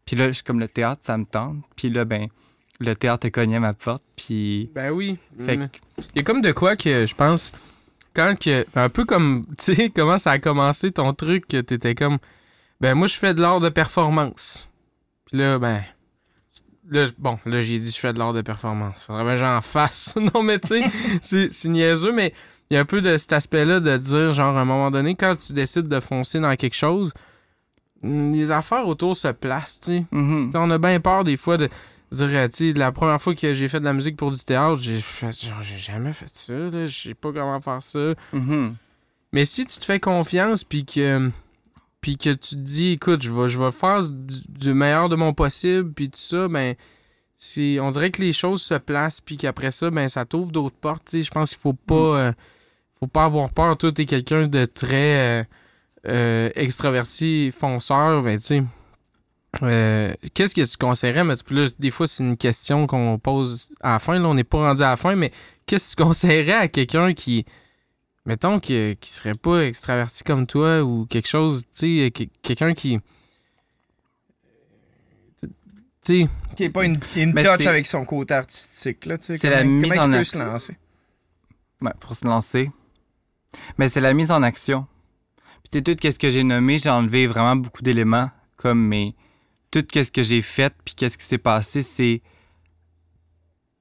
Puis 0.05 0.17
là, 0.17 0.29
je 0.29 0.33
suis 0.33 0.45
comme 0.45 0.61
le 0.61 0.69
théâtre, 0.69 1.01
ça 1.05 1.17
me 1.17 1.25
tente. 1.25 1.65
Puis 1.77 1.89
là, 1.89 2.05
ben, 2.05 2.29
le 2.81 2.97
théâtre 2.97 3.29
cogné 3.29 3.57
à 3.57 3.61
ma 3.61 3.75
porte, 3.75 4.03
puis... 4.17 4.71
Ben 4.75 4.91
oui. 4.91 5.19
Fait 5.39 5.55
Il 5.55 6.17
y 6.17 6.21
a 6.21 6.23
comme 6.23 6.41
de 6.43 6.53
quoi 6.53 6.77
que 6.77 7.07
je 7.07 7.15
pense. 7.15 7.53
Quand 8.15 8.39
que. 8.39 8.67
Un 8.75 8.89
peu 8.89 9.05
comme. 9.05 9.47
Tu 9.59 9.75
sais, 9.75 9.91
comment 9.91 10.19
ça 10.19 10.33
a 10.33 10.39
commencé 10.39 10.91
ton 10.91 11.13
truc, 11.15 11.47
que 11.47 11.61
t'étais 11.61 11.95
comme. 11.95 12.19
Ben 12.81 12.95
moi, 12.95 13.07
je 13.07 13.15
fais 13.15 13.35
de 13.35 13.41
l'art 13.41 13.61
de 13.61 13.69
performance. 13.69 14.69
Puis 15.27 15.39
là, 15.39 15.59
ben. 15.59 15.83
Là, 16.91 17.05
bon, 17.19 17.39
là, 17.47 17.61
j'ai 17.61 17.79
dit 17.79 17.93
je 17.93 17.99
fais 18.01 18.13
de 18.13 18.19
l'art 18.19 18.33
de 18.33 18.43
performance. 18.43 19.05
Faudrait 19.05 19.23
bien 19.23 19.35
que 19.35 19.41
j'en 19.41 19.61
fasse. 19.61 20.17
non, 20.35 20.43
mais 20.43 20.59
tu 20.59 20.83
sais, 21.23 21.49
c'est- 21.51 21.69
niaiseux, 21.69 22.13
mais 22.13 22.35
il 22.69 22.75
y 22.75 22.77
a 22.77 22.81
un 22.81 22.85
peu 22.85 23.01
de 23.01 23.17
cet 23.17 23.33
aspect-là 23.33 23.79
de 23.79 23.97
dire, 23.97 24.33
genre, 24.33 24.57
à 24.57 24.61
un 24.63 24.65
moment 24.65 24.91
donné, 24.91 25.15
quand 25.15 25.37
tu 25.37 25.53
décides 25.53 25.87
de 25.87 26.01
foncer 26.01 26.41
dans 26.41 26.55
quelque 26.57 26.75
chose, 26.75 27.13
mm, 28.03 28.33
les 28.33 28.51
affaires 28.51 28.89
autour 28.89 29.15
se 29.15 29.29
placent, 29.29 29.79
tu 29.81 29.99
sais. 29.99 30.05
Mhm. 30.11 30.51
T'sais, 30.51 30.59
On 30.59 30.71
a 30.71 30.79
bien 30.79 30.99
peur 30.99 31.23
des 31.23 31.37
fois 31.37 31.57
de 31.57 31.69
dire, 32.11 32.29
euh, 32.31 32.49
tu 32.49 32.73
sais, 32.73 32.79
la 32.79 32.93
première 32.93 33.21
fois 33.21 33.35
que 33.35 33.53
j'ai 33.55 33.69
fait 33.69 33.81
de 33.81 33.85
la 33.85 33.93
musique 33.93 34.17
pour 34.17 34.31
du 34.31 34.39
théâtre, 34.39 34.81
j'ai 34.81 34.99
fait, 34.99 35.33
genre, 35.45 35.63
j'ai 35.63 35.79
jamais 35.79 36.13
fait 36.13 36.29
ça, 36.29 36.71
je 36.71 36.87
sais 36.87 37.15
pas 37.15 37.33
comment 37.33 37.61
faire 37.61 37.83
ça. 37.83 38.15
Mhm. 38.33 38.75
Mais 39.33 39.45
si 39.45 39.65
tu 39.67 39.79
te 39.79 39.85
fais 39.85 40.01
confiance, 40.01 40.65
puis 40.65 40.85
que, 40.85 41.31
puis 42.01 42.17
que 42.17 42.31
tu 42.31 42.57
te 42.57 42.61
dis, 42.61 42.93
écoute, 42.93 43.23
je 43.23 43.33
vais, 43.33 43.49
je 43.49 43.59
vais 43.59 43.71
faire 43.71 44.03
du, 44.03 44.41
du 44.49 44.75
meilleur 44.75 45.09
de 45.09 45.17
mon 45.17 45.33
possible, 45.33 45.93
puis 45.93 46.11
tout 46.11 46.19
ça, 46.19 46.49
ben, 46.49 46.75
c'est, 47.43 47.81
on 47.81 47.89
dirait 47.89 48.11
que 48.11 48.21
les 48.21 48.33
choses 48.33 48.61
se 48.61 48.75
placent, 48.75 49.23
puis 49.23 49.39
qu'après 49.39 49.71
ça, 49.71 49.91
ben, 49.91 50.09
ça 50.09 50.27
t'ouvre 50.27 50.53
d'autres 50.53 50.77
portes. 50.77 51.09
Je 51.13 51.31
pense 51.31 51.51
qu'il 51.51 51.59
faut 51.59 51.73
pas, 51.73 51.95
euh, 51.95 52.33
faut 52.99 53.07
pas 53.07 53.25
avoir 53.25 53.49
peur. 53.51 53.79
Toi, 53.79 53.93
t'es 53.93 54.05
quelqu'un 54.05 54.47
de 54.47 54.67
très 54.67 55.41
euh, 55.41 55.45
euh, 56.07 56.51
extraverti, 56.55 57.51
fonceur, 57.51 58.23
ben, 58.23 58.39
tu 58.39 58.45
sais. 58.45 58.63
Euh, 59.63 60.15
Qu'est-ce 60.35 60.55
que 60.55 60.61
tu 60.63 60.77
conseillerais? 60.77 61.25
Mais 61.25 61.35
là, 61.51 61.67
des 61.79 61.91
fois, 61.91 62.07
c'est 62.07 62.23
une 62.23 62.37
question 62.37 62.87
qu'on 62.87 63.19
pose 63.19 63.69
à 63.81 63.93
la 63.93 63.99
fin. 63.99 64.19
Là, 64.19 64.29
on 64.29 64.35
n'est 64.35 64.45
pas 64.45 64.59
rendu 64.69 64.83
à 64.83 64.91
la 64.91 64.97
fin, 64.97 65.17
mais 65.17 65.33
qu'est-ce 65.67 65.97
que 65.97 66.03
tu 66.03 66.07
conseillerais 66.09 66.53
à 66.55 66.69
quelqu'un 66.69 67.13
qui, 67.15 67.45
mettons, 68.27 68.61
qui, 68.61 68.97
qui 69.01 69.11
serait 69.13 69.35
pas 69.35 69.67
extraverti 69.67 70.23
comme 70.25 70.47
toi 70.47 70.83
ou 70.83 71.05
quelque 71.07 71.29
chose, 71.29 71.65
tu 71.77 72.05
sais, 72.05 72.11
que- 72.13 72.25
quelqu'un 72.43 72.75
qui. 72.75 73.01
Tu 75.41 75.49
sais, 76.23 76.29
Qui 76.57 76.63
n'est 76.63 76.71
pas 76.71 76.85
une, 76.85 76.99
une 77.17 77.35
touch 77.35 77.67
avec 77.67 77.87
son 77.87 78.05
côté 78.05 78.33
artistique. 78.35 79.05
Là, 79.05 79.19
tu 79.19 79.25
sais, 79.27 79.39
C'est 79.39 79.51
la 79.51 79.63
comment, 79.63 79.81
mise 79.83 79.93
en 79.99 80.07
il 80.07 80.11
peut 80.13 80.17
action. 80.19 80.41
se 80.41 80.45
lancer? 80.45 80.77
Ouais, 81.83 81.93
pour 82.01 82.15
se 82.17 82.27
lancer. 82.27 82.71
Mais 83.79 83.89
c'est 83.89 84.01
la 84.01 84.15
mise 84.15 84.31
en 84.31 84.43
action. 84.43 84.87
Puis 85.63 85.83
tu 85.83 85.91
sais, 85.91 85.97
tout 85.97 86.11
ce 86.13 86.19
que 86.19 86.31
j'ai 86.31 86.43
nommé, 86.45 86.79
j'ai 86.79 86.89
enlevé 86.89 87.27
vraiment 87.27 87.57
beaucoup 87.57 87.83
d'éléments, 87.83 88.31
comme 88.57 88.81
mais 88.87 89.15
tout 89.71 89.85
ce 89.95 90.11
que 90.11 90.23
j'ai 90.23 90.43
fait, 90.43 90.75
puis 90.85 90.95
qu'est-ce 90.95 91.17
qui 91.19 91.25
s'est 91.25 91.39
passé, 91.39 91.83
c'est 91.83 92.23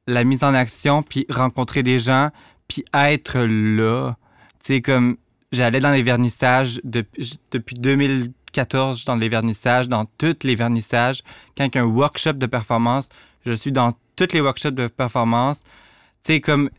la 0.08 0.24
mise 0.24 0.44
en 0.44 0.54
action, 0.54 1.04
puis 1.04 1.26
rencontrer 1.30 1.84
des 1.84 2.00
gens, 2.00 2.30
puis 2.68 2.84
être 2.94 3.40
là. 3.40 4.16
Tu 4.64 4.76
sais, 4.76 4.82
comme 4.82 5.18
j'allais 5.52 5.80
dans 5.80 5.92
les 5.92 6.04
vernissages 6.04 6.80
depuis, 6.84 7.24
j- 7.24 7.38
depuis 7.52 7.76
2014, 7.76 8.98
je 8.98 9.02
suis 9.02 9.08
dans 9.08 9.16
les 9.16 9.30
vernissages, 9.30 9.88
dans 9.88 10.06
tous 10.06 10.44
les 10.44 10.56
vernissages. 10.56 11.22
Quand 11.58 11.66
il 11.66 11.78
a 11.78 11.82
un 11.82 11.86
workshop 11.86 12.34
de 12.34 12.46
performance, 12.46 13.10
je 13.46 13.54
suis 13.54 13.72
dans 13.72 13.94
tous 14.16 14.28
les 14.34 14.42
workshops 14.42 14.72
de 14.76 14.88
performance. 14.88 15.64
Tu 15.64 16.34
sais, 16.34 16.42
comme 16.42 16.70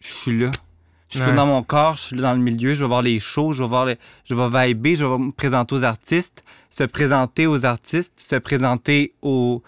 je 0.00 0.08
suis 0.08 0.38
là. 0.38 0.50
Je 1.10 1.18
suis 1.18 1.26
Ouais. 1.28 1.34
dans 1.34 1.46
mon 1.46 1.62
corps, 1.62 1.96
je 1.96 2.02
suis 2.02 2.16
dans 2.16 2.32
le 2.34 2.38
milieu, 2.38 2.72
je 2.74 2.80
vais 2.84 2.86
voir 2.88 3.02
les 3.02 3.18
shows, 3.18 3.52
je 3.52 3.62
vais 3.62 3.68
voir 3.68 3.84
les, 3.86 3.96
je 4.24 4.34
vais 4.34 4.46
vibrer, 4.68 4.94
je 4.96 5.04
vais 5.04 5.18
me 5.18 5.32
présenter 5.32 5.74
aux 5.74 5.82
artistes, 5.84 6.44
se 6.70 6.84
présenter 6.84 7.46
aux 7.48 7.64
artistes, 7.66 8.12
se 8.16 8.36
présenter 8.36 9.12
aux, 9.20 9.60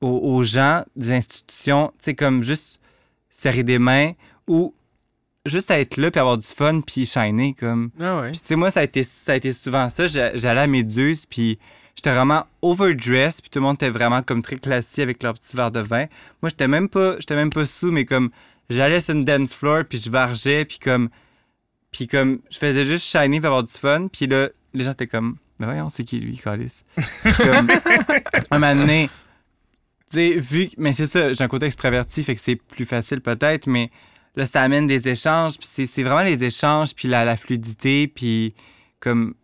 aux, 0.00 0.08
aux 0.08 0.44
gens 0.44 0.84
des 0.94 1.10
institutions, 1.12 1.88
tu 1.98 2.04
sais, 2.04 2.14
comme 2.14 2.42
juste 2.44 2.80
serrer 3.28 3.64
des 3.64 3.80
mains 3.80 4.12
ou 4.46 4.72
juste 5.46 5.70
être 5.72 5.96
là 5.96 6.10
puis 6.12 6.20
avoir 6.20 6.38
du 6.38 6.46
fun 6.46 6.80
puis 6.80 7.04
shiner, 7.06 7.54
comme. 7.54 7.90
ah 8.00 8.20
ouais. 8.20 8.30
Puis 8.30 8.40
tu 8.40 8.46
sais, 8.46 8.56
moi, 8.56 8.70
ça 8.70 8.80
a 8.80 8.84
été, 8.84 9.02
ça 9.02 9.32
a 9.32 9.34
été 9.36 9.52
souvent 9.52 9.88
ça. 9.88 10.06
J'a- 10.06 10.36
J'allais 10.36 10.60
à 10.60 10.66
Méduse, 10.68 11.26
puis 11.26 11.58
j'étais 11.96 12.14
vraiment 12.14 12.44
overdressed, 12.62 13.40
puis 13.42 13.50
tout 13.50 13.58
le 13.58 13.64
monde 13.64 13.74
était 13.74 13.90
vraiment 13.90 14.22
comme 14.22 14.42
très 14.42 14.56
classique 14.56 15.00
avec 15.00 15.22
leur 15.24 15.34
petit 15.34 15.56
verre 15.56 15.72
de 15.72 15.80
vin. 15.80 16.06
Moi, 16.40 16.50
j'étais 16.50 16.68
même 16.68 16.88
pas, 16.88 17.16
j'étais 17.18 17.34
même 17.34 17.50
pas 17.50 17.66
sous, 17.66 17.90
mais 17.90 18.04
comme 18.04 18.30
j'allais 18.70 19.00
sur 19.00 19.14
une 19.14 19.24
dance 19.24 19.54
floor, 19.54 19.84
puis 19.88 19.98
je 19.98 20.10
vargeais, 20.10 20.64
puis 20.64 20.78
comme, 20.78 21.08
puis 21.92 22.06
comme 22.06 22.40
je 22.50 22.58
faisais 22.58 22.84
juste 22.84 23.04
shiner 23.06 23.38
pour 23.40 23.46
avoir 23.48 23.62
du 23.64 23.72
fun, 23.72 24.08
puis 24.08 24.26
là, 24.26 24.48
les 24.72 24.84
gens 24.84 24.92
étaient 24.92 25.06
comme, 25.06 25.36
mais 25.58 25.66
voyons, 25.66 25.88
c'est 25.88 26.04
qui 26.04 26.18
lui, 26.18 26.36
Calis? 26.36 26.82
comme, 27.36 27.70
un 28.50 28.58
moment 28.58 28.74
donné, 28.74 29.08
tu 30.10 30.18
sais, 30.18 30.30
vu 30.36 30.66
que, 30.68 30.74
mais 30.78 30.92
c'est 30.92 31.06
ça, 31.06 31.32
j'ai 31.32 31.44
un 31.44 31.48
côté 31.48 31.66
extraverti, 31.66 32.22
fait 32.24 32.34
que 32.34 32.40
c'est 32.40 32.56
plus 32.56 32.84
facile 32.84 33.20
peut-être, 33.20 33.66
mais 33.66 33.90
là, 34.36 34.46
ça 34.46 34.62
amène 34.62 34.86
des 34.86 35.08
échanges, 35.08 35.56
puis 35.58 35.68
c'est- 35.70 36.02
vraiment 36.02 36.22
les 36.22 36.42
échanges, 36.42 36.94
puis 36.94 37.06
la, 37.08 37.24
la 37.24 37.36
fluidité, 37.36 38.08
puis 38.08 38.54
comme 39.00 39.34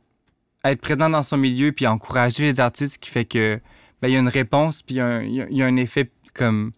être 0.64 0.80
présent 0.80 1.08
dans 1.08 1.22
son 1.22 1.36
milieu, 1.36 1.72
puis 1.72 1.86
encourager 1.86 2.44
les 2.44 2.60
artistes 2.60 2.98
qui 2.98 3.10
fait 3.10 3.24
que 3.24 3.60
ben, 4.02 4.08
il 4.08 4.14
y 4.14 4.16
a 4.16 4.20
une 4.20 4.28
réponse, 4.28 4.82
puis 4.82 4.96
y 4.96 4.98
il 4.98 5.56
y 5.56 5.62
a 5.62 5.66
un 5.66 5.76
effet 5.76 6.10
comme 6.34 6.72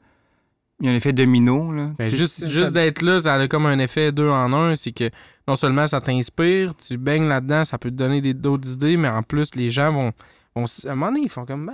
il 0.82 0.86
y 0.86 0.88
a 0.88 0.92
un 0.92 0.96
effet 0.96 1.12
domino 1.12 1.72
là. 1.72 1.90
Ben, 1.96 2.10
juste 2.10 2.46
juste 2.48 2.72
d'être 2.72 3.00
là, 3.02 3.18
ça 3.20 3.34
a 3.36 3.48
comme 3.48 3.66
un 3.66 3.78
effet 3.78 4.10
deux 4.12 4.28
en 4.28 4.52
un. 4.52 4.74
C'est 4.76 4.92
que 4.92 5.08
non 5.48 5.54
seulement 5.56 5.86
ça 5.86 6.00
t'inspire, 6.00 6.74
tu 6.76 6.98
baignes 6.98 7.28
là-dedans, 7.28 7.64
ça 7.64 7.78
peut 7.78 7.90
te 7.90 7.94
donner 7.96 8.20
des- 8.20 8.34
d'autres 8.34 8.72
idées, 8.72 8.96
mais 8.96 9.08
en 9.08 9.22
plus, 9.22 9.54
les 9.54 9.70
gens 9.70 9.92
vont. 9.92 10.12
vont 10.54 10.64
à 10.64 10.90
un 10.90 10.94
moment 10.96 11.12
donné, 11.12 11.22
ils 11.24 11.30
font 11.30 11.46
comme. 11.46 11.66
Ben, 11.66 11.72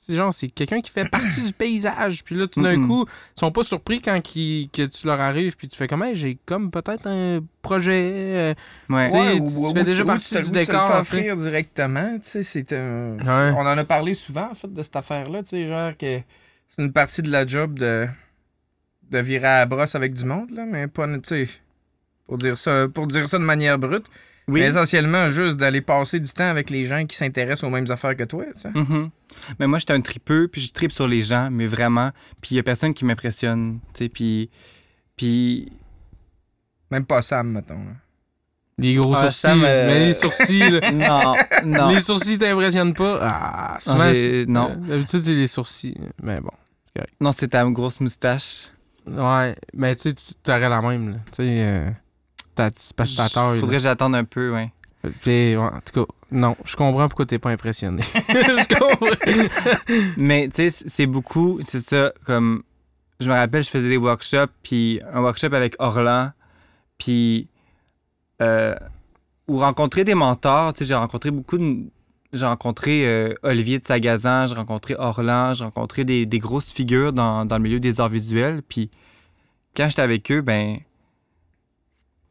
c'est 0.00 0.16
genre, 0.16 0.32
c'est 0.32 0.48
quelqu'un 0.48 0.80
qui 0.80 0.90
fait 0.90 1.06
partie 1.10 1.42
du 1.42 1.52
paysage. 1.52 2.24
Puis 2.24 2.34
là, 2.34 2.46
tout 2.46 2.62
d'un 2.62 2.82
coup, 2.86 3.04
ils 3.36 3.38
sont 3.40 3.52
pas 3.52 3.62
surpris 3.62 4.00
quand 4.00 4.18
que 4.22 4.86
tu 4.86 5.06
leur 5.06 5.20
arrives. 5.20 5.54
Puis 5.54 5.68
tu 5.68 5.76
fais 5.76 5.86
comme, 5.86 6.02
Hey, 6.02 6.16
j'ai 6.16 6.38
comme 6.46 6.70
peut-être 6.70 7.06
un 7.06 7.40
projet. 7.60 7.92
euh, 8.14 8.54
ouais. 8.88 9.08
Tu 9.10 9.74
fais 9.74 9.84
déjà 9.84 10.04
ou 10.04 10.06
partie 10.06 10.34
du 10.34 10.40
le 10.40 10.48
décor, 10.48 10.86
fais 10.86 10.92
tu 10.94 10.98
offrir 11.00 11.36
directement. 11.36 12.14
tu 12.24 12.30
sais, 12.30 12.42
c'est 12.42 12.72
un- 12.72 13.18
Ouais. 13.18 13.52
On 13.54 13.60
en 13.60 13.76
a 13.78 13.84
parlé 13.84 14.14
souvent, 14.14 14.48
en 14.50 14.54
fait, 14.54 14.72
de 14.72 14.82
cette 14.82 14.96
affaire-là. 14.96 15.42
Tu 15.42 15.50
sais, 15.50 15.66
genre 15.68 15.92
que 15.96 16.20
c'est 16.70 16.82
une 16.82 16.92
partie 16.92 17.20
de 17.20 17.30
la 17.30 17.46
job 17.46 17.78
de, 17.78 18.08
de 19.10 19.18
virer 19.18 19.46
à 19.46 19.58
la 19.60 19.66
brosse 19.66 19.94
avec 19.94 20.14
du 20.14 20.24
monde, 20.24 20.50
là, 20.50 20.64
mais 20.66 20.86
pas, 20.88 21.06
tu 21.06 21.20
sais, 21.24 21.48
pour 22.26 22.38
dire 22.38 22.56
ça, 22.58 22.86
pour 22.92 23.06
dire 23.06 23.26
ça 23.28 23.38
de 23.38 23.44
manière 23.44 23.78
brute. 23.78 24.06
Oui. 24.48 24.60
Mais 24.60 24.66
essentiellement, 24.68 25.28
juste 25.28 25.58
d'aller 25.58 25.82
passer 25.82 26.20
du 26.20 26.30
temps 26.30 26.48
avec 26.48 26.70
les 26.70 26.86
gens 26.86 27.04
qui 27.04 27.14
s'intéressent 27.16 27.64
aux 27.64 27.70
mêmes 27.70 27.90
affaires 27.90 28.16
que 28.16 28.24
toi, 28.24 28.44
tu 28.54 28.60
sais. 28.60 28.70
Mhm. 28.74 29.10
Mais 29.58 29.66
moi, 29.66 29.78
j'étais 29.78 29.92
un 29.92 30.00
tripeux, 30.00 30.48
puis 30.48 30.62
je 30.62 30.72
tripe 30.72 30.90
sur 30.92 31.06
les 31.06 31.20
gens, 31.22 31.50
mais 31.50 31.66
vraiment. 31.66 32.12
Puis 32.40 32.52
il 32.52 32.56
y 32.56 32.58
a 32.58 32.62
personne 32.62 32.94
qui 32.94 33.04
m'impressionne, 33.04 33.80
tu 33.94 34.04
sais, 34.04 34.08
puis... 34.08 34.48
Puis... 35.16 35.70
Même 36.90 37.04
pas 37.04 37.20
Sam, 37.20 37.50
mettons. 37.52 37.74
là. 37.74 37.92
Les 38.78 38.94
gros 38.94 39.12
Ah, 39.14 39.22
sourcils. 39.30 39.40
ça 39.40 39.54
me- 39.56 39.62
Mais 39.62 40.06
les 40.06 40.12
sourcils, 40.14 40.70
là, 40.70 40.92
Non, 40.92 41.34
non. 41.66 41.88
les 41.90 42.00
sourcils 42.00 42.38
t'impressionnent 42.38 42.94
pas? 42.94 43.18
Ah, 43.20 43.76
souvent, 43.80 44.10
non. 44.46 44.70
euh, 44.70 44.76
D'habitude, 44.76 45.20
c'est 45.22 45.34
les 45.34 45.46
sourcils. 45.48 45.96
Mais 46.22 46.40
bon. 46.40 46.52
Non, 47.20 47.32
c'est 47.32 47.48
ta 47.48 47.64
grosse 47.64 48.00
moustache. 48.00 48.68
Ouais, 49.08 49.56
mais 49.74 49.94
tu 49.96 50.02
sais, 50.02 50.12
tu 50.14 50.34
t'aurais 50.42 50.68
la 50.68 50.80
même, 50.82 51.10
là. 51.10 51.16
Tu 51.32 51.42
sais, 51.42 51.58
euh. 51.60 51.90
Faudrait 53.60 53.76
que 53.76 53.82
j'attende 53.82 54.14
un 54.14 54.24
peu, 54.24 54.52
ouais. 54.52 54.72
Puis, 55.20 55.56
ouais, 55.56 55.58
en 55.58 55.80
tout 55.80 56.04
cas, 56.04 56.12
non, 56.30 56.56
je 56.64 56.76
comprends 56.76 57.08
pourquoi 57.08 57.26
t'es 57.26 57.38
pas 57.38 57.50
impressionné. 57.50 58.02
je 58.28 58.78
comprends. 58.78 59.94
Mais 60.16 60.48
tu 60.48 60.68
sais, 60.68 60.84
c'est 60.88 61.06
beaucoup, 61.06 61.60
c'est 61.62 61.80
ça, 61.80 62.12
comme, 62.26 62.62
je 63.20 63.28
me 63.28 63.34
rappelle, 63.34 63.64
je 63.64 63.70
faisais 63.70 63.88
des 63.88 63.96
workshops, 63.96 64.52
puis 64.62 65.00
un 65.12 65.20
workshop 65.20 65.54
avec 65.54 65.76
Orlan, 65.78 66.32
puis, 66.98 67.48
euh, 68.42 68.74
ou 69.46 69.58
rencontrer 69.58 70.04
des 70.04 70.14
mentors, 70.14 70.74
tu 70.74 70.80
sais, 70.80 70.84
j'ai 70.86 70.94
rencontré 70.94 71.30
beaucoup 71.30 71.58
de, 71.58 71.84
j'ai 72.32 72.44
rencontré 72.44 73.06
euh, 73.06 73.32
Olivier 73.42 73.78
de 73.78 73.86
Sagazan, 73.86 74.46
j'ai 74.48 74.54
rencontré 74.54 74.94
Orlan, 74.98 75.54
j'ai 75.54 75.64
rencontré 75.64 76.04
des, 76.04 76.26
des 76.26 76.38
grosses 76.38 76.72
figures 76.72 77.12
dans, 77.12 77.44
dans 77.44 77.56
le 77.56 77.62
milieu 77.62 77.80
des 77.80 78.00
arts 78.00 78.08
visuels, 78.08 78.62
puis 78.68 78.90
quand 79.76 79.88
j'étais 79.88 80.02
avec 80.02 80.30
eux, 80.30 80.40
ben, 80.42 80.78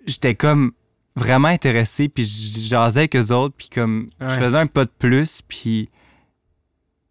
j'étais 0.05 0.35
comme 0.35 0.71
vraiment 1.15 1.47
intéressé, 1.47 2.09
puis 2.09 2.23
je 2.23 2.59
jasais 2.69 2.99
avec 3.01 3.15
eux 3.15 3.31
autres, 3.33 3.55
puis 3.57 3.69
comme, 3.69 4.09
Ouais. 4.21 4.29
je 4.29 4.35
faisais 4.35 4.57
un 4.57 4.67
pas 4.67 4.85
de 4.85 4.91
plus, 4.99 5.41
puis 5.47 5.89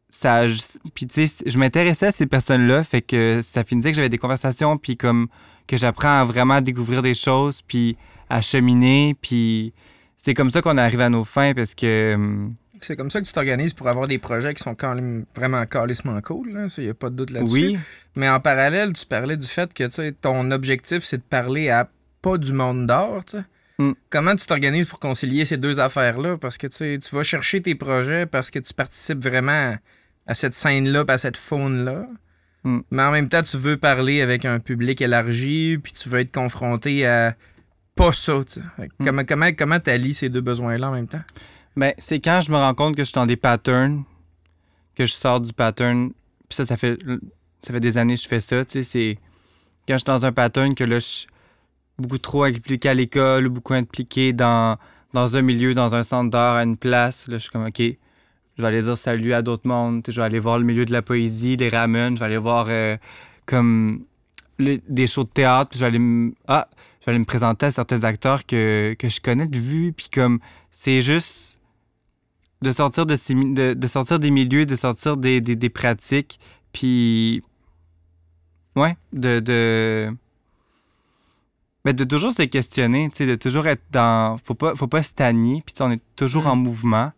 ça 0.09 0.47
puis 0.95 1.07
tu 1.07 1.27
sais 1.27 1.45
je 1.45 1.59
m'intéressais 1.59 2.07
à 2.07 2.13
ces 2.13 2.27
personnes-là 2.27 2.85
fait 2.85 3.03
que 3.03 3.41
ça 3.43 3.65
finissait 3.65 3.91
que 3.91 3.97
j'avais 3.97 4.09
des 4.09 4.17
conversations 4.17 4.79
puis 4.79 4.97
comme 4.97 5.27
que 5.67 5.77
j'apprends 5.77 6.21
à 6.21 6.25
vraiment 6.25 6.63
découvrir 6.63 7.03
des 7.03 7.13
choses 7.13 7.61
puis 7.61 7.97
à 8.31 8.41
cheminer 8.41 9.15
puis 9.21 9.75
c'est 10.17 10.33
comme 10.33 10.51
ça 10.51 10.63
qu'on 10.63 10.79
arrive 10.79 11.01
à 11.03 11.11
nos 11.11 11.25
fins 11.25 11.53
parce 11.53 11.75
que. 11.75 12.15
hum, 12.15 12.55
C'est 12.81 12.97
comme 12.97 13.11
ça 13.11 13.21
que 13.21 13.27
tu 13.27 13.33
t'organises 13.33 13.73
pour 13.73 13.89
avoir 13.89 14.07
des 14.09 14.19
projets 14.19 14.55
qui 14.55 14.63
sont 14.63 14.75
quand 14.75 14.95
même 14.95 15.25
vraiment 15.35 15.65
calissement 15.67 16.21
cool. 16.21 16.69
Il 16.77 16.85
n'y 16.85 16.91
a 16.91 16.95
pas 16.95 17.11
de 17.11 17.17
doute 17.17 17.31
là-dessus. 17.31 17.53
oui, 17.53 17.79
Mais 18.15 18.29
en 18.29 18.41
parallèle, 18.41 18.93
tu 18.93 19.07
parlais 19.07 19.37
du 19.37 19.47
fait 19.47 19.73
que 19.75 19.85
tu 19.85 20.15
ton 20.15 20.51
objectif, 20.51 21.03
c'est 21.05 21.19
de 21.19 21.23
parler 21.23 21.69
à 21.71 21.89
pas 22.23 22.39
du 22.39 22.53
monde 22.53 22.87
d'or. 22.87 23.25
tu 23.25 23.39
sais. 23.39 23.45
Mm. 23.79 23.93
Comment 24.11 24.35
tu 24.35 24.47
t'organises 24.47 24.87
pour 24.87 24.99
concilier 24.99 25.45
ces 25.45 25.57
deux 25.59 25.81
affaires-là? 25.81 26.39
Parce 26.39 26.57
que 26.59 26.67
tu 26.67 26.99
tu 26.99 27.15
vas 27.15 27.23
chercher 27.23 27.61
tes 27.63 27.75
projets 27.75 28.27
parce 28.27 28.51
que 28.51 28.59
tu 28.59 28.73
participes 28.73 29.23
vraiment 29.23 29.77
à 30.27 30.35
cette 30.35 30.55
scène-là, 30.55 31.05
à 31.09 31.19
cette 31.19 31.37
faune-là. 31.37 32.07
Mm. 32.65 32.79
Mais 32.91 33.03
en 33.03 33.11
même 33.11 33.29
temps, 33.29 33.43
tu 33.43 33.57
veux 33.59 33.77
parler 33.77 34.23
avec 34.23 34.45
un 34.45 34.59
public 34.61 35.01
élargi, 35.03 35.79
puis 35.83 35.93
tu 35.93 36.09
veux 36.09 36.21
être 36.21 36.33
confronté 36.33 37.07
à 37.07 37.37
pas 37.95 38.13
ça. 38.13 38.41
tu 38.47 38.55
sais. 38.55 38.67
Fait 38.77 38.89
que 38.89 38.95
Mm. 38.99 39.05
Comment 39.05 39.25
comment 39.25 39.51
comment 39.57 39.81
t'allies 39.81 40.15
ces 40.15 40.29
deux 40.29 40.41
besoins-là 40.41 40.89
en 40.89 40.93
même 40.93 41.09
temps? 41.09 41.23
Ben, 41.77 41.93
c'est 41.99 42.21
quand 42.21 42.41
je 42.41 42.51
me 42.51 42.57
rends 42.57 42.75
compte 42.75 42.95
que 42.97 43.03
je 43.03 43.09
suis 43.09 43.15
dans 43.15 43.27
des 43.27 43.37
patterns, 43.37 44.05
que 44.95 45.05
je 45.05 45.13
sors 45.13 45.41
du 45.41 45.53
pattern. 45.53 46.11
Puis 46.49 46.57
ça, 46.57 46.65
ça 46.67 46.77
fait, 46.77 46.99
ça 47.63 47.73
fait 47.73 47.81
des 47.81 47.99
années 47.99 48.15
que 48.15 48.23
je 48.23 48.29
fais 48.29 48.41
ça. 48.41 48.65
Tu 48.65 48.73
sais, 48.73 48.83
c'est 48.83 49.19
quand 49.87 49.95
je 49.95 49.99
suis 49.99 50.07
dans 50.07 50.25
un 50.25 50.33
pattern 50.33 50.75
que 50.75 50.85
là, 50.85 50.99
je 50.99 51.05
suis 51.05 51.27
beaucoup 51.99 52.19
trop 52.19 52.45
impliqué 52.45 52.89
à 52.89 52.95
l'école, 52.95 53.47
ou 53.47 53.51
beaucoup 53.51 53.75
impliqué 53.75 54.33
dans, 54.33 54.79
dans 55.13 55.37
un 55.37 55.43
milieu, 55.43 55.75
dans 55.75 55.95
un 55.95 56.03
centre 56.03 56.31
d'art, 56.31 56.57
à 56.57 56.63
une 56.63 56.77
place. 56.79 57.29
Là, 57.29 57.37
je 57.37 57.43
suis 57.43 57.51
comme, 57.51 57.67
OK, 57.67 57.79
je 57.81 58.63
vais 58.63 58.69
aller 58.69 58.83
dire 58.83 58.97
salut 58.97 59.35
à 59.35 59.43
d'autres 59.43 59.69
mondes. 59.69 60.03
Tu 60.03 60.11
sais, 60.11 60.15
Je 60.17 60.21
vais 60.23 60.27
aller 60.27 60.39
voir 60.39 60.59
le 60.59 60.65
milieu 60.65 60.87
de 60.87 60.93
la 60.93 61.03
poésie, 61.03 61.59
des 61.59 61.69
ramen. 61.69 62.15
Je 62.17 62.21
vais 62.21 62.27
aller 62.27 62.39
voir 62.39 62.67
euh, 62.71 62.97
comme 63.45 64.05
les- 64.59 64.81
des 64.89 65.07
shows 65.07 65.25
de 65.25 65.29
théâtre. 65.31 65.71
Puis 65.71 65.79
je 65.79 65.85
vais 65.85 65.89
aller 65.89 65.99
me, 65.99 66.33
ah, 66.49 66.69
je 67.01 67.07
vais 67.07 67.11
aller 67.13 67.19
me 67.19 67.25
présenter 67.27 67.67
à 67.67 67.73
certains 67.73 68.03
acteurs 68.05 68.47
que, 68.47 68.95
que 68.99 69.11
je 69.11 69.21
connais 69.21 69.47
de 69.47 69.59
vue. 69.59 69.93
Puis 69.93 70.09
comme, 70.11 70.39
c'est 70.71 71.03
juste 71.03 71.46
de 72.63 72.73
sortir 72.73 73.07
de, 73.07 73.15
de, 73.55 73.75
de 73.75 73.87
sortir 73.87 74.19
des 74.19 74.31
milieux, 74.31 74.67
de 74.67 74.77
sortir 74.77 75.17
des, 75.17 75.41
des, 75.41 75.57
des 75.57 75.69
pratiques, 75.71 76.39
puis 76.73 77.43
ouais, 78.75 78.97
de 79.13 79.41
de, 79.41 80.11
ben, 81.85 81.93
de 81.95 82.05
toujours 82.05 82.33
se 82.33 82.43
questionner, 82.43 83.09
tu 83.11 83.17
sais, 83.19 83.27
de 83.27 83.35
toujours 83.37 83.67
être 83.67 83.83
dans, 83.93 84.39
faut 84.43 84.55
pas 84.55 84.75
faut 84.75 84.89
pas 84.89 85.03
stagner, 85.03 85.63
puis 85.65 85.75
on 85.81 85.91
est 85.93 86.03
toujours 86.17 86.47
en 86.49 86.57
mouvement, 86.57 87.13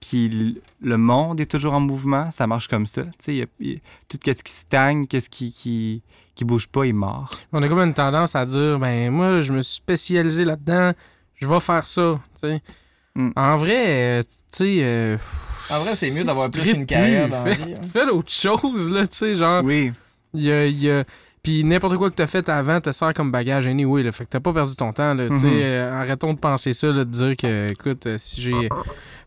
puis 0.00 0.60
le 0.80 0.96
monde 0.98 1.40
est 1.40 1.50
toujours 1.50 1.72
en 1.74 1.80
mouvement, 1.80 2.30
ça 2.30 2.46
marche 2.46 2.68
comme 2.68 2.86
ça, 2.86 3.02
tu 3.02 3.10
sais, 3.20 3.34
il 3.34 3.38
y 3.38 3.42
a- 3.42 3.46
y 3.60 3.76
a- 3.76 3.80
tout 4.08 4.18
ce 4.24 4.42
qui 4.42 4.52
stagne, 4.52 5.06
qu'est-ce 5.06 5.30
qui, 5.30 5.52
qui 5.52 6.02
qui 6.36 6.44
bouge 6.44 6.68
pas 6.68 6.84
est 6.84 6.92
mort. 6.92 7.30
On 7.50 7.62
a 7.62 7.68
comme 7.68 7.78
une 7.78 7.94
tendance 7.94 8.36
à 8.36 8.44
dire, 8.44 8.78
ben 8.78 9.10
moi, 9.10 9.40
je 9.40 9.54
me 9.54 9.62
suis 9.62 9.76
spécialisé 9.76 10.44
là-dedans, 10.44 10.92
je 11.34 11.46
vais 11.48 11.60
faire 11.60 11.86
ça. 11.86 12.20
tu 12.34 12.40
sais. 12.40 12.62
Mm. 13.14 13.30
En 13.34 13.56
vrai, 13.56 14.18
euh, 14.20 14.22
tu 14.56 14.64
sais. 14.64 14.78
euh, 14.82 15.16
En 15.70 15.78
vrai, 15.80 15.94
c'est 15.94 16.10
mieux 16.10 16.24
d'avoir 16.24 16.50
plus 16.50 16.70
une 16.70 16.86
carrière 16.86 17.24
plus, 17.24 17.32
dans 17.32 17.44
la 17.44 17.54
fais, 17.54 17.64
vie, 17.66 17.74
hein. 17.74 17.86
fais 17.92 18.06
d'autres 18.06 18.32
choses, 18.32 18.90
là, 18.90 19.06
tu 19.06 19.16
sais, 19.16 19.34
genre. 19.34 19.62
Oui, 19.64 19.92
Il 20.34 20.42
y 20.42 20.52
a, 20.52 20.66
il 20.66 20.82
y 20.82 20.90
a- 20.90 21.04
Puis 21.42 21.62
n'importe 21.62 21.96
quoi 21.96 22.10
que 22.10 22.16
t'as 22.16 22.26
fait 22.26 22.48
avant 22.48 22.80
te 22.80 22.90
sert 22.90 23.14
comme 23.14 23.30
bagage 23.30 23.68
anyway, 23.68 24.02
là. 24.02 24.10
Fait 24.12 24.24
que 24.24 24.30
t'as 24.30 24.40
pas 24.40 24.52
perdu 24.52 24.74
ton 24.74 24.92
temps, 24.92 25.14
là. 25.14 25.28
Tu 25.28 25.36
sais, 25.36 25.46
Mhm. 25.46 25.52
euh, 25.62 25.92
arrêtons 26.00 26.32
de 26.34 26.38
penser 26.38 26.72
ça, 26.72 26.88
là, 26.88 27.04
de 27.04 27.04
dire 27.04 27.36
que, 27.36 27.70
écoute, 27.70 28.06
euh, 28.06 28.16
si 28.18 28.40
j'ai 28.42 28.68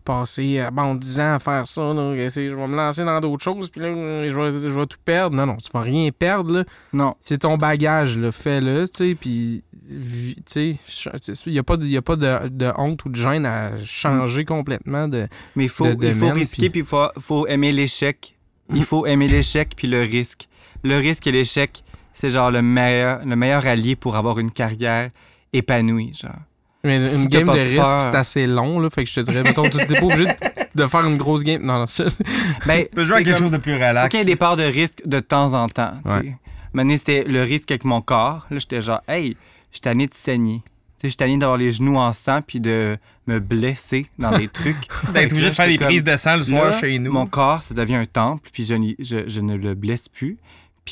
passé, 0.10 0.60
euh, 0.60 0.72
bon, 0.72 0.96
10 0.96 1.20
ans 1.20 1.36
à 1.36 1.40
faire 1.40 1.68
ça, 1.68 1.94
là, 1.94 2.16
je 2.16 2.40
vais 2.40 2.68
me 2.68 2.76
lancer 2.76 3.06
dans 3.06 3.20
d'autres 3.20 3.44
choses, 3.44 3.70
puis 3.70 3.80
là, 3.80 3.90
euh, 3.90 4.28
je 4.28 4.36
vais, 4.36 4.68
je 4.68 4.74
vais 4.74 4.86
tout 4.88 4.98
perdre. 5.06 5.36
Non, 5.36 5.46
non, 5.46 5.58
tu 5.58 5.70
vas 5.72 5.82
rien 5.82 6.10
perdre, 6.10 6.52
là. 6.52 6.64
non, 6.94 7.14
C'est 7.20 7.38
ton 7.38 7.58
bagage, 7.58 8.18
là. 8.18 8.32
Fais-le, 8.32 8.88
tu 8.88 8.98
sais, 8.98 9.16
puis, 9.16 9.64
il 9.88 11.52
n'y 11.52 11.60
a 11.60 11.64
pas, 11.64 11.78
de, 11.78 11.86
y 11.86 11.96
a 11.96 12.02
pas 12.02 12.16
de, 12.16 12.48
de 12.48 12.72
honte 12.76 13.06
ou 13.06 13.10
de 13.10 13.16
gêne 13.16 13.46
à 13.46 13.78
changer 13.78 14.46
complètement 14.46 15.08
de... 15.08 15.28
mais 15.56 15.66
il 15.66 15.70
faut, 15.70 15.94
de 15.94 16.08
il 16.08 16.16
faut 16.16 16.30
risquer, 16.30 16.72
puis 16.72 16.80
il 16.80 16.86
faut, 16.88 17.08
faut 17.20 17.46
aimer 17.46 17.72
l'échec. 17.72 18.36
Il 18.74 18.86
faut 18.86 19.06
aimer 19.06 19.28
l'échec 19.28 19.74
puis 19.76 19.88
le 19.88 20.02
risque. 20.02 20.48
Le 20.84 20.98
risque 20.98 21.28
et 21.28 21.32
l'échec, 21.32 21.84
c'est 22.16 22.32
genre 22.32 22.50
le 22.50 22.64
meilleur, 22.64 23.24
le 23.24 23.36
meilleur 23.36 23.68
allié 23.68 23.96
pour 23.96 24.16
avoir 24.16 24.40
une 24.40 24.52
carrière 24.52 25.10
épanouie, 25.54 26.14
genre. 26.14 26.49
Mais 26.84 27.08
Si 27.08 27.16
une 27.16 27.28
game 27.28 27.48
de 27.48 27.60
risque, 27.60 27.76
peur. 27.82 28.00
c'est 28.00 28.16
assez 28.16 28.48
long, 28.48 28.80
là. 28.80 28.90
Fait 28.90 29.04
que 29.04 29.10
je 29.10 29.16
te 29.16 29.22
dirais, 29.22 29.44
mettons, 29.44 29.64
tu 29.70 29.78
t'es 29.78 29.86
pas 30.00 30.06
obligé 30.06 30.26
de, 30.26 30.32
de 30.76 30.88
faire 30.88 31.06
une 31.06 31.18
grosse 31.18 31.44
game. 31.44 31.62
Non, 31.62 31.80
non, 31.80 31.86
c'est... 31.86 32.04
Ben, 32.66 32.84
Tu 32.86 32.90
peux 32.96 33.04
jouer 33.04 33.18
à 33.18 33.24
quelque 33.24 33.36
comme- 33.36 33.44
chose 33.44 33.52
de 33.52 33.58
plus 33.58 33.74
Faut 33.74 33.86
relax. 33.86 34.10
qu'il 34.10 34.20
y 34.20 34.22
ait 34.22 34.26
des 34.26 34.36
parts 34.38 34.56
de 34.56 34.64
risque 34.64 35.02
de 35.06 35.20
temps 35.20 35.54
en 35.54 35.68
temps. 35.68 35.92
Ouais. 36.06 36.36
Maintenant, 36.74 36.96
c'était 36.98 37.24
le 37.26 37.42
risque 37.42 37.72
avec 37.72 37.84
mon 37.84 38.02
corps. 38.02 38.46
Là, 38.50 38.60
j'étais 38.60 38.80
genre, 38.82 39.02
hey, 39.08 39.36
je 39.72 39.76
suis 39.78 39.82
tanné 39.82 40.08
de 40.08 40.14
saigner. 40.14 40.62
Tu 40.64 40.72
sais, 40.72 41.08
je 41.08 41.08
suis 41.10 41.18
tanné 41.18 41.38
d'avoir 41.38 41.58
les 41.58 41.72
genoux 41.72 41.96
en 41.98 42.14
sang 42.14 42.40
puis 42.46 42.60
de 42.60 42.98
me 43.28 43.40
blesser 43.40 44.06
dans 44.18 44.38
des 44.38 44.48
trucs. 44.48 44.76
D'être 45.14 45.32
obligé 45.32 45.50
de 45.50 45.56
faire 45.56 45.68
des 45.68 45.78
prises 45.78 46.04
de 46.04 46.16
sang 46.18 46.36
le 46.38 46.42
soir 46.42 46.66
là, 46.72 46.80
chez 46.80 46.98
nous. 47.00 47.12
Mon 47.12 47.26
corps, 47.26 47.62
ça 47.64 47.74
devient 47.74 47.96
un 47.96 48.06
temple, 48.06 48.50
puis 48.54 48.64
je, 48.66 48.76
je, 49.00 49.28
je 49.28 49.40
ne 49.42 49.56
le 49.56 49.76
blesse 49.76 50.10
plus. 50.10 50.38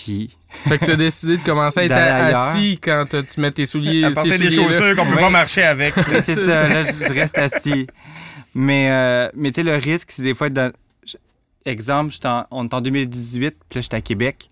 Puis, 0.03 0.29
Fait 0.49 0.77
que 0.77 0.85
t'as 0.85 0.95
décidé 0.95 1.37
de 1.37 1.43
commencer 1.43 1.79
à 1.79 1.83
être 1.85 1.91
assis 1.93 2.79
quand 2.81 3.05
tu 3.09 3.41
mets 3.41 3.51
tes 3.51 3.65
souliers. 3.65 4.03
Apporter 4.03 4.29
ces 4.31 4.37
des 4.37 4.49
chaussures 4.51 4.95
qu'on 4.95 5.05
peut 5.07 5.15
Ouais. 5.15 5.21
pas 5.21 5.29
marcher 5.31 5.63
avec. 5.63 5.93
C'est 6.23 6.35
ça, 6.35 6.67
là, 6.67 6.81
je 6.83 7.13
reste 7.13 7.37
assis. 7.37 7.87
Mais, 8.53 8.89
euh, 8.91 9.29
mais 9.35 9.51
tu 9.51 9.55
sais, 9.61 9.63
le 9.63 9.75
risque, 9.75 10.11
c'est 10.11 10.21
des 10.23 10.33
fois 10.35 10.47
être 10.47 10.53
dans. 10.53 10.71
je- 11.05 11.17
Exemple, 11.65 12.13
en- 12.25 12.45
on 12.51 12.65
est 12.65 12.73
en 12.73 12.81
2018, 12.81 13.55
puis 13.69 13.77
là, 13.77 13.81
j'étais 13.81 13.95
à 13.97 14.01
Québec. 14.01 14.47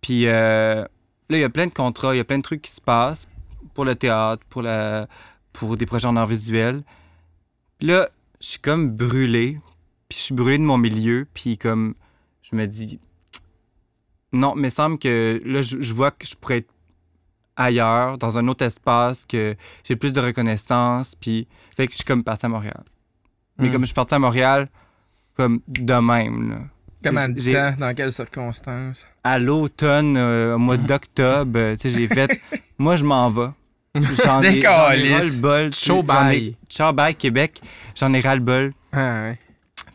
Puis 0.00 0.26
euh, 0.26 0.82
là, 0.82 0.88
il 1.30 1.40
y 1.40 1.44
a 1.44 1.48
plein 1.48 1.66
de 1.66 1.72
contrats, 1.72 2.14
il 2.14 2.18
y 2.18 2.20
a 2.20 2.24
plein 2.24 2.38
de 2.38 2.42
trucs 2.42 2.62
qui 2.62 2.70
se 2.72 2.80
passent 2.80 3.26
pour 3.74 3.84
le 3.84 3.94
théâtre, 3.94 4.42
pour, 4.48 4.62
la, 4.62 5.06
pour 5.52 5.76
des 5.76 5.86
projets 5.86 6.06
en 6.06 6.16
art 6.16 6.26
visuel. 6.26 6.82
Puis 7.78 7.88
là, 7.88 8.08
je 8.40 8.46
suis 8.48 8.58
comme 8.60 8.90
brûlé, 8.90 9.58
puis 10.08 10.18
je 10.18 10.22
suis 10.24 10.34
brûlé 10.34 10.58
de 10.58 10.62
mon 10.64 10.78
milieu, 10.78 11.26
puis 11.34 11.56
comme, 11.58 11.94
je 12.42 12.54
me 12.56 12.66
dis, 12.66 12.98
non, 14.36 14.54
mais 14.56 14.68
il 14.68 14.72
semble 14.72 14.98
que 14.98 15.40
là, 15.44 15.62
je, 15.62 15.80
je 15.80 15.94
vois 15.94 16.10
que 16.10 16.26
je 16.26 16.34
pourrais 16.36 16.58
être 16.58 16.70
ailleurs, 17.56 18.18
dans 18.18 18.36
un 18.38 18.46
autre 18.48 18.64
espace, 18.64 19.24
que 19.24 19.56
j'ai 19.84 19.96
plus 19.96 20.12
de 20.12 20.20
reconnaissance, 20.20 21.14
puis 21.14 21.46
fait 21.74 21.86
que 21.86 21.92
je 21.92 21.96
suis 21.96 22.04
comme 22.04 22.22
parti 22.22 22.46
à 22.46 22.48
Montréal. 22.48 22.84
Mais 23.58 23.68
Mm. 23.68 23.72
comme 23.72 23.80
je 23.82 23.86
suis 23.86 23.94
parti 23.94 24.14
à 24.14 24.18
Montréal, 24.18 24.68
comme 25.36 25.60
de 25.68 25.94
même, 25.94 26.50
là. 26.50 26.56
Comment 27.04 27.28
de 27.28 27.40
temps? 27.40 27.76
Dans 27.78 27.94
quelles 27.94 28.12
circonstances? 28.12 29.06
À 29.22 29.38
l'automne, 29.38 30.16
euh, 30.16 30.56
au 30.56 30.58
mois 30.58 30.76
d'octobre, 30.76 31.52
euh, 31.58 31.76
tu 31.76 31.88
sais, 31.90 31.90
j'ai 31.90 32.08
fait, 32.08 32.40
moi, 32.78 32.96
je 32.96 33.04
m'en 33.04 33.30
vais. 33.30 33.48
J'en 34.24 34.42
ai, 34.42 34.46
ai 34.48 34.52
Décalisse. 34.54 35.12
ras-le-bol. 35.12 35.72
Ciao, 35.72 36.02
bye. 36.02 36.56
Ciao, 36.68 36.92
bye, 36.92 37.14
Québec. 37.14 37.60
J'en 37.94 38.12
ai 38.12 38.20
ras-le-bol. 38.20 38.72
Ah, 38.92 38.98
ouais. 39.22 39.38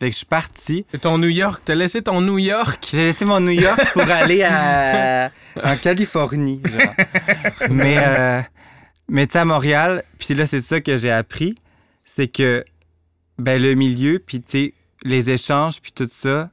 Fait 0.01 0.07
que 0.07 0.13
je 0.13 0.17
suis 0.17 0.25
parti. 0.25 0.83
Ton 0.99 1.19
New 1.19 1.29
York, 1.29 1.61
t'as 1.63 1.75
laissé 1.75 2.01
ton 2.01 2.21
New 2.21 2.39
York? 2.39 2.89
J'ai 2.91 2.97
laissé 3.05 3.23
mon 3.23 3.39
New 3.39 3.51
York 3.51 3.79
pour 3.93 4.01
aller 4.09 4.41
à... 4.41 5.29
en 5.63 5.75
Californie, 5.77 6.59
genre. 6.65 6.93
mais, 7.69 7.97
euh, 7.99 8.41
mais 9.07 9.27
tu 9.27 9.33
sais, 9.33 9.39
à 9.39 9.45
Montréal, 9.45 10.03
puis 10.17 10.33
là, 10.33 10.47
c'est 10.47 10.61
ça 10.61 10.81
que 10.81 10.97
j'ai 10.97 11.11
appris, 11.11 11.53
c'est 12.03 12.27
que, 12.27 12.65
ben, 13.37 13.61
le 13.61 13.75
milieu, 13.75 14.17
puis 14.17 14.41
tu 14.41 14.47
sais, 14.49 14.73
les 15.03 15.29
échanges, 15.29 15.79
puis 15.79 15.91
tout 15.91 16.09
ça, 16.11 16.49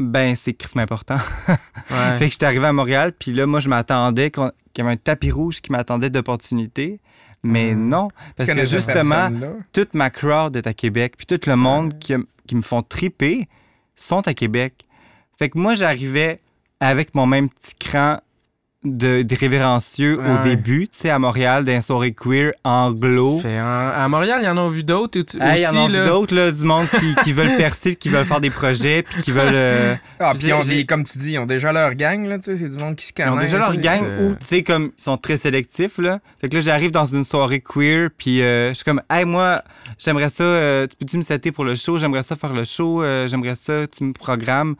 ben, 0.00 0.34
c'est 0.34 0.52
crissement 0.54 0.82
important. 0.82 1.18
Ouais. 1.48 1.56
Fait 2.18 2.26
que 2.26 2.32
j'étais 2.32 2.46
arrivé 2.46 2.66
à 2.66 2.72
Montréal, 2.72 3.12
puis 3.16 3.32
là, 3.32 3.46
moi, 3.46 3.60
je 3.60 3.68
m'attendais 3.68 4.32
qu'on- 4.32 4.50
qu'il 4.72 4.82
y 4.82 4.86
avait 4.86 4.94
un 4.94 4.96
tapis 4.96 5.30
rouge 5.30 5.60
qui 5.60 5.70
m'attendait 5.70 6.10
d'opportunités. 6.10 7.00
Mais 7.44 7.74
Mm. 7.74 7.88
non, 7.88 8.08
parce 8.36 8.52
que 8.52 8.64
justement, 8.64 9.28
toute 9.72 9.94
ma 9.94 10.10
crowd 10.10 10.54
est 10.56 10.66
à 10.68 10.74
Québec, 10.74 11.14
puis 11.16 11.26
tout 11.26 11.40
le 11.50 11.56
monde 11.56 11.98
qui, 11.98 12.14
qui 12.46 12.56
me 12.56 12.62
font 12.62 12.82
triper 12.82 13.48
sont 13.94 14.26
à 14.26 14.34
Québec. 14.34 14.84
Fait 15.38 15.48
que 15.50 15.58
moi, 15.58 15.74
j'arrivais 15.74 16.38
avec 16.80 17.14
mon 17.14 17.26
même 17.26 17.48
petit 17.48 17.74
cran 17.76 18.18
de, 18.84 19.22
de 19.22 19.36
révérencieux 19.36 20.18
Ouais, 20.18 20.40
au 20.40 20.42
début, 20.42 20.88
tu 20.88 20.98
sais, 20.98 21.10
à 21.10 21.18
Montréal, 21.18 21.64
soirée 21.82 22.12
queer, 22.12 22.52
anglo. 22.64 23.38
Fait, 23.38 23.60
en- 23.60 23.64
à 23.94 24.08
Montréal, 24.08 24.40
il 24.42 24.46
y 24.46 24.48
en 24.48 24.58
a 24.58 24.68
vu 24.68 24.82
d'autres 24.84 25.20
aussi. 25.20 25.38
Hey, 25.40 25.60
il 25.60 25.62
y 25.62 25.66
en 25.78 25.84
a 25.84 25.88
vu 25.88 26.04
d'autres, 26.04 26.34
là, 26.34 26.50
du 26.50 26.64
monde 26.64 26.86
qui, 26.98 27.14
qui 27.22 27.32
veulent 27.32 27.56
percer, 27.56 27.94
qui 27.96 28.08
veulent 28.08 28.24
faire 28.24 28.40
des 28.40 28.50
projets, 28.50 29.02
puis 29.02 29.22
qui 29.22 29.30
veulent... 29.30 29.54
euh, 29.54 29.94
Ah, 30.18 30.32
puis 30.34 30.48
ils 30.48 30.52
ont 30.52 30.60
j'ai- 30.60 30.76
des- 30.78 30.86
comme 30.86 31.04
tu 31.04 31.18
dis, 31.18 31.32
ils 31.32 31.38
ont 31.38 31.46
déjà 31.46 31.72
leur 31.72 31.94
gang, 31.94 32.26
là, 32.26 32.38
tu 32.38 32.44
sais, 32.44 32.56
c'est 32.56 32.68
du 32.76 32.82
monde 32.82 32.96
qui 32.96 33.06
se 33.06 33.12
Ils 33.12 33.22
connaît. 33.22 33.30
ont 33.30 33.38
déjà 33.38 33.58
leur 33.58 33.76
gang 33.76 34.02
où, 34.20 34.34
tu 34.34 34.44
sais, 34.46 34.62
comme, 34.62 34.90
ils 34.98 35.02
sont 35.02 35.16
très 35.16 35.36
sélectifs, 35.36 35.98
là. 35.98 36.18
Fait 36.40 36.48
que 36.48 36.54
là, 36.56 36.60
j'arrive 36.60 36.90
dans 36.90 37.06
une 37.06 37.24
soirée 37.24 37.60
queer, 37.60 38.08
puis 38.16 38.42
euh, 38.42 38.70
je 38.70 38.74
suis 38.74 38.84
comme, 38.84 39.00
hey, 39.10 39.24
moi, 39.24 39.62
j'aimerais 39.98 40.28
ça, 40.30 40.42
euh, 40.44 40.86
tu 40.86 40.96
peux-tu 40.96 41.16
me 41.18 41.22
setter 41.22 41.52
pour 41.52 41.64
le 41.64 41.74
show? 41.76 41.98
J'aimerais 41.98 42.22
ça 42.24 42.36
faire 42.36 42.52
le 42.52 42.64
show, 42.64 43.02
euh, 43.02 43.26
j'aimerais 43.28 43.54
ça, 43.54 43.86
tu 43.86 44.04
me 44.04 44.12
programmes. 44.12 44.74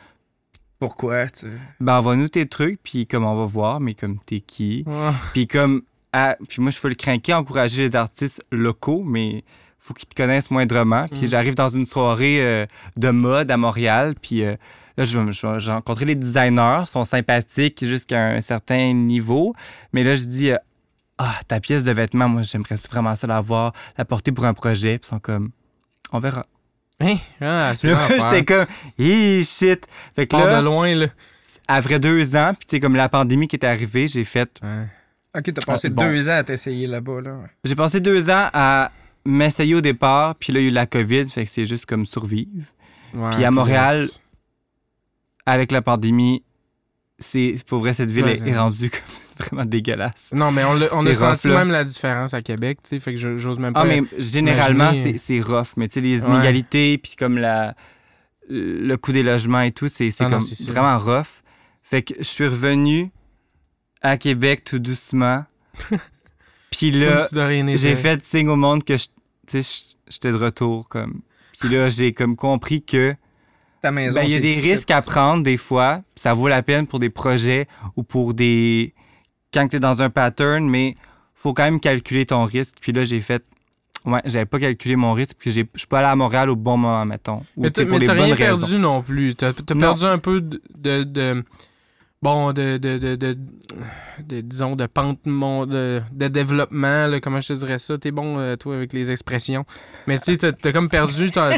Pourquoi, 0.86 1.26
tu 1.28 1.40
sais? 1.46 1.52
Ben, 1.80 1.98
envoie-nous 1.98 2.28
tes 2.28 2.46
trucs, 2.46 2.80
puis 2.82 3.06
comme, 3.06 3.24
on 3.24 3.36
va 3.36 3.44
voir, 3.44 3.78
mais 3.78 3.94
comme, 3.94 4.18
t'es 4.18 4.40
qui? 4.40 4.84
Puis 5.32 5.46
comme, 5.46 5.82
ah, 6.12 6.36
puis 6.48 6.60
moi, 6.60 6.70
je 6.72 6.80
veux 6.80 6.88
le 6.88 6.94
craquer, 6.96 7.34
encourager 7.34 7.82
les 7.88 7.94
artistes 7.96 8.42
locaux, 8.50 9.02
mais 9.04 9.44
faut 9.78 9.94
qu'ils 9.94 10.08
te 10.08 10.14
connaissent 10.14 10.50
moindrement. 10.50 11.06
Puis 11.08 11.22
Mm. 11.22 11.26
j'arrive 11.26 11.54
dans 11.54 11.68
une 11.68 11.86
soirée 11.86 12.38
euh, 12.40 12.66
de 12.96 13.10
mode 13.10 13.50
à 13.50 13.56
Montréal, 13.56 14.14
puis 14.20 14.42
euh, 14.44 14.56
là, 14.96 15.04
je 15.04 15.18
vais, 15.18 15.32
je 15.32 15.58
j'ai 15.58 15.70
rencontré 15.70 16.04
les 16.04 16.14
designers, 16.16 16.80
ils 16.82 16.86
sont 16.86 17.04
sympathiques 17.04 17.84
jusqu'à 17.84 18.26
un 18.30 18.40
certain 18.40 18.92
niveau, 18.92 19.54
mais 19.92 20.02
là, 20.02 20.14
je 20.16 20.24
dis, 20.24 20.50
euh, 20.50 20.56
Ah, 21.18 21.38
ta 21.46 21.60
pièce 21.60 21.84
de 21.84 21.92
vêtement, 21.92 22.28
moi, 22.28 22.42
j'aimerais 22.42 22.74
vraiment 22.90 23.14
ça 23.14 23.26
l'avoir, 23.28 23.72
la 23.96 24.04
porter 24.04 24.32
pour 24.32 24.44
un 24.46 24.54
projet. 24.54 24.98
Puis 24.98 25.06
ils 25.06 25.10
sont 25.10 25.20
comme 25.20 25.50
On 26.10 26.18
verra. 26.18 26.42
Hein? 27.02 27.16
Ah, 27.40 27.72
c'est 27.76 27.88
j'étais 27.88 28.44
comme 28.44 28.66
Hi, 28.98 29.44
shit. 29.44 29.86
Fait 30.14 30.26
que 30.26 30.36
là, 30.36 30.58
de 30.60 30.64
loin, 30.64 30.94
là. 30.94 31.06
après 31.68 31.98
deux 31.98 32.34
ans, 32.36 32.52
puis 32.58 32.66
tu 32.68 32.76
sais, 32.76 32.80
comme 32.80 32.96
la 32.96 33.08
pandémie 33.08 33.48
qui 33.48 33.56
est 33.56 33.64
arrivée, 33.64 34.08
j'ai 34.08 34.24
fait 34.24 34.50
Ouais. 34.62 34.86
Ok, 35.36 35.52
t'as 35.54 35.64
passé 35.64 35.88
Ah, 35.88 35.94
bon. 35.94 36.02
deux 36.10 36.28
ans 36.28 36.36
à 36.36 36.42
t'essayer 36.44 36.86
là-bas, 36.86 37.20
là. 37.22 37.36
J'ai 37.64 37.74
passé 37.74 38.00
deux 38.00 38.28
ans 38.30 38.48
à 38.52 38.90
m'essayer 39.24 39.74
au 39.74 39.80
départ, 39.80 40.34
puis 40.34 40.52
là, 40.52 40.60
il 40.60 40.64
y 40.64 40.66
a 40.66 40.70
eu 40.70 40.72
la 40.74 40.86
COVID, 40.86 41.26
fait 41.28 41.44
que 41.44 41.50
c'est 41.50 41.64
juste 41.64 41.86
comme 41.86 42.04
survivre. 42.04 42.66
Ouais, 43.14 43.30
Puis 43.30 43.44
à 43.44 43.50
Montréal, 43.50 44.08
avec 45.46 45.72
la 45.72 45.82
pandémie, 45.82 46.42
c'est 47.18 47.54
pour 47.66 47.78
vrai, 47.80 47.92
cette 47.94 48.10
ville 48.10 48.24
Ouais, 48.24 48.38
est, 48.38 48.46
est 48.48 48.56
rendue 48.58 48.90
comme 48.90 49.00
vraiment 49.38 49.64
dégueulasse. 49.64 50.30
Non, 50.34 50.50
mais 50.50 50.64
on, 50.64 50.80
a 50.80 51.12
senti 51.12 51.48
là. 51.48 51.58
même 51.58 51.70
la 51.70 51.84
différence 51.84 52.34
à 52.34 52.42
Québec, 52.42 52.78
tu 52.82 52.90
sais, 52.90 52.98
fait 52.98 53.14
que 53.14 53.36
j'ose 53.36 53.58
même 53.58 53.72
pas. 53.72 53.80
Ah, 53.82 53.84
mais 53.84 54.02
généralement, 54.18 54.90
imaginer- 54.90 55.18
c'est 55.18 55.40
c'est 55.40 55.40
rough. 55.40 55.68
Mais 55.76 55.88
tu 55.88 55.94
sais, 55.94 56.00
les 56.00 56.20
inégalités, 56.20 56.98
puis 56.98 57.14
comme 57.18 57.38
la, 57.38 57.74
le 58.48 58.96
coût 58.96 59.12
des 59.12 59.22
logements 59.22 59.62
et 59.62 59.72
tout, 59.72 59.88
c'est 59.88 60.10
c'est 60.10 60.24
Ah 60.24 60.30
comme 60.30 60.40
vraiment 60.68 60.98
rough. 60.98 61.42
Fait 61.82 62.02
que 62.02 62.14
je 62.18 62.24
suis 62.24 62.46
revenu 62.46 63.10
à 64.00 64.16
Québec 64.16 64.64
tout 64.64 64.78
doucement. 64.78 65.44
puis 66.70 66.90
là, 66.90 67.20
j'ai 67.76 67.96
fait 67.96 68.24
signe 68.24 68.48
au 68.48 68.56
monde 68.56 68.84
que 68.84 68.96
je- 68.96 69.06
tu 69.46 69.62
sais, 69.62 69.84
j'étais 70.08 70.30
de 70.32 70.36
retour. 70.36 70.88
comme. 70.88 71.20
Puis 71.60 71.68
là, 71.68 71.88
j'ai 71.88 72.12
comme 72.12 72.34
compris 72.34 72.82
que 72.82 73.14
ben, 74.14 74.22
il 74.24 74.30
y 74.30 74.34
a 74.36 74.40
des 74.40 74.52
risques 74.74 74.90
à 74.90 75.02
prendre 75.02 75.42
des 75.42 75.56
fois. 75.56 76.02
Ça 76.16 76.34
vaut 76.34 76.48
la 76.48 76.62
peine 76.62 76.86
pour 76.86 76.98
des 76.98 77.10
projets 77.10 77.66
ou 77.96 78.02
pour 78.02 78.34
des. 78.34 78.94
Quand 79.52 79.68
tu 79.68 79.76
es 79.76 79.80
dans 79.80 80.02
un 80.02 80.10
pattern, 80.10 80.68
mais 80.68 80.94
faut 81.34 81.52
quand 81.52 81.64
même 81.64 81.80
calculer 81.80 82.26
ton 82.26 82.44
risque. 82.44 82.76
Puis 82.80 82.92
là, 82.92 83.04
j'ai 83.04 83.20
fait. 83.20 83.44
Ouais, 84.04 84.20
j'avais 84.24 84.46
pas 84.46 84.58
calculé 84.58 84.96
mon 84.96 85.12
risque, 85.12 85.36
puis 85.38 85.52
j'ai- 85.52 85.68
je 85.74 85.78
suis 85.80 85.86
pas 85.86 85.98
allé 86.00 86.08
à 86.08 86.16
Montréal 86.16 86.50
au 86.50 86.56
bon 86.56 86.76
moment, 86.76 87.04
mettons. 87.04 87.42
Mais 87.56 87.70
t'as 87.70 87.84
t'as 87.84 88.12
rien 88.14 88.34
raisons. 88.34 88.58
perdu 88.58 88.78
non 88.78 89.00
plus. 89.02 89.34
T'as 89.36 89.52
t'as 89.52 89.74
Non. 89.74 89.80
perdu 89.80 90.04
un 90.06 90.18
peu 90.18 90.40
de. 90.40 90.60
de, 90.76 91.04
de- 91.04 91.44
bon, 92.20 92.52
de, 92.52 92.78
de, 92.78 93.36
Disons, 94.40 94.76
de 94.76 94.86
pente 94.86 95.20
mon- 95.26 95.66
de, 95.66 96.00
de 96.12 96.28
développement, 96.28 97.06
là, 97.06 97.20
comment 97.20 97.40
je 97.40 97.48
te 97.48 97.58
dirais 97.58 97.78
ça? 97.78 97.96
T'es 97.98 98.10
bon, 98.10 98.38
euh, 98.38 98.56
toi, 98.56 98.76
avec 98.76 98.92
les 98.92 99.10
expressions. 99.10 99.64
Mais 100.06 100.18
tu 100.18 100.24
sais, 100.32 100.36
t'as- 100.36 100.52
t'as 100.52 100.72
comme 100.72 100.88
perdu 100.88 101.30
ta, 101.30 101.50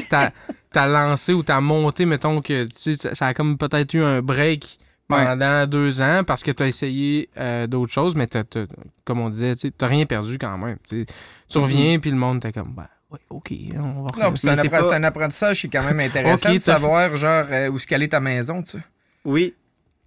lancée 0.88 1.32
ou 1.32 1.42
ta 1.42 1.60
montée, 1.60 2.04
mettons 2.06 2.40
que 2.42 2.64
tu 2.64 2.70
sais, 2.72 2.94
ça- 2.96 3.14
ça 3.14 3.26
a 3.28 3.34
comme 3.34 3.56
peut-être 3.58 3.94
eu 3.94 4.02
un 4.02 4.20
break 4.22 4.78
pendant 5.08 5.66
deux 5.66 6.00
ans 6.02 6.22
parce 6.26 6.42
que 6.42 6.50
t'as 6.50 6.66
essayé 6.66 7.28
euh, 7.38 7.66
d'autres 7.66 7.92
choses, 7.92 8.16
mais 8.16 8.26
t'as- 8.26 8.44
t'as- 8.44 8.66
comme 9.04 9.20
on 9.20 9.28
disait, 9.28 9.54
tu 9.54 9.70
t'as 9.72 9.86
rien 9.86 10.06
perdu 10.06 10.38
quand 10.38 10.56
même. 10.58 10.78
tu. 10.88 11.04
Tu 11.48 11.58
reviens, 11.58 11.98
puis 11.98 12.10
le 12.10 12.16
monde 12.16 12.40
t'es 12.40 12.52
comme, 12.52 12.72
ben, 12.74 12.88
ouais, 13.10 13.18
ok, 13.30 13.52
on 13.76 14.02
va 14.04 14.28
Non, 14.30 14.36
c'est 14.36 14.46
Mais 14.46 14.52
un, 14.52 14.56
c'est 14.56 14.62
appre- 14.62 14.70
pas- 14.70 14.82
c'est 14.82 14.94
un 14.94 15.04
apprentissage 15.04 15.60
qui 15.60 15.66
est 15.66 15.70
quand 15.70 15.84
même 15.84 16.00
intéressant 16.08 16.48
Ok, 16.50 16.54
de 16.56 16.60
savoir, 16.60 17.14
genre, 17.16 17.44
euh, 17.50 17.68
où 17.70 17.78
se 17.78 17.86
caler 17.86 18.08
ta 18.08 18.20
maison, 18.20 18.62
tu 18.62 18.78
sais. 18.78 18.84
Oui. 19.24 19.54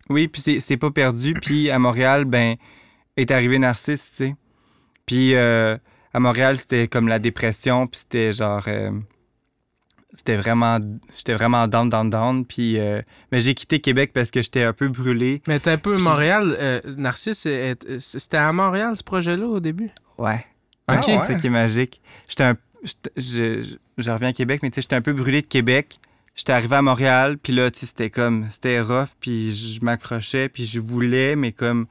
Oui, 0.09 0.27
puis 0.27 0.41
c'est- 0.41 0.59
c'est 0.61 0.77
pas 0.77 0.89
perdu. 0.91 1.33
Puis 1.33 1.69
à 1.69 1.77
Montréal, 1.79 2.25
ben, 2.25 2.55
est 3.17 3.29
arrivé 3.31 3.59
Narcisse, 3.59 4.09
tu 4.11 4.15
sais. 4.15 4.35
Puis 5.05 5.35
euh, 5.35 5.77
à 6.13 6.19
Montréal, 6.19 6.57
c'était 6.57 6.87
comme 6.87 7.07
la 7.07 7.19
dépression, 7.19 7.87
puis 7.87 7.99
c'était 7.99 8.31
genre. 8.33 8.63
C'était 10.13 10.37
vraiment. 10.37 10.79
J'étais 11.15 11.33
vraiment 11.33 11.67
down, 11.67 11.89
down, 11.89 12.09
down. 12.09 12.45
Puis. 12.45 12.79
euh, 12.79 13.01
mais 13.31 13.39
j'ai 13.39 13.53
quitté 13.55 13.79
Québec 13.79 14.11
parce 14.13 14.31
que 14.31 14.41
j'étais 14.41 14.63
un 14.63 14.73
peu 14.73 14.87
brûlé. 14.87 15.41
Mais 15.47 15.59
t'es 15.59 15.71
un 15.71 15.77
peu 15.77 15.97
Montréal. 15.97 16.55
euh, 16.59 16.81
Narcisse, 16.97 17.47
c'était 17.99 18.37
à 18.37 18.51
Montréal 18.53 18.95
ce 18.95 19.03
projet-là 19.03 19.45
au 19.45 19.59
début? 19.59 19.89
Ouais. 20.17 20.45
Ah 20.87 20.99
Ok. 20.99 21.07
ouais? 21.07 21.19
C'est 21.27 21.33
ça 21.33 21.39
qui 21.39 21.47
est 21.47 21.51
magique. 21.51 22.01
J'étais 22.29 22.43
un. 22.43 22.57
j'étais- 22.83 23.11
Je, 23.17 23.61
je, 23.61 23.75
je 23.97 24.11
reviens 24.11 24.29
à 24.29 24.33
Québec, 24.33 24.61
mais 24.63 24.69
tu 24.71 24.75
sais, 24.75 24.81
j'étais 24.81 24.95
un 24.95 25.01
peu 25.01 25.13
brûlé 25.13 25.41
de 25.41 25.47
Québec. 25.47 25.97
J'étais 26.35 26.53
arrivé 26.53 26.75
à 26.75 26.81
Montréal, 26.83 27.37
puis 27.39 27.51
là, 27.51 27.69
tu 27.71 27.79
sais, 27.79 27.85
c'était 27.87 28.09
comme. 28.09 28.45
C'était 28.49 28.79
rough, 28.79 29.09
puis 29.19 29.51
je 29.53 29.83
m'accrochais, 29.83 30.49
puis 30.49 30.65
je 30.65 30.79
voulais, 30.79 31.35
mais 31.35 31.51
comme. 31.51 31.87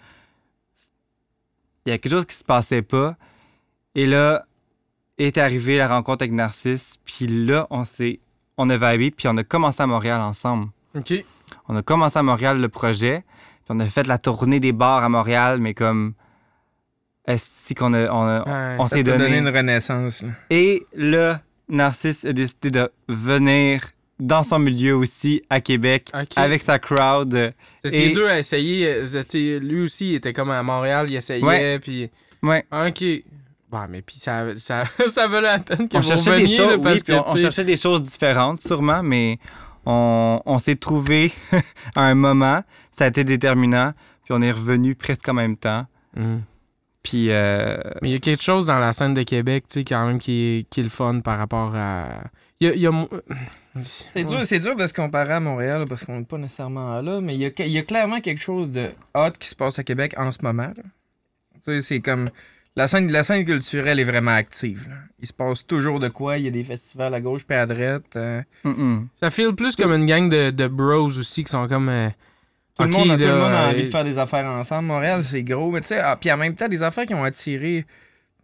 Il 1.85 1.91
y 1.91 1.93
a 1.93 1.99
quelque 1.99 2.13
chose 2.13 2.25
qui 2.25 2.35
se 2.37 2.45
passait 2.45 2.83
pas. 2.83 3.17
Et 3.95 4.07
là, 4.07 4.47
est 5.19 5.39
arrivée 5.39 5.79
la 5.79 5.89
rencontre 5.89 6.23
avec 6.23 6.33
Narcisse, 6.33 6.95
puis 7.05 7.27
là, 7.27 7.67
on 7.71 7.85
s'est. 7.85 8.21
On 8.59 8.71
a 8.71 8.77
vibé, 8.77 9.11
puis 9.11 9.29
on 9.29 9.37
a 9.37 9.45
commencé 9.45 9.83
à 9.83 9.87
Montréal 9.87 10.21
ensemble. 10.21 10.69
OK. 10.95 11.13
On 11.69 11.77
a 11.77 11.83
commencé 11.83 12.19
à 12.19 12.23
Montréal 12.23 12.59
le 12.61 12.69
projet, 12.69 13.23
puis 13.65 13.67
on 13.71 13.81
a 13.81 13.85
fait 13.87 14.07
la 14.07 14.19
tournée 14.19 14.61
des 14.61 14.73
bars 14.73 15.05
à 15.05 15.09
Montréal, 15.09 15.59
mais 15.61 15.75
comme. 15.75 16.15
Est-ce 17.27 17.75
qu'on 17.75 17.93
a. 17.93 18.09
On, 18.11 18.23
a- 18.27 18.43
Ouais. 18.45 18.77
on 18.79 18.87
Ça 18.87 18.97
s'est 18.97 19.03
donné. 19.03 19.19
donné 19.19 19.39
une 19.39 19.49
renaissance, 19.49 20.23
là. 20.23 20.29
Et 20.51 20.87
là, 20.95 21.41
Narcisse 21.69 22.25
a 22.25 22.33
décidé 22.33 22.71
de 22.71 22.91
venir 23.09 23.83
dans 24.21 24.43
son 24.45 24.59
milieu 24.61 24.97
aussi 24.97 25.43
à 25.51 25.61
Québec 25.61 26.11
avec 26.37 26.63
sa 26.63 26.79
crowd. 26.79 27.35
Vous 27.85 27.91
étiez 27.91 28.11
Et- 28.11 28.13
deux 28.15 28.29
à 28.29 28.39
essayer. 28.39 29.01
Vous 29.01 29.17
étiez, 29.17 29.59
lui 29.61 29.83
aussi, 29.83 30.13
il 30.13 30.15
était 30.15 30.33
comme 30.33 30.51
à 30.51 30.63
Montréal, 30.63 31.07
il 31.11 31.17
essayait, 31.17 31.43
Ouais. 31.45 31.79
puis... 31.81 32.09
Ouais. 32.43 32.65
OK. 32.73 33.05
Mais 33.89 34.03
puis 34.03 34.17
ça, 34.17 34.57
ça, 34.57 34.85
ça 35.07 35.27
valait 35.29 35.49
la 35.49 35.59
peine 35.59 35.89
que 35.89 35.97
On 35.97 36.01
vous 36.01 36.09
cherchait 36.09 36.37
des 36.37 36.47
choses, 36.47 36.69
là, 36.71 36.77
oui, 36.77 36.83
parce 36.83 37.03
puis 37.03 37.15
que, 37.15 37.31
on, 37.31 37.37
cherchait 37.37 37.65
des 37.65 37.77
choses 37.77 38.03
différentes, 38.03 38.63
sûrement, 38.63 39.03
mais 39.03 39.39
on, 39.85 40.41
on 40.45 40.59
s'est 40.59 40.77
trouvé 40.77 41.33
à 41.97 42.03
un 42.03 42.15
moment. 42.15 42.63
Ça 42.91 43.05
a 43.05 43.09
été 43.09 43.25
déterminant, 43.25 43.93
puis 44.25 44.33
on 44.33 44.41
est 44.43 44.53
revenu 44.53 44.95
presque 44.95 45.29
en 45.29 45.35
même 45.35 45.57
temps. 45.57 45.87
Hmm. 46.15 46.39
Puis 47.03 47.31
euh, 47.31 47.77
Mais 48.03 48.09
il 48.09 48.13
y 48.13 48.17
a 48.17 48.19
quelque 48.19 48.43
chose 48.43 48.67
dans 48.67 48.81
la 48.81 48.93
scène 48.93 49.15
de 49.15 49.23
Québec, 49.23 49.65
tu 49.69 49.75
sais, 49.75 49.85
quand 49.85 50.07
même, 50.07 50.19
qui 50.19 50.33
est, 50.33 50.69
qui 50.69 50.81
est 50.81 50.83
le 50.83 50.89
fun 50.89 51.21
par 51.21 51.39
rapport 51.39 51.73
à... 51.77 52.09
Il 52.59 52.67
y 52.67 52.71
a... 52.71 52.75
il 52.75 52.81
y 52.81 52.87
a 52.87 52.91
mo- 52.91 53.09
C'est 53.83 54.25
dur, 54.25 54.45
c'est 54.45 54.59
dur 54.59 54.75
de 54.75 54.87
se 54.87 54.93
comparer 54.93 55.35
à 55.35 55.41
Montréal 55.41 55.85
parce 55.89 56.05
qu'on 56.05 56.19
n'est 56.19 56.25
pas 56.25 56.39
nécessairement 56.39 57.01
là, 57.03 57.21
mais 57.21 57.35
il 57.35 57.41
y, 57.43 57.47
a, 57.47 57.51
il 57.59 57.69
y 57.69 57.79
a 57.79 57.83
clairement 57.83 58.21
quelque 58.21 58.41
chose 58.41 58.71
de 58.71 58.89
hot 59.15 59.31
qui 59.39 59.49
se 59.49 59.55
passe 59.55 59.79
à 59.79 59.85
Québec 59.85 60.15
en 60.17 60.33
ce 60.33 60.39
moment. 60.43 60.73
Tu 60.75 60.83
sais, 61.61 61.83
c'est 61.83 62.01
comme. 62.01 62.29
La 62.77 62.89
scène, 62.89 63.11
la 63.11 63.25
scène 63.25 63.45
culturelle 63.45 63.99
est 63.99 64.05
vraiment 64.05 64.33
active. 64.35 64.87
là. 64.89 64.97
Il 65.19 65.27
se 65.27 65.33
passe 65.33 65.67
toujours 65.67 65.99
de 65.99 66.09
quoi. 66.09 66.37
Il 66.37 66.45
y 66.45 66.49
a 66.49 66.51
des 66.51 66.63
festivals 66.65 67.15
à 67.15 67.21
gauche 67.23 67.41
et 67.49 67.55
à 67.55 67.65
droite. 67.67 68.17
euh, 68.17 68.43
mm, 68.65 68.69
mm. 68.71 69.09
Ça 69.21 69.31
feel 69.31 69.55
plus 69.55 69.75
comme 69.77 69.93
une 69.93 70.05
gang 70.05 70.29
de, 70.29 70.51
de 70.51 70.67
bros 70.69 71.07
aussi 71.07 71.43
qui 71.45 71.51
sont 71.51 71.67
comme... 71.69 71.89
euh, 71.89 72.09
tout, 72.79 72.83
le 72.85 72.91
monde, 72.91 73.11
a- 73.13 73.17
tout 73.17 73.23
le 73.23 73.29
monde 73.31 73.53
a 73.53 73.67
euh, 73.69 73.71
envie 73.71 73.85
de 73.85 73.89
faire 73.89 74.05
des 74.05 74.19
affaires 74.19 74.45
ensemble. 74.45 74.89
Montréal, 74.89 75.25
c'est 75.25 75.43
gros. 75.43 75.71
Mais 75.71 75.81
tu 75.81 75.89
sais, 75.89 75.99
ah, 76.01 76.19
puis 76.21 76.31
en 76.31 76.37
même 76.37 76.55
temps, 76.55 76.69
des 76.69 76.83
affaires 76.83 77.07
qui 77.07 77.15
ont 77.15 77.25
attiré. 77.25 77.87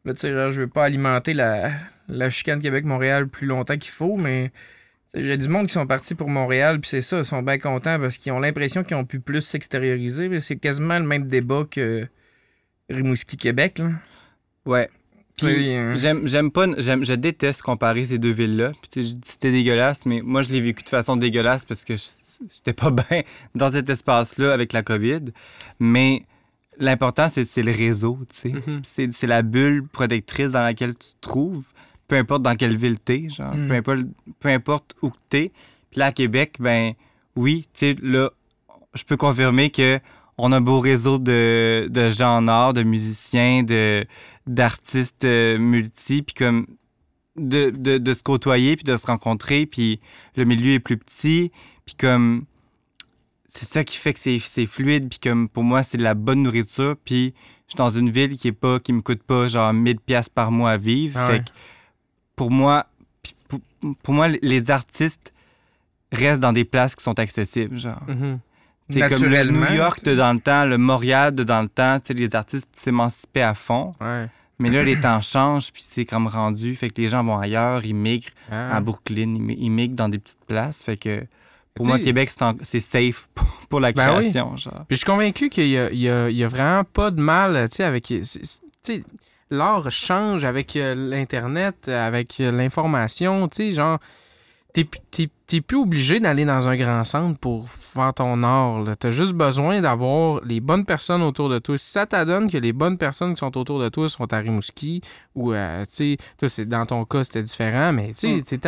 Là, 0.06 0.14
tu 0.14 0.20
sais, 0.20 0.32
genre, 0.32 0.50
je 0.50 0.62
veux 0.62 0.66
pas 0.68 0.84
alimenter 0.84 1.34
la, 1.34 1.70
la 2.08 2.30
chicane 2.30 2.58
Québec-Montréal 2.60 3.28
plus 3.28 3.46
longtemps 3.46 3.76
qu'il 3.76 3.90
faut, 3.92 4.16
mais. 4.16 4.50
J'ai 5.14 5.36
du 5.36 5.46
monde 5.50 5.66
qui 5.66 5.74
sont 5.74 5.86
partis 5.86 6.14
pour 6.14 6.30
Montréal, 6.30 6.80
puis 6.80 6.88
c'est 6.88 7.02
ça, 7.02 7.18
ils 7.18 7.24
sont 7.26 7.42
bien 7.42 7.58
contents 7.58 7.98
parce 8.00 8.16
qu'ils 8.16 8.32
ont 8.32 8.40
l'impression 8.40 8.82
qu'ils 8.82 8.96
ont 8.96 9.04
pu 9.04 9.20
plus 9.20 9.42
s'extérioriser. 9.42 10.30
mais 10.30 10.40
C'est 10.40 10.56
quasiment 10.56 10.98
le 10.98 11.04
même 11.04 11.26
débat 11.26 11.64
que 11.70 12.08
Rimouski-Québec. 12.88 13.82
Ouais. 14.66 14.88
Puis, 15.36 15.74
euh, 15.76 15.94
J'aime, 15.94 16.26
j'aime 16.26 16.50
pas, 16.50 16.66
j'aime, 16.78 17.04
je 17.04 17.14
déteste 17.14 17.62
comparer 17.62 18.06
ces 18.06 18.18
deux 18.18 18.30
villes-là. 18.30 18.72
Puis, 18.90 19.16
c'était 19.24 19.50
dégueulasse, 19.50 20.04
mais 20.06 20.20
moi, 20.22 20.42
je 20.42 20.50
l'ai 20.50 20.60
vécu 20.60 20.82
de 20.84 20.88
façon 20.88 21.16
dégueulasse 21.16 21.64
parce 21.64 21.84
que 21.84 21.96
je- 21.96 22.46
j'étais 22.54 22.72
pas 22.74 22.90
bien 23.10 23.22
dans 23.54 23.72
cet 23.72 23.88
espace-là 23.88 24.52
avec 24.52 24.72
la 24.72 24.82
COVID. 24.82 25.20
Mais 25.80 26.22
l'important, 26.78 27.28
c'est, 27.30 27.62
le 27.62 27.72
réseau, 27.72 28.18
tu 28.28 28.50
sais. 28.50 28.52
Mhm. 28.54 28.82
C'est, 28.84 29.12
c'est 29.12 29.26
la 29.26 29.42
bulle 29.42 29.86
protectrice 29.90 30.50
dans 30.50 30.60
laquelle 30.62 30.94
tu 30.94 31.08
te 31.14 31.20
trouves, 31.20 31.64
peu 32.08 32.16
importe 32.16 32.42
dans 32.42 32.54
quelle 32.54 32.76
ville 32.76 32.98
t'es, 33.00 33.28
genre, 33.30 33.54
Mm. 33.54 33.68
peu, 33.68 33.74
importe, 33.74 34.00
peu 34.38 34.48
importe 34.50 34.94
où 35.02 35.10
t'es. 35.30 35.50
Puis 35.90 35.98
là, 36.00 36.06
à 36.06 36.12
Québec, 36.12 36.56
ben 36.60 36.92
oui, 37.36 37.66
tu 37.72 37.92
sais, 37.92 37.96
là, 38.02 38.30
je 38.94 39.02
peux 39.04 39.16
confirmer 39.16 39.70
que 39.70 39.98
on 40.38 40.50
a 40.52 40.56
un 40.56 40.60
beau 40.60 40.78
réseau 40.80 41.18
de, 41.18 41.88
de 41.90 42.08
gens 42.10 42.36
en 42.38 42.48
art, 42.48 42.72
de 42.74 42.82
musiciens, 42.82 43.62
de, 43.62 44.04
d'artistes 44.46 45.24
euh, 45.24 45.58
multi, 45.58 46.22
puis 46.22 46.34
comme 46.34 46.66
de, 47.36 47.70
de, 47.70 47.98
de 47.98 48.14
se 48.14 48.22
côtoyer, 48.22 48.76
puis 48.76 48.84
de 48.84 48.96
se 48.96 49.06
rencontrer, 49.06 49.66
puis 49.66 50.00
le 50.36 50.44
milieu 50.44 50.72
est 50.74 50.80
plus 50.80 50.96
petit, 50.98 51.50
puis 51.84 51.94
comme 51.94 52.44
c'est 53.46 53.66
ça 53.68 53.84
qui 53.84 53.96
fait 53.98 54.14
que 54.14 54.20
c'est, 54.20 54.38
c'est 54.38 54.66
fluide, 54.66 55.08
puis 55.10 55.18
comme 55.18 55.48
pour 55.48 55.62
moi, 55.64 55.82
c'est 55.82 55.98
de 55.98 56.02
la 56.02 56.14
bonne 56.14 56.42
nourriture, 56.42 56.96
puis 57.04 57.34
je 57.66 57.72
suis 57.72 57.78
dans 57.78 57.90
une 57.90 58.10
ville 58.10 58.36
qui 58.36 58.48
est 58.48 58.52
pas 58.52 58.80
qui 58.80 58.92
me 58.92 59.00
coûte 59.00 59.22
pas 59.22 59.48
genre 59.48 59.72
1000 59.72 59.98
pièces 60.00 60.28
par 60.28 60.50
mois 60.50 60.72
à 60.72 60.76
vivre, 60.76 61.18
Ah 61.18 61.26
fait 61.28 61.32
ouais. 61.34 61.38
que 61.40 61.50
pour 62.36 62.50
moi, 62.50 62.86
pour, 63.48 63.60
pour 64.02 64.14
moi, 64.14 64.28
les 64.28 64.70
artistes 64.70 65.32
restent 66.10 66.40
dans 66.40 66.52
des 66.52 66.64
places 66.64 66.94
qui 66.96 67.04
sont 67.04 67.18
accessibles, 67.18 67.78
genre. 67.78 68.02
mhm. 68.08 68.38
C'est 68.92 69.08
comme 69.08 69.24
le 69.24 69.44
New 69.50 69.74
York 69.74 70.04
de 70.04 70.14
dans 70.14 70.32
le 70.32 70.40
temps, 70.40 70.64
le 70.64 70.78
Montréal 70.78 71.34
de 71.34 71.42
dans 71.44 71.62
le 71.62 71.68
temps, 71.68 71.98
les 72.10 72.34
artistes 72.34 72.68
s'émancipaient 72.72 73.42
à 73.42 73.54
fond. 73.54 73.92
Ouais. 74.00 74.26
Mais 74.58 74.70
là, 74.70 74.84
les 74.84 75.00
temps 75.00 75.20
changent, 75.20 75.72
puis 75.72 75.82
c'est 75.88 76.04
comme 76.04 76.28
rendu. 76.28 76.76
Fait 76.76 76.88
que 76.90 77.00
les 77.00 77.08
gens 77.08 77.24
vont 77.24 77.38
ailleurs, 77.38 77.84
ils 77.84 77.94
migrent 77.94 78.30
Ah. 78.50 78.76
à 78.76 78.80
Brooklyn, 78.80 79.34
ils, 79.34 79.42
mi- 79.42 79.58
ils 79.58 79.70
migrent 79.70 79.96
dans 79.96 80.08
des 80.08 80.18
petites 80.18 80.44
places. 80.46 80.84
Fait 80.84 80.96
que 80.96 81.24
pour 81.74 81.86
moi, 81.86 81.98
Québec, 81.98 82.30
c'est 82.62 82.78
safe 82.80 83.28
pour, 83.68 83.80
la 83.80 83.90
Ben 83.92 84.08
oui. 84.10 84.20
création. 84.30 84.56
Genre. 84.56 84.84
Puis 84.86 84.96
je 84.96 84.96
suis 84.96 85.04
convaincu 85.06 85.48
qu'il 85.48 85.66
y 85.68 85.78
a, 85.78 85.90
il 85.90 85.98
y 85.98 86.08
a- 86.08 86.30
il 86.30 86.36
y 86.36 86.44
a 86.44 86.48
vraiment 86.48 86.84
pas 86.84 87.10
de 87.10 87.20
mal, 87.20 87.68
tu 87.70 87.76
sais, 87.76 87.84
avec... 87.84 88.12
l'art 89.50 89.90
change 89.90 90.44
avec 90.44 90.76
euh, 90.76 90.94
l'Internet, 90.94 91.88
avec 91.88 92.38
euh, 92.40 92.50
l'information, 92.52 93.48
tu 93.48 93.56
sais, 93.56 93.70
genre, 93.72 93.98
t'es 94.72 94.84
pu- 94.84 94.98
t'es- 95.10 95.28
t'es 95.46 95.60
plus 95.60 95.76
obligé 95.76 96.18
d'aller 96.18 96.44
dans 96.46 96.68
un 96.68 96.76
grand 96.76 97.04
centre 97.04 97.38
pour 97.38 97.68
faire 97.68 98.14
ton 98.14 98.42
art. 98.42 98.80
là. 98.80 98.96
T'as 98.96 99.10
juste 99.10 99.32
besoin 99.34 99.80
d'avoir 99.82 100.40
les 100.44 100.60
bonnes 100.60 100.84
personnes 100.86 101.22
autour 101.22 101.48
de 101.50 101.58
toi. 101.58 101.76
Si 101.76 101.90
ça 101.90 102.06
t'adonne 102.06 102.50
que 102.50 102.56
les 102.56 102.72
bonnes 102.72 102.96
personnes 102.96 103.34
qui 103.34 103.40
sont 103.40 103.56
autour 103.58 103.78
de 103.80 103.88
toi 103.90 104.08
sont 104.08 104.32
à 104.32 104.38
Rimouski, 104.38 105.02
ou, 105.34 105.52
euh, 105.52 105.84
tu 105.94 106.16
sais, 106.46 106.64
dans 106.66 106.86
ton 106.86 107.04
cas, 107.04 107.22
c'était 107.24 107.42
différent, 107.42 107.92
mais 107.92 108.08
tu 108.08 108.14
sais, 108.14 108.28
Mm. 108.36 108.42
tu 108.42 108.58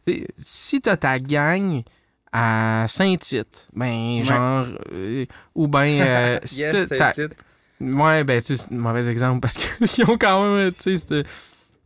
sais, 0.00 0.26
si 0.38 0.80
t'as 0.82 0.96
ta 0.98 1.18
gang 1.18 1.82
à 2.30 2.84
Saint-Tite, 2.88 3.68
ben, 3.74 4.22
genre, 4.22 4.66
euh, 4.92 5.24
ou 5.54 5.66
ben, 5.66 6.00
euh, 6.02 6.38
si 6.44 6.60
Yes, 6.60 6.88
titre. 6.90 7.34
Ouais, 7.80 8.24
ben, 8.24 8.38
tu 8.40 8.46
sais, 8.48 8.56
c'est 8.56 8.72
un 8.74 8.76
mauvais 8.78 9.08
exemple 9.08 9.40
parce 9.40 9.56
qu'ils 9.56 10.04
ont 10.10 10.18
quand 10.18 10.54
même, 10.56 10.72
tu 10.72 10.96
sais. 10.98 11.22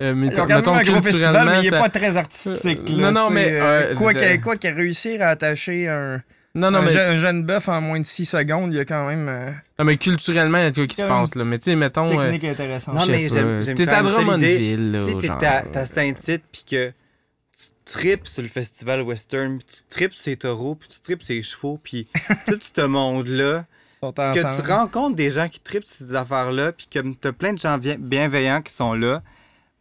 Euh, 0.00 0.12
ont 0.14 0.30
quand 0.34 0.46
mettons 0.46 0.74
même 0.74 0.80
un 0.80 0.90
gros 0.92 1.02
festival, 1.02 1.46
mais 1.48 1.60
il 1.60 1.66
est 1.66 1.70
ça- 1.70 1.78
pas 1.78 1.88
très 1.88 2.16
artistique. 2.16 2.80
Euh, 2.88 2.96
là, 3.00 3.10
non, 3.10 3.20
non, 3.22 3.30
mais, 3.30 3.48
euh, 3.52 3.94
quoi 3.94 4.10
euh, 4.12 4.14
qu'à 4.14 4.38
quoi 4.38 4.56
qu'à 4.56 4.72
réussir 4.72 5.22
à 5.22 5.26
attacher 5.28 5.88
un, 5.88 6.22
Non, 6.54 6.70
non, 6.70 6.78
un, 6.78 6.82
mais, 6.82 6.92
je- 6.92 6.98
un 6.98 7.16
jeune 7.16 7.44
bœuf 7.44 7.68
en 7.68 7.80
moins 7.80 8.00
de 8.00 8.06
6 8.06 8.24
secondes, 8.26 8.72
il 8.72 8.76
y 8.78 8.80
a 8.80 8.84
quand 8.84 9.06
même 9.06 9.28
euh, 9.28 9.50
non, 9.78 9.84
mais 9.84 9.96
culturellement, 9.96 10.58
il 10.58 10.64
y 10.64 10.66
a 10.66 10.72
quoi 10.72 10.86
qui 10.86 10.96
se 10.96 11.02
passe, 11.02 11.34
là. 11.36 11.44
Mais 11.44 11.58
tu 11.58 11.66
sais, 11.66 11.76
mettons. 11.76 12.08
euh, 12.18 12.22
technique 12.22 12.44
intéressante. 12.44 12.94
Non, 12.96 13.06
mais 13.06 13.28
j'aime 13.28 13.60
T'es 13.76 13.88
à. 13.88 14.02
Drummondville, 14.02 14.92
là. 14.92 15.06
Si 15.06 15.16
t'es 15.18 15.26
genre. 15.28 15.38
à, 15.42 15.62
t'as 15.62 15.86
Saint-Tite, 15.86 16.42
puis 16.50 16.64
que 16.68 16.88
tu 16.90 17.66
tripes 17.84 18.26
sur 18.26 18.42
le 18.42 18.48
festival 18.48 19.02
western, 19.02 19.58
puis 19.58 19.66
tu 19.76 19.82
tripes 19.94 20.14
sur 20.14 20.30
les 20.30 20.36
taureaux, 20.36 20.74
puis 20.74 20.88
tu 20.88 21.00
tripes 21.00 21.22
sur 21.22 21.34
les 21.34 21.42
chevaux, 21.42 21.78
puis 21.82 22.08
tout 22.48 22.58
ce 22.74 22.82
monde-là, 22.82 23.66
que 24.00 24.40
tu 24.62 24.68
rencontres 24.70 25.14
des 25.14 25.30
gens 25.30 25.48
qui 25.48 25.60
tripent 25.60 25.84
sur 25.84 26.04
ces 26.06 26.14
affaires-là, 26.16 26.72
puis 26.72 26.88
comme 26.92 27.14
t'as 27.14 27.30
plein 27.32 27.52
de 27.52 27.58
gens 27.58 27.78
bien- 27.78 27.96
bienveillants 27.98 28.60
qui 28.62 28.72
sont 28.72 28.94
là, 28.94 29.22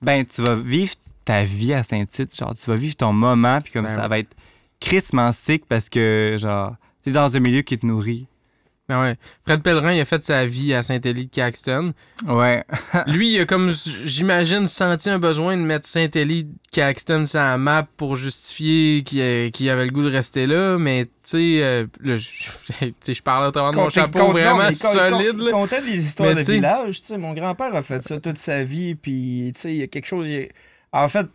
ben 0.02 0.26
tu 0.26 0.42
vas 0.42 0.56
vivre 0.56 0.94
ta 1.26 1.44
vie 1.44 1.74
à 1.74 1.84
Saint-Tite, 1.84 2.36
genre 2.36 2.54
tu 2.54 2.70
vas 2.70 2.76
vivre 2.76 2.96
ton 2.96 3.14
moment, 3.14 3.62
puis 3.62 3.72
comme 3.72 3.86
Ben 3.86 3.96
ça 3.96 4.04
oui. 4.04 4.10
va 4.10 4.20
être 4.20 4.36
crissement 4.80 5.32
sick 5.32 5.66
parce 5.68 5.90
que, 5.90 6.38
genre, 6.40 6.76
t'es 7.04 7.12
dans 7.12 7.36
un 7.36 7.40
milieu 7.40 7.62
qui 7.62 7.78
te 7.78 7.86
nourrit. 7.86 8.28
Ah 8.94 9.00
ouais. 9.02 9.16
Fred 9.46 9.62
Pellerin, 9.64 9.94
il 9.94 10.02
a 10.02 10.06
fait 10.06 10.22
sa 10.24 10.46
vie 10.46 10.74
à 10.74 10.84
Saint-Élie 10.84 11.28
de 11.28 11.32
Caxton. 11.32 11.94
Ouais. 12.28 12.64
Lui, 13.08 13.36
il 13.36 13.40
a 13.40 13.46
comme, 13.46 13.72
j'imagine, 14.04 14.68
senti 14.68 15.10
un 15.10 15.18
besoin 15.18 15.56
de 15.56 15.62
mettre 15.62 15.88
Saint-Élie 15.88 16.44
de 16.44 16.50
Caxton 16.72 17.26
sur 17.26 17.40
la 17.40 17.58
map 17.58 17.88
pour 17.96 18.18
justifier 18.18 19.04
qu'il 19.04 19.70
avait 19.70 19.86
le 19.86 19.92
goût 19.92 20.04
de 20.04 20.12
rester 20.12 20.46
là. 20.46 20.78
Mais, 20.78 21.06
tu 21.06 21.12
sais, 21.24 21.64
euh, 21.64 21.86
je 22.04 23.22
parle 23.22 23.48
au 23.48 23.52
travers 23.52 23.72
de 23.72 23.78
mon 23.78 23.90
chapeau 23.90 24.20
compte- 24.20 24.32
vraiment 24.34 24.72
solide. 24.74 25.52
Comptait 25.52 25.82
des 25.82 26.06
histoires 26.06 26.36
Mais 26.36 26.44
de 26.44 26.52
village. 26.52 27.00
tu 27.02 27.08
sais, 27.08 27.18
Mon 27.18 27.34
grand-père 27.34 27.74
a 27.76 27.82
fait 27.82 28.02
ça 28.04 28.20
toute 28.20 28.38
sa 28.40 28.64
vie. 28.64 28.96
Puis, 28.96 29.52
tu 29.56 29.62
sais, 29.62 29.70
il 29.72 29.78
y 29.78 29.84
a 29.84 29.88
quelque 29.88 30.08
chose. 30.08 30.28
il- 30.28 30.50
En 30.92 31.08
fait, 31.08 31.28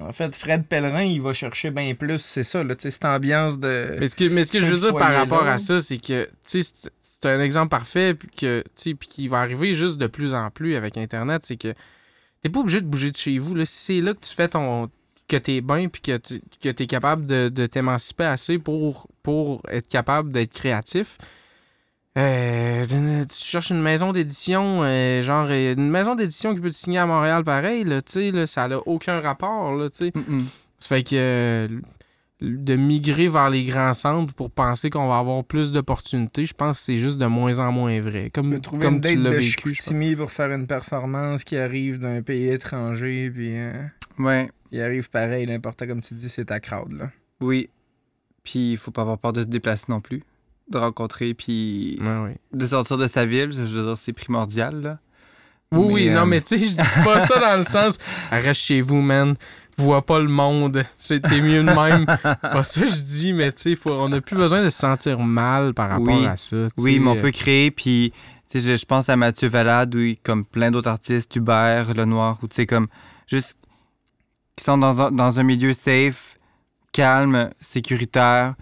en 0.00 0.10
fait, 0.10 0.34
Fred 0.34 0.64
Pellerin, 0.66 1.04
il 1.04 1.22
va 1.22 1.32
chercher 1.34 1.70
bien 1.70 1.94
plus. 1.94 2.18
C'est 2.18 2.42
ça, 2.42 2.64
là, 2.64 2.74
tu 2.74 2.82
sais, 2.82 2.90
cette 2.90 3.04
ambiance 3.04 3.58
de. 3.60 3.96
Mais 4.00 4.08
ce 4.08 4.16
que, 4.16 4.24
mais 4.24 4.42
ce 4.42 4.50
que 4.50 4.58
je 4.60 4.66
veux 4.72 4.76
dire 4.80 4.96
par 4.96 5.14
rapport 5.14 5.44
là. 5.44 5.52
à 5.52 5.58
ça, 5.58 5.80
c'est 5.80 5.98
que, 5.98 6.24
tu 6.48 6.62
sais, 6.62 6.90
c'est- 7.22 7.28
un 7.28 7.40
exemple 7.40 7.68
parfait, 7.70 8.14
puis 8.14 8.28
que, 8.28 8.64
puis 8.76 8.96
qui 9.08 9.28
va 9.28 9.40
arriver 9.40 9.74
juste 9.74 9.98
de 9.98 10.06
plus 10.06 10.34
en 10.34 10.50
plus 10.50 10.74
avec 10.76 10.96
Internet, 10.98 11.42
c'est 11.44 11.56
que 11.56 11.72
t'es 12.42 12.48
pas 12.48 12.60
obligé 12.60 12.80
de 12.80 12.86
bouger 12.86 13.10
de 13.10 13.16
chez 13.16 13.38
vous. 13.38 13.54
Là. 13.54 13.64
Si 13.64 13.94
c'est 13.96 14.00
là 14.00 14.14
que 14.14 14.20
tu 14.20 14.34
fais 14.34 14.48
ton. 14.48 14.90
que 15.28 15.36
t'es 15.38 15.60
bien, 15.62 15.88
puis 15.88 16.02
que 16.02 16.16
tu 16.18 16.40
que 16.62 16.68
t'es 16.68 16.86
capable 16.86 17.24
de, 17.26 17.48
de 17.48 17.66
t'émanciper 17.66 18.24
assez 18.24 18.58
pour, 18.58 19.08
pour 19.22 19.62
être 19.70 19.88
capable 19.88 20.30
d'être 20.32 20.52
créatif. 20.52 21.16
euh, 22.16 22.84
tu 22.84 23.34
cherches 23.44 23.70
une 23.70 23.82
maison 23.82 24.12
d'édition, 24.12 24.82
euh, 24.84 25.20
genre 25.22 25.50
une 25.50 25.90
maison 25.90 26.14
d'édition 26.14 26.54
qui 26.54 26.60
peut 26.60 26.70
te 26.70 26.74
signer 26.76 26.98
à 26.98 27.06
Montréal 27.06 27.42
pareil, 27.42 27.84
là, 27.84 28.00
tu 28.02 28.12
sais, 28.12 28.30
là, 28.30 28.46
ça 28.46 28.68
n'a 28.68 28.78
aucun 28.86 29.20
rapport, 29.20 29.74
là, 29.74 29.88
tu 29.90 29.96
sais. 29.96 30.12
Ça 30.78 30.88
fait 30.88 31.02
que 31.02 31.68
de 32.44 32.76
migrer 32.76 33.28
vers 33.28 33.50
les 33.50 33.64
grands 33.64 33.94
centres 33.94 34.34
pour 34.34 34.50
penser 34.50 34.90
qu'on 34.90 35.08
va 35.08 35.18
avoir 35.18 35.44
plus 35.44 35.72
d'opportunités, 35.72 36.46
je 36.46 36.54
pense 36.54 36.78
que 36.78 36.84
c'est 36.84 36.96
juste 36.96 37.18
de 37.18 37.26
moins 37.26 37.58
en 37.58 37.72
moins 37.72 38.00
vrai. 38.00 38.24
de 38.24 38.28
Comme, 38.30 38.60
trouver 38.60 38.84
comme 38.84 38.94
une 38.96 39.00
tu 39.00 39.14
date 39.14 39.24
l'as 39.24 39.30
de 39.30 39.36
vécu. 39.36 40.16
pour 40.16 40.30
faire 40.30 40.50
une 40.52 40.66
performance 40.66 41.44
qui 41.44 41.56
arrive 41.56 41.98
d'un 41.98 42.22
pays 42.22 42.48
étranger, 42.48 43.30
puis 43.34 43.56
hein, 43.56 43.90
Ouais. 44.18 44.50
il 44.70 44.80
arrive 44.80 45.10
pareil, 45.10 45.46
l'important, 45.46 45.86
comme 45.86 46.00
tu 46.00 46.14
dis, 46.14 46.28
c'est 46.28 46.44
ta 46.46 46.60
crowd, 46.60 46.92
là. 46.92 47.10
Oui. 47.40 47.68
Puis 48.42 48.72
il 48.72 48.76
faut 48.76 48.90
pas 48.90 49.02
avoir 49.02 49.18
peur 49.18 49.32
de 49.32 49.42
se 49.42 49.46
déplacer 49.48 49.86
non 49.88 50.00
plus. 50.00 50.22
De 50.70 50.78
rencontrer, 50.78 51.34
puis 51.34 51.98
Ouais, 52.00 52.20
ouais. 52.22 52.36
de 52.52 52.66
sortir 52.66 52.96
de 52.96 53.06
sa 53.06 53.26
ville. 53.26 53.52
Je 53.52 53.62
veux 53.62 53.84
dire, 53.84 53.96
c'est 53.96 54.12
primordial, 54.12 54.80
là. 54.80 54.98
Oui, 55.72 55.86
oui, 56.04 56.10
non, 56.10 56.20
euh, 56.22 56.26
mais 56.26 56.40
tu 56.40 56.56
sais, 56.56 56.64
je 56.68 56.70
dis 56.72 57.04
pas 57.04 57.18
ça 57.18 57.40
dans 57.40 57.56
le 57.56 57.62
sens 57.68 57.98
reste 58.30 58.60
chez 58.60 58.80
vous, 58.80 59.00
man. 59.00 59.34
Vois 59.76 60.04
pas 60.04 60.18
le 60.20 60.28
monde. 60.28 60.84
T'es 61.08 61.40
mieux 61.40 61.62
de 61.64 61.70
même. 61.74 62.06
pas 62.42 62.62
ça, 62.62 62.80
que 62.82 62.86
je 62.86 63.02
dis, 63.02 63.32
mais 63.32 63.52
tu 63.52 63.74
sais, 63.76 63.88
on 63.88 64.08
n'a 64.08 64.20
plus 64.20 64.36
besoin 64.36 64.62
de 64.62 64.68
se 64.68 64.78
sentir 64.78 65.18
mal 65.18 65.74
par 65.74 65.90
rapport 65.90 66.06
Oui. 66.14 66.26
à 66.26 66.36
ça. 66.36 66.66
Oui, 66.78 66.98
mais 66.98 67.10
on 67.10 67.16
peut 67.16 67.30
créer, 67.30 67.70
puis 67.70 68.12
je, 68.54 68.60
je 68.76 68.84
pense 68.86 69.08
à 69.08 69.16
Mathieu 69.16 69.48
Valade, 69.48 69.94
ou 69.94 70.14
comme 70.22 70.44
plein 70.44 70.70
d'autres 70.70 70.88
artistes, 70.88 71.34
Hubert, 71.36 71.92
Lenoir, 71.94 72.38
ou 72.42 72.46
tu 72.48 72.54
sais, 72.56 72.66
comme 72.66 72.86
juste 73.26 73.58
qui 74.56 74.64
sont 74.64 74.78
dans 74.78 75.00
un, 75.00 75.10
dans 75.10 75.40
un 75.40 75.42
milieu 75.42 75.72
safe, 75.72 76.36
calme, 76.92 77.50
sécuritaire, 77.60 78.54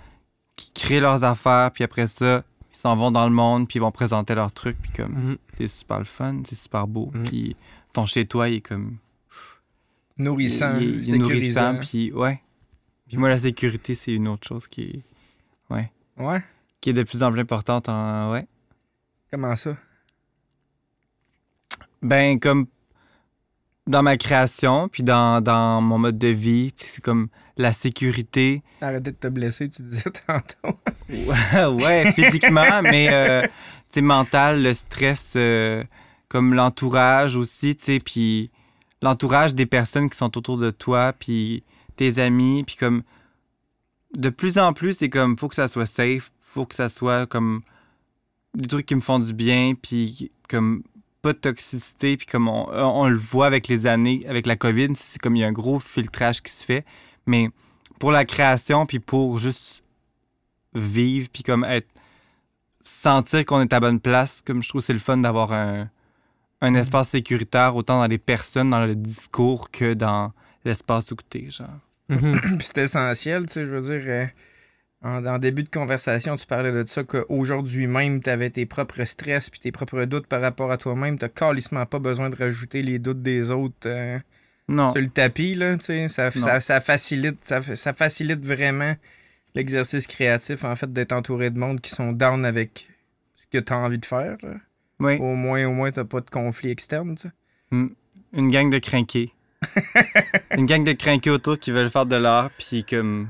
qui 0.56 0.70
créent 0.72 1.01
leurs 1.01 1.24
affaires, 1.24 1.70
puis 1.72 1.84
après 1.84 2.06
ça, 2.06 2.43
ils 2.72 2.76
s'en 2.78 2.97
vont 2.97 3.10
dans 3.10 3.24
le 3.26 3.32
monde, 3.34 3.68
puis 3.68 3.78
ils 3.78 3.82
vont 3.82 3.90
présenter 3.90 4.34
leurs 4.34 4.52
trucs, 4.52 4.80
puis 4.80 4.90
comme 4.93 5.12
Mhm. 5.12 5.36
c'est 5.55 5.68
super 5.68 5.98
le 5.98 6.05
fun, 6.05 6.36
c'est 6.44 6.56
super 6.56 6.86
beau, 6.86 7.10
Mhm. 7.14 7.24
puis 7.24 7.56
ton 7.93 8.06
chez-toi, 8.06 8.48
il 8.48 8.56
est 8.56 8.60
comme. 8.62 8.97
Nourrissant, 10.23 10.78
il, 10.78 11.05
il 11.07 11.19
nourrissant, 11.19 11.77
puis 11.81 12.12
ouais. 12.12 12.40
Puis 13.09 13.16
moi, 13.16 13.28
la 13.28 13.39
sécurité, 13.39 13.94
c'est 13.94 14.15
une 14.15 14.28
autre 14.28 14.47
chose 14.47 14.66
qui 14.66 14.82
est, 14.82 15.03
Ouais, 16.19 16.43
qui 16.81 16.90
est 16.90 16.93
de 16.93 17.03
plus 17.03 17.23
en 17.23 17.32
plus 17.32 17.40
importante 17.40 17.89
en. 17.89 18.32
Ouais. 18.32 18.47
comment 19.31 19.57
ça? 19.57 19.77
Ben, 22.03 22.39
comme 22.39 22.66
dans 23.86 24.03
ma 24.03 24.16
création, 24.16 24.89
puis 24.89 25.03
dans, 25.03 25.40
dans 25.40 25.81
mon 25.81 25.99
mode 25.99 26.19
de 26.19 26.28
vie, 26.28 26.73
c'est 26.77 27.03
comme 27.03 27.28
la 27.57 27.73
sécurité. 27.73 28.62
Arrêtez 28.81 29.12
de 29.12 29.16
te 29.16 29.28
blesser, 29.28 29.69
tu 29.69 29.82
disais 29.82 30.11
tantôt. 30.27 30.78
ouais, 31.09 32.12
physiquement, 32.12 32.81
mais 32.82 33.09
euh, 33.11 33.47
tu 33.90 34.03
mental, 34.03 34.62
le 34.62 34.73
stress, 34.74 35.35
euh, 35.36 35.85
comme 36.28 36.55
l'entourage 36.55 37.36
aussi, 37.36 37.77
tu 37.77 37.85
sais, 37.85 37.99
puis 37.99 38.51
l'entourage 39.02 39.54
des 39.54 39.66
personnes 39.66 40.08
qui 40.08 40.16
sont 40.16 40.36
autour 40.38 40.56
de 40.56 40.70
toi, 40.70 41.12
puis 41.12 41.64
tes 41.96 42.18
amis, 42.18 42.64
puis 42.64 42.76
comme 42.76 43.02
de 44.16 44.28
plus 44.28 44.58
en 44.58 44.72
plus, 44.72 44.94
c'est 44.98 45.08
comme, 45.08 45.36
faut 45.36 45.48
que 45.48 45.54
ça 45.54 45.68
soit 45.68 45.86
safe, 45.86 46.32
faut 46.40 46.66
que 46.66 46.74
ça 46.74 46.88
soit 46.88 47.26
comme 47.26 47.62
des 48.54 48.68
trucs 48.68 48.86
qui 48.86 48.94
me 48.94 49.00
font 49.00 49.18
du 49.18 49.32
bien, 49.32 49.72
puis 49.74 50.30
comme 50.48 50.82
pas 51.22 51.32
de 51.32 51.38
toxicité, 51.38 52.16
puis 52.16 52.26
comme 52.26 52.48
on, 52.48 52.68
on 52.70 53.08
le 53.08 53.16
voit 53.16 53.46
avec 53.46 53.68
les 53.68 53.86
années, 53.86 54.22
avec 54.28 54.46
la 54.46 54.56
COVID, 54.56 54.94
c'est 54.94 55.20
comme 55.20 55.36
il 55.36 55.40
y 55.40 55.44
a 55.44 55.48
un 55.48 55.52
gros 55.52 55.78
filtrage 55.80 56.42
qui 56.42 56.52
se 56.52 56.64
fait, 56.64 56.84
mais 57.26 57.48
pour 57.98 58.12
la 58.12 58.24
création, 58.24 58.86
puis 58.86 58.98
pour 58.98 59.38
juste 59.38 59.84
vivre, 60.74 61.28
puis 61.32 61.42
comme 61.42 61.64
être 61.64 61.88
sentir 62.80 63.44
qu'on 63.44 63.60
est 63.60 63.72
à 63.72 63.80
bonne 63.80 64.00
place, 64.00 64.42
comme 64.44 64.62
je 64.62 64.68
trouve 64.68 64.80
c'est 64.80 64.92
le 64.92 64.98
fun 64.98 65.18
d'avoir 65.18 65.52
un, 65.52 65.88
un 66.62 66.74
espace 66.74 67.10
sécuritaire, 67.10 67.76
autant 67.76 68.01
dans 68.01 68.06
les 68.06 68.18
personnes, 68.18 68.70
dans 68.70 68.86
le 68.86 68.94
discours, 68.94 69.70
que 69.70 69.93
dans 69.94 70.32
l'espace 70.64 71.10
où 71.10 71.16
t'es, 71.28 71.51
genre. 71.51 71.68
Mhm. 72.09 72.40
Puis 72.59 72.68
c'est 72.72 72.78
essentiel, 72.78 73.47
tu 73.47 73.52
sais, 73.52 73.66
je 73.66 73.70
veux 73.70 73.80
dire, 73.80 74.02
euh, 74.06 74.26
en, 75.02 75.26
en 75.26 75.39
début 75.39 75.64
de 75.64 75.68
conversation, 75.68 76.36
tu 76.36 76.47
parlais 76.47 76.70
de 76.72 76.86
ça, 76.86 77.02
qu'aujourd'hui 77.02 77.86
même, 77.89 78.22
tu 78.22 78.30
avais 78.30 78.48
tes 78.51 78.64
propres 78.64 79.02
stress 79.05 79.51
puis 79.51 79.59
tes 79.59 79.72
propres 79.72 80.05
doutes 80.05 80.28
par 80.28 80.40
rapport 80.40 80.70
à 80.70 80.76
toi-même. 80.76 81.18
Tu 81.18 81.28
calissement 81.28 81.84
pas 81.84 81.98
besoin 81.98 82.30
de 82.30 82.36
rajouter 82.36 82.82
les 82.82 83.01
doutes 83.01 83.22
des 83.22 83.51
autres 83.51 83.86
euh, 83.86 84.18
Non. 84.68 84.93
sur 84.93 85.02
le 85.02 85.09
tapis, 85.09 85.55
là, 85.56 85.76
tu 85.76 85.84
sais. 85.86 86.06
Ça, 86.09 86.30
ça, 86.30 86.60
ça 86.60 86.80
facilite, 86.80 87.39
ça, 87.43 87.60
ça 87.60 87.93
facilite 87.93 88.44
vraiment 88.44 88.94
l'exercice 89.56 90.06
créatif, 90.06 90.64
en 90.64 90.76
fait, 90.76 90.93
d'être 90.93 91.12
entouré 91.12 91.51
de 91.51 91.59
monde 91.59 91.80
qui 91.80 91.90
sont 91.90 92.12
down 92.12 92.44
avec 92.44 92.89
ce 93.34 93.47
que 93.47 93.59
tu 93.59 93.72
as 93.72 93.78
envie 93.78 93.98
de 93.98 94.06
faire. 94.06 94.36
là. 94.43 94.51
Oui. 95.02 95.18
Au 95.18 95.34
moins, 95.34 95.64
au 95.66 95.72
moins, 95.72 95.90
t'as 95.90 96.04
pas 96.04 96.20
de 96.20 96.30
conflit 96.30 96.70
externe, 96.70 97.14
tu 97.16 97.28
sais. 97.28 97.32
Une 98.34 98.50
gang 98.50 98.70
de 98.70 98.78
crinqués. 98.78 99.32
Une 100.56 100.66
gang 100.66 100.84
de 100.84 100.92
crinqués 100.92 101.30
autour 101.30 101.58
qui 101.58 101.70
veulent 101.70 101.90
faire 101.90 102.06
de 102.06 102.16
l'art, 102.16 102.50
puis 102.58 102.84
comme. 102.84 103.28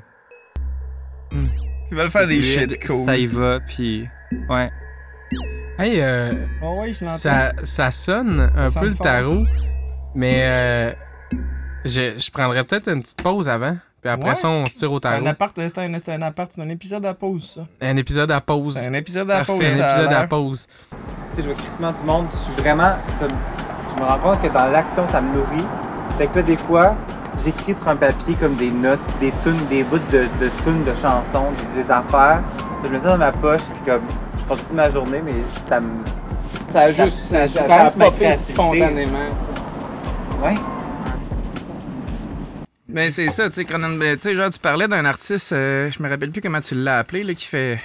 Ils 1.32 1.96
veulent 1.96 2.10
faire 2.10 2.26
des 2.26 2.42
shit 2.42 2.84
cool. 2.86 3.06
Ça 3.06 3.16
y 3.16 3.26
va, 3.26 3.60
puis. 3.60 4.06
Ouais. 4.48 4.70
Hey, 5.78 6.00
euh, 6.00 6.32
Oh 6.62 6.82
je 6.86 7.04
l'entends. 7.04 7.16
ça, 7.16 7.52
ça 7.62 7.90
sonne 7.90 8.52
un 8.56 8.68
Ça 8.70 8.80
peu 8.80 8.86
le 8.88 8.94
fort. 8.94 9.04
tarot, 9.04 9.44
mais 10.14 10.42
euh, 10.42 10.92
je, 11.84 12.18
je 12.18 12.30
prendrais 12.30 12.64
peut-être 12.64 12.88
une 12.88 13.02
petite 13.02 13.22
pause 13.22 13.48
avant, 13.48 13.76
puis 14.02 14.10
après 14.10 14.28
Ouais. 14.30 14.34
ça, 14.34 14.48
on 14.48 14.66
se 14.66 14.76
tire 14.76 14.92
au 14.92 14.98
C'est 14.98 15.06
un 15.08 15.12
tarot. 15.12 15.26
appart, 15.28 15.52
c'est 15.56 15.78
un, 15.78 15.98
c'est 16.04 16.12
un 16.12 16.22
appart, 16.22 16.50
c'est 16.54 16.60
un 16.60 16.68
épisode 16.68 17.06
à 17.06 17.14
pause, 17.14 17.54
ça. 17.56 17.86
Un 17.86 17.96
épisode 17.96 18.30
à 18.30 18.40
pause. 18.40 18.76
C'est 18.76 18.88
un 18.88 18.92
épisode 18.94 19.30
à 19.30 19.36
Parfait. 19.38 19.52
pause. 19.58 19.62
Un 19.62 19.66
ça 19.80 19.86
épisode 19.86 20.12
à 20.12 20.26
pause. 20.26 20.66
Tu 20.90 21.36
sais, 21.36 21.42
je 21.42 21.46
vois 21.46 21.54
crissement 21.54 21.92
du 21.92 22.04
monde, 22.04 22.26
je 22.32 22.38
suis 22.38 22.62
vraiment 22.62 22.92
comme 23.20 23.30
je 23.96 24.02
me 24.02 24.06
rends 24.08 24.18
compte 24.18 24.42
que 24.42 24.48
dans 24.48 24.66
l'action, 24.66 25.06
ça 25.08 25.20
me 25.20 25.34
nourrit. 25.36 25.64
Fait 26.18 26.26
que 26.26 26.36
là, 26.36 26.42
des 26.42 26.56
fois, 26.56 26.94
j'écris 27.44 27.74
sur 27.74 27.88
un 27.88 27.96
papier 27.96 28.34
comme 28.34 28.54
des 28.56 28.70
notes, 28.70 29.00
des 29.20 29.32
tunes, 29.42 29.66
des 29.70 29.84
bouts 29.84 29.98
de, 30.10 30.26
de 30.40 30.50
tunes 30.64 30.82
de 30.82 30.94
chansons, 30.94 31.46
des, 31.76 31.82
des 31.84 31.90
affaires. 31.90 32.40
Je 32.84 32.88
me 32.88 32.94
mets 32.94 33.00
ça 33.00 33.10
dans 33.10 33.18
ma 33.18 33.32
poche, 33.32 33.60
puis 33.60 33.92
comme, 33.92 34.02
je 34.38 34.48
continue 34.48 34.76
ma 34.76 34.90
journée, 34.90 35.22
mais 35.24 35.34
ça 35.68 35.80
me. 35.80 35.88
Ça 36.72 36.80
a 36.80 36.90
juste- 36.92 37.30
ça- 37.30 37.46
ça- 37.48 37.68
ça 37.68 37.74
a 37.86 37.90
popé 37.90 38.34
spontanément. 38.34 39.18
Ouais. 40.42 40.54
Mais 42.92 43.10
c'est 43.10 43.30
ça, 43.30 43.48
tu 43.48 43.54
sais, 43.56 43.64
Cronenberg. 43.64 44.18
Tu 44.18 44.22
sais, 44.28 44.34
genre, 44.34 44.50
tu 44.50 44.58
parlais 44.58 44.86
d'un 44.88 45.04
artiste, 45.04 45.52
euh, 45.52 45.90
je 45.90 46.02
me 46.02 46.08
rappelle 46.08 46.30
plus 46.30 46.40
comment 46.42 46.60
tu 46.60 46.74
l'as 46.74 46.98
appelé, 46.98 47.24
là, 47.24 47.32
qui 47.34 47.46
fait, 47.46 47.80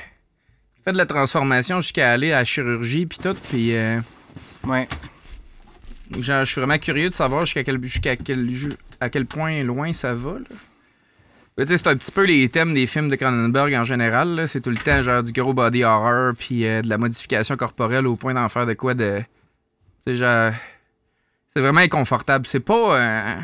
qui 0.75 0.81
fait 0.83 0.91
de 0.91 0.97
la 0.97 1.05
transformation 1.05 1.79
jusqu'à 1.81 2.11
aller 2.11 2.31
à 2.33 2.39
la 2.39 2.45
chirurgie, 2.45 3.05
puis 3.05 3.17
tout. 3.21 3.35
Puis, 3.49 3.75
euh, 3.75 3.99
Ouais. 4.65 4.87
genre, 6.19 6.43
je 6.43 6.51
suis 6.51 6.59
vraiment 6.59 6.77
curieux 6.77 7.09
de 7.09 7.13
savoir 7.13 7.45
jusqu'à 7.45 7.63
quel, 7.63 7.81
jusqu'à 7.83 8.15
quel, 8.17 8.49
à 8.99 9.09
quel 9.09 9.25
point 9.25 9.63
loin 9.63 9.93
ça 9.93 10.13
va, 10.13 10.33
là. 10.39 10.45
Mais 11.57 11.65
Tu 11.65 11.71
sais, 11.71 11.77
c'est 11.79 11.87
un 11.87 11.95
petit 11.95 12.11
peu 12.11 12.23
les 12.25 12.49
thèmes 12.49 12.73
des 12.75 12.85
films 12.85 13.09
de 13.09 13.15
Cronenberg 13.15 13.73
en 13.75 13.83
général, 13.83 14.35
là. 14.35 14.45
C'est 14.47 14.61
tout 14.61 14.69
le 14.69 14.77
temps, 14.77 15.01
genre, 15.01 15.23
du 15.23 15.31
gros 15.31 15.53
body 15.53 15.83
horror, 15.85 16.33
puis 16.37 16.65
euh, 16.67 16.81
de 16.81 16.89
la 16.89 16.97
modification 16.97 17.55
corporelle 17.55 18.05
au 18.07 18.15
point 18.15 18.33
d'en 18.33 18.47
faire 18.49 18.65
de 18.67 18.73
quoi 18.73 18.93
de. 18.93 19.19
Tu 20.05 20.11
sais, 20.11 20.15
genre. 20.15 20.51
C'est 21.53 21.61
vraiment 21.61 21.79
inconfortable. 21.81 22.45
C'est 22.45 22.59
pas. 22.59 23.39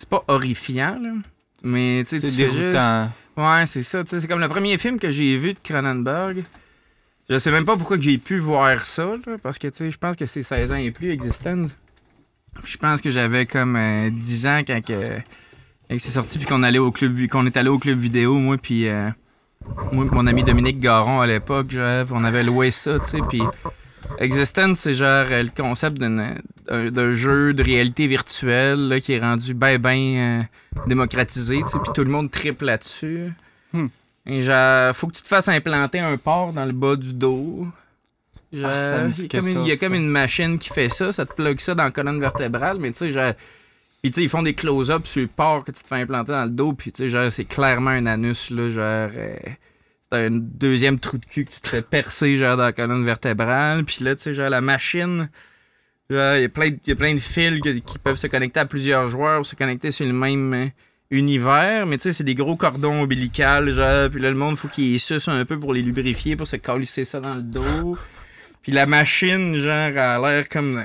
Euh, 0.00 0.02
c'est 0.02 0.08
pas 0.08 0.24
horrifiant, 0.28 0.98
là. 1.00 1.10
Mais, 1.62 2.02
tu 2.08 2.18
sais, 2.18 2.26
C'est 2.26 2.44
juste- 2.44 2.54
déroutant. 2.58 3.10
Ouais, 3.36 3.66
c'est 3.66 3.82
ça. 3.82 4.02
C'est 4.04 4.26
comme 4.26 4.40
le 4.40 4.48
premier 4.48 4.76
film 4.78 4.98
que 4.98 5.10
j'ai 5.10 5.36
vu 5.36 5.52
de 5.54 5.58
Cronenberg. 5.62 6.42
Je 7.28 7.38
sais 7.38 7.50
même 7.50 7.64
pas 7.64 7.76
pourquoi 7.76 7.96
que 7.96 8.02
j'ai 8.02 8.18
pu 8.18 8.38
voir 8.38 8.80
ça, 8.84 9.04
là, 9.04 9.36
parce 9.42 9.58
que 9.58 9.68
tu 9.68 9.76
sais, 9.76 9.90
je 9.90 9.98
pense 9.98 10.16
que 10.16 10.26
c'est 10.26 10.42
16 10.42 10.72
ans 10.72 10.76
et 10.76 10.90
plus, 10.90 11.10
Existence. 11.12 11.76
Je 12.64 12.76
pense 12.76 13.00
que 13.00 13.08
j'avais 13.10 13.46
comme 13.46 13.76
euh, 13.76 14.10
10 14.10 14.46
ans 14.48 14.60
quand, 14.66 14.84
que, 14.84 15.18
quand 15.88 15.98
c'est 15.98 16.10
sorti, 16.10 16.38
puis 16.38 16.46
qu'on 16.48 16.62
allait 16.64 16.80
au 16.80 16.90
club, 16.90 17.16
qu'on 17.28 17.46
est 17.46 17.56
allé 17.56 17.68
au 17.68 17.78
club 17.78 17.98
vidéo, 17.98 18.34
moi, 18.34 18.56
puis 18.58 18.88
euh, 18.88 19.08
moi, 19.92 20.06
mon 20.10 20.26
ami 20.26 20.42
Dominique 20.42 20.80
Garon 20.80 21.20
à 21.20 21.26
l'époque, 21.28 21.74
on 22.10 22.24
avait 22.24 22.42
loué 22.42 22.70
ça, 22.72 22.98
tu 22.98 23.04
sais, 23.10 23.18
puis 23.28 23.42
Existence, 24.18 24.80
c'est 24.80 24.92
genre 24.92 25.26
euh, 25.30 25.42
le 25.42 25.50
concept 25.56 25.98
d'une- 26.00 26.38
d'un 26.90 27.12
jeu 27.12 27.52
de 27.54 27.62
réalité 27.62 28.06
virtuelle 28.06 28.88
là, 28.88 29.00
qui 29.00 29.12
est 29.12 29.18
rendu 29.18 29.54
ben 29.54 29.78
ben 29.78 29.98
euh, 29.98 30.42
démocratisé, 30.86 31.62
tu 31.62 31.70
sais, 31.70 31.78
puis 31.78 31.92
tout 31.94 32.04
le 32.04 32.10
monde 32.10 32.30
triple 32.30 32.64
là-dessus. 32.66 33.32
Hmm. 33.72 33.86
Et 34.26 34.42
genre, 34.42 34.94
faut 34.94 35.06
que 35.06 35.14
tu 35.14 35.22
te 35.22 35.28
fasses 35.28 35.48
implanter 35.48 35.98
un 36.00 36.16
port 36.16 36.52
dans 36.52 36.64
le 36.66 36.72
bas 36.72 36.96
du 36.96 37.12
dos. 37.14 37.66
Genre, 38.52 38.68
Ah, 38.70 39.00
dit 39.08 39.22
il 39.22 39.22
y 39.22 39.26
a 39.26 39.28
comme, 39.40 39.46
quelque 39.46 39.58
une, 39.58 39.64
il 39.64 39.68
y 39.68 39.70
a 39.70 39.74
chose, 39.74 39.80
comme 39.80 39.92
ça. 39.92 39.98
une 39.98 40.08
machine 40.08 40.58
qui 40.58 40.68
fait 40.70 40.88
ça, 40.88 41.12
ça 41.12 41.24
te 41.24 41.32
plug 41.32 41.60
ça 41.60 41.74
dans 41.74 41.84
la 41.84 41.90
colonne 41.92 42.20
vertébrale, 42.20 42.78
mais 42.78 42.90
tu 42.92 42.98
sais, 42.98 43.10
genre. 43.10 43.32
Puis 44.02 44.10
tu 44.10 44.16
sais, 44.16 44.22
ils 44.24 44.28
font 44.30 44.42
des 44.42 44.54
close-ups 44.54 45.08
sur 45.08 45.22
le 45.22 45.28
port 45.28 45.62
que 45.64 45.70
tu 45.72 45.82
te 45.82 45.88
fais 45.88 45.96
implanter 45.96 46.32
dans 46.32 46.44
le 46.44 46.50
dos, 46.50 46.72
puis 46.72 46.90
tu 46.90 47.04
sais, 47.04 47.08
genre, 47.08 47.30
c'est 47.30 47.44
clairement 47.44 47.90
un 47.90 48.06
anus, 48.06 48.50
là, 48.50 48.68
genre. 48.68 49.10
euh, 49.14 49.36
c'est 50.12 50.26
un 50.26 50.30
deuxième 50.30 50.98
trou 50.98 51.18
de 51.18 51.24
cul 51.24 51.44
que 51.44 51.52
tu 51.52 51.60
te 51.60 51.68
fais 51.68 51.82
percer, 51.82 52.36
genre, 52.36 52.56
dans 52.56 52.64
la 52.64 52.72
colonne 52.72 53.04
vertébrale, 53.04 53.84
puis 53.84 54.04
là, 54.04 54.14
tu 54.16 54.22
sais, 54.22 54.34
genre, 54.34 54.50
la 54.50 54.60
machine. 54.60 55.28
Il 56.10 56.16
y, 56.16 56.18
a 56.18 56.48
plein 56.48 56.70
de- 56.70 56.78
y 56.88 56.90
a 56.90 56.96
plein 56.96 57.14
de 57.14 57.20
fils 57.20 57.60
qui 57.60 57.98
peuvent 58.02 58.16
se 58.16 58.26
connecter 58.26 58.58
à 58.58 58.64
plusieurs 58.66 59.06
joueurs, 59.08 59.46
se 59.46 59.54
connecter 59.54 59.92
sur 59.92 60.06
le 60.06 60.12
même 60.12 60.52
euh, 60.54 60.66
univers, 61.12 61.86
mais 61.86 61.98
tu 61.98 62.04
sais, 62.04 62.12
c'est 62.12 62.24
des 62.24 62.34
gros 62.34 62.56
cordons 62.56 63.02
ombilicales, 63.02 63.70
genre, 63.70 64.10
puis 64.10 64.20
là, 64.20 64.30
le 64.30 64.36
monde, 64.36 64.56
faut 64.56 64.66
qu'il 64.66 64.98
suce 64.98 65.28
un 65.28 65.44
peu 65.44 65.58
pour 65.60 65.72
les 65.72 65.82
lubrifier, 65.82 66.34
pour 66.34 66.48
se 66.48 66.56
calisser 66.56 67.04
ça 67.04 67.20
dans 67.20 67.36
le 67.36 67.42
dos. 67.42 67.96
Puis 68.62 68.72
la 68.72 68.86
machine, 68.86 69.54
genre, 69.56 69.96
a 69.96 70.18
l'air 70.18 70.48
comme 70.48 70.84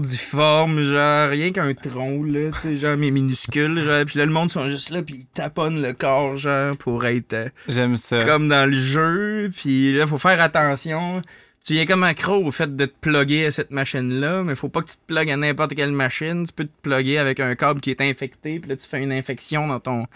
difforme, 0.00 0.82
genre, 0.82 1.28
rien 1.28 1.52
qu'un 1.52 1.72
tronc, 1.74 2.24
là, 2.24 2.50
tu 2.52 2.60
sais, 2.60 2.76
genre, 2.76 2.96
mais 2.96 3.10
minuscule, 3.10 3.82
genre, 3.82 4.04
puis 4.04 4.18
là, 4.18 4.26
le 4.26 4.32
monde 4.32 4.50
sont 4.50 4.68
juste 4.68 4.90
là, 4.90 5.02
puis 5.02 5.14
ils 5.16 5.26
taponnent 5.26 5.80
le 5.80 5.92
corps, 5.92 6.36
genre, 6.36 6.76
pour 6.76 7.04
être 7.06 7.32
euh, 7.32 7.48
J'aime 7.68 7.96
ça. 7.96 8.24
comme 8.24 8.48
dans 8.48 8.68
le 8.68 8.76
jeu, 8.76 9.50
puis 9.56 9.92
là, 9.92 10.06
faut 10.06 10.18
faire 10.18 10.40
attention. 10.40 11.22
Tu 11.64 11.74
viens 11.74 11.86
comme 11.86 12.02
accro 12.02 12.36
au 12.36 12.50
fait 12.50 12.74
de 12.74 12.86
te 12.86 12.94
plugger 13.00 13.46
à 13.46 13.50
cette 13.50 13.70
machine-là, 13.70 14.42
mais 14.42 14.54
faut 14.54 14.70
pas 14.70 14.80
que 14.80 14.88
tu 14.90 14.96
te 14.96 15.06
plugues 15.06 15.30
à 15.30 15.36
n'importe 15.36 15.74
quelle 15.74 15.92
machine. 15.92 16.44
Tu 16.46 16.52
peux 16.52 16.64
te 16.64 16.80
plugger 16.82 17.18
avec 17.18 17.38
un 17.38 17.54
câble 17.54 17.80
qui 17.80 17.90
est 17.90 18.00
infecté, 18.00 18.58
puis 18.60 18.70
là, 18.70 18.76
tu 18.76 18.88
fais 18.88 19.02
une 19.02 19.12
infection 19.12 19.66
dans 19.68 19.80
ton 19.80 20.06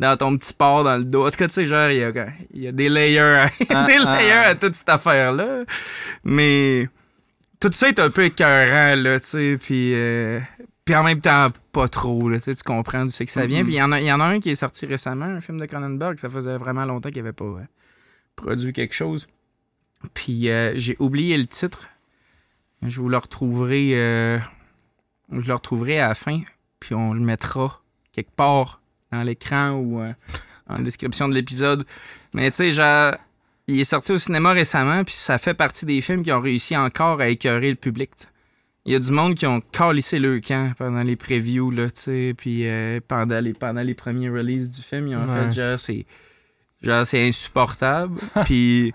dans 0.00 0.16
ton 0.16 0.36
petit 0.36 0.54
port 0.54 0.82
dans 0.82 0.96
le 0.96 1.04
dos. 1.04 1.26
En 1.26 1.30
tout 1.30 1.38
cas, 1.38 1.46
tu 1.46 1.54
sais, 1.54 1.66
genre, 1.66 1.88
il 1.90 1.98
y 1.98 2.02
a, 2.02 2.10
il 2.52 2.62
y 2.62 2.68
a 2.68 2.72
des 2.72 2.88
layers, 2.88 3.20
à- 3.20 3.50
Ah, 3.70 3.86
des 3.86 3.98
ah, 4.04 4.16
layers 4.16 4.32
ah. 4.32 4.48
à 4.48 4.54
toute 4.54 4.74
cette 4.74 4.88
affaire-là. 4.88 5.64
Mais 6.24 6.88
tout 7.70 7.76
ça 7.76 7.88
est 7.88 7.98
un 7.98 8.10
peu 8.10 8.24
écœurant, 8.24 8.94
là, 9.00 9.18
tu 9.20 9.26
sais, 9.26 9.58
puis... 9.60 9.92
euh, 9.94 10.40
puis 10.84 10.94
en 10.94 11.02
même 11.02 11.20
temps, 11.22 11.48
pas 11.72 11.88
trop, 11.88 12.28
là, 12.28 12.38
tu 12.38 12.52
comprends 12.64 13.04
d'où 13.06 13.10
c'est 13.10 13.24
que 13.24 13.30
ça 13.30 13.46
vient. 13.46 13.60
Mhm. 13.60 13.64
Puis 13.64 13.74
il 13.74 13.78
y, 13.78 13.82
en 13.82 13.90
a- 13.92 14.00
y 14.02 14.12
en 14.12 14.20
a 14.20 14.24
un 14.24 14.38
qui 14.40 14.50
est 14.50 14.54
sorti 14.56 14.84
récemment, 14.84 15.24
un 15.24 15.40
film 15.40 15.58
de 15.58 15.64
Cronenberg, 15.64 16.18
ça 16.18 16.28
faisait 16.28 16.58
vraiment 16.58 16.84
longtemps 16.84 17.08
qu'il 17.10 17.20
avait 17.20 17.32
pas 17.32 17.44
euh, 17.46 17.60
produit 18.36 18.72
quelque 18.74 18.94
chose. 18.94 19.26
Puis 20.12 20.50
euh, 20.50 20.74
j'ai 20.76 20.94
oublié 20.98 21.38
le 21.38 21.46
titre. 21.46 21.88
Je 22.82 23.00
vous 23.00 23.08
le 23.08 23.16
retrouverai... 23.16 23.90
je 25.32 25.46
le 25.48 25.54
retrouverai 25.54 26.00
à 26.00 26.08
la 26.08 26.14
fin, 26.14 26.40
puis 26.80 26.94
on 26.94 27.14
le 27.14 27.20
mettra 27.20 27.80
quelque 28.12 28.34
part 28.36 28.82
dans 29.10 29.22
l'écran 29.22 29.70
ou 29.78 30.02
en 30.68 30.78
description 30.80 31.28
de 31.28 31.34
l'épisode. 31.34 31.86
Mais 32.34 32.50
tu 32.50 32.58
sais, 32.58 32.70
genre, 32.72 33.14
il 33.66 33.80
est 33.80 33.84
sorti 33.84 34.12
au 34.12 34.18
cinéma 34.18 34.52
récemment, 34.52 35.04
puis 35.04 35.14
ça 35.14 35.38
fait 35.38 35.54
partie 35.54 35.86
des 35.86 36.00
films 36.00 36.22
qui 36.22 36.32
ont 36.32 36.40
réussi 36.40 36.76
encore 36.76 37.20
à 37.20 37.28
écœurer 37.28 37.70
le 37.70 37.76
public. 37.76 38.10
Il 38.86 38.92
y 38.92 38.96
a 38.96 38.98
du 38.98 39.10
monde 39.12 39.34
qui 39.34 39.46
ont 39.46 39.62
calissé 39.72 40.18
le 40.18 40.40
camp 40.40 40.72
pendant 40.76 41.02
les 41.02 41.16
previews, 41.16 41.70
là, 41.70 41.86
tu 41.86 42.02
sais, 42.02 42.34
puis 42.36 42.68
euh, 42.68 43.00
pendant, 43.08 43.40
les, 43.40 43.54
pendant 43.54 43.80
les 43.82 43.94
premiers 43.94 44.28
releases 44.28 44.68
du 44.68 44.82
film, 44.82 45.08
ils 45.08 45.16
ont 45.16 45.24
Ouais. 45.26 45.44
fait 45.44 45.50
genre, 45.52 45.78
c'est, 45.78 46.04
genre, 46.82 47.06
c'est 47.06 47.26
insupportable. 47.26 48.20
puis 48.44 48.92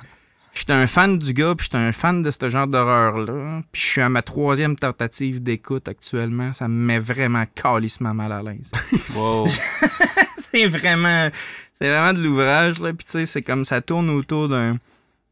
j'étais 0.53 0.73
un 0.73 0.85
fan 0.85 1.17
du 1.17 1.33
gars, 1.33 1.55
puis 1.57 1.63
j'étais 1.65 1.77
un 1.83 1.91
fan 1.91 2.21
de 2.21 2.29
ce 2.29 2.49
genre 2.49 2.67
d'horreur-là. 2.67 3.61
Puis 3.71 3.81
je 3.81 3.87
suis 3.87 4.01
à 4.01 4.09
ma 4.09 4.21
troisième 4.21 4.75
tentative 4.75 5.41
d'écoute 5.41 5.87
actuellement. 5.87 6.53
Ça 6.53 6.67
me 6.67 6.75
met 6.75 6.99
vraiment 6.99 7.45
calissement 7.55 8.13
mal 8.13 8.31
à 8.31 8.43
l'aise. 8.43 8.69
Wow. 9.15 9.47
c'est 10.51 10.65
vraiment 10.65 11.29
c'est 11.73 11.89
vraiment 11.89 12.13
de 12.13 12.21
l'ouvrage 12.21 12.79
là. 12.79 12.93
Puis 12.93 13.05
tu 13.05 13.11
sais 13.11 13.25
c'est 13.25 13.41
comme 13.41 13.65
ça 13.65 13.81
tourne 13.81 14.09
autour 14.09 14.49
d'un 14.49 14.77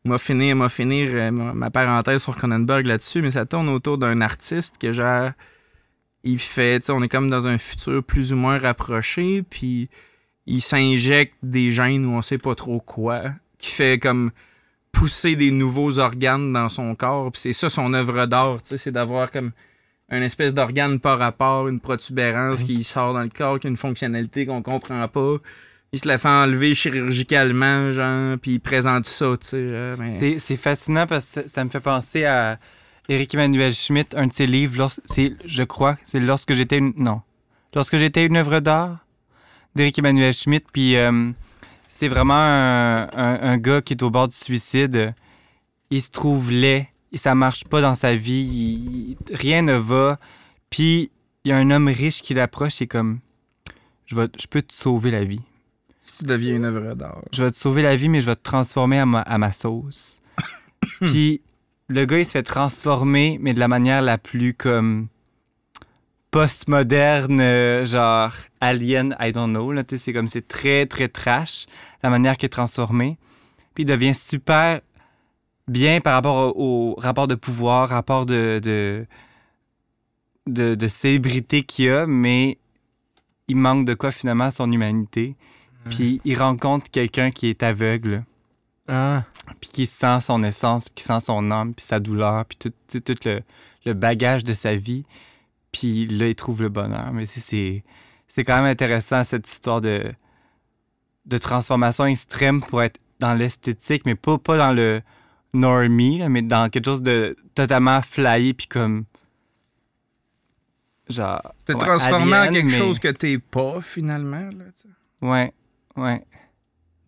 m'a 0.06 0.18
finir 0.18 0.56
m'a 0.56 0.70
finir 0.70 1.10
euh, 1.14 1.32
ma, 1.32 1.70
parenthèse 1.70 2.24
sur 2.24 2.36
Cronenberg 2.36 2.86
là-dessus 2.86 3.22
mais 3.22 3.32
ça 3.32 3.46
tourne 3.46 3.70
autour 3.70 3.98
d'un 3.98 4.22
artiste 4.22 4.78
que 4.78 4.92
genre 4.92 5.32
il 6.24 6.40
fait 6.40 6.80
tu 6.80 6.92
on 6.92 7.02
est 7.04 7.10
comme 7.10 7.30
dans 7.30 7.48
un 7.48 7.58
futur 7.58 8.04
plus 8.04 8.34
ou 8.34 8.38
moins 8.38 8.58
rapproché 8.58 9.44
puis 9.44 9.90
il 10.46 10.62
s'injecte 10.62 11.36
des 11.44 11.72
gènes 11.72 12.06
ou 12.06 12.14
on 12.14 12.22
sait 12.22 12.38
pas 12.38 12.56
trop 12.56 12.80
quoi 12.80 13.24
qui 13.58 13.72
fait 13.72 14.00
comme 14.00 14.32
pousser 14.94 15.36
des 15.36 15.52
nouveaux 15.52 16.00
organes 16.00 16.54
dans 16.54 16.70
son 16.70 16.96
corps 16.96 17.32
puis 17.32 17.42
c'est 17.42 17.54
ça 17.54 17.70
son 17.70 17.94
œuvre 17.94 18.26
d'art 18.28 18.62
tu 18.62 18.70
sais 18.70 18.78
c'est 18.78 18.92
d'avoir 18.92 19.30
comme 19.30 19.52
une 20.10 20.24
espèce 20.24 20.54
d'organe 20.54 21.00
par 21.00 21.20
rapport, 21.20 21.68
une 21.68 21.80
protubérance 21.80 22.64
qui 22.64 22.84
sort 22.84 23.14
dans 23.14 23.22
le 23.24 23.30
corps, 23.30 23.60
qui 23.60 23.68
a 23.68 23.70
une 23.70 23.78
fonctionnalité 23.78 24.46
qu'on 24.46 24.62
comprend 24.62 25.08
pas. 25.08 25.36
Il 25.94 26.00
se 26.00 26.08
la 26.08 26.18
fait 26.18 26.28
enlever 26.30 26.74
chirurgicalement, 26.76 27.92
genre, 27.92 28.38
puis 28.42 28.52
il 28.52 28.60
présente 28.60 29.06
ça, 29.06 29.34
tu 29.40 29.48
sais. 29.48 29.96
mais- 29.98 30.38
C'est- 30.40 30.58
fascinant 30.58 31.08
parce 31.08 31.26
que 31.26 31.42
ça, 31.42 31.48
ça 31.48 31.64
me 31.64 31.70
fait 31.70 31.80
penser 31.80 32.26
à 32.26 32.58
Éric 33.10 33.34
Emmanuel 33.36 33.74
Schmitt, 33.74 34.14
un 34.16 34.28
de 34.28 34.34
ses 34.34 34.48
livres, 34.48 34.90
c'est, 35.06 35.34
je 35.46 35.64
crois, 35.64 35.98
c'est 36.06 36.20
Lorsque 36.20 36.54
j'étais 36.54 36.78
une... 36.78 36.94
Non. 36.98 37.22
Lorsque 37.74 37.98
j'étais 37.98 38.26
une 38.26 38.36
œuvre 38.38 38.60
d'art 38.60 38.98
d'Éric 39.76 40.00
Emmanuel 40.00 40.34
Schmitt. 40.34 40.66
Puis 40.74 40.96
euh, 40.98 41.30
c'est 41.88 42.08
vraiment 42.08 42.34
un, 42.38 43.04
un- 43.14 43.40
un 43.42 43.58
gars 43.58 43.82
qui 43.82 43.94
est 43.94 44.04
au 44.04 44.10
bord 44.10 44.28
du 44.28 44.36
suicide. 44.36 45.14
Il 45.90 46.02
se 46.02 46.10
trouve 46.12 46.50
laid. 46.52 46.88
Ça 47.14 47.34
marche 47.36 47.64
pas 47.66 47.82
dans 47.82 47.96
sa 47.96 48.16
vie. 48.16 49.16
il- 49.20 49.36
rien 49.36 49.62
ne 49.62 49.74
va. 49.74 50.20
Puis 50.70 51.12
il 51.44 51.50
y 51.50 51.52
a 51.52 51.58
un 51.58 51.72
homme 51.72 51.88
riche 51.88 52.22
qui 52.22 52.34
l'approche 52.34 52.82
et 52.82 52.88
comme... 52.88 53.20
Je, 54.06 54.16
vais, 54.16 54.28
je 54.40 54.48
peux 54.48 54.62
te 54.62 54.74
sauver 54.74 55.12
la 55.12 55.24
vie. 55.26 55.42
Si 56.00 56.20
tu 56.20 56.26
deviens 56.26 56.56
une 56.56 56.66
œuvre 56.66 56.94
d'art. 56.96 57.22
je 57.34 57.44
vais 57.44 57.52
te 57.52 57.58
sauver 57.58 57.82
la 57.82 57.96
vie, 57.98 58.08
mais 58.08 58.22
je 58.22 58.26
vais 58.28 58.36
te 58.36 58.42
transformer 58.44 59.00
à 59.00 59.06
ma, 59.06 59.22
à 59.22 59.38
ma 59.38 59.52
sauce. 59.52 60.22
Puis 61.02 61.42
le 61.90 62.06
gars, 62.06 62.20
il 62.20 62.26
se 62.26 62.32
fait 62.32 62.44
transformer, 62.44 63.38
mais 63.42 63.54
de 63.54 63.60
la 63.60 63.68
manière 63.68 64.02
la 64.02 64.18
plus 64.18 64.54
comme 64.54 65.08
postmoderne, 66.32 67.40
euh, 67.40 67.86
genre 67.86 68.32
alien, 68.62 69.16
I 69.20 69.32
don't 69.32 69.50
know. 69.50 69.72
Là, 69.72 69.84
c'est 69.88 70.14
comme 70.14 70.28
c'est 70.28 70.48
très, 70.48 70.86
très 70.86 71.08
trash, 71.08 71.66
la 72.04 72.10
manière 72.10 72.38
qu'il 72.38 72.46
est 72.48 72.50
transformé. 72.50 73.18
Puis 73.74 73.84
il 73.84 73.88
devient 73.88 74.14
super 74.14 74.82
bien 75.68 76.00
par 76.02 76.14
rapport 76.14 76.56
au, 76.58 76.92
au 76.94 76.96
rapport 77.00 77.28
de 77.28 77.36
pouvoir, 77.36 77.90
rapport 77.90 78.26
de, 78.26 78.60
de, 78.64 79.06
de, 80.48 80.76
de 80.76 80.88
célébrité 80.88 81.64
qu'il 81.64 81.90
a, 81.92 82.08
mais 82.08 82.58
il 83.48 83.58
manque 83.58 83.86
de 83.86 83.94
quoi 83.94 84.12
finalement 84.12 84.46
à 84.46 84.52
son 84.52 84.72
humanité. 84.72 85.36
Puis 85.90 86.20
il 86.26 86.38
rencontre 86.38 86.90
quelqu'un 86.92 87.32
qui 87.32 87.48
est 87.48 87.64
aveugle. 87.64 88.24
Ah. 88.90 89.26
puis 89.60 89.70
qui 89.70 89.86
sent 89.86 90.22
son 90.22 90.44
essence, 90.44 90.88
puis 90.88 90.96
qui 90.96 91.04
sent 91.04 91.20
son 91.20 91.52
âme, 91.52 91.74
puis 91.74 91.86
sa 91.86 92.00
douleur, 92.00 92.46
puis 92.46 92.58
tout, 92.58 93.00
tout 93.02 93.16
le, 93.26 93.42
le 93.86 93.94
bagage 93.94 94.46
de 94.46 94.54
sa 94.54 94.76
vie. 94.76 95.06
Puis 95.74 96.08
là, 96.08 96.28
il 96.30 96.36
trouve 96.36 96.62
le 96.62 96.70
bonheur. 96.70 97.12
Mais 97.12 97.26
c'est- 97.26 97.42
c'est 97.42 97.84
c'est 98.30 98.44
quand 98.46 98.56
même 98.56 98.66
intéressant, 98.72 99.24
cette 99.26 99.46
histoire 99.50 99.82
de, 99.82 100.14
de 101.26 101.38
transformation 101.38 102.06
extrême 102.06 102.62
pour 102.62 102.82
être 102.82 103.00
dans 103.20 103.34
l'esthétique, 103.34 104.06
mais 104.06 104.16
pas, 104.16 104.38
pas 104.38 104.58
dans 104.58 104.72
le 104.74 105.02
normie, 105.54 106.20
là, 106.20 106.30
mais 106.30 106.42
dans 106.42 106.70
quelque 106.70 106.86
chose 106.86 107.02
de 107.02 107.36
totalement 107.56 108.02
flyé, 108.02 108.54
puis 108.54 108.68
comme... 108.68 109.06
Genre... 111.10 111.42
Te 111.66 111.72
ouais, 111.74 111.78
transformer 111.80 112.38
en 112.38 112.52
quelque 112.52 112.66
mais- 112.66 112.78
chose 112.78 113.00
que 113.00 113.08
t'es 113.08 113.38
pas, 113.40 113.80
finalement. 113.82 114.42
Là, 114.42 114.66
tu 114.76 114.84
sais. 114.84 115.26
Ouais, 115.26 115.54
ouais. 115.96 116.22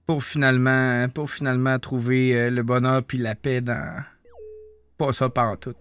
pour 0.08 0.24
finalement, 0.24 1.08
pour 1.10 1.30
finalement 1.30 1.78
trouver 1.80 2.34
euh, 2.34 2.50
le 2.50 2.64
bonheur 2.64 3.04
puis 3.04 3.18
la 3.18 3.36
paix 3.36 3.62
dans. 3.62 4.04
Pas 4.98 5.14
ça 5.14 5.30
tout. 5.60 5.76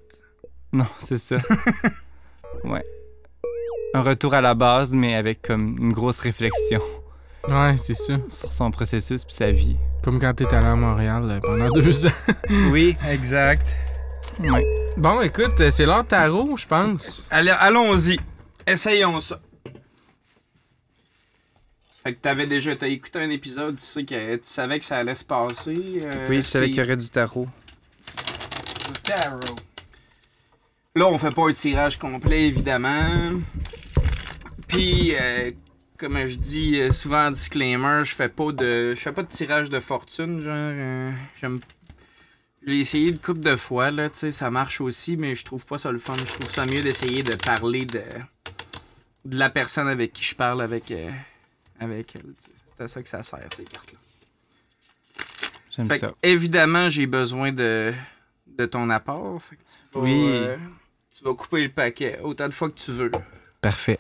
Non, 0.73 0.87
c'est 0.99 1.17
ça. 1.19 1.37
ouais. 2.65 2.85
Un 3.95 4.03
retour 4.03 4.35
à 4.35 4.41
la 4.41 4.55
base, 4.55 4.93
mais 4.93 5.15
avec 5.15 5.41
comme 5.43 5.79
une 5.79 5.93
grosse 5.93 6.19
réflexion 6.21 6.81
Ouais, 7.49 7.77
c'est 7.79 7.95
ça. 7.95 8.19
sur 8.29 8.53
son 8.53 8.71
processus 8.71 9.25
puis 9.25 9.35
sa 9.35 9.51
vie. 9.51 9.79
Comme 10.09 10.21
quand 10.21 10.33
t'es 10.33 10.47
allé 10.55 10.67
à 10.69 10.75
Montréal 10.75 11.23
euh, 11.31 11.39
pendant 11.39 11.69
deux 11.75 12.07
ans. 12.07 12.13
Oui. 12.71 12.97
Exact. 13.11 13.77
Ouais. 14.41 14.65
Bon, 14.97 15.21
écoute, 15.21 15.61
euh, 15.61 15.69
c'est 15.71 15.85
l'heure 15.85 16.07
tarot, 16.07 16.57
je 16.57 16.67
pense. 16.67 17.29
Allez, 17.31 17.51
allons-y. 17.51 18.19
Essayons 18.67 19.21
ça. 19.21 19.39
Fait 22.03 22.15
que 22.15 22.21
t'avais 22.23 22.47
déjà 22.47 22.75
t'as 22.75 22.87
écouté 22.89 23.19
un 23.19 23.29
épisode, 23.29 23.77
tu 23.77 23.83
sais 23.85 24.05
que 24.07 24.37
tu 24.37 24.41
savais 24.45 24.79
que 24.79 24.87
ça 24.87 24.97
allait 24.97 25.15
se 25.15 25.27
passer. 25.27 26.01
euh, 26.03 26.27
Oui, 26.31 26.37
je 26.37 26.41
savais 26.41 26.71
qu'il 26.71 26.79
y 26.79 26.83
aurait 26.83 26.97
du 26.97 27.11
tarot. 27.11 27.47
Tarot. 29.05 29.41
Là, 30.97 31.07
on 31.07 31.19
fait 31.19 31.33
pas 31.33 31.51
un 31.51 31.53
tirage 31.53 31.99
complet, 31.99 32.47
évidemment. 32.47 33.33
Puis, 34.69 35.15
euh, 35.21 35.51
comme 35.99 36.25
je 36.27 36.37
dis 36.37 36.81
euh, 36.81 36.93
souvent 36.93 37.27
en 37.27 37.31
disclaimer, 37.31 38.03
je 38.05 38.15
fais 38.15 38.29
pas 38.29 38.53
de 38.53 38.95
je 38.95 39.01
fais 39.01 39.13
pas 39.13 39.23
de 39.23 39.29
tirage 39.29 39.69
de 39.71 39.81
fortune, 39.81 40.39
genre. 40.41 40.55
euh, 40.57 41.11
j'aime- 41.41 41.61
J'ai 42.67 42.81
essayé 42.81 43.09
une 43.11 43.19
couple 43.19 43.41
de 43.41 43.57
fois, 43.57 43.91
là, 43.91 44.09
tu 44.11 44.19
sais, 44.19 44.31
ça 44.33 44.51
marche 44.51 44.81
aussi, 44.81 45.17
mais 45.17 45.35
je 45.35 45.45
trouve 45.45 45.65
pas 45.67 45.79
ça 45.79 45.91
le 45.93 45.99
fun. 45.99 46.15
Je 46.19 46.25
trouve 46.35 46.51
ça 46.51 46.67
mieux 46.67 46.81
d'essayer 46.83 47.23
de 47.23 47.35
parler 47.37 47.85
de, 47.87 48.03
de 49.25 49.39
la 49.39 49.49
personne 49.51 49.89
avec 49.89 50.13
qui 50.13 50.23
je 50.25 50.35
parle 50.35 50.61
avec, 50.63 50.91
euh, 50.91 51.11
avec 51.81 52.15
elle. 52.17 52.23
C'est 52.77 52.85
à 52.85 52.89
ça 52.89 53.03
que 53.03 53.09
ça 53.09 53.23
sert, 53.23 53.49
ces 53.57 53.65
cartes-là. 53.65 53.99
J'aime 55.77 55.87
Fait 55.89 56.01
que, 56.01 56.07
ça. 56.07 56.15
évidemment, 56.23 56.89
j'ai 56.89 57.07
besoin 57.07 57.53
de, 57.53 57.95
de 58.47 58.67
ton 58.67 58.91
apport. 58.91 59.41
Fait 59.43 59.57
que 59.57 59.61
tu 59.63 59.99
vas, 59.99 60.01
Oui. 60.05 60.23
euh, 60.25 60.57
tu 61.17 61.25
vas 61.25 61.35
couper 61.35 61.63
le 61.63 61.71
paquet 61.71 62.19
autant 62.23 62.49
de 62.49 62.55
fois 62.55 62.69
que 62.71 62.79
tu 62.79 62.91
veux. 62.93 63.11
Parfait. 63.61 63.99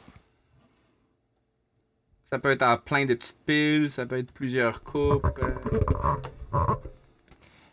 Ça 2.31 2.39
peut 2.39 2.51
être 2.51 2.63
en 2.63 2.77
plein 2.77 3.05
de 3.07 3.15
petites 3.15 3.41
piles, 3.47 3.91
ça 3.91 4.05
peut 4.05 4.19
être 4.19 4.33
plusieurs 4.33 4.83
coupes. 4.83 5.25
euh, 5.43 6.75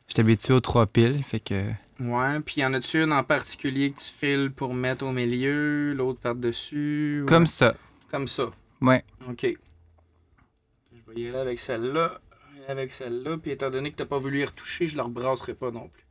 Je 0.07 0.13
suis 0.13 0.21
habitué 0.21 0.53
aux 0.53 0.61
trois 0.61 0.85
piles, 0.85 1.21
fait 1.23 1.41
que. 1.41 1.71
ouais, 1.99 2.39
puis 2.39 2.61
y 2.61 2.65
en 2.65 2.73
a-tu 2.73 3.03
une 3.03 3.11
en 3.11 3.23
particulier 3.23 3.91
que 3.91 3.99
tu 3.99 4.05
files 4.09 4.51
pour 4.55 4.73
mettre 4.73 5.05
au 5.05 5.11
milieu, 5.11 5.93
l'autre 5.93 6.21
par-dessus? 6.21 7.21
ouais. 7.21 7.25
Comme 7.27 7.47
ça. 7.47 7.75
Comme 8.09 8.27
ça. 8.29 8.45
Ouais. 8.81 9.03
OK. 9.27 9.41
Je 9.45 11.11
vais 11.13 11.21
y 11.21 11.27
aller 11.27 11.37
avec 11.37 11.59
celle-là, 11.59 12.21
et 12.65 12.71
avec 12.71 12.93
celle-là, 12.93 13.37
puis 13.37 13.51
étant 13.51 13.69
donné 13.69 13.91
que 13.91 13.97
t'as 13.97 14.05
pas 14.05 14.19
voulu 14.19 14.39
y 14.39 14.45
retoucher, 14.45 14.87
je 14.87 14.95
la 14.95 15.03
rebrasserai 15.03 15.53
pas 15.53 15.71
non 15.71 15.89
plus. 15.89 16.03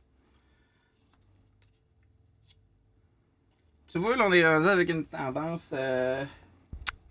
Tu 3.87 3.97
vois, 3.99 4.15
là, 4.15 4.25
on 4.27 4.31
est 4.33 4.45
rendu 4.45 4.67
avec 4.67 4.89
une 4.89 5.05
tendance 5.05 5.71
euh, 5.73 6.25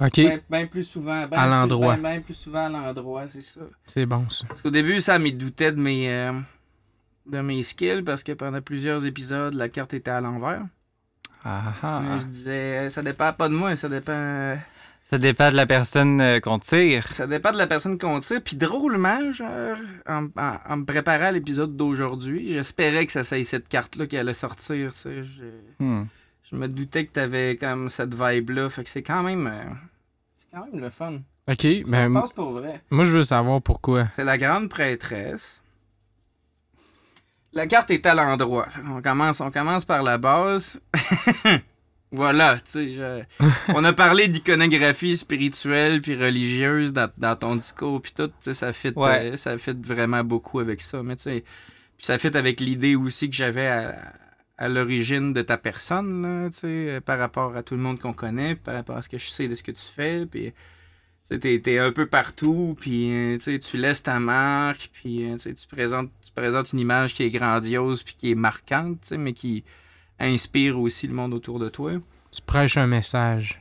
Ok, 0.05 0.15
bien, 0.17 0.41
bien 0.51 0.67
plus 0.67 0.85
souvent. 0.85 1.27
bien 1.27 1.39
À 1.39 1.43
plus- 1.43 1.51
l'endroit. 1.51 1.97
Plus 2.25 2.35
souvent 2.35 2.67
à 2.67 2.69
l'endroit, 2.69 3.25
c'est 3.31 3.41
ça. 3.43 3.61
c'est 3.87 4.07
bon 4.07 4.29
ça. 4.29 4.47
Parce 4.49 4.63
qu'au 4.63 4.71
début, 4.71 5.01
ça 5.01 5.19
m'y 5.19 5.33
doutait 5.33 5.73
de 5.73 5.81
mes, 5.81 6.11
euh, 6.11 6.33
de 7.27 7.41
mes 7.41 7.63
skills, 7.63 8.03
parce 8.03 8.23
que 8.23 8.33
pendant 8.33 8.61
plusieurs 8.61 9.07
épisodes, 9.07 9.55
la 9.55 9.69
carte 9.69 9.95
était 9.95 10.11
à 10.11 10.21
l'envers. 10.21 10.63
Ah, 11.45 11.73
ah. 11.83 12.03
Je 12.19 12.25
disais, 12.25 12.91
ça 12.91 13.03
dépend 13.03 13.33
pas 13.33 13.49
de 13.49 13.55
moi, 13.55 13.77
ça 13.77 13.89
dépend... 13.89 14.57
Ça 15.07 15.19
dépend 15.19 15.51
de 15.51 15.57
la 15.57 15.67
personne 15.67 16.19
euh, 16.23 16.41
qu'on 16.41 16.59
tire. 16.59 17.13
Ça 17.13 17.27
dépend 17.27 17.53
de 17.53 17.59
la 17.59 17.67
personne 17.67 17.99
qu'on 17.99 18.19
tire. 18.21 18.41
Puis 18.43 18.57
drôlement, 18.57 19.31
genre, 19.33 19.77
en, 20.09 20.25
en- 20.35 20.59
en 20.67 20.77
me 20.79 20.85
préparant 20.87 21.27
à 21.27 21.33
l'épisode 21.33 21.77
d'aujourd'hui, 21.77 22.51
j'espérais 22.51 23.05
que 23.05 23.13
ça 23.13 23.23
soit 23.23 23.45
cette 23.45 23.69
carte-là 23.69 24.07
qui 24.07 24.17
allait 24.17 24.33
sortir. 24.33 24.93
tu 24.93 24.99
sais. 24.99 25.23
Je, 25.23 25.45
Hmm. 25.79 26.07
je 26.51 26.57
me 26.57 26.69
doutais 26.69 27.05
que 27.05 27.13
t'avais 27.13 27.59
comme 27.61 27.91
cette 27.91 28.15
vibe-là. 28.15 28.71
Fait 28.71 28.83
que 28.83 28.89
c'est 28.89 29.03
quand 29.03 29.23
même. 29.23 29.47
euh, 29.47 29.75
quand 30.55 30.67
même 30.71 30.81
le 30.81 30.91
fun. 30.91 31.15
Ok, 31.49 31.61
Ça 31.63 31.69
ben, 31.91 32.03
se 32.03 32.07
m- 32.07 32.15
passe 32.15 32.33
pour 32.33 32.53
vrai. 32.53 32.81
moi 32.91 33.05
je 33.05 33.11
veux 33.11 33.23
savoir 33.23 33.61
pourquoi. 33.61 34.09
C'est 34.17 34.25
la 34.25 34.39
grande 34.39 34.69
prêtresse. 34.71 35.63
La 37.53 37.67
carte 37.67 37.91
est 37.91 38.05
à 38.07 38.15
l'endroit. 38.15 38.67
Qu'on 38.85 39.01
commence, 39.03 39.41
on 39.41 39.51
commence 39.51 39.85
par 39.85 40.03
la 40.03 40.19
base. 40.19 40.81
voilà, 42.13 42.57
tu 42.57 42.63
sais. 42.65 42.95
je- 42.95 43.45
on 43.75 43.85
a 43.85 43.93
parlé 43.93 44.29
d'iconographie 44.29 45.17
spirituelle 45.17 46.01
puis 46.01 46.17
religieuse 46.17 46.93
dans, 46.93 47.11
dans 47.19 47.37
ton 47.37 47.57
discours 47.57 48.01
puis 48.03 48.13
tout. 48.13 48.29
tu 48.29 48.35
sais, 48.41 48.55
Ça 48.55 48.73
fit, 48.73 48.93
Ouais. 48.97 49.33
euh, 49.33 49.37
ça 49.37 49.57
fit 49.59 49.77
vraiment 49.81 50.25
beaucoup 50.25 50.59
avec 50.61 50.81
ça. 50.81 51.03
Mais 51.03 51.17
tu 51.17 51.23
sais, 51.25 51.45
puis 51.97 52.07
ça 52.07 52.19
fit 52.19 52.37
avec 52.37 52.59
l'idée 52.61 52.97
aussi 52.97 53.29
que 53.31 53.37
j'avais 53.37 53.67
à, 53.69 53.95
à 54.59 54.69
l'origine 54.69 55.33
de 55.33 55.43
ta 55.43 55.59
personne, 55.59 56.23
là, 56.23 56.49
tu 56.51 56.59
sais, 56.59 56.67
euh, 56.67 57.01
par 57.01 57.19
rapport 57.19 57.57
à 57.57 57.63
tout 57.63 57.75
le 57.75 57.81
monde 57.81 57.99
qu'on 57.99 58.13
connaît, 58.13 58.55
par 58.55 58.75
rapport 58.75 58.97
à 58.97 59.03
ce 59.03 59.09
que 59.09 59.19
je 59.19 59.27
sais 59.27 59.49
de 59.49 59.55
ce 59.55 59.63
que 59.65 59.73
tu 59.73 59.85
fais. 59.85 60.27
Puis 60.27 60.53
t'es, 61.41 61.59
t'es 61.61 61.79
un 61.79 61.91
peu 61.91 62.07
partout, 62.07 62.77
puis 62.81 63.11
euh, 63.13 63.35
tu 63.39 63.45
sais, 63.45 63.59
tu 63.59 63.77
laisses 63.79 64.03
ta 64.05 64.21
marque, 64.21 64.91
puis 64.93 65.29
euh, 65.29 65.37
tu 65.39 65.67
présentes, 65.67 66.11
tu 66.25 66.31
présentes 66.33 66.73
une 66.73 66.81
image 66.81 67.15
qui 67.15 67.25
est 67.25 67.31
grandiose, 67.31 68.03
puis 68.05 68.15
qui 68.15 68.31
est 68.31 68.35
marquante, 68.37 69.01
tu 69.01 69.09
sais, 69.09 69.19
mais 69.19 69.33
qui 69.33 69.65
inspire 70.21 70.79
aussi 70.79 71.09
le 71.09 71.15
monde 71.15 71.35
autour 71.35 71.59
de 71.59 71.69
toi, 71.69 71.93
Tu 72.31 72.41
prêches 72.43 72.77
un 72.77 72.87
message. 72.87 73.61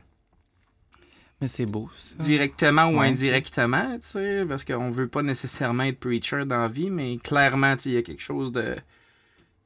Mais 1.40 1.48
c'est 1.48 1.66
beau, 1.66 1.90
ça. 1.98 2.14
directement 2.18 2.86
ou 2.86 3.00
Ouais. 3.00 3.08
indirectement, 3.08 3.94
tu 3.94 4.06
sais, 4.06 4.44
parce 4.48 4.64
qu'on 4.64 4.90
veut 4.90 5.08
pas 5.08 5.22
nécessairement 5.22 5.82
être 5.82 5.98
preacher 5.98 6.44
dans 6.44 6.58
la 6.60 6.68
vie, 6.68 6.90
mais 6.90 7.16
clairement, 7.18 7.74
tu 7.74 7.82
sais, 7.82 7.88
il 7.90 7.94
y 7.94 7.98
a 7.98 8.02
quelque 8.02 8.22
chose 8.22 8.52
de... 8.52 8.76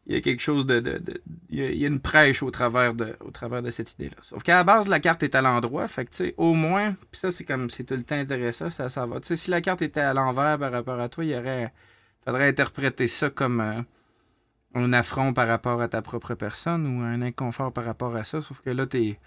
Il 0.09 0.15
y 0.15 0.17
a 0.17 0.21
quelque 0.23 0.41
chose 0.41 0.65
de... 0.67 0.81
de- 0.81 0.99
de- 0.99 1.23
il, 1.51 1.59
y 1.59 1.63
a, 1.63 1.71
il 1.71 1.79
y 1.79 1.85
a 1.85 1.89
une 1.89 2.01
prêche 2.01 2.43
au 2.43 2.51
travers 2.51 2.95
de, 2.95 3.15
au 3.21 3.31
travers 3.31 3.63
de 3.63 3.71
cette 3.71 3.93
idée-là. 3.93 4.17
Sauf 4.23 4.43
qu'à 4.43 4.57
la 4.57 4.65
base, 4.65 4.89
la 4.89 5.01
carte 5.01 5.23
est 5.23 5.35
à 5.35 5.43
l'endroit, 5.43 5.87
fait 5.87 6.07
que, 6.07 6.11
tu 6.11 6.17
sais, 6.17 6.35
au 6.39 6.55
moins, 6.55 6.93
puis 7.11 7.21
ça, 7.21 7.31
c'est 7.31 7.45
comme, 7.45 7.69
c'est 7.69 7.85
tout 7.85 7.95
le 7.95 8.03
temps 8.03 8.17
intéressant, 8.17 8.71
ça, 8.71 8.89
ça 8.89 9.05
va. 9.07 9.21
Tu 9.21 9.29
sais, 9.29 9.37
si 9.37 9.51
la 9.51 9.61
carte 9.61 9.83
était 9.83 10.01
à 10.01 10.15
l'envers 10.15 10.59
par 10.59 10.73
rapport 10.73 10.99
à 10.99 11.09
toi, 11.09 11.25
il 11.25 11.31
y 11.31 11.37
aurait... 11.37 11.73
faudrait 12.25 12.49
interpréter 12.49 13.07
ça 13.07 13.29
comme 13.31 13.61
euh, 13.61 13.83
un 14.75 14.93
affront 14.93 15.33
par 15.33 15.47
rapport 15.47 15.81
à 15.83 15.89
ta 15.89 16.01
propre 16.03 16.35
personne 16.35 16.87
ou 16.87 17.03
un 17.03 17.21
inconfort 17.23 17.73
par 17.73 17.85
rapport 17.85 18.17
à 18.17 18.25
ça, 18.25 18.41
sauf 18.41 18.61
que 18.61 18.71
là, 18.71 18.87
t'es 18.87 19.19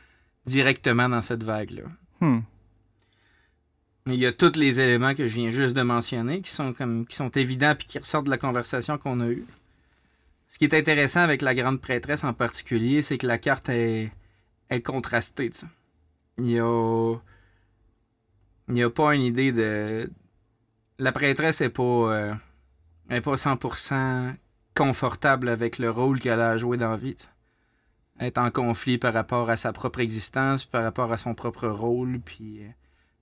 directement 0.46 1.10
dans 1.10 1.22
cette 1.22 1.44
vague-là. 1.44 1.84
Hmm. 2.22 2.40
Il 4.08 4.16
y 4.16 4.26
a 4.26 4.32
tous 4.32 4.58
les 4.58 4.80
éléments 4.80 5.14
que 5.14 5.28
je 5.28 5.36
viens 5.36 5.52
juste 5.52 5.76
de 5.76 5.84
mentionner 5.84 6.42
qui 6.42 6.50
sont 6.50 6.74
comme 6.74 7.06
qui 7.06 7.16
sont 7.16 7.30
évidents 7.30 7.76
puis 7.78 7.86
qui 7.86 8.00
ressortent 8.00 8.26
de 8.26 8.32
la 8.32 8.40
conversation 8.40 8.98
qu'on 8.98 9.20
a 9.22 9.28
eue. 9.28 9.46
Ce 10.52 10.58
qui 10.58 10.66
est 10.66 10.74
intéressant 10.74 11.22
avec 11.22 11.42
la 11.44 11.56
grande 11.56 11.80
prêtresse 11.80 12.26
en 12.26 12.34
particulier, 12.34 13.02
c'est 13.02 13.18
que 13.18 13.26
la 13.26 13.38
carte 13.38 13.70
est, 13.70 14.12
contrastée. 14.84 15.50
Il 16.38 16.46
y 16.46 16.60
a 16.60 17.16
il 18.68 18.74
n'y 18.74 18.84
a 18.84 18.90
pas 18.90 19.16
une 19.16 19.22
idée 19.22 19.54
de 19.54 20.12
la 21.00 21.14
prêtresse 21.14 21.62
est 21.62 21.70
pas 21.70 21.82
euh, 21.84 22.34
pas 23.08 23.36
100% 23.36 24.36
confortable 24.76 25.48
avec 25.48 25.80
le 25.80 25.90
rôle 25.90 26.20
qu'elle 26.20 26.42
a 26.42 26.50
à 26.50 26.58
jouer 26.58 26.76
dans 26.76 26.92
la 26.92 26.98
vie. 26.98 27.16
Elle 28.20 28.28
est 28.28 28.38
en 28.38 28.52
conflit 28.52 28.98
par 28.98 29.14
rapport 29.14 29.50
à 29.50 29.56
sa 29.56 29.72
propre 29.72 30.02
existence, 30.02 30.66
par 30.66 30.84
rapport 30.84 31.14
à 31.14 31.18
son 31.18 31.34
propre 31.34 31.70
rôle, 31.70 32.20
puis 32.20 32.66
euh, 32.66 32.70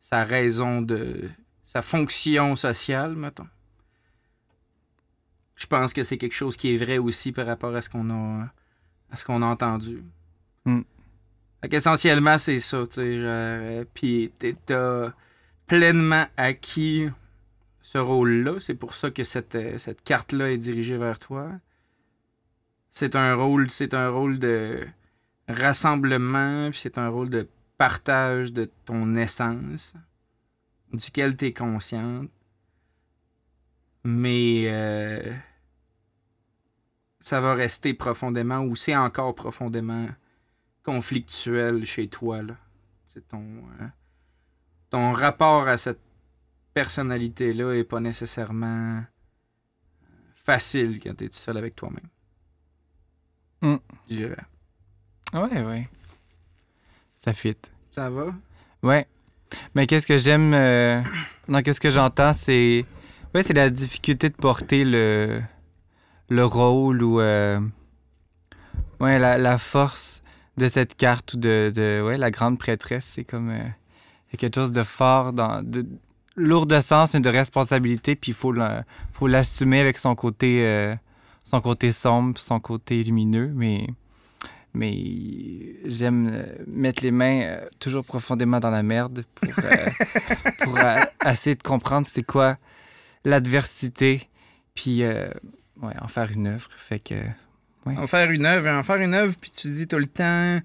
sa 0.02 0.24
raison 0.24 0.82
de. 0.82 1.30
sa 1.64 1.84
fonction 1.84 2.56
sociale, 2.56 3.16
mettons. 3.16 3.48
Je 5.60 5.68
pense 5.68 5.94
que 5.94 6.04
c'est 6.04 6.18
quelque 6.18 6.34
chose 6.34 6.56
qui 6.56 6.74
est 6.74 6.78
vrai 6.78 6.98
aussi 6.98 7.32
par 7.32 7.46
rapport 7.46 7.76
à 7.76 7.82
ce 7.82 7.90
qu'on 7.90 8.10
a, 8.10 8.50
à 9.12 9.16
ce 9.18 9.26
qu'on 9.26 9.42
a 9.42 9.46
entendu. 9.46 10.02
Mm. 10.66 10.82
Fait 11.62 11.70
qu'essentiellement, 11.70 12.38
c'est 12.38 12.60
ça, 12.60 12.88
tu 12.88 12.96
sais. 12.96 13.22
genre, 13.22 13.86
Puis 13.94 14.32
t'as 14.66 15.12
pleinement 15.68 16.26
acquis 16.38 17.10
ce 17.82 17.98
rôle-là. 17.98 18.60
C'est 18.60 18.76
pour 18.76 18.96
ça 18.96 19.12
que 19.12 19.24
cette, 19.24 19.58
cette 19.78 20.02
carte-là 20.04 20.52
est 20.52 20.58
dirigée 20.58 20.98
vers 20.98 21.20
toi. 21.20 21.52
C'est 22.90 23.16
un 23.16 23.36
rôle, 23.36 23.70
c'est 23.70 23.94
un 23.94 24.10
rôle 24.10 24.40
de 24.40 24.88
rassemblement, 25.48 26.70
puis 26.70 26.80
c'est 26.80 26.98
un 26.98 27.10
rôle 27.10 27.30
de 27.30 27.48
partage 27.78 28.54
de 28.54 28.70
ton 28.86 29.16
essence, 29.16 29.94
duquel 30.94 31.36
tu 31.36 31.46
es 31.46 31.54
consciente. 31.54 32.30
mais 34.04 34.66
euh, 34.68 35.34
ça 37.20 37.42
va 37.42 37.54
rester 37.54 37.94
profondément 37.94 38.60
ou 38.62 38.76
c'est 38.76 38.96
encore 38.96 39.36
profondément 39.36 40.08
conflictuel 40.84 41.86
chez 41.86 42.08
toi. 42.08 42.42
Là? 42.42 42.56
C'est 43.06 43.28
ton, 43.28 43.44
euh, 43.82 43.86
ton 44.90 45.12
rapport 45.12 45.68
à 45.68 45.78
cette 45.78 46.00
personnalité-là 46.74 47.74
est 47.74 47.84
pas 47.84 48.00
nécessairement 48.00 48.98
euh, 48.98 49.02
facile 50.34 51.00
quand 51.04 51.16
tu 51.18 51.26
es 51.26 51.30
tout 51.30 51.36
seul 51.38 51.58
avec 51.58 51.76
toi-même. 51.76 52.08
Mm. 53.62 53.76
Je 54.10 54.16
dirais. 54.16 54.44
Ouais, 55.34 55.62
ouais. 55.64 55.90
Ça 57.26 57.34
fit. 57.34 57.58
Ça 57.92 58.10
va? 58.10 58.34
Ouais. 58.82 59.06
Mais 59.76 59.86
qu'est-ce 59.88 60.08
que 60.08 60.18
j'aime. 60.18 60.54
euh, 60.54 61.02
Non, 61.48 61.62
qu'est-ce 61.62 61.82
que 61.82 61.90
j'entends, 61.90 62.34
c'est. 62.34 62.86
Ouais, 63.36 63.44
c'est 63.44 63.54
la 63.54 63.70
difficulté 63.70 64.30
de 64.30 64.36
porter 64.36 64.86
le. 64.86 65.42
Le 66.30 66.46
rôle 66.46 67.04
ou. 67.04 67.20
euh, 67.20 67.60
Ouais, 69.00 69.18
la, 69.18 69.38
la 69.38 69.58
force 69.58 70.22
de 70.58 70.68
cette 70.68 70.96
carte 70.96 71.34
ou 71.34 71.38
de. 71.38 71.72
de... 71.74 72.02
Ouais, 72.06 72.18
la 72.18 72.32
grande 72.32 72.60
prêtresse, 72.60 73.06
c'est 73.06 73.24
comme. 73.24 73.50
euh, 73.50 73.58
Il 74.30 74.34
y 74.34 74.36
a 74.36 74.38
quelque 74.38 74.56
chose 74.56 74.72
de 74.72 74.84
fort, 74.84 75.34
dans, 75.34 75.64
de, 75.64 75.86
lourd 76.36 76.66
de 76.66 76.80
sens, 76.82 77.14
mais 77.14 77.20
de 77.22 77.30
responsabilité, 77.30 78.16
puis 78.16 78.32
il 78.32 78.36
faut 78.36 78.54
l'assumer 79.28 79.80
avec 79.80 79.98
son 79.98 80.16
côté. 80.16 80.66
euh, 80.66 80.96
Son 81.46 81.62
côté 81.62 81.92
sombre, 81.92 82.38
son 82.40 82.60
côté 82.60 83.04
lumineux, 83.04 83.52
mais. 83.56 83.88
Mais 84.76 84.94
j'aime 85.86 86.46
mettre 86.68 87.02
les 87.04 87.10
mains 87.10 87.58
toujours 87.80 88.06
profondément 88.06 88.60
dans 88.60 88.70
la 88.70 88.84
merde 88.84 89.24
pour, 89.42 89.52
pour 90.60 90.78
essayer 91.26 91.56
de 91.56 91.64
comprendre 91.64 92.06
c'est 92.08 92.22
quoi 92.22 92.56
l'adversité, 93.26 94.30
puis 94.76 95.02
ouais, 95.82 95.94
en 96.02 96.08
faire 96.08 96.32
une 96.32 96.48
œuvre. 96.48 96.70
Fait 96.78 97.00
que 97.00 97.16
En 97.86 98.08
faire 98.08 98.30
une 98.32 98.46
œuvre, 98.46 98.68
en 98.70 98.84
faire 98.84 98.98
une 98.98 99.14
œuvre, 99.14 99.36
puis 99.40 99.52
tu 99.52 99.70
dis 99.70 99.88
tout 99.88 99.98
le 99.98 100.08
temps, 100.08 100.60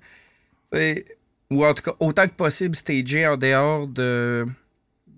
ou 1.50 1.64
en 1.64 1.74
tout 1.74 1.82
cas, 1.82 1.94
autant 2.00 2.26
que 2.26 2.32
possible, 2.34 2.74
stager 2.74 3.26
en 3.26 3.36
dehors 3.36 3.86
de 3.86 4.46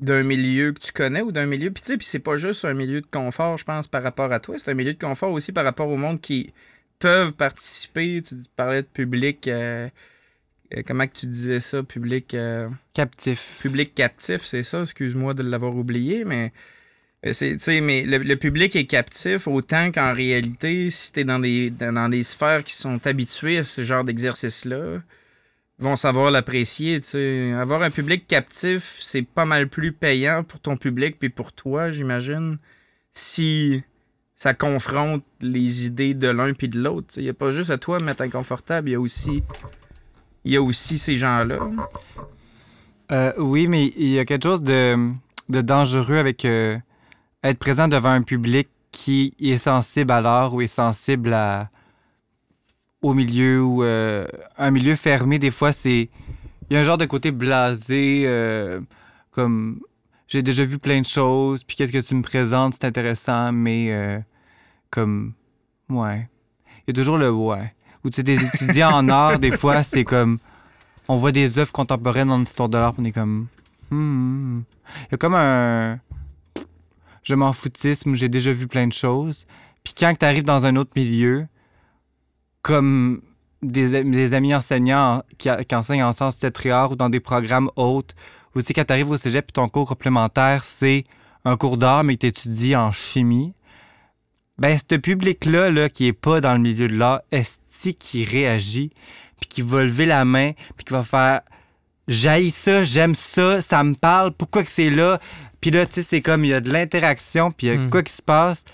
d'un 0.01 0.25
milieu 0.25 0.73
que 0.73 0.81
tu 0.81 0.93
connais 0.93 1.23
ou 1.23 1.33
d'un 1.33 1.47
milieu. 1.47 1.71
Puis 1.71 1.83
tu 1.83 1.93
sais, 1.93 1.97
puis 1.97 2.07
c'est 2.07 2.19
pas 2.19 2.37
juste 2.37 2.67
un 2.67 2.75
milieu 2.75 3.01
de 3.01 3.07
confort, 3.07 3.57
je 3.57 3.65
pense, 3.65 3.87
par 3.87 4.03
rapport 4.03 4.31
à 4.31 4.41
toi. 4.41 4.59
C'est 4.59 4.71
un 4.71 4.75
milieu 4.75 4.93
de 4.93 4.99
confort 4.99 5.33
aussi 5.33 5.53
par 5.53 5.65
rapport 5.65 5.89
au 5.89 5.97
monde 5.97 6.21
qui 6.21 6.53
peuvent 6.99 7.35
participer. 7.35 8.21
Tu 8.23 8.35
parlais 8.57 8.83
de 8.83 8.87
public. 8.89 9.49
euh, 9.49 9.89
euh, 10.75 10.83
comment 10.87 11.07
que 11.07 11.13
tu 11.15 11.27
disais 11.27 11.61
ça? 11.61 11.83
Public. 11.83 12.35
euh, 12.35 12.69
captif. 12.95 13.59
public 13.63 13.95
captif, 13.95 14.43
c'est 14.43 14.63
ça, 14.63 14.83
excuse-moi 14.83 15.35
de 15.35 15.43
l'avoir 15.43 15.77
oublié, 15.77 16.25
mais 16.25 16.53
sais, 17.33 17.81
mais 17.81 18.05
le, 18.05 18.35
public 18.37 18.77
est 18.77 18.87
captif 18.87 19.49
autant 19.49 19.91
qu'en 19.91 20.13
réalité, 20.13 20.91
si 20.91 21.13
tu 21.13 21.21
es 21.21 21.25
dans 21.25 21.39
des, 21.39 21.71
dans, 21.71 22.09
des 22.09 22.23
sphères 22.23 22.65
qui 22.65 22.75
sont 22.75 23.07
habituées 23.07 23.59
à 23.59 23.65
ce 23.65 23.83
genre 23.83 24.05
d'exercice-là, 24.05 25.01
vont 25.79 25.97
savoir 25.97 26.31
l'apprécier. 26.31 27.01
Avoir 27.55 27.83
un 27.83 27.91
public 27.91 28.27
captif, 28.27 28.97
c'est 29.01 29.23
pas 29.23 29.45
mal 29.45 29.69
plus 29.69 29.93
payant 29.93 30.43
pour 30.43 30.61
ton 30.61 30.77
public 30.77 31.19
puis 31.19 31.29
pour 31.29 31.53
toi, 31.53 31.91
j'imagine, 31.91 32.59
si 33.11 33.83
ça 34.35 34.53
confronte 34.53 35.25
les 35.41 35.87
idées 35.87 36.15
de 36.15 36.29
l'un 36.29 36.53
puis 36.53 36.69
de 36.69 36.81
l'autre. 36.81 37.15
Il 37.17 37.23
n'y 37.25 37.31
a 37.31 37.35
pas 37.35 37.51
juste 37.51 37.71
à 37.71 37.79
toi 37.79 37.99
de 37.99 38.05
mettre 38.05 38.23
inconfortable, 38.23 38.91
il 38.91 38.93
y 38.93 38.95
a 38.95 39.01
aussi, 39.01 39.43
y 40.45 40.57
a 40.57 40.63
aussi 40.63 40.99
ces 40.99 41.17
gens-là. 41.17 41.59
Euh, 43.13 43.33
oui, 43.39 43.67
mais 43.67 43.87
il 43.97 44.09
y 44.09 44.19
a 44.19 44.25
quelque 44.25 44.43
chose 44.43 44.63
de, 44.63 45.13
de 45.49 45.61
dangereux 45.63 46.17
avec 46.17 46.45
euh, 46.45 46.77
être 47.43 47.59
présent 47.59 47.89
devant 47.89 48.11
un 48.11 48.23
public 48.23 48.69
qui 48.91 49.35
est 49.41 49.59
sensible 49.59 50.13
à 50.13 50.21
l'art 50.21 50.55
ou 50.55 50.63
est 50.63 50.67
sensible 50.67 51.33
à, 51.33 51.71
au 53.03 53.15
milieu 53.15 53.63
ou 53.63 53.83
euh, 53.83 54.27
un 54.59 54.71
milieu 54.71 54.97
fermé. 54.97 55.39
Des 55.39 55.51
fois, 55.51 55.73
c'est 55.73 56.09
il 56.69 56.75
y 56.75 56.77
a 56.77 56.81
un 56.81 56.85
genre 56.85 56.99
de 56.99 57.05
côté 57.05 57.31
blasé, 57.31 58.25
euh, 58.27 58.81
comme 59.31 59.81
j'ai 60.27 60.43
déjà 60.43 60.65
vu 60.65 60.79
plein 60.79 61.01
de 61.01 61.07
choses, 61.07 61.63
puis 61.63 61.77
qu'est-ce 61.77 61.93
que 61.93 62.01
tu 62.01 62.15
me 62.15 62.23
présentes, 62.23 62.75
c'est 62.75 62.85
intéressant, 62.85 63.53
mais 63.53 63.93
euh, 63.93 64.19
comme 64.91 65.35
ouais. 65.89 66.29
Il 66.87 66.89
y 66.89 66.91
a 66.91 66.95
toujours 66.95 67.19
le 67.19 67.31
ouais. 67.31 67.73
Ou 68.05 68.11
tu 68.11 68.17
sais, 68.17 68.23
des 68.23 68.43
étudiants 68.43 68.93
en 68.93 69.09
art, 69.11 69.39
des 69.39 69.57
fois, 69.57 69.83
c'est 69.83 70.05
comme 70.05 70.39
on 71.09 71.19
voit 71.19 71.33
des 71.33 71.59
œuvres 71.59 71.73
contemporaines 71.73 72.31
en 72.31 72.43
histoire 72.43 72.69
de 72.69 72.79
l'art, 72.79 72.93
puis 72.93 73.03
on 73.03 73.05
est 73.05 73.13
comme. 73.13 73.47
Hmm, 73.91 73.97
hmm. 73.97 74.65
Il 75.03 75.13
y 75.13 75.15
a 75.15 75.19
comme 75.19 75.35
un. 75.35 76.01
Je 77.27 77.35
m'en 77.35 77.53
foutisme, 77.53 78.15
j'ai 78.15 78.29
déjà 78.29 78.53
vu 78.53 78.69
plein 78.69 78.87
de 78.87 78.93
choses. 78.93 79.47
Puis 79.83 79.95
quand 79.99 80.15
tu 80.17 80.25
arrives 80.25 80.45
dans 80.45 80.65
un 80.65 80.77
autre 80.77 80.93
milieu, 80.95 81.49
comme 82.63 83.21
des, 83.63 84.33
amis 84.33 84.55
enseignants 84.55 85.25
qui, 85.37 85.51
enseignent 85.51 86.05
en 86.05 86.13
et 86.13 86.71
arts 86.71 86.93
ou 86.93 86.95
dans 86.95 87.11
des 87.11 87.19
programmes 87.19 87.69
autres, 87.75 88.15
ou 88.55 88.61
tu 88.61 88.67
sais, 88.69 88.75
quand 88.75 88.85
tu 88.85 88.93
arrives 88.93 89.11
au 89.11 89.17
cégep, 89.17 89.45
puis 89.45 89.55
ton 89.55 89.67
cours 89.67 89.89
complémentaire, 89.89 90.63
c'est 90.63 91.05
un 91.45 91.57
cours 91.57 91.79
d'art, 91.79 92.05
mais 92.05 92.17
tu 92.17 92.29
étudies 92.29 92.77
en 92.77 92.93
chimie, 92.93 93.55
ben, 94.59 94.79
ce 94.79 94.95
public-là, 94.95 95.71
là, 95.71 95.89
qui 95.89 96.07
est 96.07 96.13
pas 96.13 96.41
dans 96.41 96.53
le 96.53 96.61
milieu 96.61 96.87
de 96.87 96.97
l'art, 96.97 97.23
est 97.33 97.61
qui 97.99 98.25
réagit, 98.25 98.91
puis 99.41 99.49
qui 99.49 99.63
va 99.63 99.83
lever 99.83 100.07
la 100.07 100.25
main, 100.25 100.53
puis 100.77 100.85
qui 100.85 100.93
va 100.93 101.03
faire 101.03 101.41
J'haïs 102.09 102.53
ça, 102.53 102.85
j'aime 102.85 103.17
ça, 103.17 103.61
ça 103.61 103.83
me 103.83 103.95
parle, 103.95 104.31
pourquoi 104.31 104.63
que 104.63 104.71
c'est 104.71 104.91
là? 104.91 105.19
Puis 105.67 105.73
là, 105.73 105.85
tu 105.85 105.95
sais, 105.95 106.03
c'est 106.03 106.21
comme 106.23 106.45
il 106.45 106.51
y 106.51 106.55
a 106.55 106.61
de 106.61 106.73
l'interaction, 106.73 107.51
puis 107.51 107.67
il 107.67 107.71
y 107.71 107.77
a 107.77 107.79
Mm. 107.79 107.91
quoi 107.91 108.05
qui 108.05 108.13
se 108.13 108.23
passe, 108.23 108.65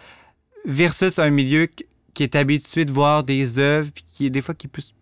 versus 0.67 1.19
un 1.19 1.31
milieu 1.31 1.65
qui- 1.65 1.87
est 2.23 2.37
habitué 2.37 2.85
de 2.85 2.93
voir 2.93 3.25
des 3.25 3.59
œuvres, 3.59 3.91
puis 3.91 4.05
qui 4.07 4.27
est 4.27 4.31
des 4.31 4.43
fois 4.43 4.55
qui 4.55 4.67
est 4.67 4.71
plus 4.71 4.93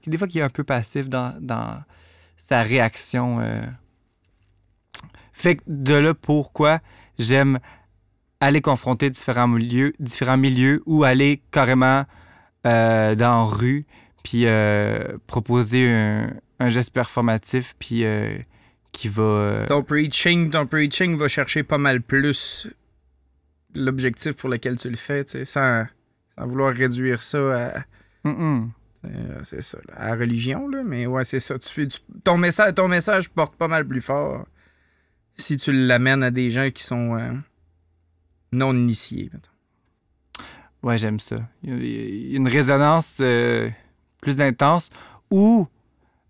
qui, 0.00 0.08
des 0.08 0.16
fois 0.16 0.26
qui 0.26 0.38
est 0.38 0.42
un 0.42 0.48
peu 0.48 0.64
passif 0.64 1.10
dans, 1.10 1.34
dans 1.38 1.82
sa 2.38 2.62
réaction. 2.62 3.40
euh. 3.40 3.60
Fait 5.34 5.56
que 5.56 5.62
de 5.66 5.92
là 5.96 6.14
pourquoi 6.14 6.78
j'aime 7.18 7.58
aller 8.40 8.62
confronter 8.62 9.10
différents 9.10 9.48
milieux, 9.48 9.92
différents 10.00 10.38
milieux 10.38 10.82
ou 10.86 11.04
aller 11.04 11.42
carrément 11.50 12.04
euh, 12.66 13.14
dans 13.14 13.40
la 13.40 13.54
rue, 13.54 13.84
puis 14.24 14.46
euh, 14.46 15.18
proposer 15.26 15.92
un, 15.92 16.30
un 16.58 16.68
geste 16.70 16.94
performatif, 16.94 17.74
puis 17.78 18.06
qui 18.92 19.08
va... 19.08 19.22
euh, 19.22 19.66
Ton 19.66 19.82
preaching, 19.82 20.50
ton 20.50 20.66
preaching 20.66 21.16
va 21.16 21.28
chercher 21.28 21.62
pas 21.62 21.78
mal 21.78 22.00
plus 22.02 22.68
l'objectif 23.74 24.36
pour 24.36 24.48
lequel 24.48 24.76
tu 24.76 24.88
le 24.88 24.96
fais, 24.96 25.24
tu 25.24 25.32
sais, 25.32 25.44
sans, 25.44 25.86
sans 26.36 26.46
vouloir 26.46 26.72
réduire 26.74 27.22
ça 27.22 27.38
à, 27.76 27.84
euh, 28.26 29.40
c'est 29.44 29.62
ça, 29.62 29.78
là, 29.88 29.94
à 29.96 30.08
la 30.08 30.16
religion, 30.16 30.68
là, 30.68 30.82
mais 30.84 31.06
ouais, 31.06 31.24
c'est 31.24 31.40
ça. 31.40 31.58
Tu, 31.58 31.86
tu- 31.88 32.00
ton, 32.24 32.36
message, 32.38 32.74
ton 32.74 32.88
message 32.88 33.28
porte 33.30 33.54
pas 33.56 33.68
mal 33.68 33.86
plus 33.86 34.00
fort 34.00 34.46
si 35.34 35.56
tu 35.56 35.72
l'amènes 35.72 36.22
à 36.24 36.30
des 36.30 36.50
gens 36.50 36.68
qui 36.70 36.82
sont 36.82 37.16
euh, 37.16 37.32
non 38.52 38.74
initiés. 38.74 39.30
mettons. 39.32 39.50
Ouais, 40.82 40.98
j'aime 40.98 41.18
ça. 41.20 41.36
Il 41.62 41.84
y 41.86 42.32
a- 42.34 42.36
une 42.36 42.48
résonance 42.48 43.18
euh, 43.20 43.70
plus 44.20 44.40
intense 44.40 44.90
ou 45.30 45.68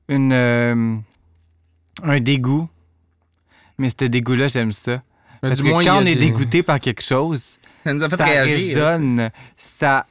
une, 0.09 1.03
un 2.03 2.21
dégoût. 2.21 2.69
Mais 3.79 3.91
ce 3.91 4.05
dégoût-là, 4.07 4.49
j'aime 4.49 4.73
ça. 4.73 5.03
Mais 5.43 5.51
Parce 5.51 5.61
du 5.61 5.65
que 5.65 5.69
moins, 5.73 5.85
quand 5.85 5.99
on 5.99 6.07
est 6.07 6.15
des- 6.15 6.21
dégoûté 6.27 6.63
par 6.63 6.81
quelque 6.81 7.03
chose, 7.03 7.59
Ça 7.85 7.93
nous 7.95 8.03
a 8.03 8.09
fait 8.09 8.17
ça 8.17 8.25
réagir. 8.25 8.77
résonne. 8.77 9.31
Ça... 9.57 10.07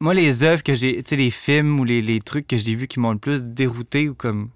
Moi, 0.00 0.12
les 0.12 0.42
œuvres 0.42 0.62
que 0.62 0.74
j'ai, 0.74 1.02
tu 1.02 1.10
sais, 1.10 1.16
les 1.16 1.30
films 1.30 1.80
ou 1.80 1.84
les, 1.84 2.02
les 2.02 2.20
trucs 2.20 2.46
que 2.46 2.56
j'ai 2.56 2.74
vus 2.74 2.86
qui 2.88 3.00
m'ont 3.00 3.12
le 3.12 3.18
plus 3.18 3.46
dérouté 3.46 4.08
ou 4.10 4.14
comme. 4.14 4.50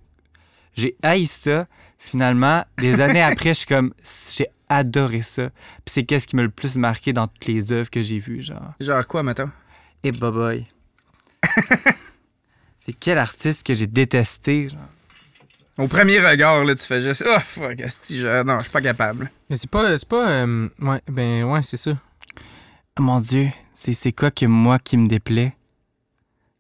J'ai 0.75 0.97
haï 1.03 1.27
ça. 1.27 1.67
Finalement, 1.99 2.65
des 2.79 3.01
années 3.01 3.23
après, 3.23 3.51
je 3.51 3.61
suis 3.61 3.67
comme. 3.67 3.95
J'ai 4.31 4.45
adoré 4.69 5.23
ça. 5.23 5.49
Puis 5.85 5.93
c'est 5.95 6.05
qu'est-ce 6.05 6.27
qui 6.27 6.37
m'a 6.37 6.43
le 6.43 6.51
plus 6.51 6.77
marqué 6.77 7.13
dans 7.15 7.27
toutes 7.27 7.47
les 7.47 7.73
œuvres 7.73 7.89
que 7.89 8.03
j'ai 8.03 8.19
vues, 8.19 8.43
genre. 8.43 8.75
Genre 8.81 9.07
quoi, 9.07 9.23
mettons? 9.23 9.51
Et 10.05 10.13
boboy. 10.13 10.65
c'est 12.77 12.93
quel 12.93 13.17
artiste 13.19 13.67
que 13.67 13.75
j'ai 13.75 13.87
détesté, 13.87 14.69
genre? 14.69 14.81
Au 15.81 15.89
premier 15.89 16.21
regard, 16.21 16.65
là, 16.65 16.75
tu 16.75 16.85
fais 16.85 17.01
juste 17.01 17.25
Oh 17.27 17.39
fuck, 17.41 17.77
je- 17.79 18.43
non, 18.43 18.59
je 18.59 18.63
suis 18.65 18.71
pas 18.71 18.81
capable. 18.83 19.31
Mais 19.49 19.57
c'est 19.57 19.71
pas. 19.71 19.97
C'est 19.97 20.09
pas. 20.09 20.31
euh, 20.31 20.69
ouais, 20.81 21.01
ben 21.09 21.45
ouais, 21.45 21.63
c'est 21.63 21.77
ça. 21.79 21.93
Oh 22.99 23.03
mon 23.03 23.21
Dieu, 23.21 23.49
c'est 23.75 23.95
c'est 23.95 24.13
quoi 24.13 24.31
que 24.31 24.45
moi 24.47 24.79
qui 24.79 24.97
me 24.97 25.09
déplaît? 25.09 25.57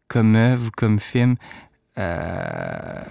Comme 0.08 0.34
œuvre 0.36 0.68
ou 0.68 0.70
comme 0.76 0.98
film? 0.98 1.36
Euh, 1.98 3.02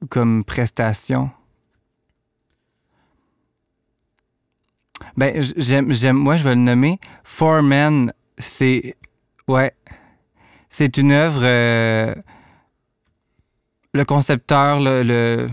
ou 0.00 0.06
comme 0.06 0.42
prestation? 0.44 1.30
Ben, 5.16 5.42
j'aime, 5.56 5.92
j'aime, 5.92 6.16
moi, 6.16 6.36
je 6.36 6.44
vais 6.44 6.54
le 6.54 6.60
nommer. 6.60 6.98
Four 7.24 7.62
Men, 7.62 8.12
c'est. 8.38 8.96
Ouais. 9.46 9.72
C'est 10.70 10.96
une 10.96 11.12
œuvre. 11.12 11.40
euh, 11.42 12.14
le 13.92 14.04
concepteur, 14.04 14.80
le, 14.80 15.02
le- 15.02 15.48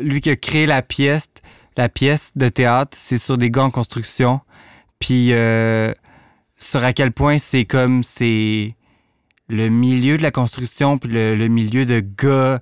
lui 0.00 0.20
qui 0.20 0.30
a 0.30 0.36
créé 0.36 0.66
la 0.66 0.82
pièce, 0.82 1.28
la 1.76 1.88
pièce 1.88 2.32
de 2.34 2.48
théâtre, 2.48 2.96
c'est 3.00 3.18
sur 3.18 3.38
des 3.38 3.50
gars 3.50 3.64
en 3.64 3.70
construction. 3.70 4.40
Puis 4.98 5.32
euh, 5.32 5.92
sur 6.56 6.84
à 6.84 6.92
quel 6.92 7.12
point 7.12 7.38
c'est 7.38 7.64
comme 7.64 8.02
c'est 8.02 8.74
le 9.48 9.68
milieu 9.68 10.18
de 10.18 10.22
la 10.22 10.30
construction, 10.32 10.98
puis 10.98 11.10
le, 11.10 11.36
le 11.36 11.48
milieu 11.48 11.84
de 11.86 12.00
gars, 12.00 12.60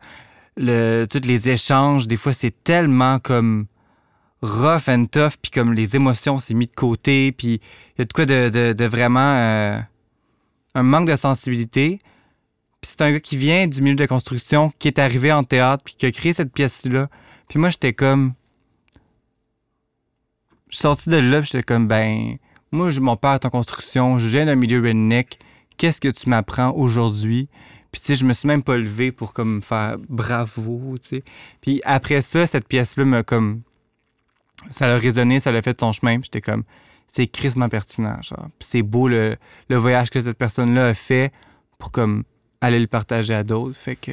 le, 0.57 1.07
tous 1.11 1.27
les 1.27 1.49
échanges, 1.49 2.07
des 2.07 2.17
fois 2.19 2.33
c'est 2.35 2.55
tellement 2.63 3.19
comme 3.19 3.67
rough 4.43 4.89
and 4.89 5.07
tough, 5.07 5.33
puis 5.41 5.51
comme 5.51 5.73
les 5.73 5.97
émotions 5.97 6.39
c'est 6.41 6.53
mis 6.55 6.67
de 6.67 6.75
côté, 6.77 7.33
puis 7.33 7.61
il 7.97 8.01
y 8.01 8.03
a 8.03 8.05
de 8.05 8.13
quoi 8.13 8.27
de, 8.27 8.51
de, 8.51 8.73
de 8.75 8.85
vraiment 8.85 9.33
euh, 9.33 9.79
un 10.75 10.83
manque 10.83 11.09
de 11.09 11.17
sensibilité. 11.17 11.99
Puis 12.81 12.91
c'est 12.91 13.03
un 13.03 13.13
gars 13.13 13.21
qui 13.21 13.37
vient 13.37 13.67
du 13.67 13.81
milieu 13.83 13.97
de 13.97 14.01
la 14.01 14.07
construction, 14.07 14.71
qui 14.79 14.89
est 14.89 14.99
arrivé 14.99 15.33
en 15.33 15.45
théâtre, 15.45 15.83
puis 15.85 15.95
qui 15.95 16.07
a 16.07 16.13
créé 16.13 16.33
cette 16.33 16.53
pièce-là. 16.53 17.09
Puis 17.49 17.59
moi, 17.59 17.71
j'étais 17.71 17.93
comme. 17.93 18.35
Je 20.69 20.77
suis 20.77 20.83
sorti 20.83 21.11
de 21.11 21.17
là, 21.17 21.43
j'étais 21.43 21.63
comme, 21.63 21.87
ben, 21.87 22.37
moi, 22.73 22.91
mon 23.01 23.17
père 23.17 23.35
est 23.35 23.47
en 23.47 23.51
construction, 23.51 24.19
je 24.19 24.27
viens 24.27 24.47
d'un 24.47 24.57
milieu 24.57 24.81
redneck. 24.81 25.39
Qu'est-ce 25.77 26.01
que 26.01 26.09
tu 26.09 26.29
m'apprends 26.29 26.73
aujourd'hui? 26.73 27.49
Puis, 27.93 28.01
tu 28.01 28.07
sais, 28.09 28.15
je 28.17 28.27
me 28.27 28.33
suis 28.33 28.49
même 28.49 28.63
pas 28.63 28.77
levé 28.77 29.13
pour 29.13 29.33
comme 29.33 29.63
faire 29.63 29.97
bravo, 30.09 30.97
tu 31.01 31.09
sais. 31.09 31.25
Puis 31.61 31.81
après 31.85 32.21
ça, 32.21 32.47
cette 32.47 32.67
pièce-là 32.69 33.05
m'a 33.05 33.23
comme. 33.23 33.63
Ça 34.71 34.87
a 34.87 34.99
résonné, 34.99 35.39
ça 35.39 35.53
l'a 35.53 35.63
fait 35.63 35.79
son 35.79 35.93
chemin, 35.93 36.19
j'étais 36.23 36.41
comme, 36.41 36.65
c'est 37.07 37.27
crissement 37.29 37.69
pertinent, 37.69 38.21
genre. 38.23 38.49
Puis 38.59 38.69
c'est 38.69 38.83
beau 38.83 39.07
le, 39.07 39.37
le 39.69 39.77
voyage 39.77 40.11
que 40.11 40.21
cette 40.21 40.39
personne-là 40.39 40.87
a 40.87 40.95
fait 40.95 41.33
pour 41.79 41.93
comme 41.93 42.25
aller 42.61 42.79
le 42.81 42.87
partager 42.87 43.35
à 43.35 43.45
d'autres. 43.45 43.77
Fait 43.77 43.97
que. 43.97 44.13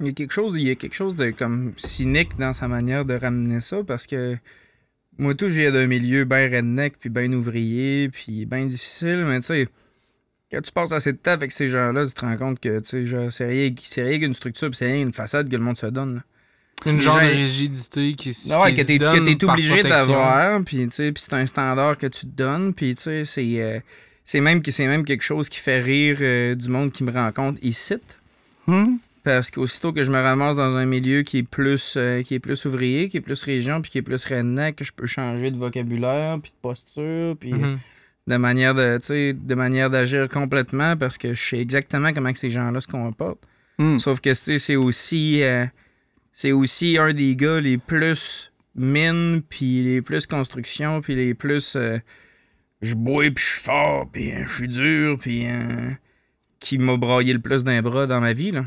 Il 0.00 0.06
y 0.06 0.08
a 0.08 0.12
quelque 0.12 0.32
chose, 0.32 0.52
il 0.56 0.66
y 0.66 0.70
a 0.70 0.74
quelque 0.76 0.94
chose 0.94 1.14
de 1.14 1.30
comme 1.30 1.72
cynique 1.76 2.36
dans 2.38 2.52
sa 2.54 2.68
manière 2.68 3.04
de 3.04 3.14
ramener 3.14 3.60
ça 3.60 3.82
parce 3.86 4.06
que 4.06 4.36
moi 5.18 5.34
tout 5.34 5.50
j'ai 5.50 5.70
d'un 5.70 5.86
milieu 5.86 6.24
bien 6.24 6.48
redneck 6.48 6.94
puis 6.98 7.10
bien 7.10 7.30
ouvrier 7.34 8.08
puis 8.08 8.46
bien 8.46 8.64
difficile 8.64 9.24
mais 9.26 9.40
tu 9.40 9.46
sais 9.48 9.68
quand 10.50 10.62
tu 10.62 10.72
passes 10.72 10.92
assez 10.92 11.12
de 11.12 11.18
temps 11.18 11.32
avec 11.32 11.52
ces 11.52 11.68
gens-là 11.68 12.06
tu 12.06 12.14
te 12.14 12.20
rends 12.22 12.36
compte 12.38 12.60
que 12.60 12.78
tu 12.80 12.88
sais 12.88 13.04
genre, 13.04 13.30
c'est 13.30 13.44
rien 13.46 13.70
c'est 13.82 14.02
rien 14.02 14.18
qu'une 14.18 14.32
structure 14.32 14.70
puis 14.70 14.78
c'est 14.78 14.90
rien 14.90 15.04
qu'une 15.04 15.12
façade 15.12 15.50
que 15.50 15.56
le 15.56 15.62
monde 15.62 15.76
se 15.76 15.86
donne. 15.86 16.14
là. 16.14 16.22
Une 16.86 16.94
Les 16.94 17.00
genre 17.00 17.20
gens- 17.20 17.26
de 17.28 17.32
rigidité 17.34 18.14
qui, 18.14 18.34
Ah 18.52 18.62
ouais, 18.62 18.70
qui 18.70 18.76
que 18.76 18.82
se 18.84 18.86
t'es, 18.88 18.96
donne 18.98 19.22
que 19.22 19.30
t'es 19.34 19.44
obligé 19.44 19.82
d'avoir, 19.82 20.64
puis 20.64 20.78
tu 20.88 20.92
sais, 20.92 21.12
puis 21.12 21.22
c'est 21.22 21.34
un 21.34 21.44
standard 21.44 21.98
que 21.98 22.06
tu 22.06 22.20
te 22.22 22.30
donnes, 22.34 22.72
puis 22.72 22.94
tu 22.94 23.02
sais, 23.02 23.24
c'est, 23.26 23.60
euh, 23.62 23.78
c'est, 24.24 24.40
même, 24.40 24.62
que- 24.62 24.70
c'est 24.70 24.86
même 24.86 25.04
quelque 25.04 25.22
chose 25.24 25.48
qui 25.48 25.58
fait 25.58 25.80
rire 25.80 26.18
euh, 26.20 26.54
du 26.54 26.68
monde 26.68 26.92
qui 26.92 27.04
me 27.04 27.10
rencontre 27.12 27.58
ici. 27.62 27.94
Hmm? 28.66 28.96
Parce 29.22 29.50
qu'aussitôt 29.50 29.92
que 29.92 30.02
je 30.02 30.10
me 30.10 30.20
ramasse 30.20 30.56
dans 30.56 30.76
un 30.76 30.86
milieu 30.86 31.22
qui 31.22 31.38
est 31.38 31.48
plus 31.48 31.94
euh, 31.96 32.22
qui 32.22 32.34
est 32.34 32.38
plus 32.38 32.64
ouvrier, 32.64 33.08
qui 33.10 33.18
est 33.18 33.20
plus 33.20 33.42
région, 33.42 33.82
puis 33.82 33.90
qui 33.90 33.98
est 33.98 34.02
plus 34.02 34.24
redneck, 34.24 34.76
que 34.76 34.84
je 34.84 34.92
peux 34.92 35.06
changer 35.06 35.50
de 35.50 35.58
vocabulaire, 35.58 36.38
puis 36.40 36.50
de 36.52 36.56
posture, 36.62 37.36
puis 37.38 37.52
Mhm. 37.52 37.78
de 38.28 38.36
manière 38.36 38.74
de, 38.74 39.54
manière 39.54 39.90
d'agir 39.90 40.26
complètement, 40.28 40.96
parce 40.96 41.18
que 41.18 41.34
je 41.34 41.42
sais 41.42 41.58
exactement 41.60 42.12
comment 42.14 42.32
que 42.32 42.38
ces 42.38 42.50
gens-là 42.50 42.80
se 42.80 42.88
comportent. 42.88 43.42
Hmm. 43.78 43.98
Sauf 43.98 44.20
que 44.20 44.32
c'est 44.34 44.76
aussi 44.76 45.42
euh, 45.42 45.66
c'est 46.32 46.52
aussi 46.52 46.96
un 46.98 47.12
des 47.12 47.36
gars 47.36 47.60
les 47.60 47.76
plus 47.76 48.50
mine 48.74 49.42
puis 49.48 49.82
les 49.82 50.00
plus 50.00 50.26
construction 50.26 51.00
puis 51.02 51.14
les 51.14 51.34
plus 51.34 51.76
euh, 51.76 51.98
je 52.82 52.94
bois 52.94 53.24
puis 53.24 53.44
je 53.44 53.50
suis 53.50 53.60
fort 53.60 54.08
puis 54.10 54.32
euh, 54.32 54.44
je 54.46 54.52
suis 54.52 54.68
dur 54.68 55.16
puis 55.20 55.46
euh, 55.46 55.90
qui 56.58 56.78
m'a 56.78 56.96
braillé 56.96 57.32
le 57.32 57.40
plus 57.40 57.64
d'un 57.64 57.82
bras 57.82 58.06
dans 58.06 58.20
ma 58.20 58.32
vie 58.32 58.50
là. 58.50 58.64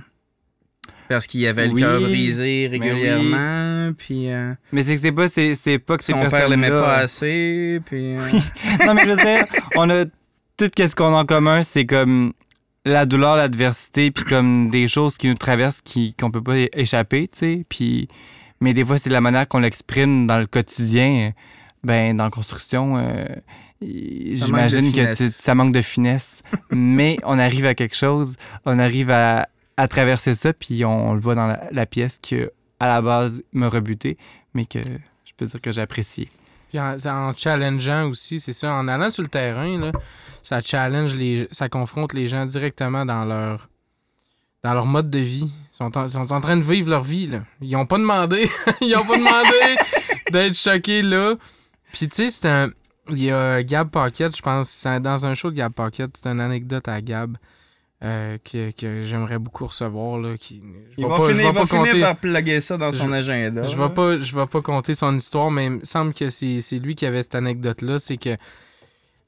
Parce 1.10 1.27
qu'il 1.27 1.45
avait 1.45 1.68
le 1.68 1.73
Oui, 1.73 1.81
cœur 1.81 1.99
brisé 1.99 2.69
mais 2.72 2.77
régulièrement 2.77 3.94
puis 3.98 4.31
euh, 4.31 4.53
Mais 4.72 4.84
c'est 4.84 4.95
que 4.95 5.02
c'est 5.02 5.11
pas, 5.11 5.27
c'est, 5.27 5.56
c'est 5.56 5.80
pas 5.80 5.98
que 5.98 6.03
ces 6.03 6.14
son 6.14 6.27
père 6.27 6.49
l'aimait 6.49 6.69
pas 6.69 6.98
assez 6.98 7.81
puis 7.85 8.15
euh, 8.15 8.19
non, 8.85 8.94
mais 8.94 9.07
je 9.07 9.15
sais, 9.15 9.48
on 9.76 9.90
a 9.90 10.06
tout 10.57 10.69
ce 10.77 10.95
qu'on 10.95 11.15
a 11.15 11.22
en 11.22 11.26
commun, 11.26 11.64
c'est 11.64 11.85
comme 11.85 12.34
la 12.85 13.06
douleur, 13.06 13.35
l'adversité, 13.35 14.11
puis 14.11 14.23
comme 14.23 14.69
des 14.69 14.88
choses 14.88 15.18
qui 15.18 15.27
nous 15.27 15.35
traversent 15.35 15.81
qui, 15.81 16.14
qu'on 16.14 16.31
peut 16.31 16.44
pas 16.44 16.57
échapper, 16.73 17.27
tu 17.27 17.40
sais. 17.40 17.65
Puis, 17.69 18.07
mais 18.60 18.73
des 18.73 18.84
fois, 18.84 18.98
c'est 18.98 19.10
la 19.10 19.22
manière 19.22 19.48
qu'on 19.48 19.60
l'exprime 19.60 20.27
dans 20.27 20.38
le 20.38 20.48
quotidien. 20.48 21.31
Ben, 21.84 22.15
dans 22.15 22.23
la 22.26 22.30
construction, 22.30 22.98
euh, 22.98 23.26
j'imagine 23.85 24.91
que 24.91 25.15
tu- 25.15 25.30
ça 25.30 25.55
manque 25.55 25.73
de 25.73 25.81
finesse. 25.81 26.41
mais 26.72 27.18
on 27.23 27.39
arrive 27.39 27.65
à 27.65 27.76
quelque 27.76 27.95
chose, 27.95 28.35
on 28.65 28.80
arrive 28.80 29.10
à, 29.11 29.47
à 29.77 29.88
traverser 29.88 30.35
ça, 30.35 30.53
puis 30.53 30.84
on, 30.85 31.14
le 31.14 31.19
voit 31.19 31.35
dans 31.35 31.47
la, 31.47 31.64
la 31.72 31.85
pièce 31.85 32.19
que, 32.19 32.51
à 32.80 32.88
la 32.88 33.01
base, 33.01 33.43
m'a 33.53 33.69
rebuté, 33.69 34.18
mais 34.53 34.65
que 34.65 34.80
je 34.80 35.31
peux 35.38 35.45
dire 35.45 35.61
que 35.61 35.72
j'ai 35.72 35.81
apprécié. 35.81 36.30
Puis 36.69 36.80
en, 36.80 36.95
en 37.05 37.34
challengeant 37.34 38.10
aussi, 38.10 38.39
c'est 38.39 38.53
ça. 38.53 38.73
En 38.73 38.88
allant 38.88 39.10
sur 39.10 39.22
le 39.23 39.30
terrain, 39.30 39.77
là, 39.80 39.91
ça 40.41 40.60
challenge 40.61 41.15
les 41.15 41.47
ça 41.51 41.69
confronte 41.69 42.14
les 42.14 42.27
gens 42.27 42.45
directement 42.45 43.05
dans 43.05 43.26
leur 43.26 43.69
dans 44.64 44.73
leur 44.73 44.85
mode 44.85 45.10
de 45.10 45.19
vie. 45.19 45.51
Ils 45.72 45.76
sont 45.76 45.95
en, 45.97 46.07
sont 46.07 46.31
en 46.34 46.41
train 46.41 46.57
de 46.57 46.64
vivre 46.64 46.89
leur 46.89 47.03
vie. 47.03 47.27
Là. 47.27 47.43
Ils 47.61 47.76
ont 47.76 47.85
pas 47.85 47.97
demandé. 47.97 48.49
Ils 48.81 48.95
ont 48.95 49.05
pas 49.05 49.18
demandé 49.18 49.76
d'être 50.31 50.55
choqués 50.57 51.01
là. 51.03 51.35
Puis 51.91 52.07
tu 52.07 52.15
sais, 52.15 52.30
c'est 52.30 52.47
un. 52.49 52.69
Il 53.09 53.21
y 53.21 53.31
a 53.31 53.61
Gab 53.63 53.89
Pocket, 53.89 54.35
je 54.35 54.41
pense, 54.41 54.88
dans 55.01 55.27
un 55.27 55.34
show 55.34 55.51
de 55.51 55.55
Gab 55.55 55.73
Pocket, 55.73 56.09
c'est 56.15 56.30
une 56.30 56.39
anecdote 56.39 56.88
à 56.88 57.01
Gab 57.01 57.38
euh, 58.03 58.38
que, 58.43 58.71
que 58.71 59.01
j'aimerais 59.01 59.39
beaucoup 59.39 59.65
recevoir. 59.65 60.19
Là, 60.19 60.38
qui, 60.38 60.61
je 60.91 60.95
il 60.97 61.05
va, 61.05 61.17
pas- 61.17 61.27
finir, 61.30 61.41
il 61.41 61.45
va 61.45 61.53
pas 61.53 61.67
compter- 61.67 61.89
finir 61.91 62.05
par 62.07 62.17
plugger 62.17 62.61
ça 62.61 62.77
dans 62.77 62.91
son 62.91 63.07
Je- 63.07 63.11
agenda. 63.13 63.63
je 63.65 63.75
vais 63.77 63.89
pas, 63.89 64.17
je 64.19 64.35
vais 64.38 64.45
pas 64.47 64.61
compter 64.61 64.93
son 64.95 65.15
histoire, 65.15 65.51
mais 65.51 65.65
il 65.65 65.71
me 65.71 65.84
semble 65.84 66.13
que 66.13 66.30
c'est 66.30 66.61
lui 66.81 66.95
qui 66.95 67.05
avait 67.05 67.23
cette 67.23 67.35
anecdote-là. 67.35 67.99
C'est 67.99 68.17
que 68.17 68.31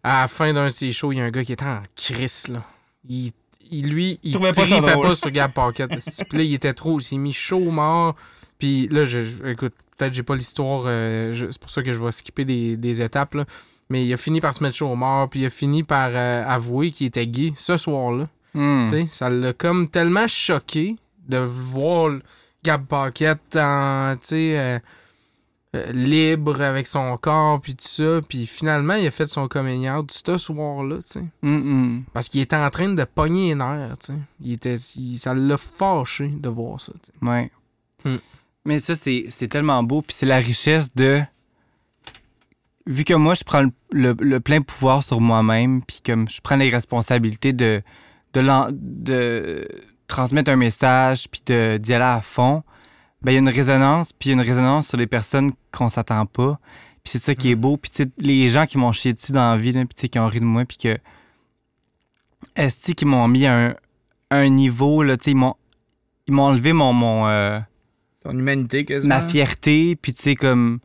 à 0.04 0.22
la 0.22 0.28
fin 0.28 0.54
d'un 0.54 0.66
de 0.66 0.70
ses 0.70 0.92
shows, 0.92 1.12
il 1.14 1.18
y 1.18 1.22
a 1.22 1.26
un 1.26 1.32
gars 1.32 1.44
qui 1.44 1.54
était 1.54 1.66
en 1.66 1.82
crise, 1.96 2.48
là. 2.50 2.64
Il, 3.10 3.32
il- 3.72 3.90
lui, 3.90 4.20
il 4.24 4.34
Trouvait 4.34 4.52
pas 4.52 4.62
pas 5.02 5.16
sur 5.16 5.32
Gab 5.32 5.52
Pocket. 5.52 5.90
Il 6.34 6.54
était 6.54 6.74
trop, 6.74 7.00
il 7.00 7.04
s'est 7.04 7.18
mis 7.18 7.34
chaud 7.34 7.72
mort. 7.72 8.16
Puis 8.60 8.88
là, 8.90 9.04
je, 9.04 9.24
je- 9.24 9.46
écoute, 9.48 9.74
peut-être 9.98 10.14
j'ai 10.14 10.24
pas 10.24 10.36
l'histoire, 10.36 10.84
euh, 10.86 11.34
c'est 11.52 11.60
pour 11.60 11.70
ça 11.70 11.82
que 11.84 11.92
je 11.92 12.00
vais 12.04 12.12
skipper 12.12 12.46
des, 12.46 12.78
des 12.78 13.02
étapes, 13.02 13.36
là. 13.36 13.46
Mais 13.90 14.04
il 14.06 14.12
a 14.14 14.18
fini 14.18 14.42
par 14.42 14.54
se 14.54 14.64
mettre 14.64 14.76
chaud 14.76 14.96
mort, 14.96 15.30
puis 15.30 15.42
il 15.42 15.46
a 15.46 15.50
fini 15.52 15.84
par 15.84 16.10
euh, 16.12 16.44
avouer 16.48 16.92
qu'il 16.92 17.06
était 17.08 17.28
gay 17.28 17.54
ce 17.56 17.78
soir-là. 17.78 18.28
Hmm. 18.56 18.88
Ça 19.08 19.30
l'a 19.30 19.54
comme 19.54 19.90
tellement 19.90 20.26
choqué 20.28 20.96
de 21.28 21.38
voir 21.38 22.18
Gab 22.64 22.86
Pocket 22.86 23.38
en, 23.56 24.14
euh, 24.32 24.80
libre 25.92 26.62
avec 26.62 26.88
son 26.88 27.16
corps, 27.18 27.60
puis 27.62 27.76
tout 27.76 27.86
ça. 27.88 28.22
Puis 28.28 28.48
finalement, 28.48 28.94
il 28.96 29.06
a 29.06 29.12
fait 29.12 29.28
son 29.28 29.48
coming 29.48 29.88
out 29.90 30.10
ce 30.12 30.38
soir-là. 30.38 30.98
Hmm, 31.44 31.50
hmm. 31.56 32.04
Parce 32.14 32.30
qu'il 32.30 32.42
était 32.42 32.56
en 32.56 32.70
train 32.70 32.90
de 32.90 33.04
pogner 33.04 33.50
les 33.50 33.56
nerfs. 33.56 33.98
Il 34.42 34.54
était, 34.54 34.76
il- 34.96 35.18
ça 35.18 35.34
l'a 35.36 35.58
fâché 35.58 36.28
de 36.30 36.50
voir 36.50 36.80
ça, 36.80 36.94
tu 36.94 37.12
sais. 37.12 37.28
Ouais. 37.30 37.52
Mais 38.66 38.80
ça, 38.80 38.96
c'est 38.96 39.26
c'est 39.30 39.48
tellement 39.48 39.82
beau. 39.84 40.02
Puis 40.02 40.16
c'est 40.20 40.26
la 40.26 40.38
richesse 40.38 40.94
de. 40.96 41.22
Vu 42.88 43.04
que 43.04 43.14
moi, 43.14 43.34
je 43.36 43.44
prends 43.44 43.62
le, 43.62 43.72
le- 43.92 44.16
le 44.20 44.40
plein 44.40 44.62
pouvoir 44.62 45.04
sur 45.04 45.20
moi-même, 45.22 45.82
puis 45.84 46.02
comme 46.06 46.30
je 46.30 46.40
prends 46.42 46.56
les 46.56 46.70
responsabilités 46.70 47.52
de, 47.54 47.82
de, 48.34 48.68
de 48.72 49.68
transmettre 50.08 50.52
un 50.52 50.56
message, 50.56 51.28
puis 51.30 51.42
de- 51.48 51.78
d'y 51.78 51.94
aller 51.94 52.04
à 52.04 52.22
fond, 52.22 52.64
ben 53.24 53.32
il 53.32 53.34
y 53.36 53.38
a 53.38 53.40
une 53.40 53.50
résonance, 53.50 54.14
puis 54.14 54.30
il 54.30 54.34
y 54.36 54.40
a 54.40 54.42
une 54.44 54.48
résonance 54.48 54.88
sur 54.90 54.98
les 54.98 55.08
personnes 55.08 55.52
qu'on 55.72 55.90
s'attend 55.90 56.26
pas. 56.28 56.60
Puis 57.04 57.12
c'est 57.14 57.20
ça 57.20 57.34
qui 57.36 57.50
est 57.52 57.56
Mhm. 57.56 57.62
beau. 57.62 57.78
Puis 57.78 57.92
les 58.20 58.50
gens 58.50 58.66
qui 58.68 58.78
m'ont 58.78 58.92
chié 58.92 59.14
dessus 59.14 59.32
dans 59.32 59.52
la 59.52 59.58
vie, 59.58 59.72
là, 59.72 59.84
puis 59.86 60.08
qui 60.10 60.20
ont 60.20 60.28
ri 60.28 60.40
de 60.40 60.46
moi, 60.46 60.64
puis 60.66 60.78
que. 60.78 60.98
Esti, 62.56 62.94
qui 62.94 63.06
m'ont 63.06 63.28
mis 63.28 63.48
à 63.48 63.70
un, 63.70 63.76
un 64.30 64.50
niveau, 64.50 65.02
là, 65.02 65.18
ils 65.26 65.36
m'ont 65.36 65.56
ils 66.28 66.34
m'ont 66.34 66.44
enlevé 66.46 66.74
mon, 66.74 66.94
mon 66.94 67.28
euh, 67.28 67.60
Ton 68.26 68.38
humanité, 68.38 68.84
quasiment. 68.86 69.16
ma 69.16 69.22
fierté, 69.22 69.96
puis 69.96 70.14
tu 70.14 70.22
sais, 70.22 70.36
comme. 70.36 70.80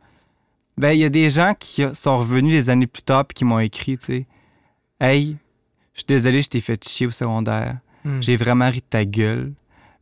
Ben, 0.77 0.91
il 0.91 0.99
y 0.99 1.05
a 1.05 1.09
des 1.09 1.29
gens 1.29 1.53
qui 1.59 1.83
sont 1.93 2.17
revenus 2.19 2.53
des 2.53 2.69
années 2.69 2.87
plus 2.87 3.03
tard, 3.03 3.25
puis 3.25 3.33
qui 3.35 3.45
m'ont 3.45 3.59
écrit, 3.59 3.97
tu 3.97 4.05
sais. 4.05 4.27
Hey, 4.99 5.35
je 5.93 5.99
suis 5.99 6.05
désolé, 6.07 6.41
je 6.41 6.47
t'ai 6.49 6.61
fait 6.61 6.81
chier 6.87 7.07
au 7.07 7.11
secondaire. 7.11 7.77
Hmm. 8.05 8.21
J'ai 8.21 8.35
vraiment 8.37 8.69
ri 8.69 8.77
de 8.79 8.85
ta 8.89 9.03
gueule. 9.05 9.53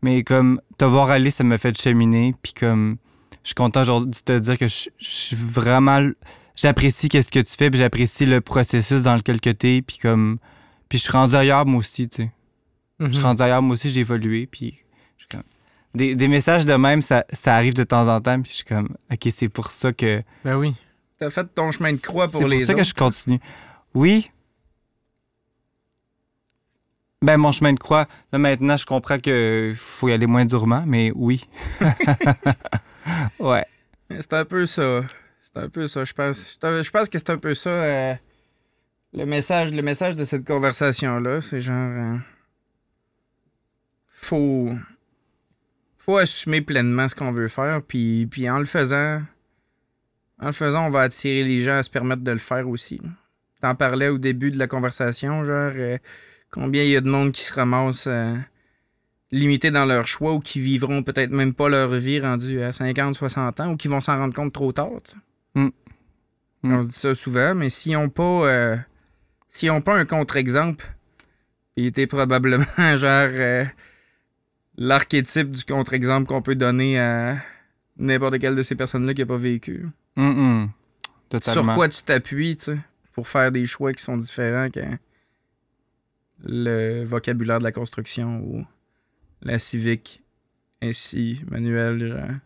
Mais 0.02 0.24
comme, 0.24 0.62
te 0.78 0.86
voir 0.86 1.10
aller, 1.10 1.32
ça 1.32 1.44
m'a 1.44 1.58
fait 1.58 1.78
cheminer, 1.82 2.34
puis 2.42 2.54
comme, 2.54 2.98
je 3.44 3.50
suis 3.50 3.56
content 3.56 3.82
aujourd'hui 3.82 4.12
de 4.12 4.18
te 4.20 4.40
dire 4.40 4.58
que 4.58 4.68
je 4.68 4.90
suis 5.00 5.36
vraiment. 5.36 6.10
J'apprécie 6.56 7.08
qu'est-ce 7.10 7.32
que 7.32 7.40
tu 7.40 7.54
fais, 7.58 7.70
puis 7.70 7.80
j'apprécie 7.80 8.26
le 8.26 8.42
processus 8.42 9.04
dans 9.04 9.16
lequel 9.16 9.40
que 9.42 9.50
t'es, 9.50 9.82
puis 9.82 9.98
comme. 9.98 10.38
Puis 10.88 10.98
je 10.98 11.04
suis 11.04 11.12
rendu 11.14 11.36
ailleurs, 11.36 11.66
moi 11.66 11.80
aussi, 11.80 12.08
tu 12.10 12.24
sais. 12.24 12.32
Je 13.00 13.08
suis 13.08 13.18
Mhm. 13.20 13.24
rendu 13.26 13.42
ailleurs, 13.44 13.62
moi 13.62 13.74
aussi, 13.76 13.90
j'ai 13.90 14.02
évolué. 14.02 14.46
Puis 14.48 14.80
des, 15.96 16.16
des 16.16 16.28
messages 16.28 16.66
de 16.66 16.74
même, 16.74 17.02
ça, 17.02 17.26
ça 17.34 17.56
arrive 17.56 17.74
de 17.74 17.84
temps 17.84 18.08
en 18.08 18.22
temps. 18.22 18.42
Puis 18.42 18.52
je 18.52 18.56
suis 18.58 18.66
comme, 18.66 18.96
OK, 19.12 19.28
c'est 19.32 19.50
pour 19.50 19.72
ça 19.72 19.92
que. 19.94 20.22
Ben 20.44 20.56
oui. 20.58 20.76
T'as 21.18 21.30
fait 21.30 21.46
ton 21.54 21.72
chemin 21.72 21.92
de 21.94 21.98
croix 22.00 22.28
pour 22.28 22.42
c'est 22.42 22.48
les 22.48 22.58
pour 22.60 22.66
ça 22.68 22.74
autres. 22.74 22.82
que 22.82 22.88
je 22.88 22.94
continue. 22.94 23.40
Oui. 23.94 24.32
Ben, 27.22 27.36
mon 27.38 27.52
chemin 27.52 27.74
de 27.74 27.80
croix, 27.80 28.06
là, 28.32 28.40
maintenant, 28.40 28.78
je 28.78 28.86
comprends 28.86 29.18
qu'il 29.18 29.76
faut 29.76 30.08
y 30.08 30.14
aller 30.14 30.26
moins 30.28 30.46
durement, 30.46 30.84
mais 30.88 31.12
oui. 31.16 31.44
ouais. 33.40 33.66
C'est 34.10 34.34
un 34.34 34.46
peu 34.46 34.66
ça. 34.66 35.04
C'est 35.42 35.58
un 35.58 35.68
peu 35.68 35.88
ça, 35.90 36.06
je 36.06 36.14
pense. 36.14 36.38
C'est 36.38 36.84
Je 36.84 36.90
pense 36.92 37.10
que 37.10 37.18
c'est 37.18 37.30
un 37.30 37.38
peu 37.38 37.54
ça. 37.56 37.70
euh, 37.70 38.14
Le 39.14 39.26
message, 39.26 39.74
le 39.74 39.82
message 39.82 40.16
de 40.16 40.24
cette 40.24 40.46
conversation-là, 40.48 41.42
c'est 41.42 41.60
genre. 41.60 41.76
euh, 41.76 42.18
faut. 44.08 44.72
Faut 46.10 46.18
assumer 46.18 46.62
pleinement 46.62 47.08
ce 47.08 47.14
qu'on 47.14 47.32
veut 47.32 47.48
faire, 47.48 47.84
puis, 47.84 48.26
puis 48.26 48.50
en 48.50 48.58
le 48.58 48.66
faisant. 48.66 49.22
En 50.42 50.48
le 50.48 50.52
faisant, 50.52 50.88
on 50.88 50.90
va 50.90 51.02
attirer 51.02 51.44
les 51.44 51.60
gens 51.60 51.78
à 51.78 51.84
se 51.84 51.90
permettre 51.92 52.24
de 52.24 52.32
le 52.32 52.40
faire 52.40 52.68
aussi. 52.68 53.00
T'en 53.62 53.76
parlais 53.76 54.08
au 54.08 54.18
début 54.18 54.50
de 54.50 54.58
la 54.58 54.66
conversation, 54.66 55.44
genre. 55.44 55.72
euh, 55.76 56.00
combien 56.50 56.82
il 56.82 56.90
y 56.90 56.96
a 56.96 57.02
de 57.02 57.08
monde 57.08 57.32
qui 57.32 57.44
se 57.44 57.54
ramasse 57.54 58.08
euh, 58.08 58.36
limité 59.32 59.70
dans 59.70 59.86
leur 59.86 60.08
choix 60.08 60.34
ou 60.34 60.40
qui 60.40 60.60
vivront 60.60 61.04
peut-être 61.04 61.30
même 61.30 61.54
pas 61.54 61.70
leur 61.70 61.90
vie 61.90 62.20
rendue 62.20 62.60
à 62.64 62.72
50, 62.72 63.14
60 63.14 63.60
ans 63.60 63.74
ou 63.74 63.78
qui 63.78 63.88
vont 63.88 64.02
s'en 64.02 64.18
rendre 64.18 64.34
compte 64.34 64.52
trop 64.52 64.72
tard. 64.72 64.90
Mm. 65.54 65.68
Mm. 66.64 66.74
On 66.74 66.82
se 66.82 66.88
dit 66.88 66.94
ça 66.96 67.14
souvent, 67.14 67.54
mais 67.54 67.70
s'ils 67.70 67.94
n'ont 67.94 68.10
pas, 68.10 68.48
euh, 68.48 68.78
ont 69.70 69.82
pas 69.82 69.96
un 69.96 70.06
contre-exemple, 70.06 70.92
il 71.76 71.86
était 71.86 72.08
probablement 72.08 72.66
genre 72.96 73.30
euh, 73.30 73.64
l'archétype 74.80 75.52
du 75.52 75.64
contre-exemple 75.66 76.26
qu'on 76.28 76.42
peut 76.42 76.56
donner 76.56 76.98
à 76.98 77.38
n'importe 77.98 78.40
quelle 78.40 78.56
de 78.56 78.62
ces 78.62 78.76
personnes-là 78.76 79.14
qui 79.14 79.22
n'a 79.22 79.28
pas 79.28 79.38
vécu. 79.38 79.86
Sur 81.42 81.74
quoi 81.74 81.90
tu 81.90 82.02
t'appuies, 82.02 82.58
tu 82.58 82.66
sais, 82.66 82.80
pour 83.14 83.28
faire 83.28 83.52
des 83.52 83.66
choix 83.66 83.94
qui 83.94 84.02
sont 84.02 84.18
différents 84.18 84.70
que 84.70 84.80
le 86.44 87.04
vocabulaire 87.04 87.60
de 87.60 87.66
la 87.66 87.74
construction 87.74 88.40
ou 88.40 88.66
la 89.42 89.60
civique, 89.60 90.24
ainsi 90.82 91.42
Manuel 91.52 92.08
genre, 92.08 92.38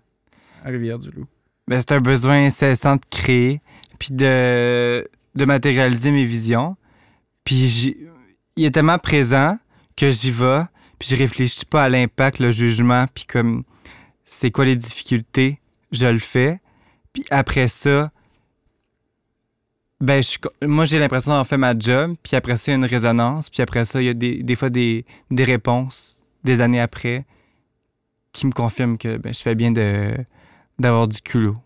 à 0.65 0.69
Rivière-du-Loup. 0.69 1.27
Ben, 1.67 1.79
c'est 1.79 1.93
un 1.93 2.01
besoin 2.01 2.45
incessant 2.45 2.95
de 2.95 3.01
créer, 3.11 3.61
puis 3.99 4.09
de, 4.11 5.07
de 5.35 5.45
matérialiser 5.45 6.11
mes 6.11 6.25
visions. 6.25 6.75
Puis 7.43 7.95
il 8.55 8.65
est 8.65 8.71
tellement 8.71 8.97
présent 8.97 9.57
que 9.95 10.09
j'y 10.09 10.31
vais, 10.31 10.63
puis 11.03 11.17
je 11.17 11.21
réfléchis 11.21 11.65
pas 11.65 11.83
à 11.83 11.89
l'impact, 11.89 12.39
le 12.39 12.49
jugement, 12.49 13.07
puis 13.13 13.25
comme 13.25 13.65
c'est 14.23 14.51
quoi 14.51 14.63
les 14.63 14.77
difficultés, 14.77 15.59
je 15.91 16.07
le 16.07 16.17
fais. 16.17 16.61
Puis 17.11 17.25
après 17.29 17.67
ça, 17.67 18.09
ben 19.99 20.23
je 20.23 20.37
moi 20.65 20.85
j'ai 20.85 20.99
l'impression 20.99 21.31
d'avoir 21.31 21.45
fait 21.45 21.57
ma 21.57 21.77
job, 21.77 22.15
puis 22.23 22.37
après 22.37 22.55
ça 22.55 22.63
il 22.67 22.69
y 22.69 22.75
a 22.75 22.77
une 22.77 22.85
résonance, 22.85 23.49
puis 23.49 23.61
après 23.61 23.83
ça 23.83 24.01
il 24.01 24.05
y 24.05 24.09
a 24.09 24.13
des, 24.13 24.43
des 24.43 24.55
fois 24.55 24.69
des, 24.69 25.03
des 25.29 25.43
réponses 25.43 26.23
des 26.45 26.61
années 26.61 26.79
après 26.79 27.25
qui 28.31 28.47
me 28.47 28.53
confirment 28.53 28.97
que 28.97 29.17
ben, 29.17 29.33
je 29.33 29.41
fais 29.41 29.55
bien 29.55 29.73
d'avoir 30.79 31.09
du 31.09 31.19
culot. 31.19 31.57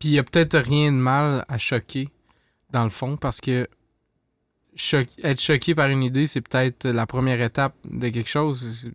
Puis 0.00 0.08
il 0.08 0.14
y 0.14 0.18
a 0.18 0.24
peut-être 0.24 0.58
rien 0.58 0.90
de 0.90 0.96
mal 0.96 1.44
à 1.46 1.58
choquer, 1.58 2.08
dans 2.70 2.82
le 2.82 2.90
fond, 2.90 3.16
parce 3.16 3.40
que 3.40 3.68
cho- 4.78 5.04
être 5.22 5.40
choqué 5.40 5.74
par 5.74 5.88
une 5.90 6.02
idée, 6.02 6.26
c'est 6.26 6.40
peut-être 6.40 6.86
la 6.88 7.06
première 7.06 7.40
étape 7.42 7.74
de 7.84 8.08
quelque 8.08 8.28
chose. 8.28 8.90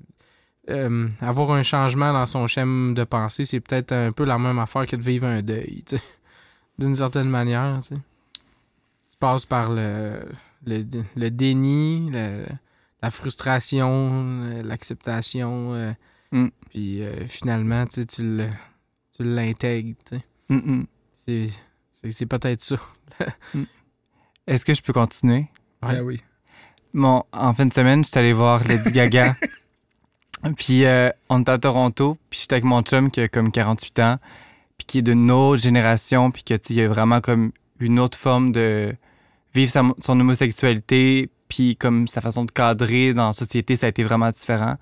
Euh, 0.70 1.10
avoir 1.20 1.52
un 1.52 1.62
changement 1.64 2.14
dans 2.14 2.26
son 2.26 2.48
schéma 2.48 2.94
de 2.94 3.04
pensée, 3.04 3.44
c'est 3.46 3.60
peut-être 3.60 3.92
un 3.92 4.12
peu 4.12 4.24
la 4.24 4.38
même 4.38 4.60
affaire 4.60 4.88
que 4.88 4.96
de 4.96 5.02
vivre 5.02 5.28
un 5.28 5.42
deuil, 5.42 5.84
d'une 6.80 6.96
certaine 6.96 7.30
manière. 7.30 7.80
Tu 7.88 7.96
passes 9.20 9.46
par 9.46 9.70
le, 9.72 10.22
le, 10.66 10.86
le 11.16 11.30
déni, 11.30 12.10
le- 12.12 12.46
la 13.02 13.12
frustration, 13.12 14.62
l'acceptation, 14.64 15.74
euh, 15.74 15.92
Mm. 16.32 16.48
puis 16.72 17.04
euh, 17.04 17.28
finalement, 17.28 17.86
tu 17.86 18.02
l'intègres. 19.20 19.96
Mm, 20.50 20.56
mm. 20.56 20.86
C'est, 21.14 22.26
peut-être 22.26 22.62
ça. 22.62 22.78
Est-ce 24.48 24.66
que 24.66 24.74
je 24.74 24.82
peux 24.82 24.94
continuer? 24.94 25.48
Ouais. 25.88 25.96
Ah 26.00 26.04
oui. 26.04 26.22
Bon, 26.94 27.24
en 27.32 27.54
fin 27.54 27.66
de 27.66 27.74
semaine, 27.74 28.04
j'étais 28.04 28.20
allé 28.20 28.34
voir 28.34 28.64
Lady 28.68 28.92
Gaga. 28.92 29.34
puis 30.58 30.86
euh, 30.86 31.10
on 31.30 31.42
était 31.42 31.52
à 31.52 31.58
Toronto, 31.58 32.18
puis 32.30 32.40
j'étais 32.42 32.56
avec 32.56 32.66
mon 32.66 32.82
chum 32.82 33.10
qui 33.10 33.22
a 33.22 33.28
comme 33.28 33.52
48 33.52 34.00
ans, 34.00 34.18
puis 34.78 34.86
qui 34.86 34.98
est 35.00 35.02
d'une 35.02 35.32
autre 35.32 35.62
génération, 35.62 36.30
puis 36.32 36.44
que, 36.44 36.54
il 36.70 36.76
y 36.76 36.82
a 36.82 36.88
vraiment 36.88 37.22
comme 37.22 37.52
une 37.80 38.00
autre 38.00 38.18
forme 38.18 38.52
de 38.52 38.94
vivre 39.56 39.72
sa- 39.72 39.84
son 40.00 40.20
homosexualité, 40.20 41.30
puis 41.48 41.76
comme 41.76 42.08
sa 42.08 42.22
façon 42.22 42.46
de 42.46 42.52
cadrer 42.52 43.14
dans 43.14 43.28
la 43.28 43.34
société, 43.34 43.76
ça 43.76 43.88
a 43.88 43.90
été 43.90 44.04
vraiment 44.04 44.30
différent. 44.30 44.76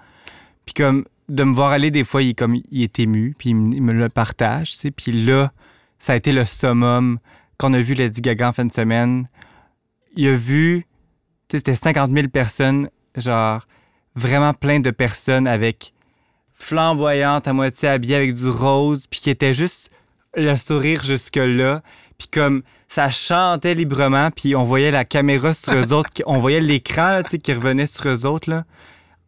Puis 0.65 0.73
comme 0.73 1.05
de 1.29 1.43
me 1.43 1.53
voir 1.53 1.71
aller 1.71 1.91
des 1.91 2.03
fois, 2.03 2.21
il 2.23 2.29
est 2.29 2.33
comme 2.33 2.55
il 2.55 2.83
est 2.83 2.99
ému, 2.99 3.33
puis 3.37 3.49
il 3.49 3.55
me, 3.55 3.73
il 3.73 3.81
me 3.81 3.93
le 3.93 4.09
partage, 4.09 4.71
tu 4.71 4.77
sais. 4.77 4.91
Puis 4.91 5.11
là, 5.13 5.51
ça 5.97 6.13
a 6.13 6.15
été 6.17 6.33
le 6.33 6.45
summum. 6.45 7.19
Quand 7.57 7.69
on 7.71 7.73
a 7.73 7.79
vu 7.79 7.93
Lady 7.93 8.19
Gaga 8.21 8.49
en 8.49 8.51
fin 8.51 8.65
de 8.65 8.73
semaine, 8.73 9.27
il 10.15 10.27
a 10.27 10.35
vu 10.35 10.85
c'était 11.57 11.75
50 11.75 12.11
000 12.11 12.27
personnes, 12.27 12.89
genre 13.15 13.65
vraiment 14.15 14.53
plein 14.53 14.79
de 14.79 14.91
personnes 14.91 15.47
avec 15.47 15.93
flamboyantes, 16.53 17.47
à 17.47 17.53
moitié 17.53 17.89
habillées 17.89 18.15
avec 18.15 18.33
du 18.33 18.47
rose, 18.47 19.07
puis 19.07 19.19
qui 19.19 19.29
étaient 19.29 19.53
juste 19.53 19.89
le 20.35 20.55
sourire 20.55 21.03
jusque-là. 21.03 21.81
Puis 22.17 22.27
comme 22.27 22.61
ça 22.87 23.09
chantait 23.09 23.73
librement, 23.73 24.29
puis 24.31 24.55
on 24.55 24.63
voyait 24.63 24.91
la 24.91 25.05
caméra 25.05 25.53
sur 25.53 25.73
eux 25.73 25.93
autres, 25.93 26.09
on 26.25 26.37
voyait 26.37 26.61
l'écran 26.61 27.21
qui 27.23 27.53
revenait 27.53 27.87
sur 27.87 28.07
eux 28.07 28.25
autres, 28.25 28.49
là. 28.49 28.63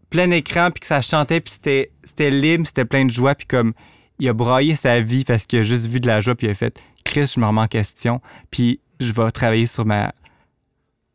plein 0.09 0.29
écran, 0.31 0.69
puis 0.69 0.81
que 0.81 0.85
ça 0.85 1.01
chantait, 1.01 1.41
puis 1.41 1.53
c'était, 1.53 1.91
c'était 2.03 2.29
libre, 2.29 2.65
c'était 2.67 2.85
plein 2.85 3.05
de 3.05 3.11
joie, 3.11 3.35
puis 3.35 3.47
comme 3.47 3.73
il 4.19 4.29
a 4.29 4.33
braillé 4.33 4.75
sa 4.75 4.99
vie 4.99 5.23
parce 5.25 5.45
qu'il 5.45 5.59
a 5.59 5.63
juste 5.63 5.87
vu 5.87 5.99
de 5.99 6.07
la 6.07 6.21
joie, 6.21 6.35
puis 6.35 6.47
il 6.47 6.51
a 6.51 6.53
fait 6.53 6.79
«Chris, 7.03 7.33
je 7.35 7.39
me 7.39 7.45
remets 7.45 7.61
en 7.61 7.67
question, 7.67 8.21
puis 8.51 8.79
je 8.99 9.11
vais 9.11 9.31
travailler 9.31 9.65
sur 9.65 9.85
ma, 9.85 10.13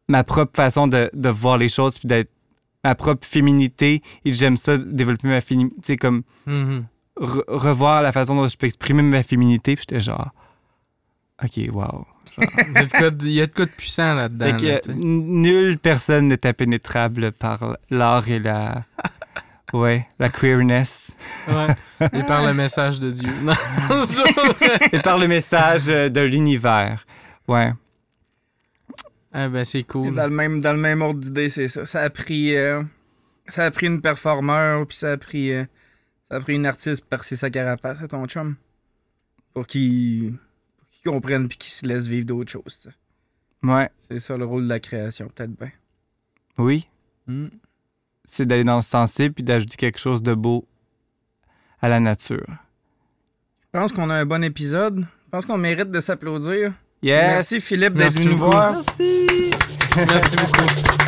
ma 0.08 0.24
propre 0.24 0.52
façon 0.56 0.86
de, 0.86 1.10
de 1.12 1.28
voir 1.28 1.58
les 1.58 1.68
choses, 1.68 1.98
puis 1.98 2.08
d'être 2.08 2.32
ma 2.84 2.94
propre 2.94 3.26
féminité, 3.26 4.02
et 4.24 4.32
j'aime 4.32 4.56
ça, 4.56 4.78
développer 4.78 5.28
ma 5.28 5.40
féminité, 5.40 5.76
tu 5.80 5.86
sais, 5.86 5.96
comme 5.96 6.22
Mhm. 6.46 6.86
re- 7.20 7.42
revoir 7.48 8.02
la 8.02 8.12
façon 8.12 8.34
dont 8.36 8.48
je 8.48 8.56
peux 8.56 8.66
exprimer 8.66 9.02
ma 9.02 9.22
féminité, 9.22 9.74
puis 9.76 9.84
j'étais 9.88 10.00
genre 10.00 10.30
«OK, 11.44 11.60
wow. 11.72 12.06
Il 12.38 13.32
y 13.32 13.40
a 13.42 13.46
de 13.46 13.52
quoi 13.52 13.66
de- 13.66 13.70
puissant 13.70 14.14
là-dedans. 14.14 14.56
Là, 14.62 14.80
nulle 14.94 15.76
personne 15.78 16.28
n'est 16.28 16.46
impénétrable 16.46 17.32
par 17.32 17.76
l'art 17.90 18.28
et 18.28 18.38
la... 18.38 18.84
ouais, 19.72 20.06
la 20.20 20.28
queerness. 20.28 21.16
Ouais. 21.48 22.08
Et 22.12 22.22
par 22.22 22.46
le 22.46 22.54
message 22.62 23.00
de 23.00 23.10
Dieu. 23.10 23.32
Non, 23.42 23.54
et 24.92 25.00
par 25.00 25.18
le 25.18 25.26
message 25.28 25.86
de 25.86 26.20
l'univers. 26.20 27.04
Ouais. 27.48 27.72
Ah 29.32 29.48
ben 29.48 29.64
c'est 29.64 29.82
cool. 29.84 30.14
Dans 30.14 30.26
le 30.26 30.34
même, 30.34 30.60
dans 30.60 30.72
le 30.72 30.78
même 30.78 31.02
ordre 31.02 31.20
d'idée, 31.20 31.48
c'est 31.48 31.68
ça. 31.68 31.84
Ça 31.86 32.00
a 32.00 32.10
pris. 32.10 32.56
euh, 32.56 32.82
ça 33.46 33.64
a 33.64 33.70
pris 33.70 33.86
une 33.86 34.00
performeur, 34.00 34.86
puis 34.86 34.96
ça 34.96 35.12
a 35.12 35.16
pris. 35.16 35.52
euh, 35.52 35.64
ça 36.30 36.36
a 36.36 36.40
pris 36.40 36.54
une 36.54 36.66
artiste 36.66 37.04
percer 37.06 37.36
sa 37.36 37.50
carapace 37.50 38.02
à 38.02 38.08
ton 38.08 38.26
chum. 38.26 38.56
Pour 39.54 39.66
qu'il. 39.66 40.34
comprenne 41.04 41.48
puis 41.48 41.56
qu'il 41.58 41.72
se 41.72 41.86
laisse 41.86 42.06
vivre 42.06 42.26
d'autres 42.26 42.50
choses. 42.50 42.80
tu 42.82 42.88
sais. 42.90 42.94
Ouais. 43.62 43.90
C'est 43.98 44.18
ça 44.18 44.36
le 44.36 44.44
rôle 44.44 44.64
de 44.64 44.68
la 44.68 44.80
création, 44.80 45.28
peut-être 45.28 45.56
bien. 45.58 45.70
Oui. 46.58 46.88
Hmm. 47.26 47.48
C'est 48.24 48.46
d'aller 48.46 48.64
dans 48.64 48.76
le 48.76 48.82
sensible 48.82 49.34
puis 49.34 49.44
d'ajouter 49.44 49.76
quelque 49.76 49.98
chose 49.98 50.22
de 50.22 50.34
beau 50.34 50.66
à 51.80 51.88
la 51.88 51.98
nature. 52.00 52.46
Je 53.74 53.80
pense 53.80 53.92
qu'on 53.92 54.10
a 54.10 54.14
un 54.14 54.26
bon 54.26 54.42
épisode. 54.44 55.00
Je 55.00 55.30
pense 55.30 55.46
qu'on 55.46 55.58
mérite 55.58 55.90
de 55.90 56.00
s'applaudir. 56.00 56.72
Yes! 57.02 57.32
Merci 57.32 57.60
Philippe 57.60 57.94
d'être 57.94 58.12
Merci 58.14 58.24
venu 58.24 58.30
nous 58.32 58.38
voir. 58.38 58.72
Merci! 58.72 59.50
Merci 59.96 60.36
beaucoup. 60.36 61.07